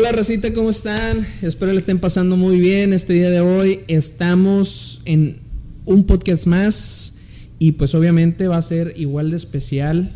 Hola 0.00 0.12
Racita, 0.12 0.54
¿cómo 0.54 0.70
están? 0.70 1.26
Espero 1.42 1.72
le 1.72 1.78
estén 1.78 1.98
pasando 1.98 2.38
muy 2.38 2.58
bien 2.58 2.94
este 2.94 3.12
día 3.12 3.28
de 3.28 3.42
hoy. 3.42 3.80
Estamos 3.86 5.02
en 5.04 5.40
un 5.84 6.04
podcast 6.04 6.46
más 6.46 7.12
y 7.58 7.72
pues 7.72 7.94
obviamente 7.94 8.48
va 8.48 8.56
a 8.56 8.62
ser 8.62 8.94
igual 8.96 9.28
de 9.28 9.36
especial 9.36 10.12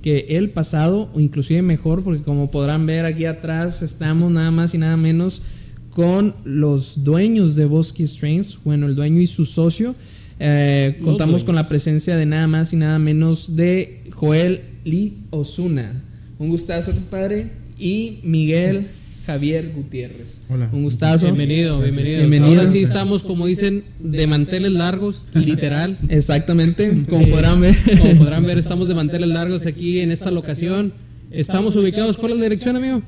que 0.00 0.24
el 0.30 0.48
pasado 0.48 1.10
o 1.12 1.20
inclusive 1.20 1.60
mejor 1.60 2.02
porque 2.02 2.22
como 2.22 2.50
podrán 2.50 2.86
ver 2.86 3.04
aquí 3.04 3.26
atrás 3.26 3.82
estamos 3.82 4.32
nada 4.32 4.50
más 4.50 4.74
y 4.74 4.78
nada 4.78 4.96
menos 4.96 5.42
con 5.90 6.34
los 6.44 7.04
dueños 7.04 7.56
de 7.56 7.66
Bosque 7.66 8.06
Strains, 8.06 8.58
bueno, 8.64 8.86
el 8.86 8.96
dueño 8.96 9.20
y 9.20 9.26
su 9.26 9.44
socio. 9.44 9.94
Eh, 10.40 10.98
contamos 11.04 11.44
con 11.44 11.56
la 11.56 11.68
presencia 11.68 12.16
de 12.16 12.24
nada 12.24 12.48
más 12.48 12.72
y 12.72 12.76
nada 12.76 12.98
menos 12.98 13.54
de 13.54 14.02
Joel 14.14 14.62
Lee 14.84 15.18
Osuna. 15.28 16.02
Un 16.38 16.48
gustazo, 16.48 16.92
compadre. 16.92 17.50
Y 17.78 18.20
Miguel 18.22 18.86
Javier 19.26 19.72
Gutiérrez. 19.74 20.42
Hola. 20.48 20.68
Un 20.72 20.84
gustazo. 20.84 21.26
Bienvenido, 21.26 21.80
bienvenido. 21.80 22.18
Bienvenido. 22.20 22.60
Ahora 22.60 22.70
sí 22.70 22.78
estamos, 22.78 23.22
como 23.22 23.46
dicen, 23.46 23.82
de 23.98 24.26
manteles 24.26 24.70
largos, 24.72 25.26
literal. 25.34 25.98
Exactamente, 26.08 26.90
como 27.08 27.26
Eh, 27.26 27.30
podrán 27.30 27.60
ver. 27.60 27.76
Como 28.00 28.14
podrán 28.18 28.46
ver, 28.46 28.58
estamos 28.58 28.86
de 28.86 28.94
manteles 28.94 29.28
largos 29.28 29.66
aquí 29.66 29.98
en 30.00 30.12
esta 30.12 30.30
locación. 30.30 30.92
Estamos 31.30 31.74
ubicados, 31.74 32.16
¿cuál 32.16 32.32
es 32.32 32.38
la 32.38 32.44
dirección, 32.44 32.76
amigo? 32.76 33.02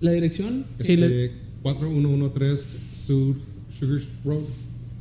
¿La 0.00 0.12
dirección? 0.12 0.64
Sí, 0.78 0.96
le- 0.96 1.24
Este, 1.26 1.36
4113 1.62 2.78
Sur 3.06 3.36
Sugar 3.78 4.00
Road. 4.24 4.42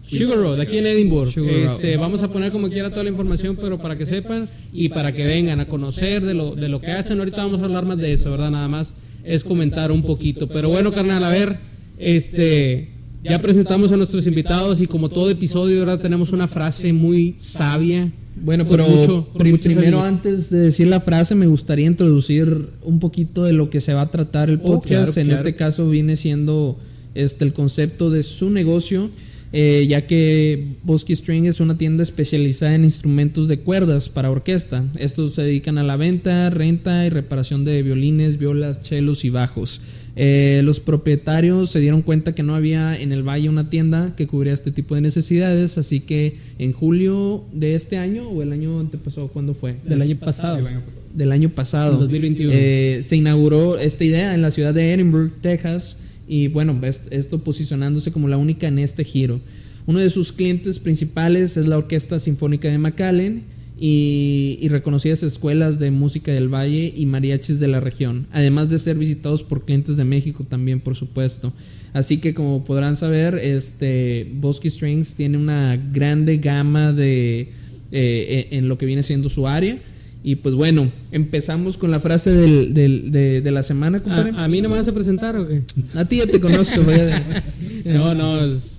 Sugar 0.07 0.38
Road, 0.40 0.59
aquí 0.62 0.79
en 0.79 0.88
Edinburgh. 0.88 1.29
Este, 1.38 1.95
vamos 1.98 2.23
a 2.23 2.34
poner 2.34 2.52
como 2.52 2.70
quiera 2.70 2.90
toda 2.90 3.04
la 3.04 3.12
información, 3.12 3.55
pero 3.55 3.77
para 3.79 3.95
que 3.95 4.07
sepan 4.07 4.49
y 4.74 4.90
para 4.90 5.12
que 5.12 5.24
vengan 5.26 5.59
a 5.59 5.68
conocer 5.68 6.26
de 6.26 6.34
lo, 6.34 6.55
de 6.55 6.68
lo 6.70 6.81
que 6.81 6.90
hacen. 6.91 7.20
Ahorita 7.20 7.43
vamos 7.46 7.62
a 7.62 7.65
hablar 7.65 7.85
más 7.85 7.99
de 7.99 8.12
eso, 8.12 8.31
¿verdad? 8.31 8.49
Nada 8.49 8.68
más 8.68 8.96
es 9.30 9.44
comentar 9.44 9.91
un 9.91 10.02
poquito. 10.04 10.48
Pero 10.48 10.70
bueno, 10.70 10.91
carnal, 10.94 11.24
a 11.24 11.30
ver, 11.30 11.58
este, 11.98 12.90
ya 13.24 13.41
presentamos 13.41 13.91
a 13.91 13.98
nuestros 13.98 14.26
invitados 14.27 14.82
y 14.82 14.88
como 14.88 15.10
todo 15.10 15.30
episodio, 15.30 15.80
ahora 15.80 15.99
tenemos 15.99 16.32
una 16.32 16.48
frase 16.48 16.94
muy 16.94 17.36
sabia. 17.38 18.12
Bueno, 18.41 18.66
pero 18.66 18.88
mucho- 18.88 19.27
primero 19.38 20.02
antes 20.02 20.49
de 20.49 20.60
decir 20.60 20.88
la 20.88 21.02
frase 21.02 21.36
me 21.36 21.46
gustaría 21.48 21.88
introducir 21.88 22.70
un 22.84 22.99
poquito 22.99 23.44
de 23.44 23.52
lo 23.54 23.70
que 23.70 23.82
se 23.82 23.94
va 23.94 24.02
a 24.02 24.12
tratar 24.12 24.49
el 24.49 24.60
Oh, 24.63 24.68
podcast. 24.76 25.13
claro, 25.13 25.21
en 25.21 25.27
claro. 25.27 25.36
este 25.36 25.55
caso 25.55 25.90
viene 25.90 26.16
siendo 26.16 26.80
este 27.16 27.43
el 27.43 27.52
concepto 27.54 28.10
de 28.10 28.24
su 28.24 28.49
negocio, 28.49 29.10
eh, 29.52 29.86
ya 29.90 30.05
que 30.05 30.76
Bosque 30.84 31.16
String 31.16 31.46
es 31.46 31.60
una 31.60 31.78
tienda 31.78 32.04
especializada 32.04 32.76
en 32.76 32.84
instrumentos 32.84 33.48
de 33.48 33.60
cuerdas 33.60 34.10
para 34.10 34.30
orquesta. 34.30 34.86
Estos 34.98 35.34
se 35.34 35.42
dedican 35.42 35.78
a 35.78 35.84
la 35.84 35.96
venta, 35.96 36.50
renta 36.50 37.05
y 37.05 37.10
reparación 37.10 37.66
de 37.66 37.82
violines, 37.82 38.38
violas, 38.38 38.84
chelos 38.84 39.26
y 39.26 39.30
bajos. 39.30 39.82
Eh, 40.16 40.62
los 40.66 40.80
propietarios 40.80 41.72
se 41.72 41.80
dieron 41.80 42.02
cuenta 42.02 42.36
que 42.36 42.44
no 42.44 42.54
había 42.54 43.00
en 43.00 43.12
el 43.12 43.24
valle 43.24 43.48
una 43.48 43.70
tienda 43.70 44.16
que 44.18 44.27
cubría 44.27 44.54
este 44.54 44.72
tipo 44.72 44.94
de 44.96 45.02
necesidades, 45.02 45.77
así 45.77 46.02
que 46.02 46.38
en 46.58 46.74
julio 46.74 47.46
de 47.54 47.76
este 47.76 47.98
año 47.98 48.27
o 48.27 48.44
el 48.44 48.52
año 48.52 48.80
antepasado, 48.80 49.30
¿cuándo 49.30 49.54
fue? 49.54 49.77
Del 49.86 50.02
año 50.02 50.18
pasado. 50.18 50.58
Sí, 50.58 50.62
el 50.62 50.68
año 50.68 50.82
pasado. 50.82 51.00
Del 51.14 51.32
año 51.32 51.50
pasado. 51.50 51.94
En 51.94 52.00
2021. 52.00 52.52
Eh, 52.54 53.00
se 53.02 53.16
inauguró 53.16 53.77
esta 53.77 54.04
idea 54.04 54.36
en 54.36 54.42
la 54.42 54.52
ciudad 54.52 54.74
de 54.74 54.94
Edinburgh, 54.94 55.32
Texas, 55.42 55.98
y 56.30 56.48
bueno, 56.48 56.80
es- 56.84 57.08
esto 57.12 57.40
posicionándose 57.44 58.12
como 58.12 58.27
la 58.30 58.38
única 58.38 58.68
en 58.68 58.80
este 58.80 59.04
giro. 59.04 59.41
Uno 59.88 59.99
de 59.99 60.10
sus 60.12 60.32
clientes 60.32 60.80
principales 60.80 61.58
es 61.58 61.68
la 61.68 61.77
Orquesta 61.77 62.20
Sinfónica 62.20 62.70
de 62.70 62.77
McAllen 62.77 63.44
y, 63.80 64.59
y 64.62 64.68
reconocidas 64.69 65.24
escuelas 65.24 65.80
de 65.80 65.90
música 65.90 66.31
del 66.31 66.47
Valle 66.53 66.94
y 66.96 67.06
mariachis 67.06 67.59
de 67.59 67.68
la 67.69 67.80
región, 67.80 68.28
además 68.31 68.70
de 68.70 68.78
ser 68.78 68.98
visitados 68.98 69.42
por 69.42 69.66
clientes 69.66 69.98
de 69.98 70.03
México 70.03 70.46
también, 70.48 70.80
por 70.81 70.96
supuesto. 70.96 71.53
Así 71.94 72.18
que 72.20 72.34
como 72.36 72.64
podrán 72.66 72.96
saber, 72.96 73.36
este 73.36 74.30
Bosque 74.40 74.70
Strings 74.70 75.16
tiene 75.16 75.38
una 75.38 75.76
grande 75.92 76.38
gama 76.38 76.94
de 76.94 77.50
eh, 77.92 78.48
en 78.52 78.68
lo 78.68 78.78
que 78.78 78.86
viene 78.86 79.02
siendo 79.02 79.30
su 79.30 79.48
área. 79.48 79.78
Y 80.22 80.35
pues 80.35 80.53
bueno, 80.56 80.91
empezamos 81.12 81.78
con 81.78 81.91
la 81.91 82.00
frase 82.02 82.31
del, 82.34 82.74
del- 82.74 83.12
de, 83.12 83.41
de 83.41 83.52
la 83.52 83.63
semana, 83.63 84.02
compadre. 84.02 84.31
¿A, 84.35 84.44
a 84.44 84.47
mí 84.50 84.62
no 84.62 84.68
me 84.69 84.75
vas 84.75 84.88
a 84.88 84.91
presentar 84.94 85.35
o 85.38 85.47
qué? 85.47 85.62
A 85.96 86.03
ti 86.06 86.18
ya 86.18 86.28
te 86.28 86.40
conozco, 86.41 86.84
güey. 86.84 87.00
No, 87.85 88.13
no, 88.13 88.44
es- 88.44 88.72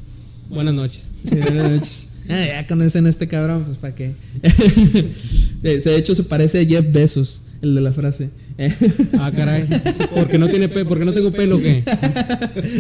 buenas 0.50 0.74
noches. 0.74 1.10
Sí, 1.24 1.36
buenas 1.36 1.70
noches. 1.70 2.08
Ah, 2.28 2.44
ya 2.46 2.66
conocen 2.66 3.06
a 3.06 3.08
este 3.08 3.26
cabrón, 3.26 3.64
pues 3.64 3.78
para 3.78 3.94
qué. 3.94 4.12
De 5.62 5.96
hecho, 5.96 6.14
se 6.14 6.22
parece 6.24 6.60
a 6.60 6.64
Jeff 6.64 6.84
Bezos, 6.92 7.42
el 7.62 7.74
de 7.74 7.80
la 7.80 7.92
frase. 7.92 8.30
Ah, 9.18 9.30
caray. 9.34 9.64
Porque 10.14 10.38
no 10.38 10.48
tiene 10.48 10.68
pe 10.68 10.84
porque 10.84 11.04
no 11.04 11.12
tengo 11.12 11.30
pelo, 11.30 11.56
¿o 11.56 11.58
¿qué? 11.60 11.82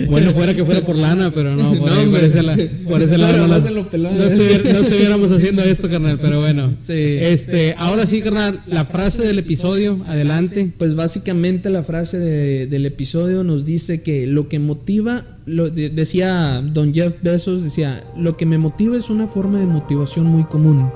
Bueno, 0.08 0.32
fuera 0.32 0.54
que 0.54 0.64
fuera 0.64 0.84
por 0.84 0.96
lana, 0.96 1.30
pero 1.32 1.54
no, 1.56 1.72
por, 1.74 1.90
No, 1.90 1.98
ahí, 1.98 2.06
por 2.06 2.18
ese, 2.18 2.42
la- 2.42 2.56
por 2.88 3.02
ese 3.02 3.18
lado 3.18 3.38
no, 3.38 3.46
las- 3.46 3.64
no 3.70 3.80
¿eh? 3.80 4.60
no 4.72 4.78
estuviéramos 4.80 5.32
haciendo 5.32 5.62
esto, 5.62 5.88
carnal, 5.88 6.18
pero 6.20 6.40
bueno. 6.40 6.74
Sí. 6.78 6.92
Este, 6.94 7.74
ahora 7.78 8.06
sí, 8.06 8.20
carnal, 8.20 8.60
la 8.66 8.84
frase 8.84 9.22
del 9.22 9.38
episodio, 9.38 10.04
adelante. 10.06 10.70
Pues 10.76 10.94
básicamente 10.94 11.70
la 11.70 11.82
frase 11.82 12.18
de- 12.18 12.66
del 12.66 12.86
episodio 12.86 13.44
nos 13.44 13.64
dice 13.64 14.02
que 14.02 14.26
lo 14.26 14.48
que 14.48 14.58
motiva, 14.58 15.38
lo, 15.46 15.70
de- 15.70 15.90
decía 15.90 16.62
don 16.72 16.92
Jeff 16.94 17.14
Bezos, 17.22 17.64
decía, 17.64 18.04
lo 18.16 18.36
que 18.36 18.46
me 18.46 18.58
motiva 18.58 18.96
es 18.96 19.08
una 19.10 19.26
forma 19.26 19.58
de 19.60 19.66
motivación 19.66 20.26
muy 20.26 20.44
común. 20.44 20.90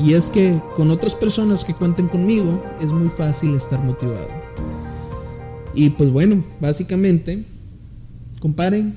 Y 0.00 0.14
es 0.14 0.28
que 0.30 0.60
con 0.76 0.90
otras 0.90 1.14
personas 1.14 1.64
que 1.64 1.74
cuenten 1.74 2.08
conmigo 2.08 2.62
es 2.80 2.92
muy 2.92 3.08
fácil 3.08 3.54
estar 3.54 3.82
motivado. 3.82 4.28
Y 5.74 5.90
pues 5.90 6.10
bueno, 6.10 6.42
básicamente, 6.60 7.44
comparen, 8.40 8.96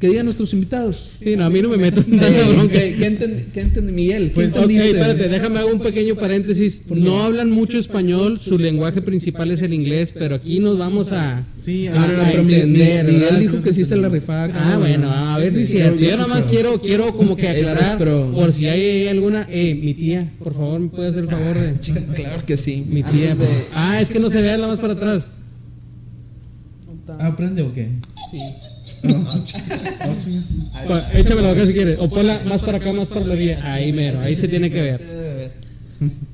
que 0.00 0.06
digan 0.06 0.26
nuestros 0.26 0.52
invitados. 0.54 1.10
Sí, 1.20 1.34
no, 1.36 1.44
a 1.44 1.50
mí 1.50 1.60
no 1.60 1.70
me 1.70 1.76
metas 1.76 2.06
en 2.06 2.20
tanta 2.20 2.48
bronca. 2.50 2.72
¿Qué, 2.72 2.94
qué 2.96 3.18
enten- 3.18 3.44
qué 3.52 3.60
entendí, 3.62 3.92
Miguel? 3.92 4.28
¿Qué 4.28 4.34
Pues, 4.34 4.52
ok, 4.52 4.58
entendiste? 4.62 4.90
espérate, 4.90 5.28
déjame 5.28 5.58
hago 5.58 5.72
un 5.72 5.80
pequeño 5.80 6.14
paréntesis. 6.14 6.82
No 6.88 7.24
hablan 7.24 7.50
mucho 7.50 7.78
español, 7.78 8.38
su 8.38 8.58
lenguaje 8.60 9.02
principal 9.02 9.50
es 9.50 9.60
el 9.62 9.74
inglés, 9.74 10.14
pero 10.16 10.36
aquí 10.36 10.60
nos 10.60 10.78
vamos 10.78 11.10
a. 11.10 11.44
Sí, 11.60 11.86
No, 11.92 11.94
no, 12.06 12.12
no, 12.16 12.22
a 12.22 12.26
pero 12.30 12.44
Mi- 12.44 12.54
entender, 12.54 13.04
Miguel 13.06 13.20
¿verdad? 13.22 13.38
dijo 13.40 13.58
que 13.60 13.72
sí 13.72 13.84
se 13.84 13.96
la 13.96 14.08
rifaba. 14.08 14.44
Ah, 14.54 14.76
bueno, 14.78 15.10
a 15.10 15.36
ver 15.36 15.52
si 15.52 15.62
es 15.62 15.68
cierto. 15.70 15.98
yo- 15.98 16.10
nada 16.12 16.28
más 16.28 16.46
quiero, 16.46 16.80
quiero 16.80 17.12
como 17.16 17.34
que 17.34 17.48
aclarar, 17.48 17.98
por 17.98 18.52
si 18.52 18.68
hay 18.68 19.08
alguna. 19.08 19.48
Eh, 19.50 19.74
mi 19.74 19.94
tía, 19.94 20.32
por 20.38 20.54
favor, 20.54 20.78
¿me 20.78 20.88
puede 20.90 21.08
hacer 21.08 21.24
el 21.24 21.28
favor 21.28 21.58
de.? 21.58 21.74
Claro 22.14 22.46
que 22.46 22.56
sí. 22.56 22.84
Mi 22.88 23.02
tía. 23.02 23.36
Ah, 23.74 24.00
es 24.00 24.10
que 24.12 24.20
no 24.20 24.30
se 24.30 24.42
vea 24.42 24.54
nada 24.58 24.68
más 24.68 24.78
para 24.78 24.92
atrás. 24.92 25.28
¿Aprende 27.18 27.62
o 27.62 27.72
qué? 27.74 27.88
Sí. 28.30 28.38
Pa- 30.86 31.10
Échamela 31.14 31.50
acá 31.52 31.66
si 31.66 31.72
quieres. 31.72 31.96
O 32.00 32.08
ponla 32.08 32.40
más 32.46 32.60
para 32.62 32.78
acá, 32.78 32.92
más 32.92 33.08
para 33.08 33.24
la 33.26 33.32
orilla. 33.34 33.72
Ahí 33.72 33.92
mero, 33.92 34.20
ahí 34.20 34.36
se 34.36 34.48
tiene 34.48 34.70
que 34.70 34.82
ver. 34.82 35.00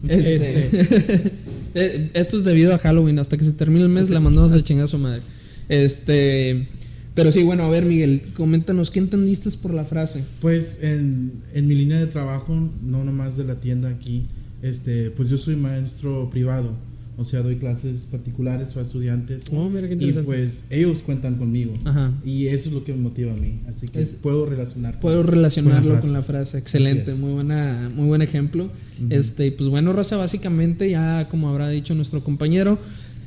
Este, 0.07 1.33
eh, 1.75 2.11
esto 2.13 2.37
es 2.37 2.45
debido 2.45 2.75
a 2.75 2.79
Halloween. 2.79 3.19
Hasta 3.19 3.39
que 3.39 3.45
se 3.45 3.53
termine 3.53 3.83
el 3.85 3.89
mes, 3.89 4.11
la 4.11 4.21
mandamos 4.21 4.53
al 4.53 4.63
chingazo 4.63 4.99
madre. 4.99 5.23
Este. 5.71 6.69
Pero 7.15 7.33
sí, 7.33 7.43
bueno, 7.45 7.63
a 7.63 7.71
ver, 7.71 7.85
Miguel, 7.87 8.23
coméntanos, 8.37 8.91
¿qué 8.91 8.99
entendiste 8.99 9.49
por 9.63 9.73
la 9.73 9.85
frase? 9.85 10.25
Pues 10.41 10.83
en, 10.83 11.33
en 11.55 11.67
mi 11.69 11.77
línea 11.77 11.99
de 11.99 12.09
trabajo, 12.09 12.53
no 12.83 13.05
nomás 13.05 13.37
de 13.37 13.45
la 13.45 13.55
tienda 13.55 13.89
aquí, 13.89 14.25
este, 14.63 15.11
pues 15.13 15.29
yo 15.31 15.39
soy 15.39 15.55
maestro 15.55 16.29
privado, 16.29 16.73
o 17.17 17.25
sea, 17.25 17.43
doy 17.43 17.57
clases 17.57 18.07
particulares 18.11 18.71
para 18.73 18.83
estudiantes 18.83 19.47
Oh, 19.53 19.69
mira 19.71 19.89
qué 19.89 19.95
y 19.99 20.13
pues 20.13 20.65
ellos 20.71 21.03
cuentan 21.03 21.37
conmigo 21.37 21.73
Ajá. 21.85 22.13
y 22.25 22.47
eso 22.49 22.69
es 22.69 22.75
lo 22.75 22.83
que 22.85 22.93
me 22.93 22.99
motiva 23.03 23.33
a 23.33 23.37
mí, 23.37 23.61
así 23.69 23.89
que 23.89 24.03
Es- 24.03 24.15
puedo 24.15 24.47
relacionar. 24.47 24.99
Puedo 25.01 25.23
con- 25.23 25.33
relacionarlo 25.33 25.83
con 25.91 25.95
la 25.95 26.01
con 26.01 26.13
la 26.13 26.23
frase. 26.23 26.59
Excelente, 26.59 27.15
muy 27.15 27.33
buena, 27.33 27.91
muy 27.95 28.07
buen 28.07 28.22
ejemplo. 28.22 28.71
Este, 29.11 29.47
y 29.47 29.51
pues 29.53 29.69
bueno, 29.71 29.93
Rosa, 29.93 30.16
básicamente, 30.16 30.91
ya 30.91 31.28
como 31.31 31.49
habrá 31.49 31.69
dicho 31.69 31.95
nuestro 31.95 32.22
compañero, 32.25 32.78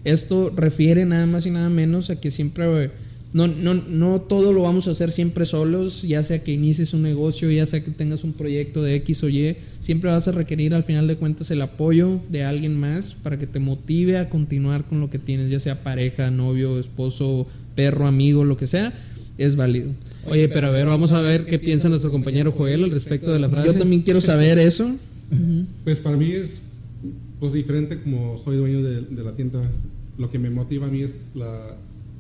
esto 0.04 0.52
refiere 0.56 1.06
nada 1.06 1.26
más 1.26 1.46
y 1.46 1.52
nada 1.52 1.70
menos 1.70 2.10
a 2.10 2.16
que 2.20 2.32
siempre 2.32 2.92
no, 3.34 3.48
no, 3.48 3.74
no 3.74 4.22
todo 4.22 4.54
lo 4.54 4.62
vamos 4.62 4.88
a 4.88 4.92
hacer 4.92 5.12
siempre 5.12 5.46
solos, 5.46 6.04
ya 6.04 6.24
sea 6.24 6.44
que 6.44 6.54
inicies 6.54 6.94
un 6.94 7.04
negocio, 7.04 7.52
ya 7.52 7.66
sea 7.66 7.84
que 7.84 7.92
tengas 7.92 8.24
un 8.24 8.34
proyecto 8.34 8.82
de 8.82 8.96
X 8.96 9.24
o 9.24 9.30
Y, 9.30 9.58
siempre 9.80 10.10
vas 10.10 10.28
a 10.28 10.32
requerir 10.32 10.74
al 10.74 10.84
final 10.84 11.08
de 11.08 11.18
cuentas 11.18 11.52
el 11.52 11.62
apoyo 11.62 12.22
de 12.30 12.44
alguien 12.44 12.80
más 12.80 13.14
para 13.14 13.38
que 13.38 13.46
te 13.46 13.60
motive 13.60 14.18
a 14.18 14.30
continuar 14.30 14.86
con 14.86 15.02
lo 15.02 15.10
que 15.10 15.20
tienes, 15.20 15.52
ya 15.52 15.60
sea 15.60 15.84
pareja, 15.84 16.32
novio, 16.32 16.80
esposo, 16.80 17.48
perro, 17.76 18.08
amigo, 18.08 18.44
lo 18.44 18.56
que 18.56 18.68
sea, 18.68 18.94
es 19.38 19.56
válido. 19.56 19.92
Oye, 20.30 20.50
pero 20.50 20.68
a 20.68 20.72
ver, 20.72 20.88
vamos 20.88 21.12
a 21.12 21.22
ver 21.22 21.46
qué 21.46 21.60
piensa 21.60 21.90
nuestro 21.90 22.12
compañero 22.12 22.52
Joel 22.52 22.86
al 22.86 22.92
respecto 22.92 23.32
de 23.32 23.40
la 23.40 23.50
frase. 23.50 23.68
Yo 23.68 23.78
también 23.78 24.02
quiero 24.02 24.22
saber 24.22 24.58
eso. 24.58 24.96
Pues 25.84 26.00
para 26.00 26.16
mí 26.16 26.32
es 26.32 26.64
pues 27.42 27.52
diferente 27.52 28.00
como 28.02 28.38
soy 28.38 28.56
dueño 28.56 28.82
de, 28.82 29.02
de 29.02 29.24
la 29.26 29.34
tienda. 29.34 29.60
Lo 30.18 30.32
que 30.32 30.40
me 30.40 30.50
motiva 30.50 30.88
a 30.88 30.90
mí 30.90 31.02
es 31.02 31.16
la, 31.36 31.76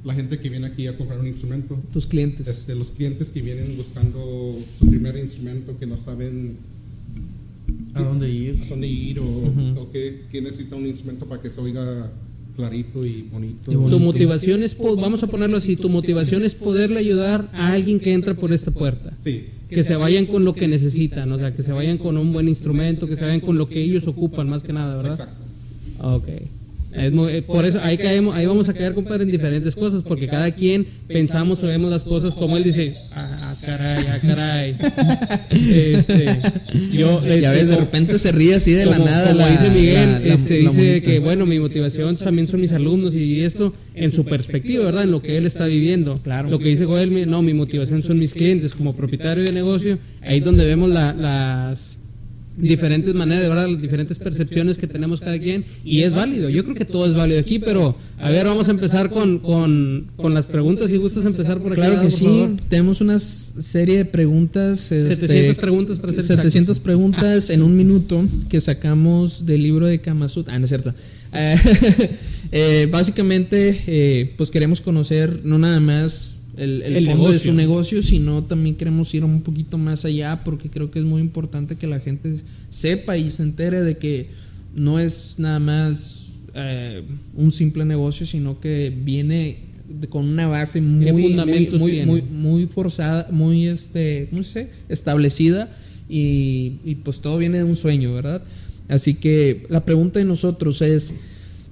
la 0.07 0.13
gente 0.13 0.39
que 0.39 0.50
viene 0.50 0.65
aquí 0.68 0.88
a 0.88 0.98
comprar 0.98 1.19
un 1.19 1.27
instrumento. 1.27 1.77
Tus 1.94 2.07
clientes. 2.07 2.48
Este, 2.48 2.74
los 2.75 2.92
clientes 2.92 3.27
que 3.30 3.42
vienen 3.42 3.75
buscando 3.77 4.57
su 4.80 4.88
primer 4.88 5.18
instrumento, 5.18 5.77
que 5.77 5.86
no 5.86 5.98
saben 5.98 6.56
¿A 7.94 8.01
dónde 8.01 8.30
ir? 8.30 8.59
a 8.65 8.69
dónde 8.69 8.88
ir 8.88 9.19
o, 9.19 9.25
o 9.81 9.92
que, 9.92 10.21
que 10.31 10.42
necesita 10.42 10.75
un 10.75 10.86
instrumento 10.86 11.25
para 11.25 11.42
que 11.42 11.50
se 11.50 11.59
oiga 11.62 12.09
clarito 12.56 13.06
y 13.06 13.24
bonito. 13.24 13.71
Y 13.71 13.75
bonito. 13.75 13.98
Tu 13.98 14.04
motivación 14.04 14.63
es, 14.63 14.74
po- 14.75 14.95
vamos 14.95 15.21
a 15.24 15.27
ponerlo 15.27 15.57
así, 15.57 15.75
tu 15.75 15.89
motivación 15.89 16.44
es 16.44 16.56
poderle 16.56 17.00
ayudar 17.00 17.50
a 17.53 17.74
alguien 17.74 18.00
que 18.00 18.13
entra 18.13 18.33
por 18.36 18.51
esta 18.53 18.71
puerta. 18.71 19.15
Sí, 19.24 19.45
Que 19.69 19.83
se 19.83 19.95
vayan 19.95 20.25
con 20.25 20.45
lo 20.45 20.53
que 20.53 20.68
necesitan, 20.68 21.31
o 21.31 21.38
sea, 21.38 21.53
que 21.53 21.62
se 21.63 21.71
vayan 21.71 21.98
con 21.98 22.18
un 22.18 22.31
buen 22.33 22.48
instrumento, 22.48 23.07
que 23.07 23.15
se 23.15 23.25
vayan 23.25 23.42
con 23.42 23.57
lo 23.57 23.68
que 23.68 23.83
ellos 23.83 24.07
ocupan 24.07 24.48
más 24.50 24.63
que 24.63 24.74
nada, 24.74 24.95
¿verdad? 24.95 25.13
exacto. 25.19 25.44
Ok. 26.15 26.27
Es 26.98 27.12
muy- 27.14 27.32
eh, 27.34 27.42
por 27.42 27.64
eso 27.66 27.80
ahí 27.84 27.98
caemos, 27.98 28.36
ahí 28.36 28.46
vamos 28.46 28.68
a 28.70 28.74
caer, 28.74 28.94
compadre, 28.94 29.24
en 29.24 29.32
diferentes 29.32 29.76
cosas, 29.76 30.02
porque 30.04 30.28
cada 30.28 30.50
quien 30.52 30.86
pensamos 31.08 31.62
o 31.64 31.68
vemos 31.68 31.92
las 31.92 32.04
cosas 32.04 32.34
como 32.36 32.58
él 32.58 32.64
dice, 32.64 32.96
ah, 33.14 33.56
caray, 33.64 34.04
ah, 34.10 34.20
caray. 34.22 34.76
Este, 35.52 36.26
yo, 36.94 37.22
ya 37.26 37.30
este, 37.36 37.50
ves, 37.50 37.68
de 37.68 37.74
como- 37.76 37.80
repente 37.86 38.18
se 38.18 38.32
ríe 38.32 38.56
así 38.56 38.72
de 38.74 38.86
la 38.86 38.98
nada. 38.98 39.28
como 39.28 39.40
la- 39.40 39.52
dice 39.52 39.70
Miguel, 39.70 40.12
la- 40.12 40.20
la- 40.20 40.34
este, 40.34 40.58
dice 40.60 41.02
que 41.02 41.20
bueno, 41.20 41.46
mi 41.46 41.60
motivación 41.60 42.16
también 42.16 42.48
son 42.48 42.62
mis 42.62 42.72
alumnos 42.74 43.16
y 43.16 43.42
esto 43.42 43.74
en 43.96 44.12
su 44.12 44.26
perspectiva, 44.26 44.86
¿verdad? 44.86 45.04
En 45.04 45.12
lo 45.12 45.22
que 45.22 45.38
él 45.38 45.46
está 45.46 45.66
viviendo. 45.66 46.20
Claro. 46.24 46.50
Lo 46.50 46.60
que 46.60 46.70
dice 46.70 46.86
Joel, 46.86 47.30
no, 47.30 47.42
mi 47.42 47.54
motivación 47.54 48.04
son 48.04 48.20
mis 48.20 48.34
clientes 48.34 48.74
como 48.74 48.96
propietario 48.96 49.44
de 49.44 49.52
negocio. 49.52 49.98
Ahí 50.22 50.40
es 50.40 50.44
donde 50.46 50.66
vemos 50.66 50.90
la- 50.90 51.14
las 51.14 51.97
diferentes 52.57 53.13
maneras, 53.13 53.48
¿verdad? 53.48 53.69
Las 53.69 53.81
diferentes 53.81 54.18
percepciones 54.19 54.77
que 54.77 54.88
tenemos 54.88 55.21
cada 55.21 55.39
quien 55.39 55.65
y 55.86 56.01
es 56.01 56.12
válido. 56.12 56.50
Yo 56.50 56.63
creo 56.63 56.75
que 56.75 56.86
todo 56.86 57.06
es 57.06 57.13
válido 57.13 57.39
aquí, 57.39 57.59
pero 57.59 57.95
a 58.19 58.30
ver, 58.31 58.48
vamos 58.48 58.68
a 58.68 58.71
empezar 58.71 59.09
con, 59.12 59.39
con, 59.39 60.07
con 60.18 60.33
las 60.33 60.45
preguntas. 60.48 60.89
Si 60.89 60.98
gustas 60.98 61.25
empezar 61.25 61.59
por 61.59 61.71
aquí. 61.71 61.81
Claro 61.81 62.01
que 62.01 62.09
sí, 62.09 62.56
tenemos 62.68 63.00
una 63.01 63.19
serie 63.19 63.98
de 63.98 64.06
preguntas. 64.06 64.92
este, 64.92 65.15
700 65.15 65.57
preguntas 65.57 66.00
para 66.00 66.13
ser 66.13 66.24
700 66.24 66.80
preguntas 66.80 67.50
en 67.50 67.62
un 67.62 67.77
minuto 67.77 68.25
que 68.50 68.60
sacamos 68.60 69.45
del 69.45 69.63
libro 69.63 69.86
de 69.86 70.01
Kama 70.01 70.27
Sutra. 70.27 70.56
Ah, 70.56 70.60
no 70.60 70.65
es 70.65 70.69
cierto. 70.69 70.94
Eh, 72.50 72.88
básicamente, 72.89 73.83
eh, 73.88 74.33
pues 74.38 74.51
queremos 74.51 74.80
conocer 74.80 75.42
no 75.44 75.60
nada 75.60 75.81
más 75.81 76.37
el, 76.57 76.81
el 76.81 76.95
El 76.98 77.06
fondo 77.06 77.24
de 77.25 77.30
negocio. 77.30 77.51
su 77.51 77.56
negocio, 77.57 78.04
sino 78.04 78.44
también 78.44 78.75
queremos 78.75 79.13
ir 79.13 79.24
un 79.24 79.42
poquito 79.42 79.77
más 79.77 80.06
allá 80.06 80.42
porque 80.44 80.69
creo 80.69 80.89
que 80.92 81.00
es 81.00 81.06
muy 81.06 81.21
importante 81.21 81.75
que 81.75 81.88
la 81.88 82.00
gente 82.00 82.36
sepa 82.69 83.18
y 83.18 83.30
se 83.31 83.44
entere 83.44 83.81
de 83.81 83.98
que 83.98 84.27
no 84.75 85.00
es 85.00 85.36
nada 85.38 85.59
más 85.59 86.25
eh, 86.56 87.04
un 87.36 87.51
simple 87.51 87.86
negocio, 87.86 88.25
sino 88.25 88.59
que 88.59 88.92
viene 89.04 89.57
de- 89.88 90.07
con 90.07 90.25
una 90.25 90.48
base 90.48 90.81
muy, 90.81 91.06
¿Qué 91.06 91.13
muy, 91.13 91.33
muy, 91.77 92.01
muy, 92.06 92.21
muy 92.24 92.65
forzada, 92.65 93.27
muy 93.31 93.68
este, 93.68 94.27
¿cómo 94.31 94.44
se 94.44 94.62
dice? 94.65 94.71
establecida 94.89 95.69
y, 96.10 96.74
y 96.83 96.95
pues 97.03 97.21
todo 97.21 97.38
viene 97.38 97.60
de 97.60 97.63
un 97.63 97.75
sueño, 97.75 98.13
¿verdad? 98.13 98.42
Así 98.88 99.13
que 99.15 99.65
la 99.69 99.83
pregunta 99.86 100.19
de 100.19 100.25
nosotros 100.25 100.81
es, 100.81 101.13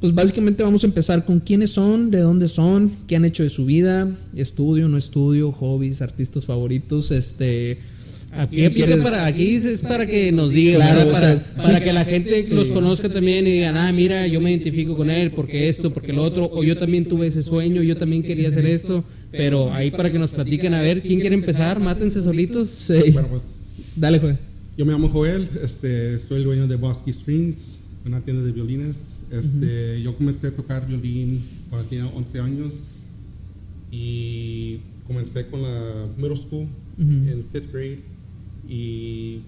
pues 0.05 0.13
básicamente 0.15 0.61
vamos 0.61 0.83
a 0.83 0.87
empezar 0.87 1.25
con 1.25 1.39
quiénes 1.39 1.71
son, 1.71 2.11
de 2.11 2.19
dónde 2.19 2.47
son, 2.47 2.91
qué 3.07 3.15
han 3.15 3.25
hecho 3.25 3.41
de 3.41 3.49
su 3.49 3.65
vida, 3.65 4.07
estudio, 4.35 4.87
no 4.87 4.97
estudio, 4.97 5.51
hobbies, 5.51 6.01
artistas 6.01 6.45
favoritos, 6.45 7.09
este... 7.11 7.79
Aquí, 8.37 8.57
quieres- 8.69 8.97
para, 8.97 9.25
aquí 9.25 9.55
es 9.55 9.79
para 9.79 10.05
que 10.05 10.31
nos 10.31 10.51
digan, 10.51 10.75
Claro, 10.81 10.97
¿verdad? 10.97 11.09
o 11.09 11.13
para, 11.13 11.27
sea, 11.35 11.55
para 11.63 11.77
sí. 11.79 11.83
que 11.85 11.93
la 11.93 12.03
gente 12.05 12.43
Sí. 12.43 12.53
los 12.53 12.67
conozca 12.67 13.07
también 13.11 13.47
y 13.47 13.51
digan, 13.51 13.77
ah, 13.77 13.91
mira, 13.93 14.27
yo 14.27 14.41
me 14.41 14.51
identifico 14.51 14.95
con 14.97 15.09
él 15.09 15.31
porque 15.31 15.69
esto, 15.69 15.91
porque 15.93 16.11
lo 16.13 16.21
otro, 16.21 16.51
o 16.53 16.63
yo 16.63 16.75
también 16.77 17.05
tuve 17.05 17.27
ese 17.27 17.41
sueño, 17.41 17.81
yo 17.81 17.95
también 17.97 18.21
quería 18.23 18.49
hacer 18.49 18.65
esto, 18.67 19.03
pero 19.31 19.73
ahí 19.73 19.89
para 19.89 20.11
que 20.11 20.19
nos 20.19 20.31
platiquen, 20.31 20.75
a 20.75 20.81
ver, 20.81 21.01
¿quién 21.01 21.19
quiere 21.21 21.33
empezar? 21.35 21.79
Mátense 21.79 22.21
solitos. 22.21 22.69
Sí. 22.69 23.11
Bueno, 23.13 23.29
pues 23.29 23.41
Dale, 23.95 24.19
juez. 24.19 24.35
yo 24.77 24.85
me 24.85 24.91
llamo 24.91 25.07
Joel, 25.09 25.47
este, 25.63 26.19
soy 26.19 26.39
el 26.39 26.43
dueño 26.43 26.67
de 26.67 26.75
Bosky 26.75 27.13
Strings, 27.13 27.79
una 28.05 28.19
tienda 28.19 28.43
de 28.43 28.51
violines. 28.51 29.14
Este, 29.31 30.01
Yo 30.01 30.16
comencé 30.18 30.48
a 30.48 30.51
tocar 30.51 30.88
violín 30.88 31.42
cuando 31.69 31.88
tenía 31.88 32.06
11 32.07 32.39
años 32.39 32.74
y 33.92 34.77
comencé 35.07 35.45
con 35.48 35.62
la 35.62 36.07
middle 36.18 36.36
school 36.38 36.68
Ujú. 36.98 37.12
en 37.12 37.44
fifth 37.51 37.72
grade 37.72 38.00
y 38.68 39.39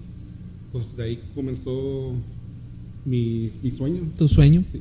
pues 0.72 0.96
de 0.96 1.02
ahí 1.04 1.20
comenzó 1.34 2.12
mi, 3.04 3.50
mi 3.62 3.70
sueño. 3.70 4.00
¿Tu 4.18 4.28
sueño? 4.28 4.64
Sí. 4.70 4.80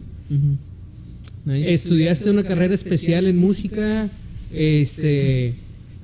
Nice. 1.46 1.74
Estudiaste 1.74 2.30
una 2.30 2.44
carrera 2.44 2.74
especial 2.76 3.26
en 3.26 3.38
música, 3.38 4.10
este, 4.54 5.54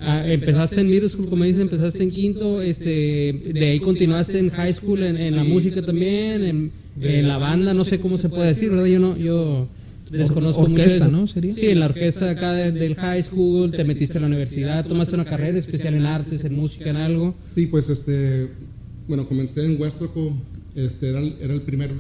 ah, 0.06 0.24
empezaste 0.32 0.82
en 0.82 0.90
middle 0.90 1.10
school, 1.10 1.30
como 1.30 1.44
dices, 1.44 1.62
empezaste 1.62 2.04
en 2.04 2.12
quinto, 2.12 2.62
este, 2.62 3.52
de 3.54 3.70
ahí 3.72 3.80
continuaste 3.80 4.40
en 4.40 4.50
high 4.50 4.74
school, 4.74 5.04
en, 5.04 5.18
en 5.18 5.36
la 5.36 5.44
Sí. 5.44 5.50
música 5.50 5.82
también, 5.82 6.44
en, 6.44 6.72
en 7.02 7.28
la 7.28 7.38
banda, 7.38 7.74
no 7.74 7.86
sé 7.86 8.00
cómo 8.00 8.18
se 8.18 8.30
puede 8.30 8.48
decir, 8.50 8.70
¿verdad? 8.70 8.86
Yo 8.86 9.00
no, 9.00 9.18
yo 9.18 9.68
desconozco 10.12 10.62
mucho 10.68 10.76
de 10.76 10.84
Orquesta. 10.84 11.08
¿no? 11.08 11.28
¿Sería? 11.28 11.56
Sí, 11.56 11.66
en 11.68 11.80
la 11.80 11.88
orquesta 11.88 12.30
acá 12.30 12.54
de- 12.54 12.72
del 12.72 12.96
high 12.96 13.24
school, 13.24 13.72
te 13.72 13.84
metiste 13.84 14.18
a 14.18 14.22
la 14.22 14.28
universidad, 14.28 14.86
tomaste 14.86 15.16
una 15.16 15.26
carrera 15.26 15.58
especial 15.58 15.96
en 15.96 16.06
artes, 16.06 16.44
en 16.44 16.56
música, 16.56 16.90
en 16.90 16.98
algo. 16.98 17.34
Sí, 17.54 17.66
pues 17.68 17.90
este, 17.90 18.48
bueno, 19.08 19.28
comencé 19.28 19.66
en 19.66 19.82
Westerco, 19.82 20.34
este, 20.76 21.10
era, 21.10 21.20
el- 21.20 21.36
era 21.42 21.54
el 21.54 21.62
primer 21.62 21.92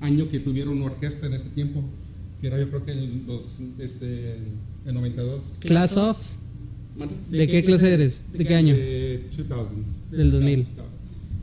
año 0.00 0.28
que 0.30 0.38
tuvieron 0.40 0.76
una 0.76 0.86
orquesta 0.86 1.26
en 1.26 1.34
ese 1.34 1.48
tiempo, 1.48 1.82
que 2.40 2.46
era 2.48 2.58
yo 2.58 2.68
creo 2.68 2.84
que 2.84 2.92
en 2.92 3.24
los, 3.26 3.42
este, 3.80 4.34
en 4.86 4.94
92. 4.94 5.40
Class 5.60 5.96
of, 5.96 6.18
¿Mande? 6.98 7.14
¿de 7.30 7.48
qué 7.48 7.64
clase 7.64 7.92
eres? 7.92 8.20
¿De 8.32 8.44
qué 8.44 8.54
año? 8.54 8.74
De 8.74 9.22
2000. 9.48 9.84
Del 10.10 10.30
2000. 10.30 10.64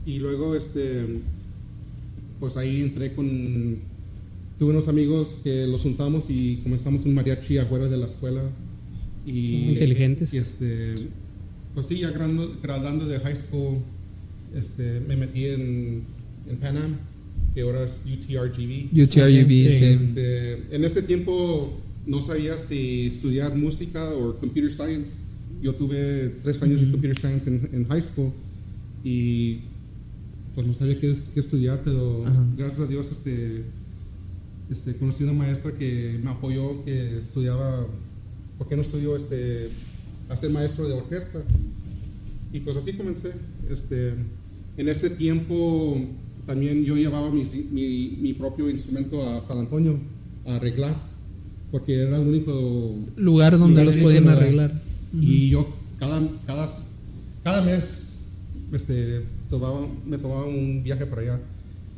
Y 0.06 0.20
luego, 0.20 0.56
este, 0.56 1.06
pues 2.40 2.58
ahí 2.58 2.82
entré 2.82 3.14
con, 3.14 3.80
tuve 4.60 4.72
unos 4.72 4.88
amigos 4.88 5.38
que 5.44 5.66
los 5.68 5.82
juntamos 5.82 6.26
y 6.30 6.58
comenzamos 6.64 7.06
un 7.06 7.14
mariachi 7.14 7.58
afuera 7.58 7.88
de 7.88 7.98
la 7.98 8.06
escuela. 8.08 8.42
Y, 9.26 9.70
Inteligentes. 9.74 10.34
Y 10.34 10.38
este, 10.38 10.96
pues 11.74 11.86
sí, 11.86 12.00
ya 12.00 12.12
gradu- 12.12 12.60
graduando 12.62 13.06
de 13.08 13.20
high 13.20 13.36
school, 13.36 13.78
este, 14.56 15.00
me 15.08 15.16
metí 15.16 15.46
en, 15.46 16.04
en 16.50 16.58
Pan 16.60 16.78
Am, 16.78 16.96
que 17.56 17.62
ahora 17.62 17.86
es 17.86 18.02
UTRGV. 18.06 18.90
UTRUV, 18.92 19.48
Sí. 19.48 19.72
sí. 19.72 19.86
Este, 19.86 20.54
en 20.76 20.84
ese 20.84 21.02
tiempo 21.04 21.80
no 22.06 22.22
sabía 22.22 22.58
si 22.58 23.08
estudiar 23.08 23.56
música 23.56 24.10
o 24.10 24.36
computer 24.38 24.70
science. 24.72 25.23
Yo 25.64 25.74
tuve 25.74 26.36
tres 26.44 26.62
años 26.62 26.82
de 26.82 26.92
computer 26.92 27.18
science 27.18 27.50
en, 27.50 27.70
en 27.72 27.88
high 27.88 28.04
school 28.04 28.34
y 29.02 29.62
pues 30.54 30.68
no 30.68 30.74
sabía 30.74 31.00
qué, 31.00 31.16
qué 31.34 31.40
estudiar, 31.40 31.82
pero 31.86 32.26
Ajá. 32.26 32.46
gracias 32.58 32.82
a 32.82 32.88
Dios 32.88 33.08
este, 33.10 33.64
este, 34.70 34.98
conocí 34.98 35.24
una 35.24 35.32
maestra 35.32 35.72
que 35.72 36.20
me 36.22 36.32
apoyó, 36.32 36.84
que 36.84 37.18
estudiaba, 37.18 37.88
¿por 38.58 38.68
qué 38.68 38.76
no 38.76 38.82
estudió 38.82 39.16
este, 39.16 39.70
a 40.28 40.36
ser 40.36 40.52
maestro 40.52 40.86
de 40.86 40.96
orquesta? 40.96 41.40
Y 42.52 42.60
pues 42.60 42.76
así 42.76 42.94
comencé. 42.94 43.32
Este, 43.70 44.16
en 44.78 44.90
ese 44.90 45.10
tiempo 45.12 45.98
también 46.46 46.84
yo 46.84 46.98
llevaba 46.98 47.32
mi, 47.32 47.46
mi, 47.72 48.18
mi 48.22 48.34
propio 48.34 48.70
instrumento 48.70 49.28
a 49.28 49.42
San 49.42 49.60
Antonio 49.60 49.98
a 50.46 50.56
arreglar, 50.56 51.02
porque 51.72 52.02
era 52.02 52.18
el 52.22 52.28
único... 52.28 52.96
Lugar 53.16 53.58
donde 53.58 53.86
los 53.86 53.96
podían 53.96 54.28
arreglar. 55.14 55.34
Y 55.34 55.50
yo 55.50 55.68
cada, 56.00 56.22
cada, 56.46 56.70
cada 57.44 57.62
mes 57.62 58.20
este, 58.72 59.22
tomaba, 59.50 59.88
me 60.06 60.18
tomaba 60.18 60.46
un 60.46 60.84
viaje 60.84 61.06
para 61.06 61.22
allá. 61.22 61.42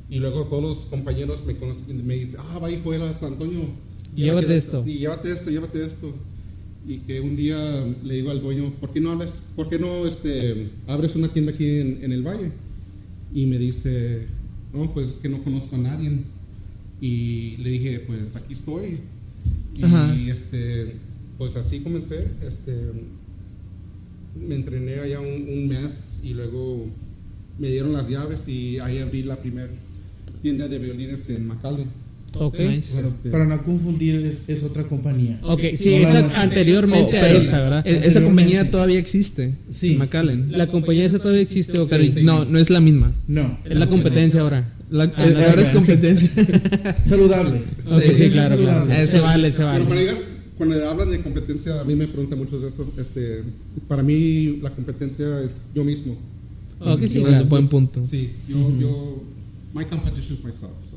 Y 0.10 0.20
luego 0.20 0.46
todos 0.46 0.64
los 0.64 0.86
compañeros 0.86 1.44
me, 1.46 1.56
me 1.94 2.16
dicen, 2.16 2.40
ah, 2.52 2.60
va 2.60 2.68
a 2.68 2.72
ir 2.72 2.82
a 3.02 3.14
San 3.14 3.34
Antonio. 3.34 3.70
Llévate 4.16 4.56
esto. 4.56 4.84
Sí, 4.84 5.00
llévate 5.00 5.32
esto, 5.32 5.50
llévate 5.50 5.86
esto. 5.86 6.14
Y 6.88 7.00
que 7.00 7.20
un 7.20 7.36
día 7.36 7.84
le 8.04 8.14
digo 8.14 8.30
al 8.30 8.42
dueño, 8.42 8.72
¿por 8.80 8.92
qué 8.94 9.02
no, 9.02 9.12
hablas, 9.12 9.40
por 9.56 9.70
qué 9.70 9.80
no 9.80 10.06
este, 10.06 10.70
abres 10.86 11.16
una 11.16 11.30
tienda 11.30 11.52
aquí 11.54 11.80
en, 11.80 12.04
en 12.04 12.12
el 12.12 12.22
valle? 12.22 12.52
Y 13.34 13.48
me 13.48 13.58
dice, 13.58 14.28
no, 14.72 14.94
pues 14.94 15.08
es 15.08 15.16
que 15.16 15.30
no 15.30 15.44
conozco 15.44 15.76
a 15.76 15.80
nadie. 15.80 16.12
Y 17.02 17.58
le 17.58 17.72
dije, 17.72 18.00
pues 18.02 18.36
aquí 18.36 18.54
estoy. 18.54 19.00
Y 19.76 19.84
Ajá. 19.84 20.16
este, 20.16 20.96
pues 21.38 21.56
así 21.56 21.80
comencé. 21.80 22.28
Este, 22.48 22.74
me 24.40 24.56
entrené 24.56 25.00
allá 25.00 25.20
un, 25.22 25.48
un 25.50 25.68
mes 25.68 26.20
y 26.24 26.34
luego 26.34 26.88
me 27.58 27.70
dieron 27.70 27.94
las 27.94 28.10
llaves 28.10 28.48
y 28.48 28.80
ahí 28.80 29.00
abrí 29.00 29.24
la 29.24 29.38
primera 29.38 29.70
tienda 30.42 30.68
de 30.68 30.78
violines 30.80 31.30
en 31.30 31.48
McAllen. 31.48 31.88
Ok. 32.38 32.60
Nice. 32.60 32.92
Bueno, 32.94 33.08
Este- 33.08 33.30
para 33.30 33.46
no 33.46 33.64
confundir, 33.64 34.16
es, 34.26 34.50
es 34.50 34.62
otra 34.64 34.84
compañía. 34.84 35.40
Ok, 35.42 35.62
sí, 35.78 35.92
No, 35.96 36.10
esa 36.10 36.30
sí. 36.30 36.36
anteriormente 36.36 37.16
Oh, 37.16 37.18
a 37.18 37.22
pero 37.22 37.38
esta, 37.38 37.62
¿verdad? 37.62 37.88
e- 37.88 38.08
Esa 38.08 38.22
compañía 38.22 38.70
todavía 38.70 39.00
existe. 39.00 39.56
Sí. 39.70 39.96
McAllen. 39.96 40.52
La 40.52 40.68
compañía 40.68 41.06
esa 41.06 41.20
todavía 41.20 41.42
existe, 41.42 41.80
ok. 41.80 41.90
Pero 41.90 42.04
no, 42.24 42.44
no 42.44 42.60
es 42.60 42.70
la 42.70 42.82
misma. 42.82 43.14
No. 43.28 43.58
Es 43.64 43.78
la 43.78 43.88
competencia 43.88 44.42
ahora. 44.42 44.74
La- 44.92 45.06
Ah, 45.16 45.26
eh, 45.26 45.32
no, 45.34 45.40
ahora 45.40 45.54
sí, 45.62 45.62
es 45.62 45.70
competencia. 45.70 46.30
Saludable. 47.06 47.62
Ok, 47.90 48.02
sí, 48.04 48.16
Sí, 48.26 48.30
claro, 48.32 48.58
claro. 48.58 48.88
sí, 48.94 49.08
Se 49.08 49.20
vale, 49.22 49.52
se 49.52 49.58
Pero 49.58 49.70
vale. 49.70 49.86
para 49.86 50.00
llegar- 50.02 50.35
cuando 50.58 50.90
hablan 50.90 51.12
de 51.12 51.22
competencia, 51.22 51.82
a 51.82 51.84
mí 51.84 51.96
me 51.96 52.08
preguntan 52.08 52.40
muchos 52.40 52.62
de 52.62 52.70
esto. 52.70 52.88
Este, 52.98 53.44
para 53.88 54.04
mí, 54.04 54.60
la 54.62 54.74
competencia 54.74 55.42
es 55.42 55.52
yo 55.74 55.84
mismo. 55.84 56.16
Ok, 56.80 57.02
sí, 57.02 57.20
claro. 57.20 57.38
es 57.38 57.50
buen 57.50 57.68
punto. 57.68 58.06
Sí, 58.06 58.32
yo, 58.48 58.58
yo, 58.80 59.24
my 59.74 59.86
competition 59.86 60.38
is 60.38 60.44
myself. 60.44 60.72
so. 60.90 60.95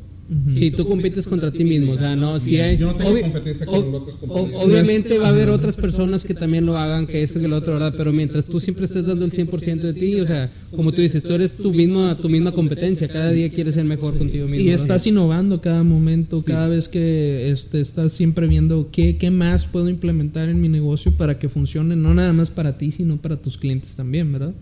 Sí, 0.55 0.71
tú 0.71 0.87
compites 0.87 1.27
contra 1.27 1.51
ti 1.51 1.65
mismo, 1.65 1.93
o 1.93 1.97
sea, 1.97 2.15
no, 2.15 2.39
si 2.39 2.59
hay... 2.61 2.77
Yo 2.77 2.89
no 2.89 2.95
tengo 2.97 3.13
obvi- 3.13 3.23
competencia 3.23 3.67
o- 3.67 3.83
con 3.83 3.95
otros 3.95 4.17
compañeros. 4.19 4.63
obviamente 4.63 5.19
va 5.19 5.29
a 5.29 5.31
haber 5.31 5.49
otras 5.49 5.75
personas 5.77 6.23
que 6.23 6.35
también 6.35 6.67
lo 6.67 6.77
hagan, 6.77 7.07
que 7.07 7.23
esto, 7.23 7.41
que 7.41 7.49
lo 7.49 7.57
otro, 7.57 7.73
¿verdad? 7.73 7.95
Pero 7.97 8.13
mientras 8.13 8.45
tú 8.45 8.61
siempre 8.61 8.85
estés 8.85 9.07
dando 9.07 9.25
el 9.25 9.33
100% 9.33 9.81
de 9.81 9.95
ti, 9.95 10.21
o 10.21 10.27
sea, 10.27 10.51
como 10.77 10.93
tú 10.93 11.01
dices, 11.01 11.23
tú 11.23 11.33
eres 11.33 11.57
tu 11.57 11.73
misma, 11.73 12.15
tu 12.19 12.29
misma 12.29 12.53
competencia, 12.53 13.09
cada 13.09 13.31
día 13.31 13.49
quieres 13.49 13.75
ser 13.77 13.85
mejor 13.87 14.19
contigo 14.19 14.47
mismo. 14.47 14.61
Y 14.63 14.69
¿verdad? 14.69 14.83
estás 14.83 15.07
innovando 15.07 15.63
cada 15.63 15.83
momento, 15.83 16.43
cada 16.45 16.69
vez 16.69 16.91
que 16.91 17.51
este, 17.51 17.81
estás 17.81 18.13
siempre 18.13 18.47
viendo 18.47 18.91
qué, 18.93 19.17
qué 19.17 19.31
más 19.31 19.67
puedo 19.67 19.89
implementar 19.89 20.51
en 20.51 20.61
mi 20.61 20.69
negocio 20.69 21.11
para 21.13 21.39
que 21.39 21.49
funcione, 21.49 21.97
no 21.97 22.13
nada 22.13 22.35
más 22.35 22.51
para 22.51 22.77
ti, 22.77 22.91
sino 22.91 23.17
para 23.17 23.37
tus 23.39 23.57
clientes 23.57 23.97
también, 23.97 24.31
¿verdad? 24.31 24.53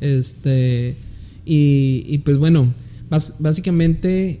Este, 0.00 0.94
y, 1.44 2.04
y 2.06 2.18
pues 2.18 2.36
bueno, 2.36 2.72
bas- 3.10 3.34
básicamente, 3.40 4.40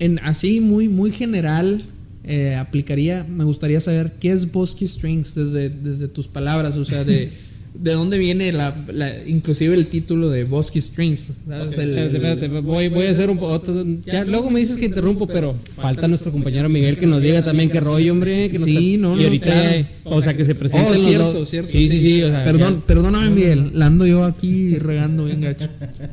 en, 0.00 0.18
así 0.20 0.60
muy, 0.60 0.88
muy 0.88 1.12
general, 1.12 1.84
eh, 2.24 2.56
aplicaría, 2.56 3.24
me 3.24 3.44
gustaría 3.44 3.80
saber 3.80 4.14
qué 4.18 4.32
es 4.32 4.50
Bosky 4.50 4.88
Strings 4.88 5.34
desde, 5.34 5.70
desde 5.70 6.08
tus 6.08 6.26
palabras, 6.26 6.76
o 6.76 6.84
sea, 6.84 7.04
de, 7.04 7.32
de 7.72 7.92
dónde 7.92 8.18
viene 8.18 8.52
la, 8.52 8.84
la- 8.92 9.14
inclusive 9.26 9.74
el 9.74 9.86
título 9.86 10.28
de 10.28 10.44
Bosky 10.44 10.80
Strings. 10.80 11.28
¿sabes? 11.46 11.78
El- 11.78 11.96
Espérate, 11.98 12.16
espérate, 12.46 12.60
voy, 12.60 12.88
voy 12.88 13.06
a 13.06 13.10
hacer 13.10 13.30
un 13.30 13.38
otro, 13.40 13.86
ya, 14.04 14.24
luego 14.24 14.50
me 14.50 14.60
dices 14.60 14.76
que 14.76 14.86
interrumpo, 14.86 15.26
pero 15.26 15.54
falta 15.76 16.06
nuestro 16.08 16.32
compañero 16.32 16.68
Miguel 16.68 16.96
que 16.98 17.06
nos 17.06 17.22
diga 17.22 17.42
también 17.42 17.70
qué 17.70 17.80
rollo, 17.80 18.12
hombre. 18.12 18.50
Que 18.50 18.58
Sí, 18.58 18.94
está- 18.94 19.02
no, 19.02 19.14
y 19.14 19.18
no, 19.20 19.24
ahorita, 19.24 19.46
claro. 19.46 19.86
o 20.04 20.22
sea, 20.22 20.36
que 20.36 20.44
se 20.44 20.52
Oh, 20.52 20.90
los 20.90 21.02
cierto, 21.04 21.32
dos. 21.32 21.48
cierto. 21.50 21.70
Sí, 21.70 21.88
sí, 21.88 22.00
sí. 22.00 22.22
o 22.22 22.26
sea, 22.26 22.44
Perdón, 22.44 22.80
ya- 22.80 22.86
perdóname, 22.86 23.30
Miguel. 23.30 23.70
La 23.74 23.86
ando 23.86 24.06
yo 24.06 24.24
aquí 24.24 24.76
regando 24.76 25.24
bien 25.26 25.40
gacho. 25.40 25.68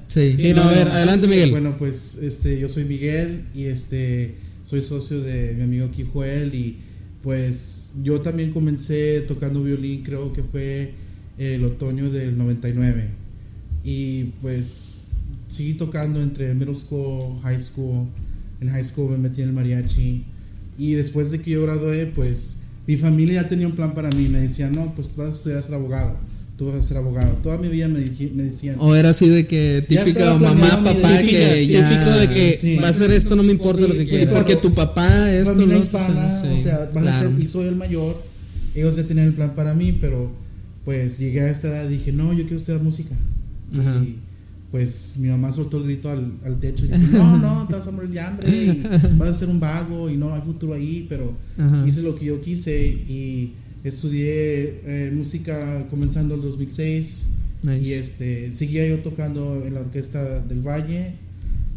Sí. 0.09 0.35
Sí, 0.37 0.53
no, 0.53 0.61
a 0.63 0.71
ver, 0.71 0.87
adelante, 0.87 1.27
Miguel. 1.27 1.51
Bueno, 1.51 1.75
pues 1.77 2.17
este, 2.21 2.59
yo 2.59 2.69
soy 2.69 2.85
Miguel 2.85 3.41
y 3.55 3.65
este, 3.65 4.35
soy 4.63 4.81
socio 4.81 5.21
de 5.21 5.53
mi 5.55 5.63
amigo 5.63 5.85
aquí 5.87 6.05
Joel 6.13 6.53
y 6.55 6.77
pues 7.23 7.93
yo 8.03 8.21
también 8.21 8.51
comencé 8.51 9.21
tocando 9.27 9.63
violín, 9.63 10.03
creo 10.03 10.31
que 10.33 10.43
fue 10.43 10.91
el 11.37 11.63
otoño 11.65 12.09
del 12.09 12.37
99 12.37 13.05
y 13.83 14.23
pues 14.41 15.09
seguí 15.47 15.73
tocando 15.73 16.21
entre 16.21 16.53
middle 16.53 16.75
school, 16.75 17.39
high 17.43 17.59
school, 17.59 18.07
en 18.61 18.69
high 18.69 18.83
school 18.83 19.11
me 19.11 19.17
metí 19.17 19.41
en 19.41 19.49
el 19.49 19.53
mariachi 19.53 20.23
y 20.77 20.93
después 20.93 21.31
de 21.31 21.39
que 21.41 21.51
yo 21.51 21.63
gradué 21.63 22.05
pues 22.07 22.61
mi 22.87 22.95
familia 22.97 23.43
ya 23.43 23.49
tenía 23.49 23.67
un 23.67 23.73
plan 23.73 23.93
para 23.93 24.09
mí, 24.09 24.27
me 24.29 24.39
decían 24.41 24.73
no, 24.73 24.93
pues 24.95 25.11
tú 25.11 25.21
vas 25.21 25.29
a 25.29 25.33
estudiar 25.33 25.59
a 25.59 25.61
ser 25.61 25.75
abogado, 25.75 26.15
tú 26.57 26.65
vas 26.71 26.77
a 26.77 26.81
ser 26.81 26.97
abogado, 26.97 27.33
toda 27.43 27.57
mi 27.57 27.67
vida 27.67 27.87
me, 27.87 27.99
me 27.99 28.43
decían 28.43 28.75
O 28.79 28.95
era 28.95 29.09
así 29.09 29.27
de 29.29 29.45
que 29.45 29.85
típico 29.87 30.19
mamá, 30.39 30.83
papá, 30.83 31.19
Típica- 31.19 31.27
que 31.53 31.67
ya. 31.67 31.89
típico 31.89 32.17
de 32.17 32.33
que 32.33 32.57
sí. 32.57 32.77
va 32.77 32.89
a 32.89 32.93
ser 32.93 33.11
esto, 33.11 33.35
no 33.35 33.43
me 33.43 33.51
importa 33.51 33.81
lo 33.87 33.93
que 33.93 34.07
quieras. 34.07 34.33
porque 34.35 34.55
tu 34.55 34.73
papá 34.73 35.31
esto 35.31 35.51
familia 35.51 35.75
¿no? 35.75 35.81
hispana, 35.81 36.41
Sí, 36.41 36.47
o 36.47 36.57
sea, 36.61 36.77
vas 36.93 36.97
a 36.97 37.01
claro. 37.11 37.29
ser, 37.31 37.39
y 37.41 37.47
soy 37.47 37.67
el 37.67 37.75
mayor, 37.75 38.21
ellos 38.75 38.95
ya 38.95 39.03
tenían 39.03 39.27
el 39.27 39.33
plan 39.33 39.53
para 39.55 39.73
mí, 39.73 39.91
pero 39.99 40.31
pues 40.87 41.19
llegué 41.19 41.41
a 41.41 41.49
esta 41.49 41.67
edad 41.67 41.89
y 41.89 41.95
dije, 41.97 42.13
no, 42.13 42.31
yo 42.31 42.43
quiero 42.43 42.55
estudiar 42.59 42.81
música. 42.81 43.13
Ajá. 43.77 44.01
Y 44.01 44.19
pues 44.71 45.15
mi 45.17 45.27
mamá 45.27 45.51
soltó 45.51 45.79
el 45.79 45.83
grito 45.83 46.09
al, 46.09 46.31
al 46.45 46.61
techo 46.61 46.85
y 46.85 46.87
dijo, 46.87 47.17
no, 47.17 47.37
no, 47.37 47.67
te 47.67 47.73
vas 47.73 47.85
a 47.87 47.91
morir 47.91 48.09
de 48.11 48.21
hambre 48.21 48.49
y 48.49 48.83
vas 49.17 49.27
a 49.27 49.33
ser 49.33 49.49
un 49.49 49.59
vago 49.59 50.09
y 50.09 50.15
no 50.15 50.33
hay 50.33 50.39
futuro 50.39 50.73
ahí, 50.73 51.05
pero 51.09 51.33
Ajá. 51.57 51.83
hice 51.85 52.01
lo 52.03 52.15
que 52.15 52.23
yo 52.27 52.39
quise 52.39 52.87
y 52.87 53.51
estudié 53.83 54.79
eh, 54.85 55.11
música 55.13 55.85
comenzando 55.89 56.35
el 56.35 56.41
2006 56.41 57.33
Nice. 57.63 57.81
y 57.85 57.91
este 57.91 58.53
seguía 58.53 58.87
yo 58.87 58.99
tocando 58.99 59.61
en 59.65 59.73
la 59.73 59.81
orquesta 59.81 60.39
del 60.39 60.61
Valle 60.61 61.15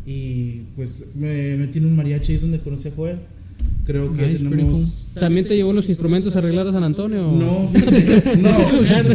y 0.07 0.61
pues 0.76 1.07
me 1.17 1.57
metí 1.57 1.79
en 1.79 1.87
un 1.87 1.97
mariachi, 1.97 2.35
es 2.35 2.43
donde 2.43 2.61
conocí 2.61 2.87
a 2.87 2.93
Joel. 2.95 3.19
Creo 3.87 4.14
que 4.14 4.26
Nice, 4.29 4.45
tenemos 4.45 5.11
¿También 5.14 5.47
te 5.47 5.57
llevó 5.57 5.73
los 5.73 5.88
instrumentos 5.88 6.37
a 6.37 6.38
arreglar 6.38 6.69
a 6.69 6.73
San 6.73 6.85
Antonio? 6.85 7.33
no, 7.33 7.69
fíjate, 7.75 8.37
no, 8.37 8.49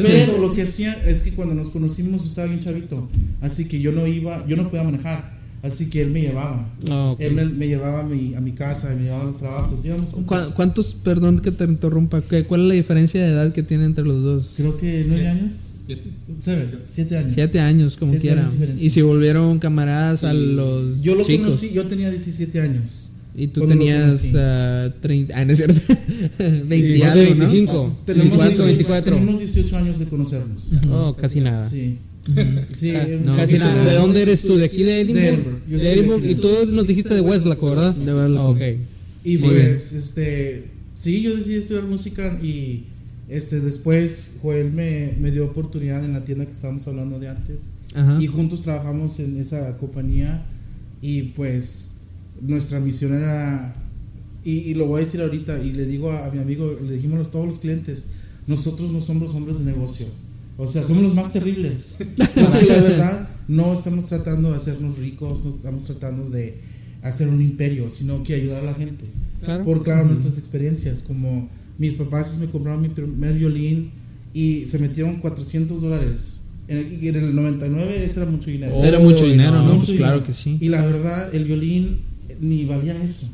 pero 0.01 0.37
lo 0.41 0.53
que 0.53 0.63
hacía 0.63 0.93
es 1.05 1.23
que 1.23 1.31
cuando 1.31 1.55
nos 1.55 1.69
conocimos 1.69 2.25
estaba 2.25 2.47
bien 2.47 2.59
chavito, 2.59 3.07
así 3.41 3.67
que 3.67 3.79
yo 3.79 3.91
no 3.93 4.05
iba, 4.05 4.45
yo 4.47 4.57
no 4.57 4.69
podía 4.69 4.83
manejar, 4.83 5.33
así 5.63 5.89
que 5.89 6.01
él 6.01 6.11
me 6.11 6.21
llevaba. 6.21 6.67
Ah, 6.89 7.11
ok. 7.11 7.21
Él 7.21 7.33
me, 7.35 7.45
me 7.45 7.67
llevaba 7.67 8.01
a 8.01 8.03
mi, 8.03 8.33
a 8.35 8.41
mi 8.41 8.51
casa, 8.51 8.93
me 8.95 9.03
llevaba 9.03 9.21
a 9.23 9.25
los 9.27 9.37
trabajos, 9.37 9.85
íbamos 9.85 10.09
juntos. 10.11 10.47
¿Cu- 10.47 10.53
¿Cuántos, 10.55 10.93
perdón 10.95 11.39
que 11.39 11.51
te 11.51 11.63
interrumpa, 11.63 12.21
¿qué- 12.21 12.43
cuál 12.43 12.63
es 12.63 12.67
la 12.67 12.73
diferencia 12.73 13.21
de 13.23 13.29
edad 13.31 13.53
que 13.53 13.63
tiene 13.63 13.85
entre 13.85 14.03
los 14.03 14.21
dos? 14.23 14.53
Creo 14.57 14.75
que 14.77 15.05
nueve 15.07 15.27
años, 15.29 15.53
Siete. 15.85 16.03
Seven, 16.39 16.79
siete 16.87 17.17
años. 17.17 17.31
Siete 17.33 17.59
años, 17.59 17.95
como 17.95 18.11
Siete 18.11 18.27
quiera. 18.27 18.41
años. 18.41 18.55
Y 18.81 18.89
si 18.89 19.01
volvieron 19.03 19.59
camaradas 19.59 20.23
a 20.23 20.31
Sí. 20.31 20.37
los 20.55 21.01
Yo 21.01 21.13
lo 21.15 21.23
chicos. 21.23 21.45
conocí, 21.45 21.71
yo 21.71 21.85
tenía 21.85 22.09
17 22.09 22.59
años. 22.59 23.11
Y 23.37 23.47
tú 23.47 23.67
tenías 23.67 24.05
conocí. 24.05 24.31
ah, 24.37 24.93
30, 25.01 25.33
ah, 25.37 25.45
no 25.45 25.51
es 25.51 25.57
cierto, 25.57 25.81
20 26.39 26.75
y 26.97 27.01
algo, 27.01 27.23
¿no? 27.35 27.35
25. 27.39 27.97
Tenemos 28.05 28.37
24, 28.39 28.47
18 28.47 28.65
24. 28.65 29.13
Tenemos 29.17 29.39
18 29.39 29.77
años 29.77 29.99
de 29.99 30.05
conocernos. 30.05 30.71
Oh, 30.89 31.15
casi 31.19 31.41
nada. 31.41 31.67
Sí. 31.69 31.97
Sí, 32.75 32.91
Ca- 32.91 33.03
eh, 33.03 33.21
no, 33.23 33.35
casi 33.35 33.57
nada. 33.57 33.83
¿De 33.85 33.93
dónde 33.95 34.21
eres 34.23 34.41
tú? 34.41 34.55
¿De 34.55 34.65
aquí 34.65 34.83
de 34.83 35.01
Edinburgh? 35.01 35.65
De 35.67 35.77
De 35.77 35.93
Edinburgh. 35.93 36.25
Y 36.25 36.35
tú 36.35 36.47
nos 36.71 36.87
dijiste 36.87 37.13
de 37.13 37.21
Westlaco, 37.21 37.69
¿verdad? 37.69 37.93
De 37.93 38.13
Westlaco. 38.15 38.49
Ok. 38.49 38.61
Y 39.23 39.37
Sí. 39.37 39.43
pues, 39.43 39.93
este, 39.93 40.65
sí, 40.97 41.21
yo 41.21 41.35
decidí 41.35 41.55
estudiar 41.55 41.83
música 41.83 42.39
y 42.41 42.85
este, 43.29 43.59
después 43.59 44.37
Joel 44.41 44.71
me, 44.71 45.13
me 45.19 45.29
dio 45.31 45.45
oportunidad 45.45 46.03
en 46.05 46.13
la 46.13 46.23
tienda 46.25 46.45
que 46.45 46.51
estábamos 46.53 46.87
hablando 46.87 47.19
de 47.19 47.27
antes. 47.29 47.57
Ajá. 47.93 48.17
Y 48.21 48.27
juntos 48.27 48.61
trabajamos 48.61 49.19
en 49.19 49.37
esa 49.39 49.77
compañía 49.77 50.45
y 51.01 51.23
pues 51.23 51.91
nuestra 52.41 52.79
misión 52.79 53.13
era, 53.13 53.75
y, 54.43 54.51
y 54.51 54.73
lo 54.73 54.87
voy 54.87 55.01
a 55.01 55.05
decir 55.05 55.21
ahorita, 55.21 55.61
y 55.63 55.71
le 55.73 55.85
digo 55.85 56.11
a, 56.11 56.25
a 56.25 56.31
mi 56.31 56.39
amigo, 56.39 56.77
le 56.81 56.93
dijimos 56.93 57.27
a 57.27 57.31
todos 57.31 57.45
los 57.45 57.59
clientes, 57.59 58.11
nosotros 58.47 58.91
no 58.91 59.01
somos 59.01 59.33
hombres 59.33 59.59
de 59.59 59.65
negocio. 59.65 60.07
O 60.57 60.67
sea, 60.67 60.83
somos 60.83 61.03
los 61.03 61.15
más 61.15 61.33
terribles. 61.33 61.97
Porque 62.17 62.65
la 62.67 62.81
verdad, 62.81 63.29
no 63.47 63.73
estamos 63.73 64.05
tratando 64.05 64.51
de 64.51 64.57
hacernos 64.57 64.97
ricos, 64.97 65.43
no 65.43 65.49
estamos 65.49 65.83
tratando 65.85 66.29
de 66.29 66.57
hacer 67.01 67.27
un 67.27 67.41
imperio, 67.41 67.89
sino 67.89 68.23
que 68.23 68.35
ayudar 68.35 68.61
a 68.61 68.65
la 68.67 68.73
gente. 68.73 69.03
Claro. 69.43 69.63
Por 69.65 69.83
claro, 69.83 70.05
nuestras 70.07 70.37
experiencias, 70.37 71.01
como 71.01 71.49
mis 71.77 71.93
papás 71.93 72.37
me 72.39 72.47
compraron 72.47 72.81
mi 72.81 72.89
primer 72.89 73.33
violín 73.33 73.91
y 74.33 74.65
se 74.65 74.79
metieron 74.79 75.15
400 75.15 75.81
dólares. 75.81 76.41
En 76.67 76.77
el, 76.77 77.03
y 77.03 77.07
en 77.09 77.15
el 77.15 77.35
99 77.35 78.05
ese 78.05 78.21
era 78.21 78.31
mucho 78.31 78.49
dinero. 78.49 78.81
Era 78.83 78.99
mucho 78.99 79.25
dinero, 79.25 79.51
no, 79.51 79.57
¿no? 79.59 79.63
Mucho 79.65 79.77
Pues 79.77 79.87
dinero. 79.89 80.05
claro 80.09 80.23
que 80.25 80.33
sí. 80.33 80.57
Y 80.61 80.69
la 80.69 80.83
verdad, 80.85 81.35
el 81.35 81.43
violín 81.43 81.99
ni 82.41 82.65
valía 82.65 83.01
eso. 83.03 83.27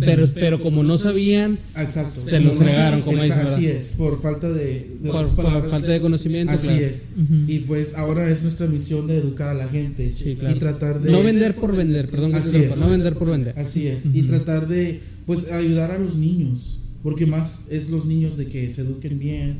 Pero, 0.00 0.28
pero 0.34 0.60
como 0.60 0.82
no 0.82 0.98
sabían, 0.98 1.56
Exacto. 1.78 2.20
Se 2.20 2.40
los 2.40 2.54
fregaron, 2.58 3.02
como 3.02 3.16
exa- 3.18 3.22
dice, 3.26 3.32
Así 3.40 3.66
es, 3.68 3.94
por 3.96 4.20
falta 4.20 4.50
de, 4.50 4.88
de 5.00 5.08
por, 5.08 5.28
falta 5.28 5.86
de 5.86 6.00
conocimiento, 6.00 6.52
Así 6.52 6.66
claro. 6.66 6.82
es. 6.86 7.06
Y 7.46 7.60
pues 7.60 7.94
ahora 7.94 8.28
es 8.28 8.42
nuestra 8.42 8.66
misión 8.66 9.06
de 9.06 9.18
educar 9.18 9.50
a 9.50 9.54
la 9.54 9.68
gente 9.68 10.12
Sí, 10.16 10.34
claro. 10.34 10.56
y 10.56 10.58
tratar 10.58 11.00
de 11.00 11.12
No 11.12 11.22
vender 11.22 11.54
por 11.54 11.76
vender, 11.76 12.10
perdón 12.10 12.34
Así 12.34 12.56
es. 12.56 12.76
no 12.76 12.90
vender 12.90 13.14
por 13.16 13.30
vender. 13.30 13.56
Así 13.56 13.86
es, 13.86 14.12
y 14.12 14.22
tratar 14.22 14.66
de 14.66 15.00
pues 15.26 15.52
ayudar 15.52 15.92
a 15.92 15.98
los 15.98 16.16
niños, 16.16 16.80
porque 17.04 17.24
más 17.24 17.66
es 17.70 17.88
los 17.88 18.04
niños 18.04 18.36
de 18.36 18.46
que 18.46 18.68
se 18.70 18.80
eduquen 18.80 19.20
bien, 19.20 19.58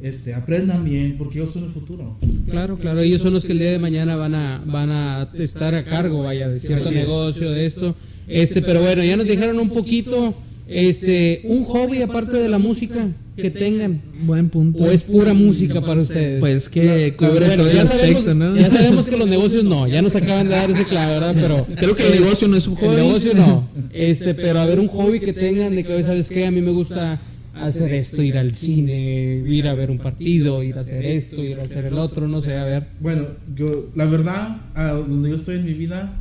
este, 0.00 0.34
aprendan 0.34 0.84
bien, 0.84 1.16
porque 1.18 1.38
ellos 1.40 1.50
son 1.50 1.64
el 1.64 1.70
futuro. 1.70 2.16
Claro, 2.48 2.78
claro, 2.78 3.00
ellos 3.00 3.20
son 3.22 3.34
los 3.34 3.44
que 3.44 3.50
el 3.52 3.58
día 3.58 3.72
de 3.72 3.80
mañana 3.80 4.14
van 4.14 4.36
a 4.36 4.62
van 4.64 4.90
a 4.90 5.30
estar 5.36 5.74
a 5.74 5.84
cargo, 5.84 6.22
vaya, 6.22 6.48
de 6.48 6.60
cierto 6.60 6.90
es. 6.90 6.94
negocio, 6.94 7.50
de 7.50 7.66
esto. 7.66 7.96
Este, 8.28 8.62
pero 8.62 8.80
bueno, 8.80 9.02
ya 9.04 9.16
nos 9.16 9.26
dijeron 9.26 9.58
un 9.58 9.68
poquito 9.70 10.34
este 10.66 11.42
un 11.44 11.64
hobby 11.64 12.00
aparte 12.00 12.38
de 12.38 12.48
la 12.48 12.56
música 12.58 13.08
que 13.36 13.50
tengan 13.50 14.00
Buen 14.24 14.48
punto. 14.48 14.84
o 14.84 14.90
es 14.90 15.02
pura 15.02 15.34
música 15.34 15.80
para 15.82 16.00
ustedes. 16.00 16.40
Pues 16.40 16.68
que 16.68 17.14
cubre 17.16 17.46
Bueno, 17.46 17.64
todo 17.64 17.70
el 17.70 17.76
ya 17.76 17.84
sabemos, 17.86 18.08
aspecto, 18.20 18.34
¿no? 18.34 18.56
ya 18.56 18.70
sabemos 18.70 19.06
que 19.06 19.16
los 19.16 19.26
negocios 19.28 19.64
no, 19.64 19.86
ya 19.88 20.00
nos 20.02 20.14
acaban 20.16 20.48
de 20.48 20.54
dar 20.54 20.70
ese 20.70 20.84
claro, 20.84 21.20
¿verdad? 21.20 21.34
Pero 21.40 21.66
Creo 21.76 21.96
que 21.96 22.06
el 22.06 22.20
negocio 22.22 22.48
no 22.48 22.56
es 22.56 22.66
un 22.66 22.78
El 22.78 22.86
hobby. 22.86 22.96
negocio 22.96 23.34
no. 23.34 23.68
Este, 23.92 24.34
pero 24.34 24.58
a 24.60 24.66
ver 24.66 24.80
un 24.80 24.88
hobby 24.88 25.20
que 25.20 25.32
tengan 25.32 25.74
de 25.76 25.84
que, 25.84 25.92
oye, 25.94 26.02
¿sabes 26.04 26.28
qué? 26.28 26.46
A 26.46 26.50
mí 26.50 26.60
me 26.60 26.70
gusta 26.72 27.20
hacer 27.54 27.92
esto, 27.94 28.22
ir 28.22 28.36
al 28.38 28.54
cine, 28.56 29.42
ir 29.46 29.68
a 29.68 29.74
ver 29.74 29.90
un 29.90 29.98
partido, 29.98 30.62
ir 30.64 30.76
a 30.76 30.80
hacer 30.80 31.04
esto, 31.04 31.42
ir 31.44 31.60
a 31.60 31.62
hacer 31.62 31.84
el 31.86 31.94
otro, 31.94 32.26
no 32.26 32.40
sé, 32.42 32.54
a 32.56 32.64
ver. 32.64 32.86
Bueno, 33.00 33.26
yo, 33.54 33.90
la 33.94 34.04
verdad, 34.06 34.56
a 34.74 34.92
donde 34.92 35.28
yo 35.30 35.36
estoy 35.36 35.56
en 35.56 35.64
mi 35.66 35.74
vida, 35.74 36.20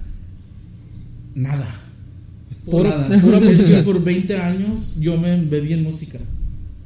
nada. 1.36 1.80
Puro- 2.66 2.90
nada. 2.90 3.22
pura 3.22 3.38
es 3.50 3.64
que 3.64 3.78
por 3.84 4.04
20 4.04 4.38
años 4.38 4.98
yo 5.00 5.18
me 5.18 5.36
bebí 5.42 5.74
en 5.74 5.84
música. 5.84 6.20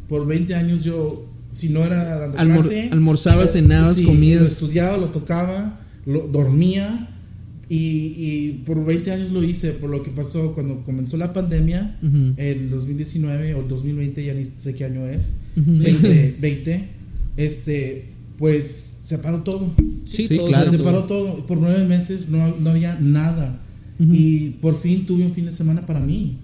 Por 0.10 0.26
20 0.26 0.56
años 0.56 0.84
yo, 0.84 1.26
si 1.52 1.70
no 1.70 1.84
era 1.84 2.04
dando 2.18 2.38
Almor- 2.38 2.62
clase, 2.62 2.90
almorzabas, 2.92 3.52
cenabas, 3.54 3.96
sí, 3.98 4.04
comías. 4.04 4.42
Lo 4.42 4.48
estudiaba, 4.48 4.98
lo 4.98 5.08
tocaba, 5.08 5.80
lo, 6.06 6.28
dormía. 6.28 7.10
Y, 7.70 7.76
y 8.16 8.64
por 8.66 8.86
20 8.86 9.12
años 9.12 9.32
lo 9.32 9.44
hice, 9.44 9.72
por 9.72 9.90
lo 9.90 10.02
que 10.02 10.10
pasó 10.10 10.54
cuando 10.54 10.84
comenzó 10.86 11.18
la 11.18 11.34
pandemia, 11.34 11.98
Ujú. 12.02 12.34
el 12.38 12.70
2019 12.70 13.56
o 13.56 13.60
el 13.64 13.68
2020, 13.68 14.24
ya 14.26 14.34
ni 14.34 14.48
sé 14.56 14.74
qué 14.74 14.86
año 14.86 15.06
es, 15.06 15.36
Ujú. 15.58 15.82
este, 15.84 16.34
20, 16.40 16.88
este, 17.36 18.06
pues 18.38 19.02
se 19.04 19.18
paró 19.18 19.44
todo. 19.44 19.70
Sí, 20.06 20.30
todo 20.30 20.48
claro. 20.48 20.72
se 20.72 20.78
Se 20.78 20.84
paró 20.84 21.04
todo. 21.04 21.46
Por 21.46 21.58
nueve 21.58 21.86
meses 21.86 22.30
no, 22.30 22.56
no 22.58 22.70
había 22.70 22.98
nada. 23.02 23.60
Ujú. 24.00 24.14
Y 24.14 24.56
por 24.62 24.80
fin 24.80 25.06
tuve 25.06 25.26
un 25.26 25.34
fin 25.34 25.46
de 25.46 25.52
semana 25.52 25.86
para 25.86 26.00
mí. 26.00 26.38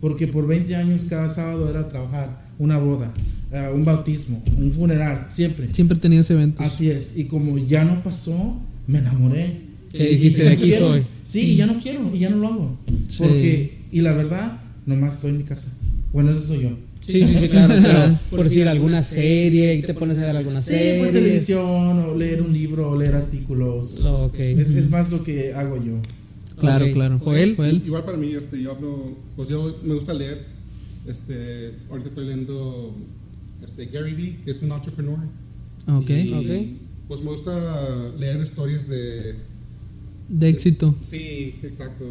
Porque 0.00 0.26
por 0.26 0.46
20 0.46 0.74
años 0.76 1.04
cada 1.04 1.28
sábado 1.28 1.68
era 1.68 1.88
trabajar, 1.88 2.40
una 2.58 2.78
boda, 2.78 3.12
eh, 3.52 3.68
un 3.74 3.84
bautismo, 3.84 4.42
un 4.56 4.72
funeral, 4.72 5.26
siempre. 5.28 5.68
Siempre 5.74 5.98
he 5.98 6.00
tenido 6.00 6.22
ese 6.22 6.32
evento. 6.32 6.62
Así 6.62 6.88
es. 6.90 7.18
Y 7.18 7.24
como 7.24 7.58
ya 7.58 7.84
no 7.84 8.02
pasó, 8.02 8.58
me 8.86 8.98
enamoré. 9.00 9.60
Y 9.92 9.98
dijiste, 10.02 10.44
de 10.44 10.48
aquí 10.50 10.62
quiero. 10.62 10.86
soy. 10.88 11.02
Sí, 11.22 11.40
y 11.52 11.56
ya 11.56 11.66
no 11.66 11.78
quiero, 11.80 12.10
y 12.14 12.18
ya 12.20 12.30
no 12.30 12.36
lo 12.38 12.46
hago. 12.48 12.78
Sí. 13.08 13.18
Porque, 13.18 13.78
y 13.92 14.00
la 14.00 14.12
verdad, 14.14 14.58
nomás 14.86 15.16
estoy 15.16 15.32
en 15.32 15.38
mi 15.38 15.44
casa. 15.44 15.68
Bueno, 16.14 16.30
eso 16.30 16.40
soy 16.40 16.62
yo. 16.62 16.70
Sí, 17.06 17.24
sí, 17.26 17.36
sí, 17.40 17.48
claro, 17.48 17.74
pero 17.82 18.18
por 18.30 18.44
decir 18.44 18.68
alguna 18.68 19.02
serie, 19.02 19.74
y 19.74 19.82
te 19.82 19.92
pones 19.94 20.16
a 20.18 20.22
ver 20.22 20.36
alguna 20.36 20.62
Sí, 20.62 20.68
serie. 20.74 20.98
pues 21.00 21.12
televisión, 21.12 21.98
o 21.98 22.14
leer 22.16 22.40
un 22.40 22.52
libro, 22.54 22.90
o 22.90 22.96
leer 22.96 23.16
artículos. 23.16 24.02
Ok. 24.04 24.38
Es, 24.38 24.70
es 24.70 24.88
más 24.90 25.10
lo 25.10 25.24
que 25.24 25.52
hago 25.52 25.76
yo. 25.84 26.00
Claro, 26.60 26.84
Ok. 26.86 26.92
claro. 26.92 27.18
Joel. 27.18 27.56
Joel. 27.56 27.82
Igual 27.84 28.04
para 28.04 28.16
mí, 28.18 28.32
este, 28.32 28.62
yo 28.62 28.70
hablo, 28.72 29.16
pues 29.36 29.48
yo 29.48 29.78
me 29.82 29.94
gusta 29.94 30.14
leer, 30.14 30.44
este, 31.06 31.74
ahorita 31.90 32.08
estoy 32.10 32.26
leyendo 32.26 32.94
este, 33.64 33.86
Gary 33.86 34.14
Vee, 34.14 34.36
que 34.44 34.50
es 34.52 34.62
un 34.62 34.72
entrepreneur. 34.72 35.18
Ok. 35.88 36.10
Y, 36.10 36.32
Ok. 36.32 36.76
Pues 37.08 37.20
me 37.22 37.30
gusta 37.30 38.12
leer 38.18 38.40
historias 38.40 38.86
de, 38.88 39.34
De 40.28 40.48
éxito. 40.48 40.94
sí, 41.02 41.56
exacto, 41.64 42.04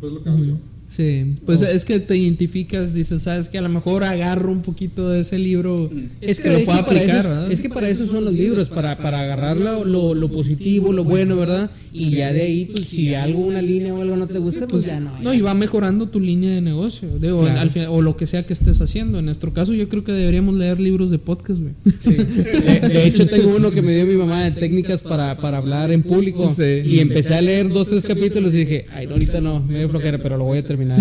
pues 0.00 0.12
lo 0.12 0.22
que 0.24 0.28
hago 0.30 0.44
yo. 0.44 0.56
Sí, 0.86 1.24
pues 1.44 1.60
Oh. 1.62 1.66
es 1.66 1.84
que 1.84 1.98
te 1.98 2.16
identificas, 2.16 2.94
dices, 2.94 3.22
sabes 3.22 3.48
que 3.48 3.58
a 3.58 3.62
lo 3.62 3.68
mejor 3.68 4.04
agarro 4.04 4.52
un 4.52 4.62
poquito 4.62 5.08
de 5.08 5.20
ese 5.20 5.38
libro 5.38 5.90
Es 6.20 6.38
que 6.38 6.50
que, 6.50 6.58
lo 6.58 6.64
puedo 6.64 6.78
aplicar, 6.78 7.20
eso, 7.20 7.28
¿verdad? 7.28 7.52
es 7.52 7.60
que 7.60 7.68
para 7.68 7.88
eso 7.88 8.06
son 8.06 8.24
los 8.24 8.34
libros, 8.34 8.68
para, 8.68 8.96
para 8.98 9.20
agarrar 9.22 9.56
lo, 9.56 9.84
lo, 9.84 10.14
lo 10.14 10.28
positivo, 10.30 10.92
lo 10.92 11.02
bueno, 11.02 11.36
¿verdad? 11.36 11.70
Y 11.92 12.10
ya 12.10 12.32
de 12.32 12.42
ahí, 12.42 12.66
pues 12.66 12.88
si 12.88 13.14
algo, 13.14 13.40
una 13.40 13.62
línea 13.62 13.92
o 13.94 14.02
algo 14.02 14.16
no 14.16 14.26
te 14.28 14.38
gusta, 14.38 14.66
pues 14.68 14.84
ya 14.86 15.00
no. 15.00 15.18
No, 15.20 15.32
y 15.34 15.40
va 15.40 15.54
mejorando 15.54 16.08
tu 16.08 16.20
línea 16.20 16.50
de 16.54 16.60
negocio, 16.60 17.08
digo, 17.20 17.40
Claro. 17.42 17.60
al 17.60 17.70
final- 17.70 17.88
o 17.90 18.02
lo 18.02 18.16
que 18.16 18.26
sea 18.26 18.44
que 18.44 18.52
estés 18.52 18.80
haciendo. 18.80 19.18
En 19.18 19.24
nuestro 19.24 19.52
caso, 19.52 19.72
yo 19.74 19.88
creo 19.88 20.04
que 20.04 20.12
deberíamos 20.12 20.54
leer 20.54 20.78
libros 20.80 21.10
de 21.10 21.18
podcast, 21.18 21.60
güey. 21.60 21.74
Sí. 21.84 22.10
De, 22.64 22.88
de 22.88 23.06
hecho, 23.06 23.26
tengo 23.26 23.54
uno 23.56 23.70
que 23.70 23.82
me 23.82 23.94
dio 23.94 24.06
mi 24.06 24.14
mamá 24.16 24.44
de 24.44 24.50
técnicas 24.52 25.02
para, 25.02 25.36
para 25.38 25.58
hablar 25.58 25.90
en 25.92 26.02
público. 26.02 26.48
Sí. 26.54 26.82
Y 26.84 27.00
empecé 27.00 27.34
a 27.34 27.40
leer 27.42 27.68
dos, 27.68 27.88
tres 27.88 28.04
capítulos 28.06 28.54
y 28.54 28.58
dije, 28.58 28.86
ay, 28.92 29.06
no, 29.06 29.14
ahorita 29.14 29.40
no, 29.40 29.60
me 29.60 29.78
dio 29.78 29.88
flojera, 29.88 30.18
pero 30.18 30.36
lo 30.36 30.44
voy 30.44 30.58
a 30.58 30.62
terminar. 30.76 30.98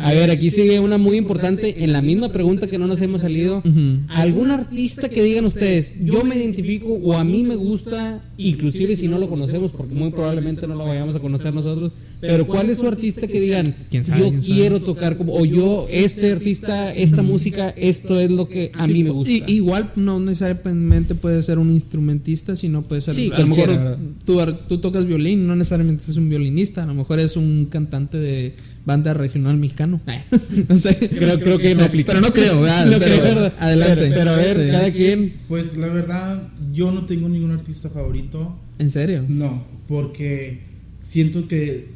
A 0.00 0.12
ver, 0.12 0.30
aquí 0.30 0.50
sigue 0.50 0.80
una 0.80 0.98
muy 0.98 1.16
importante. 1.16 1.84
En 1.84 1.92
la 1.92 2.02
misma 2.02 2.28
pregunta 2.30 2.66
que 2.66 2.78
no 2.78 2.86
nos 2.86 3.00
hemos 3.00 3.22
salido. 3.22 3.62
¿algún 4.08 4.50
artista 4.50 5.08
que 5.08 5.22
digan 5.22 5.44
ustedes, 5.44 5.94
yo 6.02 6.24
me 6.24 6.36
identifico 6.36 6.88
o 6.88 7.14
a 7.14 7.24
mí 7.24 7.42
me 7.42 7.56
gusta, 7.56 8.22
inclusive 8.36 8.96
si 8.96 9.08
no 9.08 9.18
lo 9.18 9.28
conocemos, 9.28 9.70
porque 9.70 9.94
muy 9.94 10.10
probablemente 10.10 10.66
no 10.66 10.74
lo 10.74 10.86
vayamos 10.86 11.16
a 11.16 11.20
conocer 11.20 11.54
nosotros, 11.54 11.92
pero 12.28 12.46
¿cuál 12.46 12.70
es 12.70 12.78
su 12.78 12.86
artista 12.86 13.26
que 13.26 13.40
digan, 13.40 13.74
¿Quién 13.90 14.04
sabe, 14.04 14.20
yo 14.20 14.28
quién 14.30 14.42
sabe? 14.42 14.54
quiero 14.54 14.80
tocar 14.80 15.16
como, 15.16 15.34
o 15.34 15.44
yo, 15.44 15.86
este 15.90 16.32
artista, 16.32 16.92
esta 16.92 17.22
música, 17.22 17.70
esto 17.70 18.18
es 18.18 18.30
lo 18.30 18.48
que 18.48 18.70
a 18.74 18.86
mí 18.86 19.04
me 19.04 19.10
gusta? 19.10 19.30
Y, 19.32 19.44
igual 19.48 19.92
no 19.96 20.20
necesariamente 20.20 21.14
puede 21.14 21.42
ser 21.42 21.58
un 21.58 21.70
instrumentista, 21.70 22.56
sino 22.56 22.82
puede 22.82 23.00
ser. 23.00 23.14
Sí, 23.14 23.30
a 23.34 23.40
lo 23.40 23.46
mejor 23.46 23.98
tú, 24.24 24.40
tú 24.68 24.78
tocas 24.78 25.06
violín, 25.06 25.46
no 25.46 25.56
necesariamente 25.56 26.04
es 26.08 26.16
un 26.16 26.28
violinista, 26.28 26.82
a 26.82 26.86
lo 26.86 26.94
mejor 26.94 27.20
es 27.20 27.36
un 27.36 27.66
cantante 27.70 28.18
de 28.18 28.54
banda 28.84 29.14
regional 29.14 29.56
mexicano. 29.56 30.00
no 30.68 30.76
sé. 30.76 31.08
Creo, 31.08 31.38
creo 31.38 31.58
que 31.58 31.74
no 31.74 31.84
aplica. 31.84 32.12
Pero 32.12 32.20
no 32.20 32.32
creo, 32.32 32.60
¿verdad? 32.60 32.86
No 32.86 32.98
Pero, 32.98 33.52
adelante. 33.58 34.02
Pero, 34.02 34.14
pero 34.14 34.30
a 34.30 34.36
ver, 34.36 34.56
Sí. 34.56 34.70
cada 34.70 34.92
quien. 34.92 35.32
Pues 35.48 35.76
la 35.76 35.88
verdad, 35.88 36.48
yo 36.72 36.90
no 36.92 37.06
tengo 37.06 37.28
ningún 37.28 37.50
artista 37.52 37.88
favorito. 37.88 38.56
¿En 38.78 38.90
serio? 38.90 39.24
No, 39.28 39.64
porque 39.88 40.60
siento 41.02 41.48
que, 41.48 41.88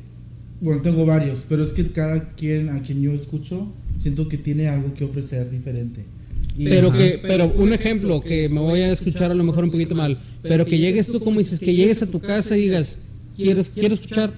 bueno, 0.60 0.82
tengo 0.82 1.04
varios, 1.06 1.44
pero 1.48 1.62
es 1.62 1.72
que 1.72 1.86
cada 1.88 2.32
quien 2.34 2.68
a 2.70 2.82
quien 2.82 3.00
yo 3.02 3.12
escucho, 3.12 3.72
siento 3.96 4.28
que 4.28 4.38
tiene 4.38 4.68
algo 4.68 4.92
que 4.94 5.04
ofrecer 5.04 5.50
diferente. 5.50 6.02
Y- 6.56 6.64
Pero 6.64 6.88
Ajá. 6.88 6.98
que, 6.98 7.18
pero 7.22 7.52
un 7.56 7.72
ejemplo 7.72 8.20
que 8.20 8.48
me 8.48 8.60
voy 8.60 8.80
a 8.80 8.92
escuchar 8.92 9.30
a 9.30 9.34
lo 9.34 9.44
mejor 9.44 9.64
un 9.64 9.70
poquito 9.70 9.94
mal, 9.94 10.18
pero 10.42 10.64
que 10.64 10.78
llegues 10.78 11.06
tú 11.06 11.20
como 11.20 11.38
dices, 11.38 11.60
que 11.60 11.74
llegues 11.74 12.02
a 12.02 12.06
tu 12.06 12.20
casa 12.20 12.56
y 12.56 12.62
digas, 12.62 12.98
quiero, 13.36 13.62
quiero 13.74 13.94
escuchar 13.94 14.32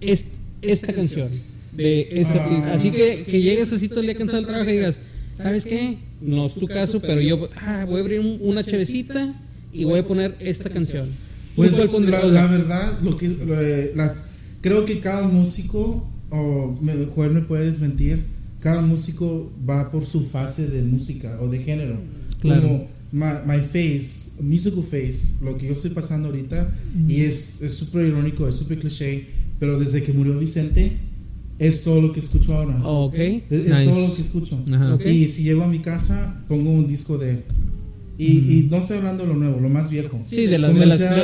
est- 0.00 0.28
esta 0.62 0.92
canción 0.92 1.28
de 1.76 2.08
este 2.12 2.38
Ah. 2.38 2.44
artista. 2.44 2.72
Así 2.74 2.90
que, 2.92 3.24
que 3.24 3.42
llegues 3.42 3.72
así 3.72 3.88
todo 3.88 4.00
el 4.00 4.06
día 4.06 4.14
cansado 4.14 4.36
del 4.38 4.46
trabajo 4.46 4.70
y 4.70 4.74
digas, 4.74 4.98
¿sabes 5.36 5.64
qué? 5.64 5.98
No 6.20 6.46
es 6.46 6.54
tu 6.54 6.68
caso, 6.68 7.00
pero 7.00 7.20
yo 7.20 7.48
ah, 7.56 7.84
voy 7.88 7.96
a 7.98 8.00
abrir 8.00 8.20
un- 8.20 8.38
una 8.40 8.62
chevecita 8.62 9.34
y 9.72 9.82
voy 9.84 9.98
a 9.98 10.06
poner 10.06 10.36
esta 10.38 10.70
canción. 10.70 11.06
¿Tú 11.06 11.56
Pues 11.56 11.72
la, 11.76 12.24
la 12.24 12.46
verdad, 12.46 12.98
lo 13.02 13.16
que 13.16 13.28
lo 13.28 13.56
de- 13.60 13.92
la- 13.96 14.14
creo 14.62 14.86
que 14.86 15.00
cada 15.00 15.28
músico, 15.28 16.08
o 16.30 16.74
Joel 17.14 17.32
me 17.32 17.42
puede 17.42 17.66
desmentir, 17.66 18.24
cada 18.60 18.80
músico 18.80 19.52
va 19.68 19.90
por 19.90 20.06
su 20.06 20.24
fase 20.24 20.68
de 20.68 20.82
música 20.82 21.38
o 21.42 21.48
de 21.48 21.58
género. 21.58 21.96
Claro. 22.40 22.62
Como 22.62 22.88
my, 23.12 23.32
my 23.46 23.60
face, 23.60 24.40
musical 24.40 24.82
face, 24.82 25.44
lo 25.44 25.58
que 25.58 25.66
yo 25.66 25.74
estoy 25.74 25.90
pasando 25.90 26.28
ahorita, 26.28 26.72
y 27.06 27.20
es 27.22 27.60
súper 27.68 28.06
irónico, 28.06 28.48
es 28.48 28.54
súper 28.54 28.78
cliché, 28.78 29.26
pero 29.58 29.78
desde 29.78 30.02
que 30.02 30.12
murió 30.14 30.38
Vicente, 30.38 30.92
es 31.58 31.84
todo 31.84 32.00
lo 32.00 32.12
que 32.12 32.20
escucho 32.20 32.54
ahora. 32.54 32.80
Ok. 32.82 33.14
Es, 33.14 33.44
es 33.50 33.68
Nice. 33.68 33.84
todo 33.84 34.08
lo 34.08 34.14
que 34.14 34.22
escucho. 34.22 34.64
Ajá. 34.72 34.94
Ok. 34.94 35.06
Y 35.06 35.28
si 35.28 35.42
llego 35.44 35.62
a 35.62 35.68
mi 35.68 35.80
casa, 35.80 36.42
pongo 36.48 36.70
un 36.70 36.88
disco 36.88 37.18
de 37.18 37.42
Y, 38.22 38.58
y 38.58 38.68
no 38.70 38.78
estoy 38.78 38.98
hablando 38.98 39.24
de 39.24 39.28
lo 39.30 39.36
nuevo, 39.36 39.60
lo 39.60 39.68
más 39.68 39.90
viejo. 39.90 40.20
Sí, 40.28 40.46
de, 40.46 40.58
las- 40.58 40.72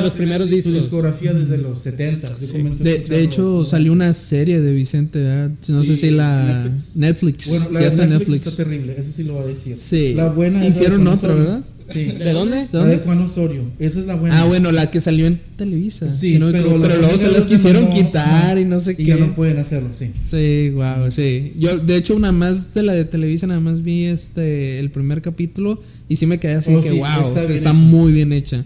los 0.03 0.13
primeros 0.13 0.47
Su 0.47 0.53
discos. 0.55 0.73
discografía 0.73 1.33
desde 1.33 1.57
los 1.57 1.79
70. 1.79 2.27
Yo 2.39 2.51
comencé 2.51 2.81
a 2.81 2.85
De, 2.85 2.99
de 2.99 3.21
hecho, 3.23 3.63
salió 3.65 3.91
una 3.93 4.09
90s. 4.09 4.13
serie 4.13 4.59
de 4.61 4.73
Vicente, 4.73 5.19
¿verdad? 5.19 5.51
No 5.67 5.83
sé 5.83 5.95
Sí, 5.95 6.01
si 6.01 6.09
la 6.11 6.63
Netflix. 6.63 6.95
Netflix. 6.95 7.47
Bueno, 7.49 7.65
la 7.71 7.81
ya 7.81 7.87
está 7.87 8.05
Netflix, 8.05 8.19
Netflix. 8.29 8.47
está 8.47 8.63
terrible, 8.63 8.95
eso 8.97 9.11
sí 9.15 9.23
lo 9.23 9.33
voy 9.33 9.43
a 9.43 9.47
decir. 9.47 9.75
Sí. 9.79 10.13
La 10.13 10.29
buena 10.29 10.65
Hicieron 10.65 11.07
otra. 11.07 11.33
¿verdad? 11.33 11.63
Sí. 11.91 12.05
¿De 12.05 12.31
dónde? 12.31 12.57
¿De 12.57 12.63
La 12.71 12.79
dónde? 12.79 12.97
de 12.97 13.03
Juan 13.03 13.19
Osorio. 13.21 13.63
Esa 13.79 13.99
es 13.99 14.05
la 14.05 14.15
buena. 14.15 14.41
Ah, 14.41 14.45
bueno, 14.45 14.71
la 14.71 14.91
que 14.91 15.01
salió 15.01 15.25
en 15.27 15.39
Televisa. 15.55 16.11
Sí, 16.11 16.33
si 16.33 16.39
no 16.39 16.51
pero 16.51 16.77
luego 16.77 17.17
se 17.17 17.31
las 17.31 17.45
quisieron 17.45 17.85
no- 17.85 17.89
quitar 17.89 18.55
no, 18.55 18.61
y 18.61 18.65
no 18.65 18.79
sé 18.79 18.91
Y 18.93 18.95
qué. 18.97 19.05
ya 19.05 19.17
no 19.17 19.33
pueden 19.35 19.57
hacerlo, 19.57 19.89
sí. 19.93 20.11
Sí, 20.29 20.69
wow, 20.69 21.09
sí. 21.11 21.53
Yo, 21.57 21.77
de 21.77 21.95
hecho, 21.97 22.15
una 22.15 22.31
más 22.31 22.73
de 22.73 22.83
la 22.83 22.93
de 22.93 23.05
Televisa, 23.05 23.47
nada 23.47 23.59
más 23.59 23.81
vi 23.83 24.05
este 24.05 24.79
el 24.79 24.91
primer 24.91 25.21
capítulo 25.21 25.81
y 26.07 26.15
sí 26.15 26.25
me 26.25 26.39
quedé 26.39 26.53
así 26.55 26.73
Oh, 26.73 26.81
que 26.81 26.89
sí, 26.89 26.97
wow, 26.97 27.05
está 27.07 27.27
está, 27.27 27.41
bien 27.45 27.59
hecha. 27.59 27.73
muy 27.73 28.11
bien 28.11 28.33
hecha. 28.33 28.65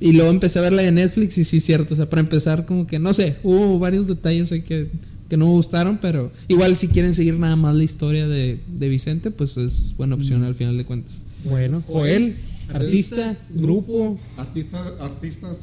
Y 0.00 0.12
luego 0.12 0.30
empecé 0.30 0.58
a 0.58 0.62
ver 0.62 0.72
la 0.72 0.82
de 0.82 0.92
Netflix 0.92 1.38
y 1.38 1.44
sí, 1.44 1.60
cierto. 1.60 1.94
O 1.94 1.96
sea, 1.96 2.08
para 2.08 2.20
empezar, 2.20 2.66
como 2.66 2.86
que 2.86 2.98
no 2.98 3.12
sé, 3.14 3.36
hubo 3.42 3.78
varios 3.78 4.06
detalles 4.06 4.50
ahí 4.52 4.62
que, 4.62 4.88
que 5.28 5.36
no 5.36 5.46
me 5.46 5.52
gustaron, 5.52 5.98
pero 6.00 6.32
igual 6.48 6.74
si 6.76 6.88
quieren 6.88 7.14
seguir 7.14 7.34
nada 7.34 7.54
más 7.54 7.74
la 7.76 7.84
historia 7.84 8.26
de, 8.26 8.58
de 8.66 8.88
Vicente, 8.88 9.30
pues 9.30 9.56
es 9.56 9.94
buena 9.96 10.16
opción 10.16 10.42
al 10.44 10.54
final 10.56 10.76
de 10.76 10.84
cuentas. 10.84 11.24
Bueno, 11.44 11.82
Joel, 11.86 12.34
artista, 12.72 13.36
grupo. 13.50 14.18
Artistas, 14.36 14.94
artistas 15.00 15.58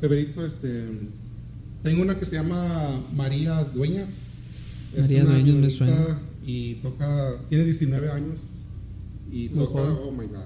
favorito, 0.00 0.44
este, 0.46 0.84
tengo 1.82 2.02
una 2.02 2.18
que 2.18 2.26
se 2.26 2.36
llama 2.36 3.04
María 3.14 3.64
Dueñas. 3.74 4.08
Es 4.94 5.02
María 5.02 5.22
una 5.24 5.32
Dueñas 5.34 5.56
me 5.56 5.70
suena. 5.70 6.18
Y 6.44 6.74
toca, 6.76 7.36
tiene 7.48 7.64
19 7.64 8.10
años 8.10 8.38
y 9.30 9.48
toca, 9.48 9.82
oh 9.82 10.10
my 10.12 10.26
god. 10.26 10.44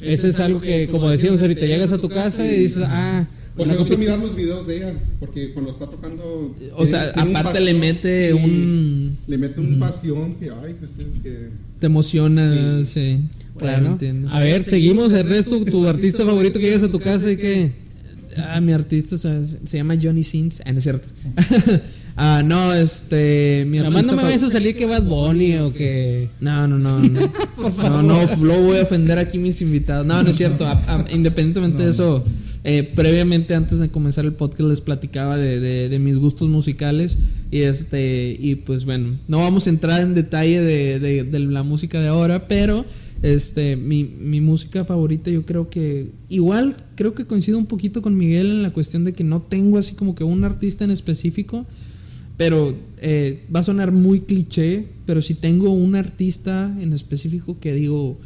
Eso 0.00 0.26
es 0.26 0.38
algo 0.40 0.60
que, 0.60 0.88
como 0.88 1.08
decíamos 1.08 1.40
ahorita, 1.40 1.64
llegas 1.64 1.92
a 1.92 1.98
tu 1.98 2.08
casa 2.08 2.46
y 2.46 2.60
dices, 2.60 2.82
ah, 2.84 3.26
Pues 3.56 3.66
una 3.66 3.74
me 3.74 3.78
gusta 3.78 3.96
mirar 3.96 4.18
los 4.18 4.34
videos 4.36 4.66
de 4.66 4.76
ella, 4.76 4.94
porque 5.18 5.54
cuando 5.54 5.70
está 5.70 5.86
tocando... 5.86 6.54
O 6.76 6.86
sea, 6.86 7.12
aparte 7.16 7.60
le 7.60 7.72
mete 7.72 8.28
sí, 8.32 8.34
un- 8.34 9.16
Le 9.26 9.38
mete 9.38 9.60
un 9.60 9.78
pasión 9.78 10.34
que, 10.34 10.50
ay, 10.50 10.74
pues 10.78 10.98
es 10.98 11.06
que... 11.22 11.48
Te 11.78 11.86
emociona, 11.86 12.84
sí. 12.84 13.20
Claro, 13.58 13.86
entiendo. 13.86 14.28
A 14.30 14.40
ver, 14.40 14.64
seguimos, 14.64 15.12
Ernesto, 15.12 15.64
tu 15.64 15.86
artista 15.88 16.24
favorito 16.24 16.58
que 16.58 16.66
llegas 16.66 16.82
a 16.82 16.88
tu 16.90 16.98
casa 17.00 17.30
y 17.30 17.36
que... 17.36 17.72
Ah, 18.36 18.60
mi 18.60 18.72
artista 18.72 19.16
se, 19.16 19.46
se 19.64 19.76
llama 19.78 19.96
Johnny 20.00 20.22
Sins. 20.22 20.60
Ah, 20.66 20.72
no 20.72 20.78
es 20.78 20.84
cierto. 20.84 21.08
ah, 22.16 22.42
no, 22.44 22.74
este. 22.74 23.64
Mi 23.66 23.78
Nada 23.78 23.88
más 23.88 24.00
artista 24.00 24.12
no 24.12 24.16
me 24.22 24.28
vayas 24.28 24.42
a 24.42 24.50
salir 24.50 24.76
que 24.76 24.84
Bad 24.84 25.04
Bunny 25.04 25.56
o 25.56 25.72
que... 25.72 26.28
No, 26.40 26.68
no, 26.68 26.78
no. 26.78 26.98
No, 27.00 27.30
no, 27.88 28.02
no, 28.02 28.36
luego 28.36 28.62
voy 28.64 28.78
a 28.78 28.82
ofender 28.82 29.18
aquí 29.18 29.38
mis 29.38 29.62
invitados. 29.62 30.06
No, 30.06 30.22
no 30.22 30.28
es 30.28 30.36
cierto. 30.36 30.66
A- 30.66 30.72
a- 30.86 31.10
independientemente 31.10 31.82
de 31.82 31.88
eso, 31.90 32.26
eh, 32.66 32.82
previamente, 32.82 33.54
antes 33.54 33.78
de 33.78 33.88
comenzar 33.88 34.24
el 34.24 34.32
podcast, 34.32 34.68
les 34.68 34.80
platicaba 34.80 35.36
de, 35.38 35.96
mis 36.00 36.18
gustos 36.18 36.48
musicales. 36.48 37.16
Y 37.50 37.60
este 37.60 38.36
y 38.38 38.56
pues 38.56 38.84
bueno, 38.84 39.18
no 39.28 39.38
vamos 39.38 39.66
a 39.66 39.70
entrar 39.70 40.02
en 40.02 40.14
detalle 40.14 40.60
de, 40.60 40.98
de- 40.98 41.22
de 41.24 41.38
la 41.38 41.62
música 41.62 42.00
de 42.00 42.08
ahora, 42.08 42.48
pero 42.48 42.84
este 43.22 43.76
mi, 43.76 44.04
mi 44.04 44.40
música 44.40 44.84
favorita 44.84 45.30
yo 45.30 45.46
creo 45.46 45.70
que 45.70 46.10
igual 46.28 46.76
creo 46.96 47.14
que 47.14 47.24
coincido 47.24 47.56
un 47.56 47.64
poquito 47.66 48.02
con 48.02 48.16
Miguel 48.16 48.50
en 48.50 48.62
la 48.62 48.72
cuestión 48.72 49.04
de 49.04 49.14
que 49.14 49.24
no 49.24 49.40
tengo 49.40 49.78
así 49.78 49.94
como 49.94 50.14
que 50.14 50.22
un 50.24 50.44
artista 50.44 50.84
en 50.84 50.90
específico 50.90 51.64
pero 52.36 52.76
eh, 52.98 53.44
va 53.54 53.60
a 53.60 53.62
sonar 53.62 53.92
muy 53.92 54.20
cliché, 54.20 54.84
pero 55.06 55.22
si 55.22 55.32
tengo 55.34 55.70
un 55.70 55.94
artista 55.94 56.70
en 56.78 56.92
específico 56.92 57.58
que 57.58 57.72
digo 57.72 58.18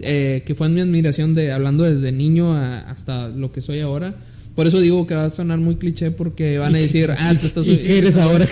eh, 0.00 0.42
que 0.46 0.54
fue 0.54 0.66
en 0.66 0.74
mi 0.74 0.80
admiración 0.80 1.34
de 1.34 1.52
hablando 1.52 1.84
desde 1.84 2.10
niño 2.12 2.54
a- 2.54 2.80
hasta 2.90 3.28
lo 3.28 3.52
que 3.52 3.60
soy 3.60 3.80
ahora, 3.80 4.14
Por 4.54 4.68
eso 4.68 4.78
digo 4.78 5.04
que 5.04 5.14
va 5.14 5.24
a 5.24 5.30
sonar 5.30 5.58
muy 5.58 5.74
cliché 5.74 6.12
porque 6.12 6.58
van 6.58 6.76
a 6.76 6.78
decir, 6.78 7.10
ah, 7.18 7.34
te 7.34 7.44
estás 7.44 7.66
¿Y 7.66 7.76
qué 7.78 7.98
eres 7.98 8.16
ahora? 8.16 8.46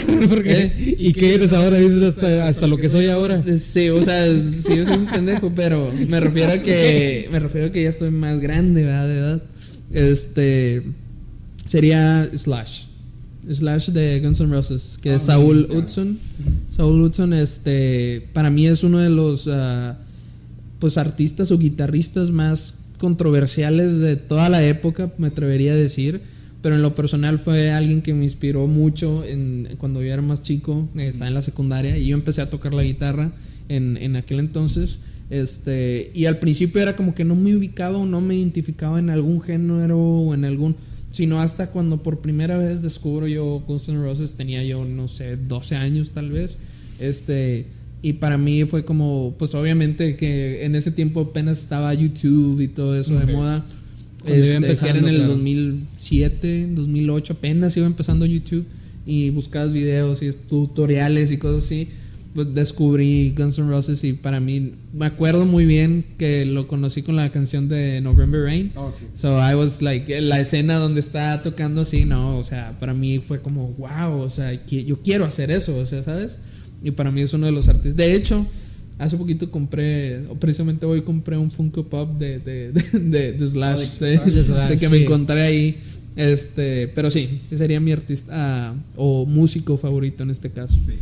¿Eh? 0.44 0.96
¿Y 0.98 1.12
qué 1.12 1.34
eres 1.36 1.52
ahora? 1.52 1.78
Dices 1.78 2.02
hasta, 2.02 2.44
hasta 2.48 2.66
lo 2.66 2.76
que 2.76 2.88
soy 2.88 3.06
ahora. 3.06 3.40
Sí, 3.56 3.88
o 3.88 4.02
sea, 4.02 4.26
sí, 4.26 4.76
yo 4.78 4.84
soy 4.84 4.96
un 4.96 5.06
pendejo, 5.06 5.52
pero 5.54 5.92
me 6.08 6.18
refiero 6.18 6.52
a 6.54 6.58
que 6.58 7.28
me 7.30 7.38
refiero 7.38 7.68
a 7.68 7.70
que 7.70 7.84
ya 7.84 7.88
estoy 7.88 8.10
más 8.10 8.40
grande, 8.40 8.82
¿verdad? 8.84 9.06
De 9.08 9.16
edad. 9.18 9.42
Este 9.92 10.82
sería 11.68 12.28
Slash. 12.36 12.84
Slash 13.50 13.88
de 13.90 14.20
Guns 14.20 14.40
N' 14.40 14.50
Roses, 14.50 14.98
que 15.02 15.10
Ah, 15.10 15.16
es 15.16 15.22
Saúl 15.22 15.68
ya. 15.70 15.78
Hudson. 15.78 16.18
Saúl 16.76 17.00
Hudson, 17.02 17.32
este, 17.32 18.28
para 18.32 18.50
mí 18.50 18.66
es 18.66 18.82
uno 18.84 18.98
de 18.98 19.10
los 19.10 19.48
ah, 19.48 19.98
pues 20.82 20.98
artistas 20.98 21.52
o 21.52 21.58
guitarristas 21.58 22.32
más 22.32 22.74
controversiales 22.98 24.00
de 24.00 24.16
toda 24.16 24.48
la 24.48 24.66
época, 24.66 25.12
me 25.16 25.28
atrevería 25.28 25.74
a 25.74 25.76
decir. 25.76 26.22
Pero 26.60 26.74
en 26.74 26.82
lo 26.82 26.96
personal 26.96 27.38
fue 27.38 27.70
alguien 27.70 28.02
que 28.02 28.12
me 28.14 28.24
inspiró 28.24 28.66
mucho 28.66 29.22
en, 29.22 29.76
cuando 29.78 30.02
yo 30.02 30.12
era 30.12 30.22
más 30.22 30.42
chico, 30.42 30.88
eh, 30.96 31.06
estaba 31.06 31.28
en 31.28 31.34
la 31.34 31.42
secundaria 31.42 31.96
y 31.98 32.08
yo 32.08 32.16
empecé 32.16 32.42
a 32.42 32.50
tocar 32.50 32.74
la 32.74 32.82
guitarra 32.82 33.30
en, 33.68 33.96
en 33.96 34.16
aquel 34.16 34.40
entonces. 34.40 34.98
Este, 35.30 36.10
y 36.14 36.26
al 36.26 36.40
principio 36.40 36.82
era 36.82 36.96
como 36.96 37.14
que 37.14 37.24
no 37.24 37.36
me 37.36 37.54
ubicaba 37.54 38.04
no 38.04 38.20
me 38.20 38.34
identificaba 38.34 38.98
en 38.98 39.08
algún 39.08 39.40
género 39.40 39.98
o 39.98 40.34
en 40.34 40.44
algún 40.44 40.74
sino 41.10 41.40
hasta 41.40 41.68
cuando 41.68 42.02
por 42.02 42.18
primera 42.18 42.58
vez 42.58 42.82
descubro 42.82 43.28
yo 43.28 43.60
Guns 43.66 43.88
N' 43.88 44.02
Roses 44.02 44.34
tenía 44.34 44.62
yo 44.62 44.84
no 44.84 45.08
sé 45.08 45.36
12 45.36 45.76
años 45.76 46.10
tal 46.10 46.30
vez 46.30 46.58
este 46.98 47.66
y 48.02 48.14
para 48.14 48.36
mí 48.36 48.64
fue 48.64 48.84
como 48.84 49.34
pues 49.38 49.54
obviamente 49.54 50.16
que 50.16 50.64
en 50.64 50.74
ese 50.74 50.90
tiempo 50.90 51.20
apenas 51.20 51.60
estaba 51.60 51.94
YouTube 51.94 52.60
y 52.60 52.68
todo 52.68 52.96
eso 52.98 53.14
Ok. 53.16 53.24
de 53.24 53.32
moda 53.32 53.64
este, 54.24 54.42
que 54.42 54.50
empezando, 54.56 54.90
era 54.90 54.98
en 54.98 55.08
el 55.08 55.16
claro. 55.16 55.32
2007 55.32 56.68
2008 56.74 57.32
apenas 57.34 57.76
iba 57.76 57.86
empezando 57.86 58.26
YouTube 58.26 58.64
y 59.06 59.30
buscabas 59.30 59.72
videos 59.72 60.22
y 60.22 60.30
tutoriales 60.32 61.30
y 61.32 61.38
cosas 61.38 61.64
así 61.64 61.88
pues 62.34 62.54
descubrí 62.54 63.34
Guns 63.36 63.58
N' 63.58 63.68
Roses 63.68 64.02
y 64.04 64.14
para 64.14 64.40
mí 64.40 64.72
me 64.94 65.04
acuerdo 65.06 65.44
muy 65.44 65.66
bien 65.66 66.02
que 66.16 66.46
lo 66.46 66.66
conocí 66.66 67.02
con 67.02 67.14
la 67.14 67.30
canción 67.30 67.68
de 67.68 68.00
November 68.00 68.42
Rain 68.42 68.72
Oh, 68.74 68.90
sí. 68.98 69.04
So 69.14 69.38
I 69.38 69.54
was 69.54 69.82
like, 69.82 70.18
la 70.22 70.40
escena 70.40 70.76
donde 70.76 71.00
está 71.00 71.42
tocando 71.42 71.82
así, 71.82 72.06
no, 72.06 72.38
o 72.38 72.44
sea, 72.44 72.78
para 72.80 72.94
mí 72.94 73.18
fue 73.18 73.42
como, 73.42 73.68
wow, 73.76 74.18
o 74.20 74.30
sea, 74.30 74.58
yo 74.66 75.02
quiero 75.02 75.26
hacer 75.26 75.50
eso, 75.50 75.76
o 75.76 75.84
sea, 75.84 76.02
¿sabes? 76.02 76.38
Y 76.82 76.90
para 76.92 77.10
mí 77.10 77.20
es 77.22 77.32
uno 77.32 77.46
de 77.46 77.52
los 77.52 77.68
artistas. 77.68 77.96
De 77.96 78.14
hecho, 78.14 78.46
hace 78.98 79.16
poquito 79.16 79.50
compré, 79.50 80.26
o 80.28 80.34
precisamente 80.36 80.84
hoy 80.86 81.02
compré 81.02 81.36
un 81.36 81.50
Funko 81.50 81.84
Pop 81.84 82.18
de, 82.18 82.38
de, 82.38 82.72
de, 82.92 82.98
de- 83.00 83.32
de 83.32 83.48
Slash, 83.48 83.78
Slash. 83.98 84.20
De 84.24 84.44
Slash, 84.44 84.68
Sé 84.72 84.78
que 84.78 84.88
me 84.88 84.98
encontré 84.98 85.40
ahí. 85.42 85.76
Este, 86.14 86.88
pero 86.88 87.10
sí, 87.10 87.26
ese 87.46 87.56
sería 87.56 87.80
mi 87.80 87.90
artista 87.92 88.32
ah, 88.32 88.74
o 88.96 89.24
músico 89.24 89.78
favorito 89.78 90.22
en 90.22 90.30
este 90.30 90.50
caso. 90.50 90.76
Sí. 90.86 90.92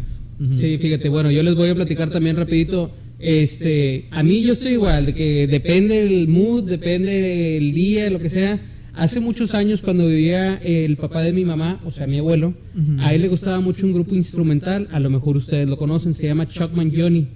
Sí, 0.59 0.79
fíjate, 0.79 1.09
bueno, 1.11 1.31
yo 1.31 1.43
les 1.43 1.55
voy 1.55 1.69
a 1.69 1.75
platicar 1.75 2.09
también 2.11 2.37
rapidito. 2.37 2.91
Este, 3.19 4.07
a 4.11 4.23
mí 4.23 4.41
yo 4.41 4.55
estoy 4.55 4.73
igual, 4.73 5.05
de 5.07 5.15
que 5.15 5.47
depende 5.47 6.01
el 6.03 6.29
mood, 6.29 6.63
depende 6.65 7.59
el 7.59 7.73
día, 7.75 8.09
lo 8.09 8.19
que 8.21 8.31
sea. 8.31 8.59
Hace 9.01 9.19
muchos 9.19 9.55
años 9.55 9.81
cuando 9.81 10.07
vivía 10.07 10.57
el 10.57 10.99
papá 10.99 11.23
de 11.23 11.33
mi 11.33 11.43
mamá, 11.43 11.81
o 11.87 11.91
sea, 11.91 12.07
mi 12.07 12.19
abuelo, 12.19 12.53
a 12.99 13.15
él 13.15 13.23
le 13.23 13.29
gustaba 13.29 13.59
mucho 13.59 13.87
un 13.87 13.95
grupo 13.95 14.15
instrumental, 14.15 14.89
a 14.93 15.01
lo 15.01 15.09
mejor 15.09 15.39
ustedes 15.39 15.67
lo 15.67 15.79
conocen, 15.79 16.13
se 16.13 16.27
llama 16.27 16.47
Chuck 16.47 16.75
Mangione. 16.75 17.27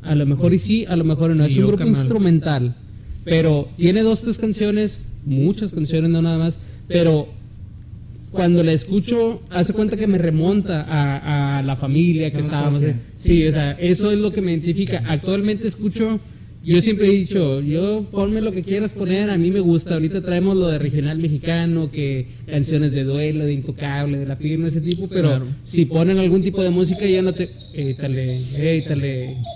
A 0.00 0.14
lo 0.14 0.24
mejor 0.24 0.54
y 0.54 0.58
sí, 0.58 0.86
a 0.88 0.96
lo 0.96 1.04
mejor 1.04 1.36
no. 1.36 1.44
Es 1.44 1.58
un 1.58 1.66
grupo 1.66 1.86
instrumental. 1.86 2.74
Pero 3.22 3.68
tiene 3.76 4.00
dos, 4.00 4.22
tres 4.22 4.38
canciones, 4.38 5.04
muchas 5.26 5.72
canciones, 5.72 6.08
no 6.08 6.22
nada 6.22 6.38
más. 6.38 6.58
Pero 6.88 7.28
cuando 8.32 8.64
la 8.64 8.72
escucho, 8.72 9.42
hace 9.50 9.74
cuenta 9.74 9.98
que 9.98 10.06
me 10.06 10.16
remonta 10.16 10.86
a, 10.88 11.58
a 11.58 11.62
la 11.62 11.76
familia 11.76 12.32
que 12.32 12.40
estábamos. 12.40 12.82
Sí, 13.18 13.46
o 13.46 13.52
sea, 13.52 13.72
eso 13.72 14.10
es 14.10 14.18
lo 14.18 14.32
que 14.32 14.40
me 14.40 14.52
identifica. 14.52 15.02
Actualmente 15.06 15.68
escucho, 15.68 16.18
yo 16.62 16.82
siempre 16.82 17.08
he 17.08 17.12
dicho, 17.12 17.60
yo 17.62 18.04
ponme 18.10 18.40
lo 18.42 18.52
que 18.52 18.62
quieras 18.62 18.92
poner, 18.92 19.30
a 19.30 19.38
mí 19.38 19.50
me 19.50 19.60
gusta. 19.60 19.94
Ahorita 19.94 20.20
traemos 20.20 20.56
lo 20.56 20.68
de 20.68 20.78
regional 20.78 21.18
mexicano, 21.18 21.90
que 21.90 22.26
canciones 22.46 22.92
de 22.92 23.04
duelo, 23.04 23.44
de 23.46 23.54
intocable, 23.54 24.18
de 24.18 24.26
la 24.26 24.36
firma, 24.36 24.68
ese 24.68 24.80
tipo, 24.80 25.08
pero 25.08 25.28
Claro. 25.28 25.46
si 25.62 25.86
ponen 25.86 26.18
algún 26.18 26.42
tipo 26.42 26.62
de 26.62 26.70
música, 26.70 27.06
yo 27.06 27.22
no 27.22 27.32
te. 27.32 27.50
Éitale, 27.74 28.40
éitale. 28.58 29.36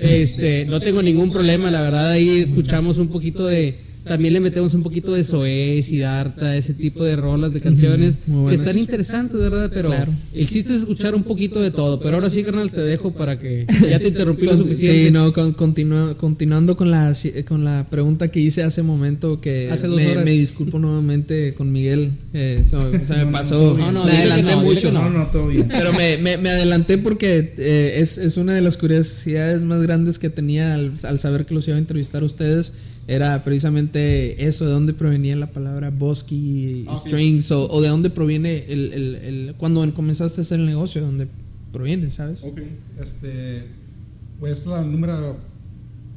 Este, 0.00 0.64
no 0.64 0.78
tengo 0.78 1.02
ningún 1.02 1.32
problema, 1.32 1.72
la 1.72 1.82
verdad, 1.82 2.10
ahí 2.12 2.38
escuchamos 2.38 2.98
un 2.98 3.08
poquito 3.08 3.46
de. 3.46 3.74
También 4.08 4.32
le 4.34 4.40
metemos 4.40 4.74
un 4.74 4.82
poquito 4.82 5.12
de 5.12 5.22
Zoé, 5.24 5.80
Siddhartha, 5.82 6.56
ese 6.56 6.74
tipo 6.74 7.04
de 7.04 7.16
rolas 7.16 7.52
de 7.52 7.60
canciones 7.60 8.16
que 8.48 8.54
están 8.54 8.78
interesantes, 8.78 9.38
¿verdad? 9.38 9.70
Pero 9.72 9.88
Claro. 9.90 10.12
el 10.34 10.48
chiste 10.48 10.74
es 10.74 10.80
escuchar 10.80 11.14
un 11.14 11.22
poquito 11.22 11.60
de 11.60 11.70
todo. 11.70 12.00
Pero 12.00 12.14
ahora 12.16 12.30
sí, 12.30 12.42
carnal, 12.42 12.70
te 12.70 12.80
dejo 12.80 13.12
para 13.12 13.38
que 13.38 13.66
ya 13.90 13.98
te 13.98 14.08
interrumpí 14.08 14.46
lo 14.46 14.56
suficiente. 14.56 15.04
Sí, 15.06 15.10
no, 15.12 15.32
con- 15.32 15.52
continúa- 15.52 16.14
continuando 16.16 16.76
con 16.76 16.90
la, 16.90 17.12
con 17.46 17.64
la 17.64 17.86
pregunta 17.90 18.28
que 18.28 18.40
hice 18.40 18.62
hace 18.62 18.82
momento, 18.82 19.40
que 19.40 19.70
Hace 19.70 19.86
dos 19.86 19.96
me, 19.96 20.10
horas. 20.12 20.24
me 20.24 20.30
disculpo 20.32 20.78
nuevamente 20.80 21.54
con 21.54 21.70
Miguel, 21.72 22.12
eh, 22.32 22.62
se, 22.64 23.04
se 23.06 23.14
me 23.16 23.24
No, 23.26 23.30
pasó. 23.32 23.76
No, 23.78 23.92
no, 23.92 24.04
me 24.04 24.10
adelanté 24.12 24.56
mucho, 24.56 24.90
No, 24.92 25.10
no, 25.10 25.26
todo 25.26 25.48
bien. 25.48 25.68
pero 25.68 25.92
me, 25.92 26.16
me- 26.18 26.36
me 26.38 26.48
adelanté 26.50 26.98
porque 26.98 27.52
eh, 27.58 27.96
es, 27.98 28.18
es 28.18 28.36
una 28.36 28.52
de 28.54 28.60
las 28.62 28.76
curiosidades 28.76 29.62
más 29.62 29.82
grandes 29.82 30.18
que 30.18 30.30
tenía 30.30 30.74
al, 30.74 30.92
al 31.02 31.18
saber 31.18 31.44
que 31.46 31.54
los 31.54 31.66
iba 31.68 31.76
a 31.76 31.80
entrevistar 31.80 32.22
a 32.22 32.26
ustedes. 32.26 32.72
Era 33.08 33.42
precisamente 33.42 34.46
eso, 34.46 34.66
de 34.66 34.70
dónde 34.72 34.92
provenía 34.92 35.34
la 35.34 35.50
palabra 35.50 35.88
bosque 35.90 36.34
y 36.34 36.84
Ah, 36.88 36.94
sí. 36.94 37.08
strings, 37.08 37.50
o, 37.50 37.66
o 37.70 37.80
de 37.80 37.88
dónde 37.88 38.10
proviene 38.10 38.66
el, 38.68 38.92
el- 38.92 39.14
el- 39.16 39.54
cuando 39.56 39.92
comenzaste 39.94 40.40
a 40.40 40.44
hacer 40.44 40.60
el 40.60 40.66
negocio, 40.66 41.00
de 41.00 41.06
dónde 41.06 41.26
proviene, 41.72 42.10
¿sabes? 42.10 42.42
Ok, 42.44 42.60
este, 43.00 43.64
pues 44.38 44.66
la 44.66 44.82
número, 44.82 45.38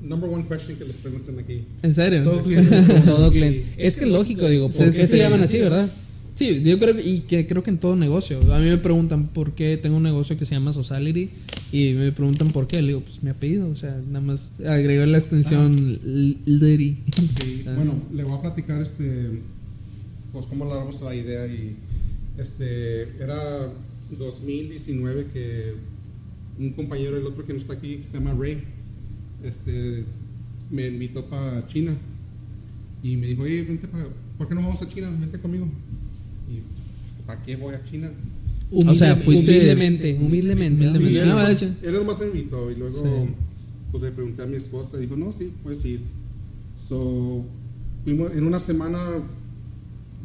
number 0.03 0.29
one 0.29 0.45
question 0.49 0.77
que 0.77 0.83
les 0.83 0.97
preguntan 0.97 1.39
aquí. 1.39 1.61
¿En 1.81 1.93
serio? 1.93 2.23
Todo 2.23 2.43
cliente. 2.43 2.83
Todo 3.05 3.31
cliente. 3.31 3.63
Es 3.77 3.95
que 3.95 4.03
es 4.03 4.11
lógico, 4.11 4.47
digo, 4.49 4.69
¿por 4.69 4.85
qué 4.85 4.91
sí, 4.91 5.05
se 5.07 5.17
llaman 5.17 5.41
así, 5.43 5.59
verdad? 5.59 5.89
Sí, 6.35 6.61
yo 6.61 6.77
creo 6.77 6.95
que- 6.97 7.07
y 7.07 7.19
que 7.21 7.47
creo 7.47 7.63
que 7.63 7.69
en 7.69 7.77
todo 7.77 7.95
negocio. 7.95 8.37
A 8.53 8.59
mí 8.59 8.65
me 8.65 8.77
preguntan 8.77 9.27
por 9.29 9.53
qué 9.53 9.77
tengo 9.77 9.95
un 9.95 10.03
negocio 10.03 10.37
que 10.37 10.43
se 10.45 10.55
llama 10.55 10.73
Sociality 10.73 11.29
y 11.71 11.93
me 11.93 12.11
preguntan 12.11 12.51
por 12.51 12.67
qué. 12.67 12.81
Le 12.81 12.89
digo, 12.89 13.01
pues 13.01 13.21
mi 13.23 13.29
apellido, 13.29 13.69
o 13.69 13.75
sea, 13.75 13.99
nada 14.07 14.21
más 14.25 14.59
agregó 14.61 15.05
la 15.05 15.17
extensión 15.17 15.99
L- 16.03 16.37
Liddy. 16.45 17.03
Sí, 17.15 17.63
Ah. 17.67 17.73
bueno, 17.75 17.93
le 18.13 18.23
voy 18.23 18.33
a 18.37 18.41
platicar 18.41 18.81
este, 18.81 19.39
pues 20.33 20.45
cómo 20.47 20.65
logramos 20.65 20.99
la 21.01 21.13
idea 21.15 21.45
y 21.47 21.75
este, 22.37 23.03
era 23.21 23.37
2019 24.17 25.27
que 25.33 25.73
un 26.59 26.71
compañero, 26.73 27.17
el 27.17 27.25
otro 27.25 27.45
que 27.45 27.53
no 27.53 27.59
está 27.59 27.73
aquí, 27.73 27.97
que 27.97 28.05
se 28.07 28.13
llama 28.13 28.33
Ray, 28.33 28.63
este, 29.43 30.03
me 30.69 30.87
invitó 30.87 31.25
para 31.25 31.65
China 31.67 31.95
y 33.03 33.15
me 33.17 33.27
dijo, 33.27 33.43
oye, 33.43 33.61
vente 33.63 33.87
pa- 33.87 34.07
¿por 34.37 34.47
qué 34.47 34.55
no 34.55 34.61
vamos 34.61 34.81
a 34.81 34.87
China? 34.89 35.09
Vente 35.19 35.39
conmigo. 35.39 35.67
Y, 36.49 36.61
¿para 37.25 37.41
qué 37.43 37.55
voy 37.55 37.73
a 37.75 37.83
China? 37.85 38.11
O 38.73 38.95
sea, 38.95 39.13
Humilde- 39.15 39.23
fuiste- 39.23 39.51
humildemente, 39.57 40.13
humildemente. 40.19 40.87
Humildemente. 40.87 41.55
Sí, 41.55 41.59
Sí. 41.59 41.65
él, 41.65 41.73
Ah, 41.83 41.87
él 41.87 41.93
nomás 41.93 42.19
me 42.19 42.25
invitó 42.27 42.71
y 42.71 42.75
luego 42.75 42.97
Sí. 43.03 43.33
pues 43.91 44.03
le 44.03 44.11
pregunté 44.11 44.43
a 44.43 44.45
mi 44.45 44.55
esposa 44.55 44.97
y 44.97 45.01
dijo, 45.01 45.17
no, 45.17 45.31
sí, 45.33 45.51
puedes 45.61 45.83
ir. 45.85 45.99
So, 46.87 47.43
fuimos, 48.05 48.31
en 48.33 48.45
una 48.45 48.59
semana 48.59 48.99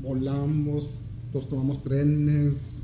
volamos, 0.03 0.91
nos 1.33 1.49
tomamos 1.49 1.83
trenes, 1.83 2.79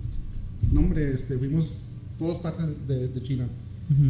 no 0.72 0.80
hombre, 0.80 1.12
este, 1.14 1.38
fuimos 1.38 1.72
todas 2.18 2.36
partes 2.38 2.66
de, 2.88 3.08
de 3.08 3.22
China. 3.22 3.46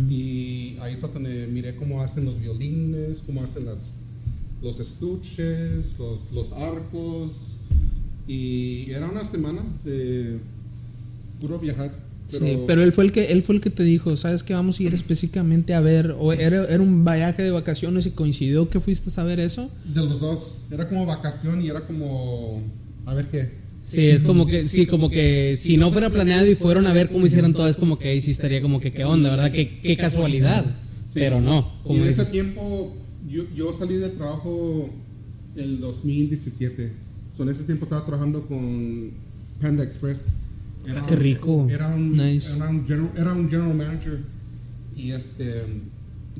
Y 0.08 0.76
ahí 0.80 0.94
es 0.94 1.00
donde 1.00 1.48
miré 1.48 1.74
cómo 1.74 2.02
hacen 2.02 2.24
los 2.24 2.38
violines, 2.40 3.22
cómo 3.26 3.42
hacen 3.42 3.64
las, 3.64 3.96
los 4.62 4.78
estuches, 4.78 5.94
los, 5.98 6.30
los 6.32 6.52
arcos. 6.52 7.56
Y 8.28 8.90
era 8.90 9.10
una 9.10 9.24
semana 9.24 9.60
de 9.84 10.38
puro 11.42 11.58
viajar. 11.58 11.92
Pero, 12.30 12.46
Sí, 12.46 12.58
pero 12.66 12.82
él 12.82 12.92
fue 12.92 13.04
el 13.04 13.12
que 13.12 13.26
él 13.32 13.42
fue 13.42 13.56
el 13.56 13.60
que 13.60 13.68
te 13.68 13.82
dijo, 13.82 14.16
¿sabes 14.16 14.42
qué? 14.42 14.54
Vamos 14.54 14.78
a 14.78 14.82
ir 14.84 14.94
específicamente 14.94 15.74
a 15.74 15.80
ver 15.80 16.14
o 16.18 16.32
era, 16.32 16.64
era 16.64 16.80
un 16.80 17.04
viaje 17.04 17.42
de 17.42 17.50
vacaciones 17.50 18.06
y 18.06 18.10
coincidió 18.12 18.70
que 18.70 18.80
fuiste 18.80 19.10
a 19.10 19.12
saber 19.12 19.40
eso. 19.40 19.68
De 19.84 20.00
los 20.00 20.20
dos. 20.20 20.66
Era 20.70 20.88
como 20.88 21.04
vacación 21.04 21.60
y 21.60 21.68
era 21.68 21.80
como. 21.80 22.62
A 23.04 23.14
ver 23.14 23.26
qué. 23.26 23.62
Sí, 23.82 24.06
es 24.06 24.22
como 24.22 24.46
que, 24.46 24.66
sí, 24.68 24.86
como 24.86 25.10
que 25.10 25.56
si 25.58 25.76
no 25.76 25.90
fuera 25.90 26.08
planeado 26.08 26.46
y 26.46 26.54
fueron 26.54 26.86
a 26.86 26.92
ver 26.92 27.10
cómo 27.10 27.26
hicieron 27.26 27.52
todo, 27.52 27.66
es 27.66 27.76
como 27.76 27.98
que 27.98 28.10
ahí 28.10 28.20
sí 28.20 28.30
estaría 28.30 28.62
como 28.62 28.80
que 28.80 28.92
qué 28.92 29.04
onda, 29.04 29.30
¿verdad? 29.30 29.50
Qué, 29.50 29.80
qué 29.80 29.96
casualidad. 29.96 30.64
Sí. 31.08 31.14
Pero 31.14 31.40
no. 31.40 31.72
Y 31.80 31.88
Como 31.88 32.04
en 32.04 32.08
ese 32.08 32.24
tiempo, 32.26 32.96
yo, 33.28 33.42
yo 33.54 33.74
salí 33.74 33.96
de 33.96 34.10
trabajo 34.10 34.88
el 35.56 35.80
2017. 35.80 36.92
So, 37.36 37.42
en 37.42 37.48
ese 37.48 37.64
tiempo 37.64 37.86
estaba 37.86 38.06
trabajando 38.06 38.46
con 38.46 39.10
Panda 39.60 39.82
Express. 39.82 40.34
Era, 40.86 41.06
qué 41.06 41.16
rico. 41.16 41.66
Era 41.70 41.94
un, 41.94 42.12
Nice. 42.16 42.54
era, 42.56 42.68
un 42.68 42.86
general, 42.86 43.10
era 43.16 43.32
un 43.32 43.48
general 43.50 43.74
manager. 43.76 44.18
Y 44.96 45.12
este, 45.12 45.62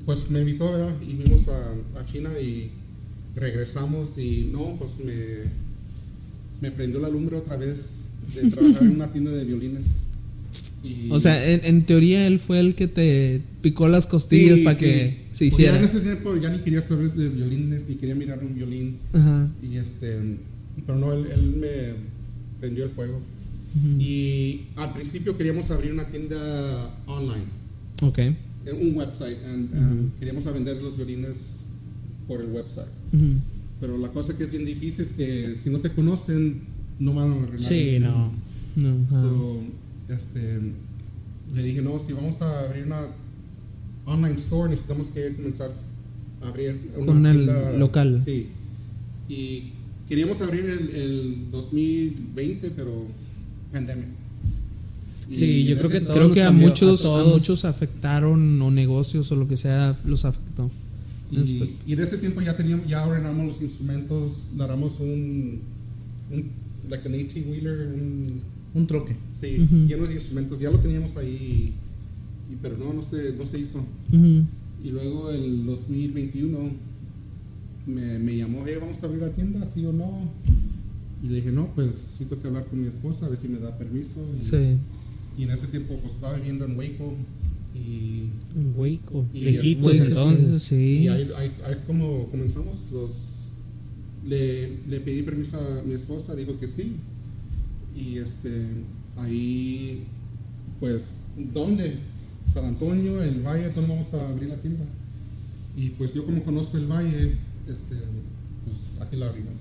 pues 0.04 0.30
me 0.30 0.40
invitó, 0.40 0.70
¿verdad? 0.72 0.94
Y 1.00 1.14
fuimos 1.14 1.48
a, 1.48 1.72
a 2.00 2.06
China 2.06 2.30
y 2.40 2.70
regresamos. 3.36 4.18
Y 4.18 4.50
no, 4.52 4.76
pues 4.78 4.92
me. 5.04 5.14
me 6.60 6.70
prendió 6.70 7.00
la 7.00 7.08
lumbre 7.08 7.36
otra 7.36 7.56
vez 7.56 8.00
de 8.34 8.50
trabajar 8.50 8.82
en 8.82 8.90
una 8.90 9.12
tienda 9.12 9.30
de 9.30 9.44
violines. 9.44 10.06
Y- 10.84 11.08
O 11.10 11.18
sea, 11.20 11.48
en, 11.48 11.64
en 11.64 11.86
teoría 11.86 12.26
él 12.26 12.40
fue 12.40 12.58
el 12.60 12.74
que 12.74 12.88
te 12.88 13.40
picó 13.62 13.86
las 13.88 14.06
costillas 14.06 14.56
Sí, 14.58 14.64
para 14.64 14.76
sí. 14.76 14.84
que 14.84 14.90
se 14.90 15.10
Porque 15.28 15.38
ya 15.38 15.46
hiciera. 15.46 15.78
en 15.78 15.84
ese 15.84 16.00
tiempo 16.00 16.36
ya 16.36 16.50
ni 16.50 16.58
quería 16.58 16.82
saber 16.82 17.12
de 17.14 17.28
violines, 17.28 17.88
ni 17.88 17.94
quería 17.94 18.14
mirar 18.16 18.40
un 18.42 18.54
violín. 18.54 18.98
Ajá. 19.12 19.48
Y 19.62 19.76
este, 19.76 20.18
pero 20.84 20.98
no, 20.98 21.12
él, 21.12 21.26
él 21.32 21.54
me 21.56 21.68
prendió 22.60 22.84
el 22.84 22.90
Ujú. 23.76 24.00
Y 24.00 24.66
al 24.76 24.92
principio 24.92 25.36
queríamos 25.36 25.70
abrir 25.70 25.92
una 25.92 26.04
tienda 26.06 26.94
online, 27.06 27.44
Ok. 28.02 28.18
eh, 28.18 28.36
un 28.72 28.94
website, 28.96 29.38
and, 29.44 29.74
um, 29.74 30.10
queríamos 30.18 30.46
a 30.46 30.52
vender 30.52 30.80
los 30.82 30.96
violines 30.96 31.64
por 32.28 32.40
el 32.40 32.48
website. 32.50 32.88
Ujú. 33.12 33.34
Pero 33.80 33.98
la 33.98 34.08
cosa 34.12 34.36
que 34.36 34.44
es 34.44 34.50
bien 34.52 34.64
difícil 34.64 35.04
es 35.06 35.12
que 35.12 35.56
si 35.62 35.70
no 35.70 35.80
te 35.80 35.90
conocen, 35.90 36.60
no 36.98 37.14
van 37.14 37.30
a 37.32 37.42
arreglar. 37.42 37.68
Sí, 37.68 37.98
no. 37.98 38.30
No. 38.76 39.08
So, 39.10 39.60
este, 40.08 40.60
le 41.54 41.62
dije, 41.62 41.82
no, 41.82 41.98
si 41.98 42.12
vamos 42.12 42.40
a 42.40 42.60
abrir 42.66 42.84
una 42.86 43.06
online 44.06 44.36
store, 44.36 44.70
necesitamos 44.70 45.08
que 45.08 45.34
comenzar 45.34 45.70
a 46.42 46.48
abrir 46.48 46.90
una 46.96 47.06
Con 47.06 47.26
el 47.26 47.36
tienda 47.38 47.72
local. 47.72 48.22
Sí. 48.24 48.46
Y 49.28 49.72
queríamos 50.08 50.40
abrir 50.40 50.64
el, 50.66 50.90
el 50.94 51.50
2020, 51.50 52.70
pero 52.70 53.06
pandemia. 53.72 54.06
Sí, 55.28 55.44
Y 55.44 55.64
yo 55.64 55.72
en 55.72 55.78
creo 55.78 55.90
que 55.90 56.00
Creo 56.06 56.30
que 56.32 56.42
a 56.42 56.46
cambió, 56.46 56.68
muchos, 56.68 57.06
a 57.06 57.20
a, 57.20 57.24
muchos 57.24 57.64
afectaron 57.64 58.60
o 58.60 58.70
negocios 58.70 59.30
o 59.32 59.36
lo 59.36 59.48
que 59.48 59.56
sea 59.56 59.96
los 60.04 60.24
afectó. 60.24 60.70
Y, 61.30 61.62
y 61.86 61.92
en 61.94 62.00
ese 62.00 62.18
tiempo 62.18 62.42
ya 62.42 62.54
teníamos, 62.56 62.86
ya 62.86 63.06
ordenamos 63.06 63.46
los 63.46 63.62
instrumentos, 63.62 64.38
daramos 64.54 65.00
un, 65.00 65.60
un 66.30 66.50
like 66.90 67.06
an 67.08 67.14
18 67.14 67.48
wheeler, 67.48 67.86
un, 67.94 68.40
Un 68.74 68.86
troque. 68.86 69.16
sí, 69.40 69.60
Ujú. 69.60 69.86
lleno 69.86 70.06
de 70.06 70.14
instrumentos, 70.14 70.60
ya 70.60 70.70
lo 70.70 70.78
teníamos 70.78 71.16
ahí, 71.16 71.72
y, 72.50 72.56
pero 72.60 72.76
no, 72.76 72.92
no 72.92 73.02
se, 73.02 73.32
no 73.32 73.46
se 73.46 73.60
hizo. 73.60 73.78
Ujú. 74.12 74.44
Y 74.84 74.90
luego 74.90 75.30
el 75.30 75.64
2021 75.64 76.58
me, 77.86 78.18
me 78.18 78.36
llamó, 78.36 78.64
hey, 78.66 78.74
vamos 78.78 79.02
a 79.02 79.06
abrir 79.06 79.22
la 79.22 79.32
tienda, 79.32 79.64
sí 79.64 79.86
o 79.86 79.92
no. 79.92 80.28
Y 81.22 81.28
le 81.28 81.36
dije, 81.36 81.52
no, 81.52 81.68
pues 81.74 82.16
tengo 82.18 82.40
que 82.42 82.48
hablar 82.48 82.66
con 82.66 82.80
mi 82.80 82.88
esposa, 82.88 83.26
a 83.26 83.28
ver 83.28 83.38
si 83.38 83.48
me 83.48 83.58
da 83.58 83.76
permiso. 83.78 84.20
Y, 84.38 84.42
Sí. 84.42 84.76
y 85.38 85.44
en 85.44 85.50
ese 85.50 85.66
tiempo 85.68 85.96
pues 86.00 86.14
estaba 86.14 86.34
viviendo 86.36 86.64
en 86.64 86.76
Waco. 86.76 87.14
Y, 87.74 88.28
Un 88.54 88.74
hueco. 88.76 89.24
Y 89.32 89.40
Lejitos 89.42 89.92
es 89.94 89.98
muy- 90.00 90.08
entonces. 90.08 90.62
Sí. 90.62 90.74
y 91.04 91.08
ahí, 91.08 91.30
ahí- 91.36 91.52
ahí 91.64 91.72
es 91.72 91.82
como 91.82 92.26
comenzamos. 92.26 92.76
Los, 92.92 93.10
le, 94.28 94.68
le 94.88 95.00
pedí 95.00 95.22
permiso 95.22 95.56
a 95.58 95.82
mi 95.86 95.94
esposa, 95.94 96.34
dijo 96.34 96.58
que 96.60 96.68
sí. 96.68 96.96
Y 97.96 98.18
este, 98.18 98.66
ahí, 99.16 100.04
pues, 100.80 101.14
¿dónde? 101.54 101.94
San 102.46 102.64
Antonio, 102.66 103.22
el 103.22 103.40
Valle, 103.40 103.70
¿dónde 103.70 103.90
vamos 103.94 104.12
a 104.14 104.28
abrir 104.28 104.48
la 104.50 104.56
tienda? 104.56 104.84
Y 105.76 105.90
pues 105.90 106.12
yo 106.12 106.26
como 106.26 106.42
conozco 106.44 106.76
el 106.76 106.86
Valle, 106.86 107.32
este, 107.68 107.94
pues 108.64 108.76
aquí 109.00 109.16
la 109.16 109.28
abrimos. 109.28 109.54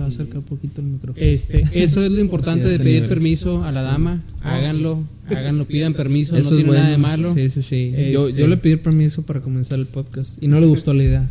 Te 0.00 0.02
va 0.02 0.06
a 0.06 0.14
acercar 0.14 0.38
un 0.38 0.44
poquito 0.44 0.80
el 0.80 0.86
micrófono. 0.86 1.24
Este, 1.26 1.64
eso 1.74 2.02
es 2.02 2.10
lo 2.10 2.20
importante 2.20 2.62
Sí, 2.62 2.68
de 2.68 2.74
este 2.76 2.84
pedir 2.84 3.02
nivel. 3.02 3.08
permiso 3.10 3.62
a 3.64 3.70
la 3.70 3.82
dama. 3.82 4.22
Háganlo, 4.42 5.04
háganlo, 5.28 5.66
pidan 5.66 5.92
permiso, 5.94 6.36
Eso 6.36 6.50
no 6.50 6.56
tiene 6.56 6.72
nada 6.72 6.88
de 6.90 6.96
malo. 6.98 7.34
Sí, 7.34 7.50
sí, 7.50 7.60
sí. 7.62 7.92
Yo, 8.12 8.28
Este- 8.28 8.40
yo 8.40 8.46
le 8.46 8.56
pedí 8.56 8.76
permiso 8.76 9.22
para 9.22 9.40
comenzar 9.40 9.78
el 9.78 9.86
podcast 9.86 10.42
y 10.42 10.48
no 10.48 10.58
le 10.58 10.66
gustó 10.66 10.94
la 10.94 11.04
idea. 11.04 11.30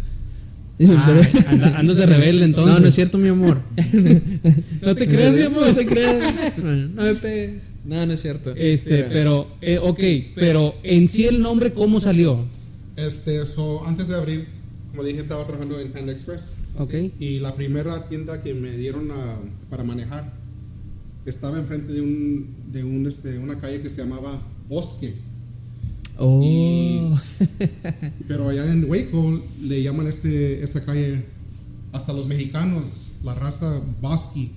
Ah, 0.88 1.21
andas 1.77 1.97
de 1.97 2.05
rebelde 2.05 2.45
entonces. 2.45 2.73
No, 2.75 2.79
no 2.79 2.88
es 2.88 2.95
cierto, 2.95 3.17
mi 3.17 3.27
amor. 3.29 3.62
No 4.82 4.95
te 4.95 5.08
creas, 5.08 5.34
mi 5.34 5.41
amor. 5.41 5.67
No 5.67 5.75
te 5.75 5.86
creas. 5.86 6.58
No, 6.58 6.75
no 6.75 7.01
me 7.01 7.15
pegues. 7.15 7.62
No, 7.86 8.05
no 8.05 8.13
es 8.13 8.21
cierto. 8.21 8.53
Este, 8.55 9.03
pero, 9.05 9.47
eh, 9.62 9.79
ok, 9.82 9.99
pero 10.36 10.75
en 10.84 11.08
sí 11.08 11.25
el 11.25 11.41
nombre, 11.41 11.71
¿cómo 11.71 11.99
salió? 11.99 12.45
Este, 12.95 13.45
so, 13.47 13.86
antes 13.88 14.10
de 14.10 14.15
abrir, 14.15 14.45
como 14.91 15.03
dije, 15.03 15.21
estaba 15.21 15.43
trabajando 15.45 15.79
en 15.79 15.91
Panda 15.91 16.12
Express. 16.12 16.55
Ok. 16.77 16.93
Y 17.19 17.39
la 17.39 17.55
primera 17.55 18.08
tienda 18.08 18.41
que 18.41 18.53
me 18.53 18.71
dieron 18.77 19.12
a- 19.12 19.39
para 19.69 19.84
manejar 19.84 20.34
estaba 21.25 21.60
enfrente 21.60 21.93
de, 21.93 22.01
un, 22.01 22.47
de 22.71 22.84
un, 22.84 23.05
este, 23.05 23.38
una 23.38 23.60
calle 23.60 23.82
que 23.82 23.89
se 23.89 24.01
llamaba 24.03 24.41
Bosque. 24.67 25.15
Oh. 26.17 26.41
Y- 26.43 27.13
Pero 28.27 28.49
allá 28.49 28.71
en 28.71 28.86
Waco 28.89 29.41
le 29.62 29.82
llaman 29.84 30.08
este, 30.08 30.63
esta 30.63 30.84
calle, 30.84 31.23
hasta 31.91 32.13
los 32.13 32.27
mexicanos, 32.27 33.13
la 33.23 33.34
raza 33.36 33.82
Bosque. 34.01 34.49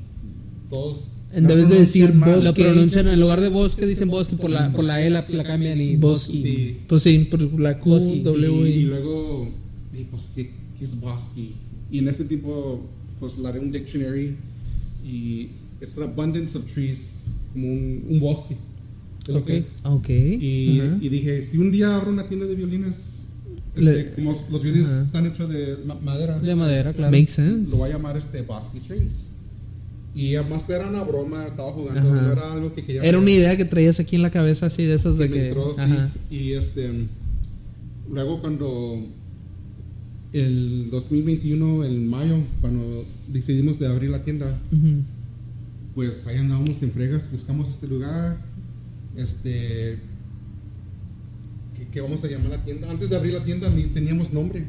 Todos. 0.71 1.09
En 1.35 1.47
vez 1.47 1.69
de 1.69 1.79
decir 1.81 2.13
mal. 2.15 2.31
Lo 2.31 2.37
bosque. 2.37 2.63
pronuncian 2.63 3.09
en 3.09 3.19
lugar 3.21 3.41
de 3.41 3.49
bosque, 3.49 3.87
dicen 3.87 4.09
bosque, 4.11 4.37
por 4.37 4.51
la, 4.51 4.71
por 4.73 4.85
la 4.85 5.03
E 5.03 5.09
la, 5.11 5.25
la 5.29 5.45
cambian 5.45 5.81
y 5.81 5.97
Bosque. 5.97 6.33
bosque. 6.33 6.49
Sí. 6.49 6.77
Pues 6.87 7.03
sí, 7.03 7.19
por 7.31 7.41
la 7.61 7.79
Q, 7.79 7.89
Bosque. 7.91 8.21
W 8.23 8.69
y, 8.69 8.73
y 8.73 8.79
y. 8.81 8.85
luego, 8.85 9.49
dije, 9.93 10.07
pues, 10.11 10.23
¿qué, 10.35 10.51
qué 10.79 10.85
es 10.85 11.01
Bosque? 11.01 11.49
Y 11.93 11.99
en 12.01 12.09
ese 12.09 12.25
tiempo, 12.25 12.81
pues, 13.21 13.39
la 13.39 13.51
haré 13.51 13.61
un 13.61 13.71
dictionary 13.71 14.35
y 15.07 15.51
es 15.81 15.97
an 15.99 16.05
abundance 16.05 16.57
of 16.59 16.65
trees, 16.73 17.21
como 17.53 17.69
un, 17.69 18.05
un 18.09 18.19
bosque. 18.21 18.57
es 19.23 19.29
lo 19.29 19.39
Ok. 19.41 19.47
que 19.47 19.59
es. 19.59 19.67
Ok. 19.85 20.09
Y, 20.09 20.81
ajá. 20.81 20.99
y 21.01 21.09
dije, 21.09 21.43
si 21.43 21.59
un 21.59 21.71
día 21.71 21.95
abro 21.95 22.11
una 22.11 22.27
tienda 22.27 22.47
de 22.47 22.55
violines, 22.57 23.21
Le- 23.77 23.93
este, 23.93 24.15
como 24.15 24.33
los 24.51 24.63
violines 24.63 24.89
Ajá. 24.89 25.03
están 25.03 25.27
hechos 25.27 25.49
de 25.49 25.77
ma- 25.87 25.95
madera, 26.03 26.39
De 26.39 26.55
madera, 26.55 26.93
claro. 26.93 27.13
Makes 27.13 27.33
sense. 27.33 27.71
lo 27.71 27.77
voy 27.77 27.91
a 27.91 27.93
llamar 27.95 28.17
este 28.17 28.43
Bosque 28.43 28.81
Strings. 28.81 29.27
Y 30.15 30.35
además 30.35 30.69
era 30.69 30.89
una 30.89 31.05
broma, 31.05 31.47
estaba 31.47 31.73
jugando, 31.73 32.01
Ajá. 32.01 32.21
no 32.23 32.33
era 32.33 32.53
algo 32.53 32.75
que 32.75 32.83
quería 32.85 33.01
Era 33.03 33.11
hacer. 33.11 33.19
una 33.21 33.31
idea 33.31 33.57
que 33.57 33.65
traías 33.65 33.99
aquí 34.01 34.17
en 34.17 34.23
la 34.23 34.31
cabeza, 34.31 34.67
así 34.67 34.83
de 34.85 34.95
esas 34.95 35.17
que 35.17 35.23
de 35.23 35.31
que. 35.31 35.47
entró, 35.49 35.75
sí. 35.75 36.35
Y 36.37 36.53
este, 36.53 36.91
luego 38.11 38.41
cuando 38.43 39.07
el 40.33 40.89
2021, 40.91 41.85
en 41.85 42.09
mayo, 42.09 42.39
cuando 42.61 43.05
decidimos 43.29 43.79
de 43.79 43.87
abrir 43.87 44.11
la 44.11 44.23
tienda, 44.23 44.59
pues 45.95 46.27
ahí 46.27 46.39
andábamos 46.39 46.83
en 46.83 46.91
fregas, 46.91 47.31
buscamos 47.31 47.69
este 47.69 47.87
lugar, 47.87 48.39
este, 49.17 49.99
¿qué, 51.77 51.87
qué 51.93 52.01
vamos 52.01 52.25
a 52.25 52.29
llamar 52.29 52.51
la 52.51 52.63
tienda? 52.65 52.91
Antes 52.91 53.11
de 53.11 53.17
abrir 53.17 53.35
la 53.35 53.45
tienda 53.45 53.69
ni 53.69 53.85
teníamos 53.85 54.33
nombre. 54.33 54.65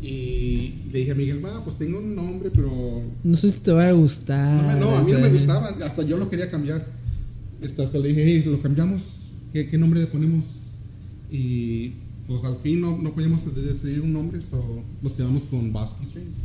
Y 0.00 0.74
le 0.92 1.00
dije 1.00 1.10
a 1.10 1.14
Miguel, 1.16 1.44
va, 1.44 1.62
pues 1.64 1.76
tengo 1.76 1.98
un 1.98 2.14
nombre, 2.14 2.50
pero 2.54 3.02
No 3.24 3.36
sé 3.36 3.50
si 3.50 3.58
te 3.58 3.72
va 3.72 3.88
a 3.88 3.92
gustar. 3.92 4.78
no, 4.78 4.80
no, 4.80 4.96
a 4.96 5.02
mí 5.02 5.10
no 5.10 5.18
me 5.18 5.28
gustaba, 5.28 5.68
hasta 5.84 6.02
yo 6.04 6.16
lo 6.16 6.30
quería 6.30 6.50
cambiar. 6.50 6.86
Hasta 7.62 7.98
le 7.98 8.08
dije, 8.08 8.24
hey, 8.24 8.44
lo 8.46 8.62
cambiamos, 8.62 9.26
¿qué, 9.52 9.68
qué 9.68 9.76
nombre 9.76 10.00
le 10.00 10.06
ponemos? 10.06 10.44
Y 11.30 11.94
pues 12.28 12.44
al 12.44 12.56
fin 12.58 12.80
no, 12.80 12.96
no 12.98 13.12
podíamos 13.12 13.42
de- 13.54 13.62
decidir 13.62 14.00
un 14.02 14.12
nombre, 14.12 14.40
so 14.40 14.62
nos 15.02 15.14
quedamos 15.14 15.42
con 15.44 15.72
Basque 15.72 16.04
Strings. 16.06 16.38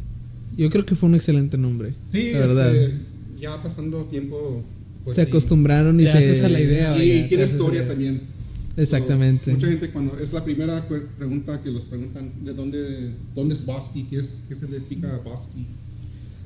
Yo 0.57 0.69
creo 0.69 0.85
que 0.85 0.95
fue 0.95 1.09
un 1.09 1.15
excelente 1.15 1.57
nombre. 1.57 1.93
Sí, 2.09 2.31
la 2.31 2.39
verdad. 2.39 2.75
este, 2.75 2.97
ya 3.39 3.61
pasando 3.61 4.03
tiempo. 4.05 4.63
pues 5.03 5.15
se 5.17 5.23
sí. 5.23 5.27
acostumbraron 5.29 5.99
y 5.99 6.05
Te 6.05 6.11
se. 6.11 6.17
haces 6.19 6.43
a 6.43 6.49
la 6.49 6.59
idea. 6.61 7.03
Y 7.03 7.27
tiene 7.27 7.43
historia 7.43 7.87
también. 7.87 8.21
Exactamente. 8.77 9.45
So, 9.51 9.57
mucha 9.57 9.67
gente 9.67 9.89
cuando 9.89 10.17
es 10.17 10.33
la 10.33 10.43
primera 10.43 10.87
pregunta 11.17 11.61
que 11.61 11.69
los 11.69 11.85
preguntan 11.85 12.31
de 12.43 12.53
dónde, 12.53 13.11
dónde 13.35 13.53
es 13.53 13.65
Basque, 13.65 14.05
qué, 14.09 14.17
es, 14.17 14.25
qué 14.49 14.55
significa 14.55 15.09
Basque. 15.25 15.61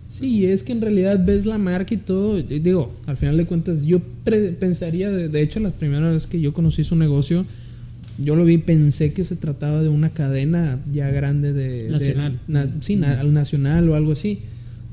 Sí, 0.10 0.46
es 0.46 0.64
que 0.64 0.72
en 0.72 0.82
realidad 0.82 1.24
ves 1.26 1.46
la 1.46 1.58
marca 1.58 1.94
y 1.94 1.98
todo. 1.98 2.40
yo 2.40 2.60
digo, 2.60 2.92
al 3.06 3.18
final 3.18 3.38
de 3.38 3.46
cuentas, 3.46 3.84
yo 3.86 4.00
pre- 4.24 4.52
pensaría, 4.54 5.10
de, 5.12 5.30
de 5.30 5.42
hecho, 5.42 5.60
la 5.60 5.72
primera 5.72 6.10
vez 6.12 6.28
que 6.28 6.40
yo 6.42 6.54
conocí 6.54 6.84
su 6.84 6.96
negocio, 6.96 7.46
yo 8.24 8.36
lo 8.36 8.46
vi 8.46 8.56
y 8.56 8.58
pensé 8.60 9.14
que 9.14 9.24
se 9.24 9.36
trataba 9.36 9.82
de 9.84 9.90
una 9.90 10.10
cadena 10.10 10.80
ya 10.94 11.10
grande 11.10 11.54
de. 11.54 11.84
de- 11.84 11.90
Nacional. 11.90 12.40
na- 12.48 12.72
sí, 12.82 12.96
na- 12.96 13.20
al 13.20 13.34
nacional 13.34 13.90
o 13.90 13.96
algo 13.96 14.12
así. 14.14 14.40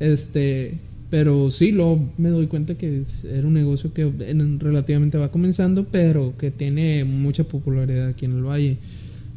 Este. 0.01 0.75
Pero 1.11 1.51
sí, 1.53 1.71
luego 1.71 2.11
me 2.19 2.29
doy 2.31 2.47
cuenta 2.49 2.75
que 2.75 2.99
es- 3.01 3.25
era 3.25 3.47
un 3.47 3.55
negocio 3.55 3.93
que 3.93 4.03
en- 4.03 4.59
relativamente 4.59 5.17
va 5.17 5.31
comenzando, 5.31 5.85
pero 5.91 6.35
que 6.39 6.51
tiene 6.51 7.05
mucha 7.05 7.45
popularidad 7.45 8.09
aquí 8.09 8.25
en 8.25 8.33
el 8.33 8.43
valle. 8.43 8.77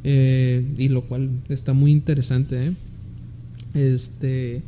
Eh, 0.04 0.63
y 0.78 0.88
lo 0.88 1.02
cual 1.04 1.30
está 1.50 1.73
muy 1.73 1.91
interesante, 1.91 2.67
¿eh? 2.67 2.71
Este. 3.73 4.62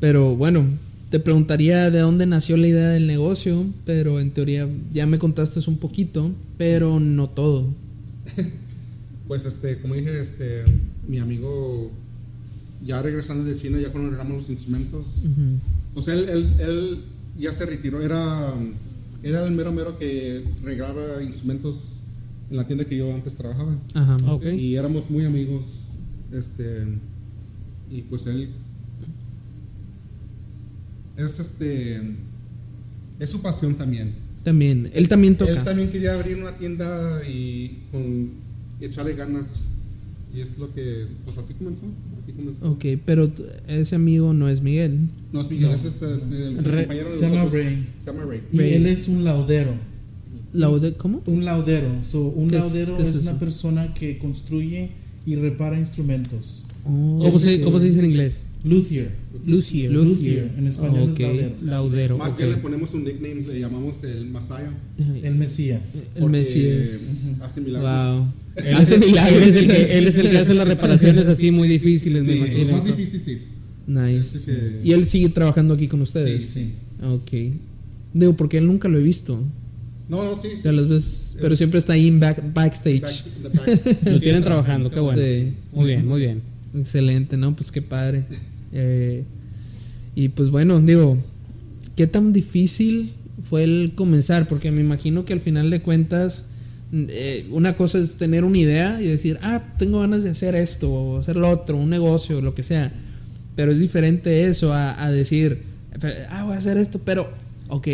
Pero 0.00 0.34
bueno, 0.34 0.64
te 1.10 1.20
preguntaría 1.20 1.90
de 1.90 2.00
dónde 2.00 2.26
nació 2.26 2.56
la 2.56 2.66
idea 2.66 2.88
del 2.88 3.06
negocio, 3.06 3.64
pero 3.84 4.18
en 4.18 4.30
teoría 4.32 4.68
ya 4.92 5.06
me 5.06 5.18
contaste 5.18 5.60
un 5.68 5.76
poquito, 5.76 6.32
pero 6.56 6.98
no 6.98 7.28
todo. 7.28 7.66
Pues 9.28 9.46
este, 9.46 9.78
como 9.78 9.94
dije, 9.94 10.20
este, 10.20 10.64
mi 11.06 11.18
amigo 11.18 11.90
ya 12.84 13.00
regresando 13.00 13.44
de 13.44 13.56
China, 13.56 13.78
ya 13.80 13.90
cuando 13.90 14.10
los 14.10 14.50
instrumentos, 14.50 15.22
sea, 16.02 16.14
él, 16.14 16.28
él, 16.28 16.54
él 16.58 16.98
ya 17.38 17.54
se 17.54 17.64
retiró, 17.64 18.02
era, 18.02 18.52
era 19.22 19.46
el 19.46 19.52
mero 19.52 19.72
mero 19.72 19.96
que 19.96 20.44
regalaba 20.64 21.22
instrumentos 21.22 21.94
en 22.50 22.56
la 22.56 22.66
tienda 22.66 22.84
que 22.84 22.96
yo 22.96 23.14
antes 23.14 23.34
trabajaba. 23.34 23.78
Ajá. 23.94 24.16
Ok. 24.30 24.44
Y 24.58 24.74
éramos 24.74 25.08
muy 25.08 25.24
amigos, 25.24 25.64
este, 26.32 26.84
y 27.90 28.02
pues 28.02 28.26
él, 28.26 28.50
es 31.16 31.38
este. 31.38 32.00
Es 33.18 33.30
su 33.30 33.40
pasión 33.40 33.74
también. 33.74 34.14
También, 34.44 34.90
él 34.92 35.08
también 35.08 35.36
toca. 35.36 35.52
Él 35.52 35.64
también 35.64 35.90
quería 35.90 36.14
abrir 36.14 36.36
una 36.38 36.52
tienda 36.56 37.20
y 37.28 37.78
con 37.90 38.30
echarle 38.80 39.14
ganas. 39.14 39.46
Y 40.34 40.40
es 40.40 40.56
lo 40.58 40.72
que, 40.74 41.06
pues 41.24 41.36
así 41.38 41.52
comenzó. 41.54 41.84
Así 42.22 42.32
comenzó. 42.32 42.70
Ok, 42.70 42.84
pero 43.04 43.30
ese 43.68 43.94
amigo 43.94 44.32
no 44.32 44.48
es 44.48 44.62
Miguel. 44.62 45.08
No 45.32 45.42
es 45.42 45.50
Miguel, 45.50 45.68
No. 45.68 45.74
es 45.74 45.84
este, 45.84 46.14
este, 46.14 46.48
el 46.48 46.64
Re- 46.64 46.80
compañero 46.86 47.10
de 47.10 47.14
se 47.16 47.20
llama 47.22 47.36
nosotros. 47.36 47.62
Ray. 47.64 47.88
Se 48.00 48.06
llama 48.12 48.24
Ray. 48.24 48.40
Y 48.52 48.58
Ray. 48.58 48.74
él 48.74 48.86
es 48.86 49.08
un 49.08 49.24
laudero. 49.24 49.72
La 50.54 50.68
ode- 50.70 50.96
¿Cómo? 50.96 51.22
Un 51.26 51.44
laudero. 51.44 51.88
So, 52.02 52.22
un 52.28 52.48
¿Qué 52.48 52.56
es- 52.56 52.62
laudero 52.64 52.96
qué 52.96 53.02
es 53.02 53.10
es, 53.10 53.16
una 53.22 53.38
persona 53.38 53.94
que 53.94 54.18
construye 54.18 54.90
y 55.26 55.36
repara 55.36 55.78
instrumentos. 55.78 56.64
Oh, 56.84 57.20
¿Cómo 57.24 57.38
se, 57.38 57.60
¿Cómo 57.62 57.78
se 57.78 57.86
dice 57.86 57.98
en 58.00 58.06
inglés? 58.06 58.40
Luthier. 58.64 59.10
Lucier. 59.44 59.90
Luthier. 59.90 60.52
En 60.56 60.66
español 60.68 61.10
Ok. 61.10 61.20
es 61.20 61.26
laudero. 61.26 61.54
Laudero. 61.62 62.18
Más 62.18 62.32
ok. 62.32 62.38
bien 62.38 62.50
le 62.50 62.56
ponemos 62.58 62.94
un 62.94 63.04
nickname, 63.04 63.42
le 63.46 63.58
llamamos 63.60 64.04
el 64.04 64.26
Masaya. 64.26 64.70
El 65.22 65.34
Mesías. 65.34 66.04
el 66.14 66.28
Mesías. 66.30 67.30
Hace 67.40 67.60
milagros. 67.60 68.18
Wow. 68.18 68.26
Él 68.64 68.74
Hace 68.76 68.82
es, 68.82 68.90
el, 68.92 69.02
él, 69.02 69.08
milagros. 69.10 69.42
es 69.48 69.56
el 69.56 69.66
que, 69.66 69.98
él 69.98 70.06
es 70.06 70.16
el 70.18 70.30
que 70.30 70.38
hace 70.38 70.54
las 70.54 70.68
reparaciones 70.68 71.28
así 71.28 71.50
muy 71.50 71.66
difíciles, 71.68 72.22
me 72.24 72.32
Sí, 72.34 72.38
es 72.40 72.48
imagino. 72.50 72.72
más 72.76 72.84
difícil, 72.84 73.20
sí. 73.20 73.38
Nice. 73.86 74.36
Este 74.36 74.52
que- 74.52 74.80
Y 74.84 74.92
él 74.92 75.06
sigue 75.06 75.28
trabajando 75.30 75.74
aquí 75.74 75.88
con 75.88 76.00
ustedes. 76.02 76.42
Sí, 76.50 76.60
sí. 77.00 77.04
Ok. 77.04 77.56
Digo, 78.14 78.36
porque 78.36 78.58
él 78.58 78.66
nunca 78.66 78.88
lo 78.88 78.98
he 78.98 79.02
visto. 79.02 79.42
No, 80.08 80.22
no, 80.22 80.36
sí. 80.40 80.48
sí. 80.54 80.60
Ya 80.62 80.70
las 80.72 80.88
ves, 80.88 81.36
pero 81.40 81.54
Es- 81.54 81.58
siempre 81.58 81.78
está 81.80 81.94
ahí 81.94 82.06
en 82.06 82.20
back, 82.20 82.42
backstage. 82.54 83.00
Back- 83.00 83.24
the 83.42 83.48
back. 83.74 84.02
Lo 84.12 84.20
tienen 84.20 84.44
trabajando, 84.44 84.90
qué 84.90 85.00
bueno. 85.00 85.20
Sí. 85.20 85.54
Muy 85.72 85.86
bien, 85.86 86.06
muy 86.06 86.20
bien. 86.20 86.42
Excelente, 86.78 87.36
¿no? 87.36 87.56
Pues 87.56 87.72
qué 87.72 87.82
padre. 87.82 88.24
Eh, 88.72 89.24
y 90.14 90.28
pues 90.28 90.50
bueno, 90.50 90.80
digo, 90.80 91.18
¿qué 91.96 92.06
tan 92.06 92.32
difícil 92.32 93.12
fue 93.42 93.64
el 93.64 93.92
comenzar? 93.94 94.48
Porque 94.48 94.70
me 94.70 94.80
imagino 94.80 95.24
que 95.24 95.32
al 95.32 95.40
final 95.40 95.70
de 95.70 95.80
cuentas, 95.82 96.46
mm, 96.90 97.04
eh, 97.08 97.46
una 97.50 97.76
cosa 97.76 97.98
es 97.98 98.14
tener 98.16 98.44
una 98.44 98.58
idea 98.58 99.00
y 99.00 99.06
decir, 99.08 99.38
ah, 99.42 99.62
tengo 99.78 100.00
ganas 100.00 100.22
de 100.24 100.30
hacer 100.30 100.54
esto 100.54 100.90
o 100.92 101.18
hacer 101.18 101.36
lo 101.36 101.48
otro, 101.50 101.76
un 101.76 101.90
negocio, 101.90 102.40
lo 102.40 102.54
que 102.54 102.62
sea. 102.62 102.92
Pero 103.56 103.72
es 103.72 103.78
diferente 103.78 104.46
eso 104.48 104.72
a, 104.72 105.02
a 105.02 105.10
decir, 105.12 105.62
ah, 106.30 106.44
voy 106.44 106.54
a 106.54 106.58
hacer 106.58 106.76
esto, 106.78 107.00
pero, 107.04 107.30
ok, 107.68 107.88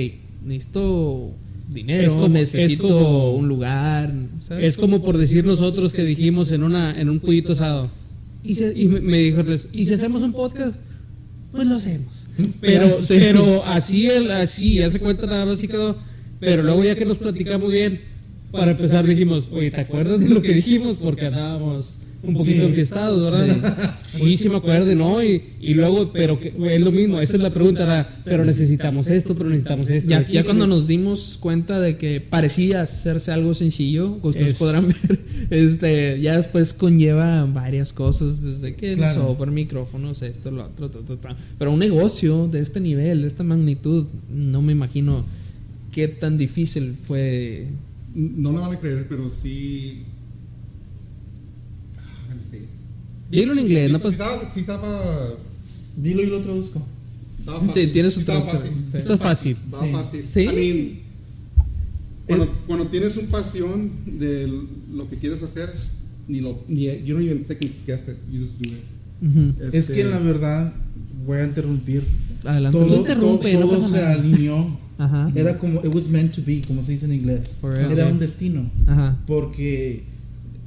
necesito 0.45 1.33
dinero, 1.73 2.13
como- 2.15 2.29
necesito 2.29 2.83
como- 2.89 3.35
un 3.35 3.49
lugar. 3.49 4.13
¿sabes? 4.43 4.69
Es 4.69 4.77
como 4.77 5.03
por 5.03 5.19
decir 5.19 5.45
nosotros 5.45 5.93
que 5.93 6.03
dijimos 6.05 6.51
en 6.53 6.63
una 6.63 6.99
en 7.01 7.09
un 7.11 7.21
pollito 7.21 7.53
asado. 7.53 7.91
Y, 8.45 8.55
se- 8.55 8.73
y 8.77 8.87
me, 8.87 9.01
me 9.01 9.19
dijo, 9.19 9.43
¿y 9.73 9.85
si 9.85 9.95
hacemos 9.95 10.23
un 10.23 10.33
podcast? 10.33 10.79
Pues 11.53 11.67
lo 11.67 11.77
hacemos. 11.77 12.13
Pero, 12.61 13.01
Sí. 13.01 13.17
pero 13.19 13.65
así, 13.65 14.07
el, 14.07 14.31
así, 14.31 14.75
ya 14.77 14.91
se 14.91 15.01
cuenta 15.01 15.27
nada 15.27 15.45
más 15.47 15.63
y 15.63 15.69
quedó. 15.69 15.97
Pero 16.41 16.63
luego 16.63 16.85
ya 16.85 16.95
que 16.95 17.05
nos 17.05 17.19
platicamos 17.19 17.71
bien, 17.73 18.01
para 18.53 18.71
empezar 18.71 19.05
dijimos, 19.07 19.49
oye, 19.51 19.71
¿te 19.71 19.81
acuerdas 19.81 20.21
de 20.21 20.29
lo 20.29 20.41
que 20.41 20.55
dijimos? 20.55 20.97
Porque 21.03 21.27
andábamos 21.27 21.95
un 22.21 22.35
poquito 22.35 22.63
Sí. 22.63 22.67
enfiestados, 22.67 23.33
¿verdad? 23.33 23.95
Sí, 24.13 24.37
sí 24.39 24.49
me 24.49 24.57
acuerdo, 24.57 24.93
¿no? 24.97 25.23
Y, 25.23 25.41
y 25.61 25.75
luego, 25.75 26.13
pero 26.13 26.41
que, 26.41 26.53
es 26.69 26.81
lo 26.81 26.91
mismo, 26.91 27.21
esa 27.21 27.37
es 27.37 27.43
la 27.43 27.51
pregunta, 27.55 27.81
¿verdad? 27.85 28.09
pero 28.25 28.45
necesitamos 28.45 29.07
esto, 29.07 29.37
pero 29.37 29.49
necesitamos 29.51 29.89
esto. 29.89 30.11
Ya, 30.11 30.19
aquí, 30.19 30.33
ya 30.33 30.43
cuando 30.45 30.67
nos 30.67 30.89
dimos 30.89 31.39
cuenta 31.41 31.79
de 31.81 31.97
que 31.97 32.21
parecía 32.21 32.83
hacerse 32.83 33.31
algo 33.31 33.55
sencillo, 33.55 34.21
que 34.21 34.29
ustedes 34.29 34.53
Es- 34.53 34.59
podrán 34.59 34.89
ver, 35.09 35.21
este, 35.51 36.21
ya 36.21 36.37
después 36.37 36.73
conlleva 36.73 37.45
varias 37.47 37.93
cosas, 37.93 38.43
desde 38.43 38.75
que 38.75 38.93
el 38.93 38.99
Claro. 38.99 39.23
software, 39.23 39.53
micrófonos, 39.53 40.23
esto, 40.23 40.51
lo 40.51 40.65
otro, 40.67 40.91
ta, 40.91 40.99
ta, 41.01 41.17
ta. 41.17 41.37
pero 41.59 41.73
un 41.73 41.79
negocio 41.79 42.49
de 42.49 42.61
este 42.61 42.81
nivel, 42.81 43.23
de 43.23 43.29
esta 43.29 43.45
magnitud, 43.45 44.07
no 44.29 44.61
me 44.61 44.73
imagino 44.73 45.25
qué 45.93 46.09
tan 46.09 46.37
difícil 46.37 46.95
fue. 47.07 47.67
No 48.15 48.51
me 48.53 48.59
van 48.61 48.73
a 48.73 48.81
creer, 48.81 49.07
pero 49.09 49.31
sí. 49.31 50.03
Dilo 53.31 53.53
en 53.53 53.59
inglés, 53.61 53.87
Sí, 53.87 53.93
no 53.93 53.99
sí 53.99 54.03
pasa 54.05 54.13
estaba, 54.13 54.51
sí 54.55 54.61
estaba, 54.61 55.29
Dilo 55.97 56.23
y 56.23 56.27
lo 56.27 56.41
traduzco. 56.41 56.83
Sí, 57.73 57.87
tienes 57.89 58.17
estaba 58.17 58.43
traductor. 58.43 58.71
fácil. 58.71 58.85
Sí. 58.91 58.97
Esto 58.99 59.15
es 59.15 59.21
fácil. 59.21 59.57
Sí. 59.71 59.93
fácil. 59.93 60.23
Sí. 60.23 60.41
I 60.43 60.47
mean, 60.47 61.01
cuando, 62.27 62.47
cuando 62.67 62.87
tienes 62.89 63.17
un 63.17 63.27
pasión 63.27 63.91
de 64.19 64.47
lo 64.93 65.09
que 65.09 65.17
quieres 65.17 65.43
hacer, 65.43 65.73
ni 66.27 66.41
lo, 66.41 66.63
ni, 66.69 66.85
you 67.05 67.15
don't 67.15 67.25
even 67.27 67.45
second 67.47 67.71
guess 67.87 68.07
it, 68.09 68.17
you 68.31 68.41
just 68.45 68.59
do 68.59 68.69
it. 68.69 69.63
Es 69.63 69.75
Este, 69.75 69.95
que 69.95 70.05
la 70.05 70.19
verdad, 70.19 70.73
voy 71.27 71.39
a 71.39 71.45
interrumpir. 71.45 72.03
Adelante. 72.45 72.79
Todo, 72.79 72.89
No 72.89 72.97
interrumpe, 72.97 73.53
todo, 73.53 73.61
no 73.65 73.71
pasa 73.71 73.89
se 73.89 73.97
nada. 73.97 74.13
alineó. 74.13 74.79
Ajá. 74.99 75.33
Era 75.35 75.57
como, 75.59 75.81
it 75.85 75.95
was 75.95 76.09
meant 76.09 76.35
to 76.35 76.43
be, 76.45 76.61
como 76.67 76.83
se 76.83 76.93
dice 76.93 77.07
en 77.07 77.15
inglés. 77.15 77.59
Era 77.91 78.09
un 78.09 78.19
destino. 78.19 78.71
Ajá. 78.87 79.17
Porque 79.27 80.05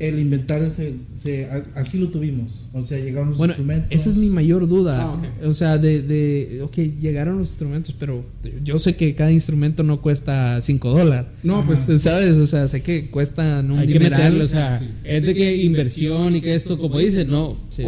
el 0.08 0.20
inventario 0.20 0.70
se, 0.70 0.94
se- 1.14 1.46
a- 1.46 1.64
así 1.76 2.00
lo 2.00 2.08
tuvimos. 2.10 2.70
O 2.74 2.82
sea, 2.84 2.98
llegaron 3.00 3.30
los 3.30 3.38
Bueno, 3.38 3.52
instrumentos. 3.52 3.88
esa 3.92 4.10
es 4.10 4.16
mi 4.16 4.28
mayor 4.30 4.68
duda. 4.68 4.92
Ah. 4.96 5.22
O 5.48 5.54
sea, 5.54 5.78
de, 5.78 6.02
de, 6.02 6.62
ok, 6.64 6.78
llegaron 7.00 7.38
los 7.38 7.48
instrumentos, 7.50 7.96
pero 8.00 8.26
yo 8.64 8.80
sé 8.80 8.96
que 8.96 9.14
cada 9.16 9.32
instrumento 9.32 9.84
no 9.84 10.02
cuesta 10.02 10.60
5 10.62 10.90
dólares. 10.90 11.28
No, 11.44 11.64
pues 11.66 11.80
¿Sabes? 12.02 12.38
O 12.38 12.48
sea, 12.48 12.68
sé 12.68 12.82
que 12.82 13.10
cuestan 13.10 13.70
un 13.72 13.80
Hay 13.80 13.88
que 13.88 13.94
dineral. 13.94 14.20
meterle, 14.20 14.44
o 14.44 14.48
sea, 14.48 14.82
es 15.04 15.24
de 15.24 15.34
que 15.34 15.56
inversión 15.64 16.36
y 16.36 16.42
que 16.42 16.56
esto, 16.56 16.78
como 16.78 16.98
dices, 17.00 17.28
¿no? 17.28 17.58
Sí. 17.70 17.84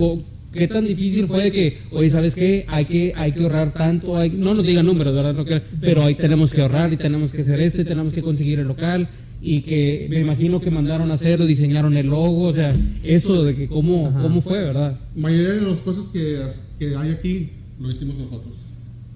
¿Qué 0.52 0.67
tan 0.67 0.86
difícil 0.86 1.26
fue 1.26 1.45
de 1.45 1.52
que, 1.52 1.78
oye, 1.89 2.12
¿sabes 2.12 2.36
qué? 2.36 2.65
Hay 2.67 2.86
que, 2.86 3.12
hay 3.15 3.32
que 3.32 3.41
ahorrar 3.41 3.73
tanto, 3.73 4.15
hay- 4.15 4.30
no 4.30 4.54
nos 4.54 4.63
digan 4.63 4.86
números, 4.86 5.12
¿verdad? 5.15 5.34
No 5.34 5.43
pero 5.82 6.04
ahí 6.04 6.13
tenemos 6.13 6.52
que 6.54 6.62
ahorrar 6.62 6.93
y 6.93 6.97
tenemos 6.97 7.32
que 7.32 7.41
hacer 7.41 7.60
esto 7.60 7.82
y 7.82 7.86
tenemos 7.86 8.13
que 8.13 8.21
conseguir 8.21 8.60
el 8.60 8.67
local 8.67 9.10
y 9.45 9.62
que 9.62 10.08
me 10.10 10.21
imagino 10.21 10.62
que 10.62 10.71
mandaron 10.71 11.12
a 11.12 11.15
hacer 11.15 11.41
o 11.41 11.45
diseñaron 11.45 11.97
el 11.97 12.08
logo, 12.08 12.43
o 12.43 12.53
sea, 12.53 12.73
eso 13.03 13.43
de 13.43 13.56
que 13.56 13.67
cómo, 13.67 14.08
Ajá. 14.08 14.21
cómo 14.21 14.39
fue, 14.41 14.60
¿verdad? 14.63 14.97
mayoría 15.15 15.49
de 15.56 15.62
las 15.62 15.82
cosas 15.82 16.08
que, 16.08 16.39
que 16.79 16.95
hay 16.95 17.12
aquí 17.12 17.49
lo 17.79 17.91
hicimos 17.91 18.15
nosotros. 18.17 18.53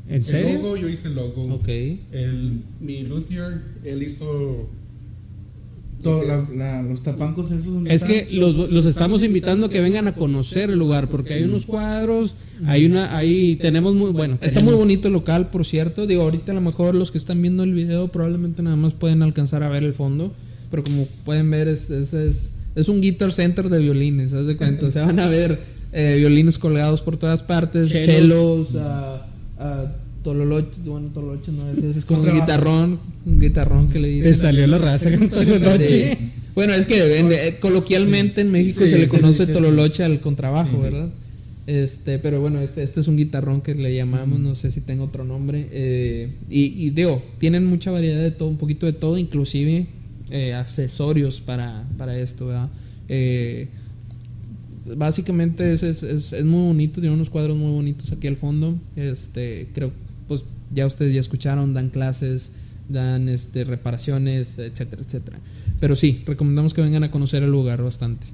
¿En 0.09 0.15
El 0.15 0.23
serio? 0.23 0.53
logo, 0.61 0.77
yo 0.77 0.89
hice 0.89 1.07
el 1.07 1.15
logo. 1.15 1.43
Ok. 1.55 1.67
El, 1.67 2.61
mi 2.81 3.03
luthier, 3.03 3.61
él 3.83 4.03
hizo. 4.03 4.69
Todo, 6.03 6.23
la- 6.23 6.47
la- 6.55 6.81
los 6.83 7.01
tapancos 7.01 7.49
esos 7.51 7.73
donde 7.73 7.89
Es 7.93 8.03
están. 8.03 8.09
que 8.27 8.27
los, 8.31 8.55
los 8.71 8.85
estamos 8.85 9.23
invitando 9.23 9.65
a 9.65 9.69
que 9.69 9.81
vengan 9.81 10.07
a 10.07 10.13
conocer 10.13 10.69
el 10.69 10.77
lugar, 10.77 11.09
porque 11.09 11.33
hay 11.33 11.43
unos 11.43 11.65
cuadros, 11.65 12.35
hay 12.65 12.85
una, 12.85 13.17
ahí 13.17 13.55
tenemos 13.55 13.95
muy, 13.95 14.11
bueno. 14.11 14.35
Está 14.35 14.59
tenemos- 14.59 14.73
muy 14.73 14.79
bonito 14.79 15.07
el 15.07 15.13
local, 15.15 15.49
por 15.49 15.65
cierto. 15.65 16.05
Digo, 16.05 16.21
ahorita 16.21 16.51
a 16.51 16.55
lo 16.55 16.61
mejor 16.61 16.93
los 16.95 17.11
que 17.11 17.17
están 17.17 17.41
viendo 17.41 17.63
el 17.63 17.73
video 17.73 18.07
probablemente 18.09 18.61
nada 18.61 18.75
más 18.75 18.93
pueden 18.93 19.21
alcanzar 19.23 19.63
a 19.63 19.69
ver 19.69 19.83
el 19.83 19.93
fondo. 19.93 20.33
Pero 20.69 20.83
como 20.83 21.07
pueden 21.25 21.49
ver, 21.49 21.67
es, 21.67 21.89
es, 21.89 22.13
es, 22.13 22.55
es 22.75 22.89
un 22.89 23.01
guitar 23.01 23.31
center 23.33 23.69
de 23.69 23.79
violines, 23.79 24.33
¿haz 24.33 24.45
de 24.45 24.55
cuenta? 24.57 24.85
O 24.85 24.91
sea, 24.91 25.05
van 25.05 25.19
a 25.19 25.27
ver 25.27 25.59
eh, 25.93 26.15
violines 26.19 26.57
colgados 26.59 27.01
por 27.01 27.17
todas 27.17 27.41
partes, 27.41 27.89
Chelos. 27.89 28.67
chelos, 28.67 28.67
ah, 28.77 29.25
tololoches, 30.31 30.83
bueno, 30.83 31.07
tololoches 31.13 31.53
no 31.53 31.69
es, 31.71 31.77
es 31.83 32.03
como 32.03 32.19
un 32.19 32.25
Contrabajo. 32.25 32.45
guitarrón, 32.45 32.99
un 33.25 33.39
guitarrón 33.39 33.87
que 33.87 33.99
le 33.99 34.09
Eh, 34.09 34.15
dicen. 34.15 34.35
salió 34.35 34.67
la 34.67 34.77
raza 34.77 35.09
cantando 35.09 35.57
noche. 35.59 36.17
Sí. 36.19 36.29
Bueno, 36.53 36.73
es 36.73 36.85
que 36.85 37.19
en- 37.19 37.31
eh, 37.31 37.55
coloquialmente 37.61 38.41
en 38.41 38.51
México 38.51 38.83
Sí, 38.83 38.89
se 38.89 38.97
le 38.99 39.07
conoce 39.07 39.45
sí, 39.45 39.47
sí. 39.47 39.53
tololoche 39.53 40.03
al 40.03 40.19
contrabajo, 40.19 40.75
Sí. 40.75 40.81
¿verdad? 40.83 41.09
Este, 41.65 42.19
pero 42.19 42.41
bueno, 42.41 42.59
este, 42.61 42.83
este 42.83 42.99
es 42.99 43.07
un 43.07 43.15
guitarrón 43.15 43.61
que 43.61 43.73
le 43.75 43.95
llamamos, 43.95 44.39
no 44.39 44.53
sé 44.55 44.69
si 44.71 44.81
tengo 44.81 45.05
otro 45.05 45.23
nombre. 45.23 45.67
eh, 45.71 46.29
y, 46.49 46.61
y 46.87 46.89
digo, 46.89 47.21
tienen 47.39 47.65
mucha 47.65 47.91
variedad 47.91 48.21
de 48.21 48.31
todo, 48.31 48.49
un 48.49 48.57
poquito 48.57 48.85
de 48.85 48.93
todo, 48.93 49.17
inclusive 49.17 49.87
eh, 50.29 50.53
accesorios 50.53 51.39
para, 51.39 51.85
para 51.97 52.17
esto, 52.19 52.47
¿verdad? 52.47 52.69
Eh, 53.07 53.67
básicamente 54.95 55.73
es, 55.73 55.83
es, 55.83 56.03
es, 56.03 56.33
es 56.33 56.45
muy 56.45 56.67
bonito, 56.67 57.01
tiene 57.01 57.15
unos 57.15 57.29
cuadros 57.29 57.57
muy 57.57 57.71
bonitos 57.71 58.11
aquí 58.11 58.27
al 58.27 58.37
fondo. 58.37 58.75
Este, 58.95 59.67
creo, 59.73 59.91
ya 60.73 60.85
ustedes 60.85 61.13
ya 61.13 61.19
escucharon, 61.19 61.73
dan 61.73 61.89
clases, 61.89 62.53
dan 62.89 63.29
este, 63.29 63.63
reparaciones, 63.63 64.59
etcétera, 64.59 65.01
etcétera. 65.01 65.39
Pero 65.79 65.95
sí, 65.95 66.23
recomendamos 66.25 66.73
que 66.73 66.81
vengan 66.81 67.03
a 67.03 67.11
conocer 67.11 67.43
el 67.43 67.51
lugar 67.51 67.81
bastante. 67.83 68.27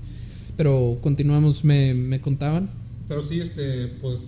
Pero 0.56 1.00
continuamos, 1.02 1.64
me, 1.64 1.94
me 1.94 2.22
contaban. 2.22 2.70
Pero 3.08 3.22
sí, 3.22 3.40
este, 3.40 3.88
pues. 4.02 4.20